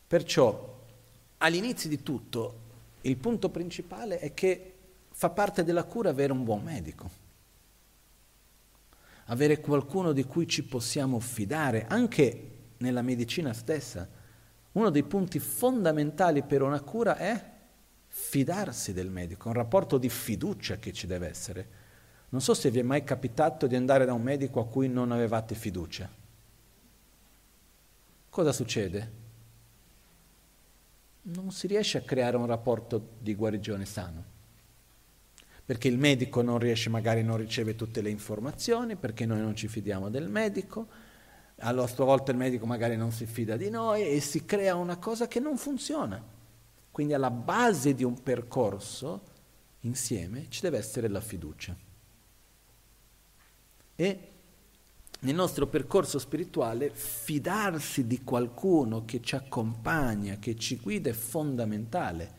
Perciò, 0.06 0.78
all'inizio 1.38 1.88
di 1.88 2.02
tutto, 2.02 2.66
il 3.02 3.16
punto 3.16 3.48
principale 3.48 4.20
è 4.20 4.32
che 4.32 4.74
fa 5.10 5.30
parte 5.30 5.64
della 5.64 5.82
cura 5.84 6.10
avere 6.10 6.32
un 6.32 6.44
buon 6.44 6.62
medico, 6.62 7.10
avere 9.26 9.60
qualcuno 9.60 10.12
di 10.12 10.22
cui 10.22 10.46
ci 10.46 10.62
possiamo 10.62 11.18
fidare, 11.18 11.86
anche 11.88 12.50
nella 12.78 13.02
medicina 13.02 13.52
stessa. 13.52 14.08
Uno 14.72 14.90
dei 14.90 15.02
punti 15.02 15.40
fondamentali 15.40 16.44
per 16.44 16.62
una 16.62 16.80
cura 16.80 17.16
è 17.16 17.44
fidarsi 18.06 18.92
del 18.92 19.10
medico, 19.10 19.48
un 19.48 19.54
rapporto 19.54 19.98
di 19.98 20.08
fiducia 20.08 20.76
che 20.76 20.92
ci 20.92 21.08
deve 21.08 21.28
essere. 21.28 21.86
Non 22.30 22.40
so 22.42 22.52
se 22.52 22.70
vi 22.70 22.78
è 22.78 22.82
mai 22.82 23.04
capitato 23.04 23.66
di 23.66 23.74
andare 23.74 24.04
da 24.04 24.12
un 24.12 24.22
medico 24.22 24.60
a 24.60 24.66
cui 24.66 24.88
non 24.88 25.12
avevate 25.12 25.54
fiducia. 25.54 26.08
Cosa 28.28 28.52
succede? 28.52 29.12
Non 31.22 31.50
si 31.50 31.66
riesce 31.66 31.98
a 31.98 32.02
creare 32.02 32.36
un 32.36 32.46
rapporto 32.46 33.14
di 33.18 33.34
guarigione 33.34 33.86
sano. 33.86 34.36
Perché 35.64 35.88
il 35.88 35.98
medico 35.98 36.42
non 36.42 36.58
riesce, 36.58 36.88
magari 36.88 37.22
non 37.22 37.36
riceve 37.36 37.74
tutte 37.74 38.00
le 38.00 38.10
informazioni, 38.10 38.96
perché 38.96 39.26
noi 39.26 39.40
non 39.40 39.54
ci 39.56 39.68
fidiamo 39.68 40.08
del 40.08 40.28
medico, 40.28 40.86
a 41.60 41.86
sua 41.86 42.04
volta 42.04 42.30
il 42.30 42.36
medico 42.36 42.66
magari 42.66 42.96
non 42.96 43.10
si 43.10 43.26
fida 43.26 43.56
di 43.56 43.68
noi 43.68 44.06
e 44.06 44.20
si 44.20 44.44
crea 44.44 44.76
una 44.76 44.96
cosa 44.98 45.26
che 45.26 45.40
non 45.40 45.56
funziona. 45.56 46.22
Quindi 46.90 47.14
alla 47.14 47.30
base 47.30 47.94
di 47.94 48.04
un 48.04 48.22
percorso 48.22 49.22
insieme 49.80 50.46
ci 50.48 50.60
deve 50.60 50.78
essere 50.78 51.08
la 51.08 51.20
fiducia. 51.20 51.76
E 54.00 54.18
nel 55.20 55.34
nostro 55.34 55.66
percorso 55.66 56.20
spirituale 56.20 56.90
fidarsi 56.90 58.06
di 58.06 58.22
qualcuno 58.22 59.04
che 59.04 59.20
ci 59.20 59.34
accompagna, 59.34 60.36
che 60.38 60.54
ci 60.54 60.76
guida 60.76 61.10
è 61.10 61.12
fondamentale, 61.12 62.32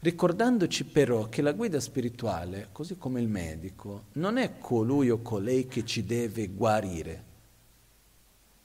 ricordandoci 0.00 0.84
però 0.84 1.30
che 1.30 1.40
la 1.40 1.52
guida 1.52 1.80
spirituale, 1.80 2.68
così 2.72 2.98
come 2.98 3.22
il 3.22 3.28
medico, 3.28 4.08
non 4.12 4.36
è 4.36 4.58
colui 4.58 5.08
o 5.08 5.22
colei 5.22 5.66
che 5.66 5.86
ci 5.86 6.04
deve 6.04 6.48
guarire. 6.48 7.24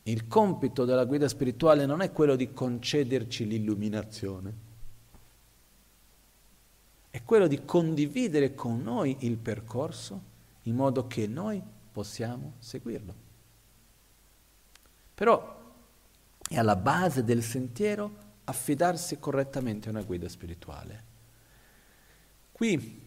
Il 0.03 0.27
compito 0.27 0.83
della 0.83 1.05
guida 1.05 1.29
spirituale 1.29 1.85
non 1.85 2.01
è 2.01 2.11
quello 2.11 2.35
di 2.35 2.51
concederci 2.51 3.47
l'illuminazione, 3.47 4.53
è 7.09 7.23
quello 7.23 7.47
di 7.47 7.63
condividere 7.63 8.53
con 8.53 8.81
noi 8.83 9.15
il 9.19 9.37
percorso 9.37 10.31
in 10.63 10.75
modo 10.75 11.07
che 11.07 11.25
noi 11.27 11.61
possiamo 11.93 12.55
seguirlo. 12.57 13.13
Però 15.13 15.61
è 16.49 16.57
alla 16.57 16.75
base 16.75 17.23
del 17.23 17.43
sentiero 17.43 18.21
affidarsi 18.45 19.19
correttamente 19.19 19.87
a 19.87 19.91
una 19.91 20.01
guida 20.01 20.27
spirituale. 20.27 21.11
Qui 22.51 23.01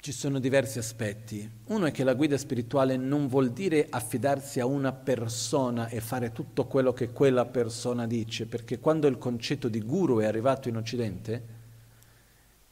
ci 0.00 0.12
sono 0.12 0.38
diversi 0.38 0.78
aspetti. 0.78 1.50
Uno 1.66 1.86
è 1.86 1.90
che 1.90 2.04
la 2.04 2.14
guida 2.14 2.38
spirituale 2.38 2.96
non 2.96 3.26
vuol 3.26 3.50
dire 3.50 3.88
affidarsi 3.90 4.60
a 4.60 4.66
una 4.66 4.92
persona 4.92 5.88
e 5.88 6.00
fare 6.00 6.32
tutto 6.32 6.66
quello 6.66 6.92
che 6.92 7.10
quella 7.10 7.44
persona 7.44 8.06
dice, 8.06 8.46
perché 8.46 8.78
quando 8.78 9.08
il 9.08 9.18
concetto 9.18 9.68
di 9.68 9.82
guru 9.82 10.20
è 10.20 10.24
arrivato 10.24 10.68
in 10.68 10.76
Occidente, 10.76 11.56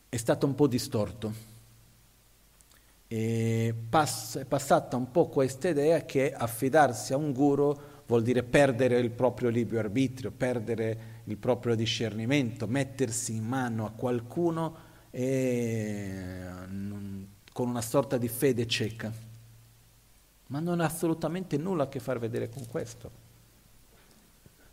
è 0.08 0.16
stato 0.16 0.46
un 0.46 0.54
po' 0.54 0.68
distorto. 0.68 1.55
Pass- 3.08 4.38
è 4.38 4.44
passata 4.44 4.96
un 4.96 5.12
po' 5.12 5.28
questa 5.28 5.68
idea 5.68 6.04
che 6.04 6.32
affidarsi 6.32 7.12
a 7.12 7.16
un 7.16 7.32
guru 7.32 7.76
vuol 8.06 8.22
dire 8.22 8.42
perdere 8.42 8.98
il 8.98 9.10
proprio 9.10 9.48
libero 9.48 9.80
arbitrio, 9.80 10.32
perdere 10.32 11.14
il 11.24 11.36
proprio 11.36 11.76
discernimento, 11.76 12.66
mettersi 12.66 13.34
in 13.34 13.44
mano 13.44 13.86
a 13.86 13.90
qualcuno 13.90 14.76
e, 15.10 16.46
con 17.52 17.68
una 17.68 17.80
sorta 17.80 18.16
di 18.16 18.28
fede 18.28 18.66
cieca. 18.66 19.12
Ma 20.48 20.58
non 20.60 20.80
ha 20.80 20.84
assolutamente 20.84 21.56
nulla 21.56 21.84
a 21.84 21.88
che 21.88 22.00
far 22.00 22.18
vedere 22.18 22.48
con 22.48 22.66
questo. 22.66 23.24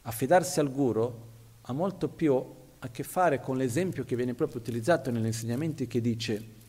Affidarsi 0.02 0.60
al 0.60 0.72
guru 0.72 1.22
ha 1.62 1.74
molto 1.74 2.10
più 2.10 2.34
a 2.80 2.90
che 2.90 3.04
fare 3.04 3.40
con 3.40 3.58
l'esempio 3.58 4.04
che 4.04 4.16
viene 4.16 4.34
proprio 4.34 4.60
utilizzato 4.60 5.12
negli 5.12 5.26
insegnamenti 5.26 5.88
che 5.88 6.02
dice 6.02 6.62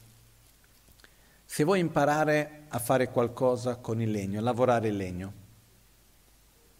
se 1.54 1.62
vuoi 1.62 1.78
imparare 1.78 2.64
a 2.70 2.80
fare 2.80 3.12
qualcosa 3.12 3.76
con 3.76 4.00
il 4.00 4.10
legno, 4.10 4.40
a 4.40 4.42
lavorare 4.42 4.88
il 4.88 4.96
legno, 4.96 5.32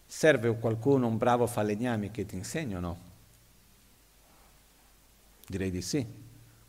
serve 0.05 0.53
qualcuno, 0.59 1.07
un 1.07 1.17
bravo 1.17 1.47
falegname 1.47 2.11
che 2.11 2.25
ti 2.25 2.35
insegni 2.35 2.75
o 2.75 2.81
no? 2.81 2.99
Direi 5.47 5.71
di 5.71 5.81
sì. 5.81 6.05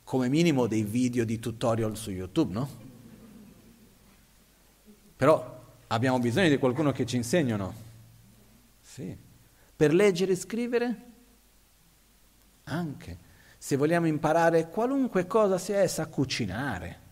Come 0.04 0.28
minimo 0.28 0.68
dei 0.68 0.84
video 0.84 1.24
di 1.24 1.40
tutorial 1.40 1.96
su 1.96 2.12
YouTube, 2.12 2.52
no? 2.52 2.68
Però 5.16 5.64
abbiamo 5.88 6.20
bisogno 6.20 6.48
di 6.48 6.58
qualcuno 6.58 6.92
che 6.92 7.06
ci 7.06 7.16
insegni 7.16 7.54
o 7.54 7.56
no? 7.56 7.74
Sì. 8.82 9.16
Per 9.74 9.92
leggere 9.92 10.30
e 10.30 10.36
scrivere? 10.36 11.02
Anche. 12.62 13.18
Se 13.58 13.74
vogliamo 13.74 14.06
imparare 14.06 14.68
qualunque 14.68 15.26
cosa 15.26 15.58
sia 15.58 15.80
essa, 15.80 16.06
cucinare. 16.06 17.02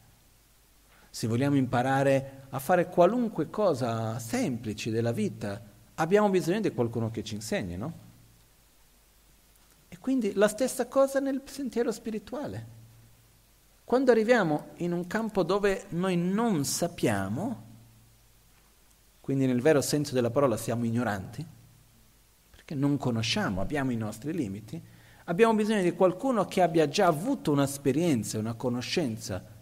Se 1.14 1.28
vogliamo 1.28 1.54
imparare 1.54 2.46
a 2.50 2.58
fare 2.58 2.88
qualunque 2.88 3.48
cosa 3.48 4.18
semplice 4.18 4.90
della 4.90 5.12
vita, 5.12 5.62
abbiamo 5.94 6.28
bisogno 6.28 6.58
di 6.58 6.72
qualcuno 6.72 7.12
che 7.12 7.22
ci 7.22 7.36
insegni, 7.36 7.76
no? 7.76 7.92
E 9.86 9.96
quindi 9.98 10.32
la 10.34 10.48
stessa 10.48 10.88
cosa 10.88 11.20
nel 11.20 11.42
sentiero 11.44 11.92
spirituale. 11.92 12.66
Quando 13.84 14.10
arriviamo 14.10 14.70
in 14.78 14.90
un 14.90 15.06
campo 15.06 15.44
dove 15.44 15.84
noi 15.90 16.16
non 16.16 16.64
sappiamo, 16.64 17.62
quindi 19.20 19.46
nel 19.46 19.60
vero 19.60 19.82
senso 19.82 20.14
della 20.14 20.30
parola 20.30 20.56
siamo 20.56 20.84
ignoranti, 20.84 21.46
perché 22.50 22.74
non 22.74 22.96
conosciamo, 22.96 23.60
abbiamo 23.60 23.92
i 23.92 23.96
nostri 23.96 24.32
limiti, 24.32 24.82
abbiamo 25.26 25.54
bisogno 25.54 25.82
di 25.82 25.92
qualcuno 25.92 26.44
che 26.46 26.60
abbia 26.60 26.88
già 26.88 27.06
avuto 27.06 27.52
un'esperienza, 27.52 28.36
una 28.36 28.54
conoscenza 28.54 29.53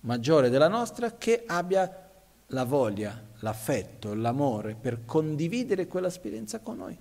maggiore 0.00 0.50
della 0.50 0.68
nostra, 0.68 1.16
che 1.16 1.44
abbia 1.46 2.10
la 2.46 2.64
voglia, 2.64 3.22
l'affetto, 3.40 4.14
l'amore 4.14 4.74
per 4.74 5.04
condividere 5.04 5.86
quell'esperienza 5.86 6.60
con 6.60 6.76
noi. 6.76 6.98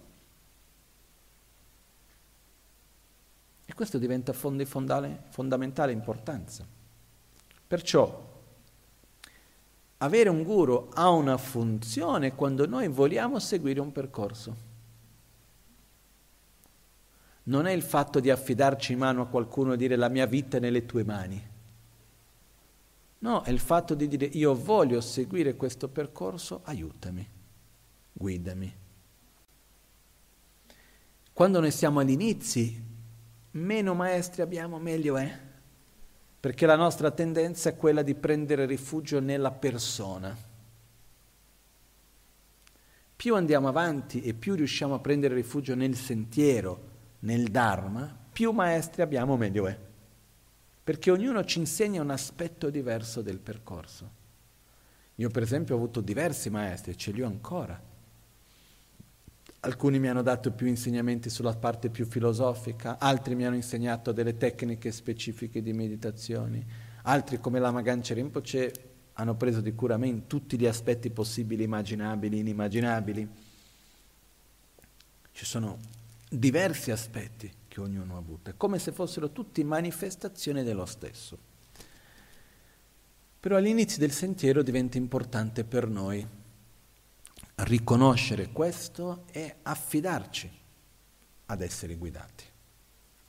E 3.66 3.74
questo 3.74 3.98
diventa 3.98 4.34
di 4.34 4.66
fondamentale 4.66 5.92
importanza. 5.92 6.66
Perciò 7.68 8.26
avere 9.98 10.30
un 10.30 10.44
guru 10.44 10.90
ha 10.94 11.10
una 11.10 11.38
funzione 11.38 12.36
quando 12.36 12.68
noi 12.68 12.88
vogliamo 12.88 13.40
seguire 13.40 13.80
un 13.80 13.92
percorso 13.92 14.68
non 17.48 17.66
è 17.66 17.72
il 17.72 17.82
fatto 17.82 18.20
di 18.20 18.30
affidarci 18.30 18.94
in 18.94 19.00
mano 19.00 19.22
a 19.22 19.28
qualcuno 19.28 19.74
e 19.74 19.78
dire 19.78 19.96
la 19.96 20.10
mia 20.10 20.26
vita 20.26 20.58
è 20.58 20.60
nelle 20.60 20.86
tue 20.86 21.04
mani. 21.04 21.56
No, 23.20 23.42
è 23.42 23.50
il 23.50 23.60
fatto 23.60 23.96
di 23.96 24.08
dire 24.08 24.26
io 24.26 24.54
voglio 24.54 25.02
seguire 25.02 25.56
questo 25.56 25.88
percorso, 25.88 26.62
aiutami, 26.66 27.28
guidami. 28.14 28.76
Quando 31.34 31.60
noi 31.60 31.72
siamo 31.72 32.00
agli 32.00 32.12
inizi, 32.12 32.84
meno 33.52 33.94
maestri 33.94 34.42
abbiamo, 34.42 34.78
meglio 34.78 35.18
è, 35.18 35.40
perché 36.40 36.66
la 36.66 36.76
nostra 36.76 37.12
tendenza 37.12 37.70
è 37.70 37.76
quella 37.76 38.04
di 38.04 38.14
prendere 38.16 38.66
rifugio 38.66 39.20
nella 39.20 39.52
persona. 39.52 40.36
Più 43.16 43.36
andiamo 43.36 43.68
avanti 43.68 44.22
e 44.22 44.34
più 44.36 44.54
riusciamo 44.54 44.94
a 44.94 45.00
prendere 45.00 45.34
rifugio 45.34 45.74
nel 45.74 45.96
sentiero, 45.96 46.96
nel 47.20 47.50
Dharma, 47.50 48.16
più 48.32 48.52
maestri 48.52 49.02
abbiamo 49.02 49.36
meglio 49.38 49.66
è, 49.66 49.78
perché 50.88 51.12
ognuno 51.12 51.44
ci 51.44 51.60
insegna 51.60 52.02
un 52.02 52.12
aspetto 52.12 52.70
diverso 52.70 53.22
del 53.22 53.40
percorso. 53.40 54.10
Io 55.16 55.30
per 55.30 55.44
esempio 55.44 55.76
ho 55.76 55.78
avuto 55.78 56.00
diversi 56.00 56.50
maestri, 56.50 56.98
ce 56.98 57.12
li 57.12 57.22
ho 57.22 57.28
ancora. 57.28 57.78
Alcuni 59.60 60.00
mi 60.00 60.08
hanno 60.08 60.22
dato 60.22 60.50
più 60.54 60.66
insegnamenti 60.66 61.30
sulla 61.30 61.54
parte 61.58 61.90
più 61.90 62.06
filosofica, 62.06 63.00
altri 63.00 63.36
mi 63.36 63.46
hanno 63.46 63.58
insegnato 63.58 64.14
delle 64.14 64.38
tecniche 64.38 64.94
specifiche 64.94 65.62
di 65.62 65.74
meditazione, 65.74 66.66
altri 67.02 67.38
come 67.42 67.60
la 67.60 67.72
Magancia 67.72 68.14
Rinpoche 68.14 68.72
hanno 69.12 69.36
preso 69.36 69.60
di 69.60 69.76
cura 69.76 69.98
me 69.98 70.08
in 70.08 70.26
tutti 70.26 70.58
gli 70.58 70.68
aspetti 70.68 71.10
possibili, 71.10 71.64
immaginabili, 71.64 72.40
inimmaginabili. 72.40 73.28
Ci 75.34 75.46
sono 75.46 75.80
diversi 76.30 76.92
aspetti 76.92 77.57
che 77.78 77.82
ognuno 77.82 78.16
ha 78.16 78.18
avuto, 78.18 78.50
è 78.50 78.58
come 78.58 78.80
se 78.80 78.92
fossero 78.92 79.32
tutti 79.32 79.64
manifestazioni 79.64 80.64
dello 80.64 80.86
stesso. 80.86 81.38
Però 83.40 83.56
all'inizio 83.56 84.00
del 84.00 84.12
sentiero 84.12 84.64
diventa 84.64 84.98
importante 84.98 85.64
per 85.64 85.88
noi 85.88 86.26
riconoscere 87.56 88.50
questo 88.50 89.26
e 89.32 89.58
affidarci 89.62 90.52
ad 91.46 91.62
essere 91.62 91.96
guidati. 91.96 92.44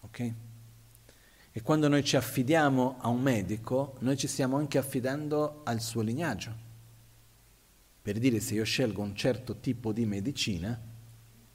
Ok? 0.01 0.33
E 1.53 1.63
quando 1.63 1.89
noi 1.89 2.03
ci 2.03 2.17
affidiamo 2.17 2.97
a 3.01 3.09
un 3.09 3.21
medico, 3.21 3.97
noi 4.01 4.17
ci 4.17 4.27
stiamo 4.27 4.57
anche 4.57 4.79
affidando 4.79 5.61
al 5.65 5.81
suo 5.83 6.01
lignaggio. 6.01 6.67
Per 8.01 8.19
dire 8.19 8.41
se 8.41 8.55
io 8.55 8.65
scelgo 8.65 9.03
un 9.03 9.15
certo 9.15 9.57
tipo 9.57 9.93
di 9.93 10.07
medicina, 10.07 10.81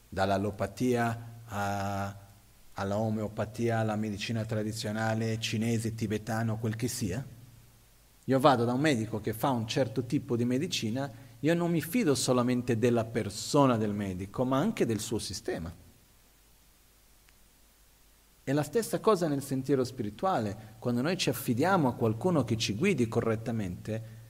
dall'allopatia 0.09 1.41
a, 1.45 2.22
alla 2.73 2.97
omeopatia, 2.97 3.79
alla 3.79 3.95
medicina 3.95 4.45
tradizionale 4.45 5.39
cinese, 5.39 5.93
tibetano, 5.93 6.57
quel 6.57 6.75
che 6.75 6.87
sia, 6.87 7.23
io 8.25 8.39
vado 8.39 8.63
da 8.63 8.73
un 8.73 8.79
medico 8.79 9.19
che 9.19 9.33
fa 9.33 9.49
un 9.49 9.67
certo 9.67 10.05
tipo 10.05 10.35
di 10.35 10.45
medicina, 10.45 11.11
io 11.39 11.53
non 11.53 11.71
mi 11.71 11.81
fido 11.81 12.15
solamente 12.15 12.77
della 12.77 13.03
persona 13.03 13.77
del 13.77 13.93
medico, 13.93 14.45
ma 14.45 14.57
anche 14.57 14.85
del 14.85 14.99
suo 14.99 15.19
sistema. 15.19 15.73
È 18.45 18.51
la 18.51 18.63
stessa 18.63 18.99
cosa 18.99 19.27
nel 19.27 19.43
sentiero 19.43 19.83
spirituale, 19.83 20.75
quando 20.79 21.01
noi 21.01 21.17
ci 21.17 21.29
affidiamo 21.29 21.89
a 21.89 21.93
qualcuno 21.93 22.43
che 22.43 22.57
ci 22.57 22.75
guidi 22.75 23.07
correttamente, 23.07 24.21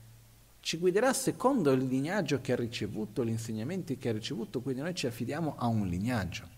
ci 0.60 0.76
guiderà 0.78 1.12
secondo 1.12 1.70
il 1.72 1.84
lignaggio 1.84 2.40
che 2.40 2.52
ha 2.52 2.56
ricevuto, 2.56 3.24
gli 3.24 3.28
insegnamenti 3.28 3.96
che 3.96 4.08
ha 4.08 4.12
ricevuto, 4.12 4.60
quindi 4.60 4.82
noi 4.82 4.94
ci 4.94 5.06
affidiamo 5.06 5.54
a 5.56 5.66
un 5.66 5.86
lignaggio 5.86 6.53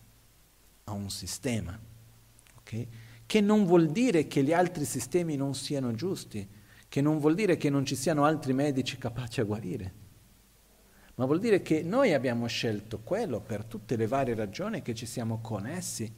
a 0.89 0.93
un 0.93 1.11
sistema, 1.11 1.77
okay? 2.59 2.87
che 3.27 3.41
non 3.41 3.65
vuol 3.67 3.91
dire 3.91 4.29
che 4.29 4.45
gli 4.45 4.53
altri 4.53 4.85
sistemi 4.85 5.35
non 5.35 5.55
siano 5.55 5.93
giusti, 5.95 6.49
che 6.87 7.01
non 7.01 7.19
vuol 7.19 7.35
dire 7.35 7.57
che 7.57 7.69
non 7.71 7.85
ci 7.85 7.97
siano 7.97 8.25
altri 8.25 8.53
medici 8.53 8.97
capaci 8.97 9.41
a 9.41 9.45
guarire, 9.45 9.93
ma 11.17 11.25
vuol 11.25 11.41
dire 11.41 11.61
che 11.61 11.83
noi 11.83 12.13
abbiamo 12.13 12.47
scelto 12.47 13.01
quello 13.01 13.41
per 13.41 13.65
tutte 13.65 13.97
le 13.97 14.07
varie 14.07 14.37
ragioni 14.37 14.81
che 14.83 14.95
ci 14.95 15.07
siamo 15.07 15.41
connessi 15.41 16.13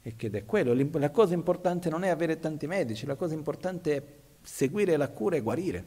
e 0.00 0.14
che 0.14 0.30
è 0.30 0.44
quello. 0.44 0.72
La 1.00 1.10
cosa 1.10 1.34
importante 1.34 1.90
non 1.90 2.04
è 2.04 2.08
avere 2.08 2.38
tanti 2.38 2.68
medici, 2.68 3.06
la 3.06 3.16
cosa 3.16 3.34
importante 3.34 3.96
è 3.96 4.02
seguire 4.40 4.96
la 4.96 5.08
cura 5.08 5.34
e 5.34 5.40
guarire. 5.40 5.84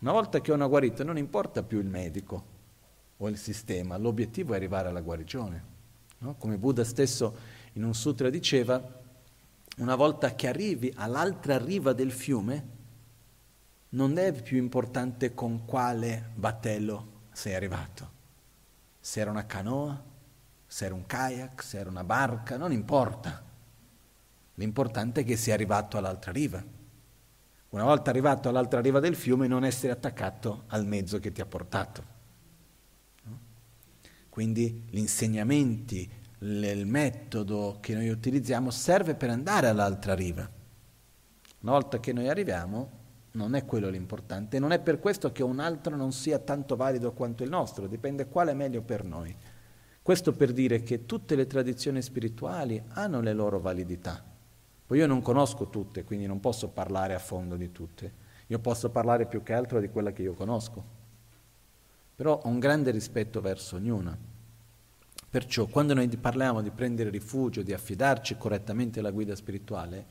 Una 0.00 0.12
volta 0.12 0.42
che 0.42 0.52
uno 0.52 0.64
ha 0.64 0.68
guarito 0.68 1.02
non 1.02 1.16
importa 1.16 1.62
più 1.62 1.78
il 1.78 1.86
medico 1.86 2.44
o 3.16 3.28
il 3.28 3.38
sistema, 3.38 3.96
l'obiettivo 3.96 4.52
è 4.52 4.56
arrivare 4.56 4.88
alla 4.88 5.00
guarigione. 5.00 5.72
No? 6.24 6.36
Come 6.38 6.56
Buddha 6.56 6.84
stesso 6.84 7.36
in 7.74 7.84
un 7.84 7.92
sutra 7.92 8.30
diceva, 8.30 8.82
una 9.76 9.94
volta 9.94 10.34
che 10.34 10.48
arrivi 10.48 10.90
all'altra 10.96 11.58
riva 11.58 11.92
del 11.92 12.12
fiume, 12.12 12.72
non 13.90 14.16
è 14.16 14.32
più 14.32 14.56
importante 14.56 15.34
con 15.34 15.66
quale 15.66 16.30
battello 16.34 17.26
sei 17.30 17.54
arrivato. 17.54 18.12
Se 18.98 19.20
era 19.20 19.30
una 19.30 19.44
canoa, 19.44 20.02
se 20.66 20.86
era 20.86 20.94
un 20.94 21.04
kayak, 21.04 21.62
se 21.62 21.78
era 21.78 21.90
una 21.90 22.04
barca, 22.04 22.56
non 22.56 22.72
importa. 22.72 23.42
L'importante 24.54 25.20
è 25.20 25.24
che 25.24 25.36
sia 25.36 25.52
arrivato 25.52 25.98
all'altra 25.98 26.32
riva. 26.32 26.64
Una 27.68 27.84
volta 27.84 28.08
arrivato 28.08 28.48
all'altra 28.48 28.80
riva 28.80 28.98
del 28.98 29.14
fiume, 29.14 29.46
non 29.46 29.62
essere 29.62 29.92
attaccato 29.92 30.64
al 30.68 30.86
mezzo 30.86 31.18
che 31.18 31.32
ti 31.32 31.42
ha 31.42 31.46
portato. 31.46 32.13
Quindi 34.34 34.82
gli 34.90 34.98
insegnamenti, 34.98 36.10
il 36.40 36.86
metodo 36.86 37.78
che 37.80 37.94
noi 37.94 38.08
utilizziamo 38.08 38.72
serve 38.72 39.14
per 39.14 39.30
andare 39.30 39.68
all'altra 39.68 40.12
riva. 40.12 40.50
Una 41.60 41.70
volta 41.70 42.00
che 42.00 42.12
noi 42.12 42.28
arriviamo, 42.28 42.90
non 43.30 43.54
è 43.54 43.64
quello 43.64 43.88
l'importante. 43.88 44.58
Non 44.58 44.72
è 44.72 44.80
per 44.80 44.98
questo 44.98 45.30
che 45.30 45.44
un 45.44 45.60
altro 45.60 45.94
non 45.94 46.10
sia 46.10 46.40
tanto 46.40 46.74
valido 46.74 47.12
quanto 47.12 47.44
il 47.44 47.48
nostro, 47.48 47.86
dipende 47.86 48.26
quale 48.26 48.50
è 48.50 48.54
meglio 48.54 48.82
per 48.82 49.04
noi. 49.04 49.32
Questo 50.02 50.32
per 50.32 50.52
dire 50.52 50.82
che 50.82 51.06
tutte 51.06 51.36
le 51.36 51.46
tradizioni 51.46 52.02
spirituali 52.02 52.82
hanno 52.88 53.20
le 53.20 53.34
loro 53.34 53.60
validità. 53.60 54.20
Poi 54.84 54.98
io 54.98 55.06
non 55.06 55.22
conosco 55.22 55.70
tutte, 55.70 56.02
quindi 56.02 56.26
non 56.26 56.40
posso 56.40 56.70
parlare 56.70 57.14
a 57.14 57.20
fondo 57.20 57.54
di 57.54 57.70
tutte. 57.70 58.12
Io 58.48 58.58
posso 58.58 58.90
parlare 58.90 59.26
più 59.26 59.44
che 59.44 59.52
altro 59.52 59.78
di 59.78 59.90
quella 59.90 60.10
che 60.10 60.22
io 60.22 60.34
conosco. 60.34 60.93
Però 62.14 62.40
ho 62.42 62.48
un 62.48 62.58
grande 62.58 62.90
rispetto 62.90 63.40
verso 63.40 63.76
ognuna. 63.76 64.16
Perciò 65.30 65.66
quando 65.66 65.94
noi 65.94 66.08
parliamo 66.08 66.62
di 66.62 66.70
prendere 66.70 67.10
rifugio, 67.10 67.62
di 67.62 67.72
affidarci 67.72 68.36
correttamente 68.36 69.00
alla 69.00 69.10
guida 69.10 69.34
spirituale, 69.34 70.06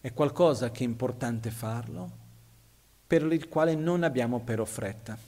è 0.00 0.12
qualcosa 0.14 0.70
che 0.70 0.84
è 0.84 0.86
importante 0.86 1.50
farlo, 1.50 2.10
per 3.06 3.22
il 3.24 3.48
quale 3.48 3.74
non 3.74 4.04
abbiamo 4.04 4.40
però 4.40 4.64
fretta. 4.64 5.18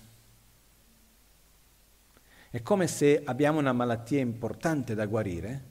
È 2.50 2.62
come 2.62 2.86
se 2.86 3.22
abbiamo 3.24 3.58
una 3.58 3.72
malattia 3.72 4.20
importante 4.20 4.94
da 4.94 5.06
guarire, 5.06 5.64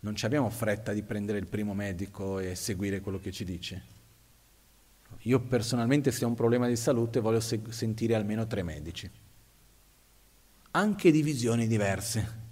non 0.00 0.14
abbiamo 0.22 0.50
fretta 0.50 0.92
di 0.92 1.02
prendere 1.02 1.38
il 1.38 1.46
primo 1.46 1.74
medico 1.74 2.38
e 2.38 2.54
seguire 2.54 3.00
quello 3.00 3.18
che 3.18 3.32
ci 3.32 3.44
dice. 3.44 3.94
Io 5.22 5.40
personalmente 5.40 6.12
se 6.12 6.24
ho 6.24 6.28
un 6.28 6.34
problema 6.34 6.68
di 6.68 6.76
salute 6.76 7.20
voglio 7.20 7.40
se- 7.40 7.60
sentire 7.70 8.14
almeno 8.14 8.46
tre 8.46 8.62
medici, 8.62 9.10
anche 10.76 11.10
di 11.10 11.22
visioni 11.22 11.66
diverse. 11.66 12.44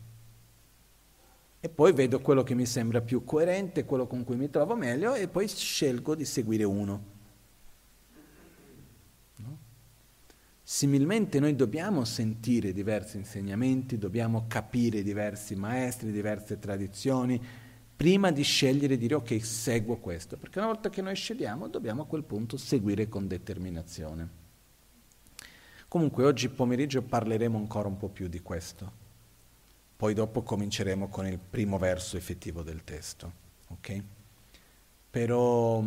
E 1.60 1.68
poi 1.68 1.92
vedo 1.92 2.20
quello 2.20 2.42
che 2.42 2.54
mi 2.54 2.64
sembra 2.64 3.02
più 3.02 3.22
coerente, 3.22 3.84
quello 3.84 4.06
con 4.06 4.24
cui 4.24 4.36
mi 4.36 4.48
trovo 4.48 4.74
meglio 4.76 5.14
e 5.14 5.28
poi 5.28 5.46
scelgo 5.46 6.14
di 6.14 6.24
seguire 6.24 6.64
uno. 6.64 7.12
Similmente 10.62 11.38
noi 11.38 11.54
dobbiamo 11.54 12.06
sentire 12.06 12.72
diversi 12.72 13.18
insegnamenti, 13.18 13.98
dobbiamo 13.98 14.46
capire 14.48 15.02
diversi 15.02 15.54
maestri, 15.54 16.10
diverse 16.10 16.58
tradizioni, 16.58 17.38
prima 17.94 18.30
di 18.30 18.42
scegliere 18.42 18.94
e 18.94 18.98
dire 18.98 19.14
ok, 19.14 19.44
seguo 19.44 19.98
questo, 19.98 20.38
perché 20.38 20.58
una 20.58 20.68
volta 20.68 20.88
che 20.88 21.02
noi 21.02 21.14
scegliamo 21.14 21.68
dobbiamo 21.68 22.02
a 22.02 22.06
quel 22.06 22.24
punto 22.24 22.56
seguire 22.56 23.08
con 23.08 23.28
determinazione. 23.28 24.43
Comunque 25.88 26.24
oggi 26.24 26.48
pomeriggio 26.48 27.02
parleremo 27.02 27.56
ancora 27.56 27.88
un 27.88 27.96
po' 27.96 28.08
più 28.08 28.28
di 28.28 28.40
questo, 28.40 29.02
poi 29.96 30.12
dopo 30.14 30.42
cominceremo 30.42 31.08
con 31.08 31.26
il 31.26 31.38
primo 31.38 31.78
verso 31.78 32.16
effettivo 32.16 32.62
del 32.62 32.82
testo, 32.82 33.32
ok? 33.68 34.02
Però 35.10 35.82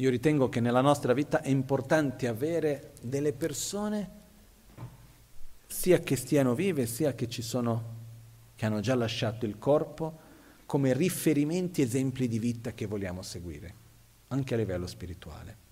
Io 0.00 0.10
ritengo 0.10 0.48
che 0.48 0.60
nella 0.60 0.80
nostra 0.80 1.12
vita 1.12 1.42
è 1.42 1.48
importante 1.48 2.28
avere 2.28 2.92
delle 3.02 3.32
persone, 3.32 4.10
sia 5.66 5.98
che 5.98 6.14
stiano 6.14 6.54
vive, 6.54 6.86
sia 6.86 7.14
che 7.14 7.28
ci 7.28 7.42
sono, 7.42 7.96
che 8.54 8.64
hanno 8.64 8.78
già 8.78 8.94
lasciato 8.94 9.44
il 9.44 9.58
corpo, 9.58 10.26
come 10.66 10.92
riferimenti, 10.92 11.82
esempi 11.82 12.28
di 12.28 12.38
vita 12.38 12.74
che 12.74 12.86
vogliamo 12.86 13.22
seguire, 13.22 13.74
anche 14.28 14.54
a 14.54 14.56
livello 14.56 14.86
spirituale. 14.86 15.67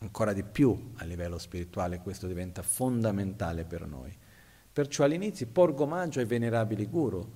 Ancora 0.00 0.32
di 0.32 0.44
più 0.44 0.92
a 0.96 1.04
livello 1.04 1.38
spirituale 1.38 2.00
questo 2.00 2.26
diventa 2.26 2.62
fondamentale 2.62 3.64
per 3.64 3.86
noi. 3.86 4.16
Perciò 4.72 5.04
all'inizio 5.04 5.48
porgo 5.48 5.84
omaggio 5.84 6.20
ai 6.20 6.24
venerabili 6.24 6.86
guru, 6.86 7.28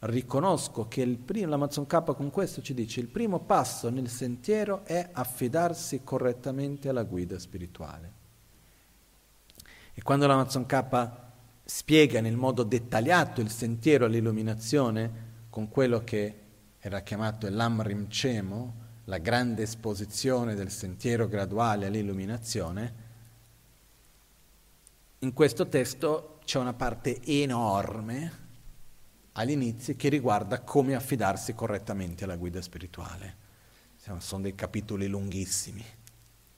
riconosco 0.00 0.88
che 0.88 1.00
il 1.00 1.16
primo, 1.16 1.48
l'Amazon 1.48 1.86
K 1.86 2.14
con 2.14 2.30
questo 2.30 2.60
ci 2.60 2.74
dice 2.74 3.00
il 3.00 3.08
primo 3.08 3.40
passo 3.40 3.88
nel 3.88 4.08
sentiero 4.08 4.84
è 4.84 5.08
affidarsi 5.12 6.02
correttamente 6.04 6.90
alla 6.90 7.04
guida 7.04 7.38
spirituale. 7.38 8.12
E 9.94 10.02
quando 10.02 10.26
l'Amazon 10.26 10.66
K 10.66 11.10
spiega 11.64 12.20
nel 12.20 12.36
modo 12.36 12.62
dettagliato 12.62 13.40
il 13.40 13.50
sentiero 13.50 14.04
all'illuminazione 14.04 15.28
con 15.48 15.68
quello 15.68 16.04
che 16.04 16.34
era 16.78 17.00
chiamato 17.00 17.48
l'Amrim 17.48 18.08
Cemo, 18.08 18.88
la 19.10 19.18
grande 19.18 19.64
esposizione 19.64 20.54
del 20.54 20.70
sentiero 20.70 21.26
graduale 21.26 21.86
all'illuminazione, 21.86 23.08
in 25.18 25.32
questo 25.32 25.68
testo 25.68 26.38
c'è 26.44 26.60
una 26.60 26.74
parte 26.74 27.20
enorme 27.24 28.38
all'inizio 29.32 29.96
che 29.96 30.08
riguarda 30.08 30.60
come 30.60 30.94
affidarsi 30.94 31.54
correttamente 31.54 32.22
alla 32.22 32.36
guida 32.36 32.62
spirituale. 32.62 33.36
Sono 33.96 34.42
dei 34.42 34.54
capitoli 34.54 35.08
lunghissimi 35.08 35.84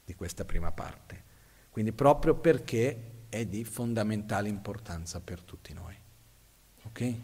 di 0.05 0.15
questa 0.15 0.45
prima 0.45 0.73
parte, 0.73 1.25
quindi 1.71 1.93
proprio 1.93 2.35
perché 2.35 3.25
è 3.31 3.47
di 3.47 3.65
fondamentale 3.65 4.51
importanza 4.51 5.21
per 5.21 5.41
tutti 5.41 5.73
noi. 5.73 5.97
Ok? 6.83 7.15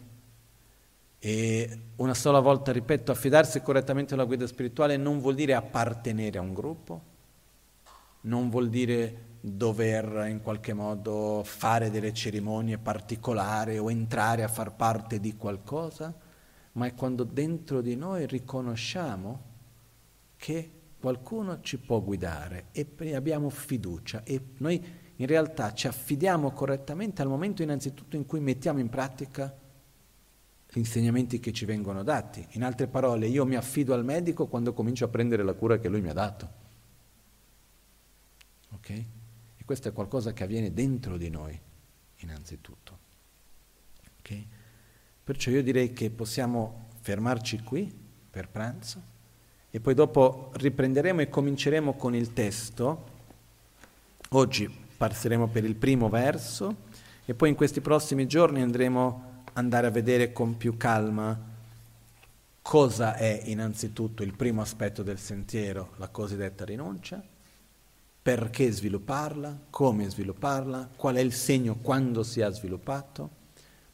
E 1.19 1.79
una 1.97 2.13
sola 2.13 2.39
volta 2.39 2.71
ripeto, 2.71 3.11
affidarsi 3.11 3.61
correttamente 3.61 4.13
alla 4.13 4.23
guida 4.23 4.47
spirituale 4.47 4.95
non 4.95 5.19
vuol 5.19 5.35
dire 5.35 5.53
appartenere 5.53 6.37
a 6.37 6.41
un 6.41 6.53
gruppo, 6.53 7.01
non 8.21 8.49
vuol 8.49 8.69
dire 8.69 9.27
dover 9.41 10.27
in 10.29 10.41
qualche 10.41 10.73
modo 10.73 11.41
fare 11.43 11.89
delle 11.89 12.13
cerimonie 12.13 12.77
particolari 12.77 13.77
o 13.77 13.91
entrare 13.91 14.43
a 14.43 14.47
far 14.47 14.75
parte 14.75 15.19
di 15.19 15.35
qualcosa, 15.35 16.13
ma 16.73 16.85
è 16.85 16.93
quando 16.93 17.25
dentro 17.25 17.81
di 17.81 17.95
noi 17.95 18.25
riconosciamo 18.25 19.47
che 20.37 20.71
qualcuno 20.99 21.59
ci 21.61 21.77
può 21.79 22.01
guidare 22.01 22.67
e 22.71 22.87
abbiamo 23.13 23.49
fiducia. 23.49 24.23
E 24.23 24.41
noi 24.57 24.81
in 25.17 25.25
realtà 25.25 25.73
ci 25.73 25.87
affidiamo 25.87 26.51
correttamente 26.51 27.21
al 27.21 27.27
momento 27.27 27.61
innanzitutto 27.61 28.15
in 28.15 28.25
cui 28.25 28.39
mettiamo 28.39 28.79
in 28.79 28.87
pratica 28.87 29.53
insegnamenti 30.73 31.39
che 31.39 31.51
ci 31.51 31.65
vengono 31.65 32.03
dati. 32.03 32.45
In 32.51 32.63
altre 32.63 32.87
parole, 32.87 33.27
io 33.27 33.45
mi 33.45 33.55
affido 33.55 33.93
al 33.93 34.03
medico 34.03 34.47
quando 34.47 34.73
comincio 34.73 35.05
a 35.05 35.09
prendere 35.09 35.43
la 35.43 35.53
cura 35.53 35.79
che 35.79 35.89
lui 35.89 36.01
mi 36.01 36.09
ha 36.09 36.13
dato. 36.13 36.49
Ok? 38.71 39.03
questo 39.69 39.89
è 39.89 39.93
qualcosa 39.93 40.33
che 40.33 40.43
avviene 40.43 40.73
dentro 40.73 41.15
di 41.15 41.29
noi, 41.29 41.55
innanzitutto. 42.21 42.97
Okay? 44.17 44.47
Perciò 45.23 45.51
io 45.51 45.61
direi 45.61 45.93
che 45.93 46.09
possiamo 46.09 46.87
fermarci 47.01 47.61
qui 47.61 47.95
per 48.31 48.49
pranzo 48.49 48.99
e 49.69 49.79
poi 49.79 49.93
dopo 49.93 50.49
riprenderemo 50.55 51.21
e 51.21 51.29
cominceremo 51.29 51.93
con 51.93 52.15
il 52.15 52.33
testo. 52.33 53.09
Oggi 54.29 54.67
passeremo 54.97 55.47
per 55.49 55.65
il 55.65 55.75
primo 55.75 56.09
verso 56.09 56.87
e 57.23 57.35
poi 57.35 57.49
in 57.49 57.55
questi 57.55 57.79
prossimi 57.79 58.25
giorni 58.25 58.63
andremo 58.63 59.28
andare 59.59 59.87
a 59.87 59.91
vedere 59.91 60.33
con 60.33 60.57
più 60.57 60.77
calma 60.77 61.37
cosa 62.61 63.15
è 63.15 63.41
innanzitutto 63.45 64.23
il 64.23 64.33
primo 64.33 64.61
aspetto 64.61 65.03
del 65.03 65.19
sentiero, 65.19 65.93
la 65.97 66.07
cosiddetta 66.07 66.65
rinuncia 66.65 67.23
perché 68.21 68.69
svilupparla, 68.71 69.57
come 69.69 70.09
svilupparla, 70.09 70.89
qual 70.95 71.15
è 71.15 71.19
il 71.19 71.33
segno 71.33 71.77
quando 71.81 72.21
si 72.21 72.41
è 72.41 72.51
sviluppato. 72.51 73.37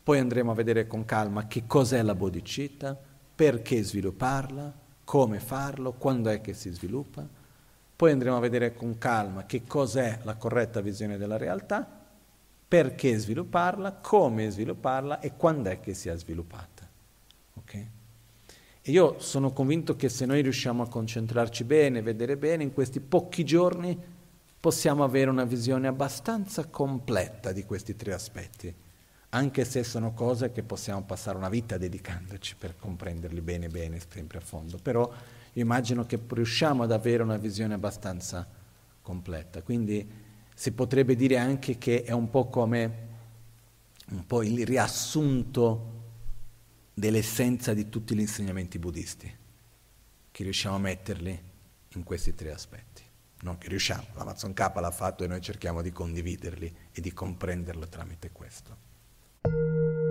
Poi 0.03 0.19
andremo 0.19 0.51
a 0.51 0.55
vedere 0.55 0.87
con 0.87 1.05
calma 1.05 1.47
che 1.47 1.63
cos'è 1.65 2.01
la 2.01 2.15
bodhicitta, 2.15 2.99
perché 3.35 3.81
svilupparla, 3.81 4.73
come 5.05 5.39
farlo, 5.39 5.93
quando 5.93 6.29
è 6.29 6.41
che 6.41 6.53
si 6.53 6.69
sviluppa. 6.71 7.25
Poi 7.95 8.11
andremo 8.11 8.35
a 8.35 8.41
vedere 8.41 8.73
con 8.73 8.97
calma 8.97 9.45
che 9.45 9.63
cos'è 9.65 10.19
la 10.23 10.35
corretta 10.35 10.81
visione 10.81 11.17
della 11.17 11.37
realtà, 11.37 12.04
perché 12.67 13.17
svilupparla, 13.17 13.93
come 13.93 14.49
svilupparla 14.49 15.19
e 15.19 15.35
quando 15.35 15.69
è 15.69 15.79
che 15.79 15.93
si 15.93 16.09
è 16.09 16.17
sviluppata. 16.17 16.87
Okay? 17.55 17.89
E 18.81 18.91
io 18.91 19.19
sono 19.19 19.51
convinto 19.51 19.95
che 19.95 20.09
se 20.09 20.25
noi 20.25 20.41
riusciamo 20.41 20.83
a 20.83 20.87
concentrarci 20.87 21.63
bene, 21.63 22.01
vedere 22.01 22.37
bene, 22.37 22.63
in 22.63 22.73
questi 22.73 22.99
pochi 22.99 23.43
giorni 23.43 23.97
possiamo 24.59 25.03
avere 25.03 25.29
una 25.29 25.43
visione 25.43 25.87
abbastanza 25.87 26.65
completa 26.65 27.51
di 27.51 27.63
questi 27.65 27.95
tre 27.95 28.13
aspetti, 28.13 28.73
anche 29.29 29.65
se 29.65 29.83
sono 29.83 30.13
cose 30.13 30.51
che 30.51 30.63
possiamo 30.63 31.03
passare 31.03 31.37
una 31.37 31.49
vita 31.49 31.77
dedicandoci 31.77 32.55
per 32.57 32.75
comprenderli 32.75 33.41
bene, 33.41 33.69
bene, 33.69 33.99
sempre 34.07 34.39
a 34.39 34.41
fondo. 34.41 34.77
Però 34.81 35.11
io 35.53 35.61
immagino 35.61 36.05
che 36.05 36.19
riusciamo 36.27 36.83
ad 36.83 36.91
avere 36.91 37.21
una 37.23 37.37
visione 37.37 37.75
abbastanza 37.75 38.47
completa. 39.01 39.61
Quindi 39.61 40.24
si 40.55 40.71
potrebbe 40.71 41.15
dire 41.15 41.37
anche 41.37 41.77
che 41.77 42.03
è 42.03 42.11
un 42.11 42.31
po' 42.31 42.47
come 42.47 43.03
un 44.07 44.25
po' 44.25 44.41
il 44.41 44.65
riassunto 44.65 45.91
dell'essenza 46.93 47.75
di 47.75 47.89
tutti 47.89 48.15
gli 48.15 48.21
insegnamenti 48.21 48.79
buddisti, 48.79 49.31
che 50.31 50.43
riusciamo 50.43 50.75
a 50.75 50.79
metterli 50.79 51.43
in 51.89 52.03
questi 52.03 52.33
tre 52.33 52.51
aspetti 52.51 53.03
non 53.45 53.57
che 53.59 53.69
riusciamo, 53.69 54.07
l'Amazon 54.15 54.53
K 54.53 54.59
l'ha 54.75 54.91
fatto 54.91 55.23
e 55.23 55.27
noi 55.27 55.39
cerchiamo 55.39 55.81
di 55.81 55.91
condividerli 55.91 56.75
e 56.91 56.99
di 56.99 57.13
comprenderlo 57.13 57.87
tramite 57.87 58.31
questo. 58.31 60.03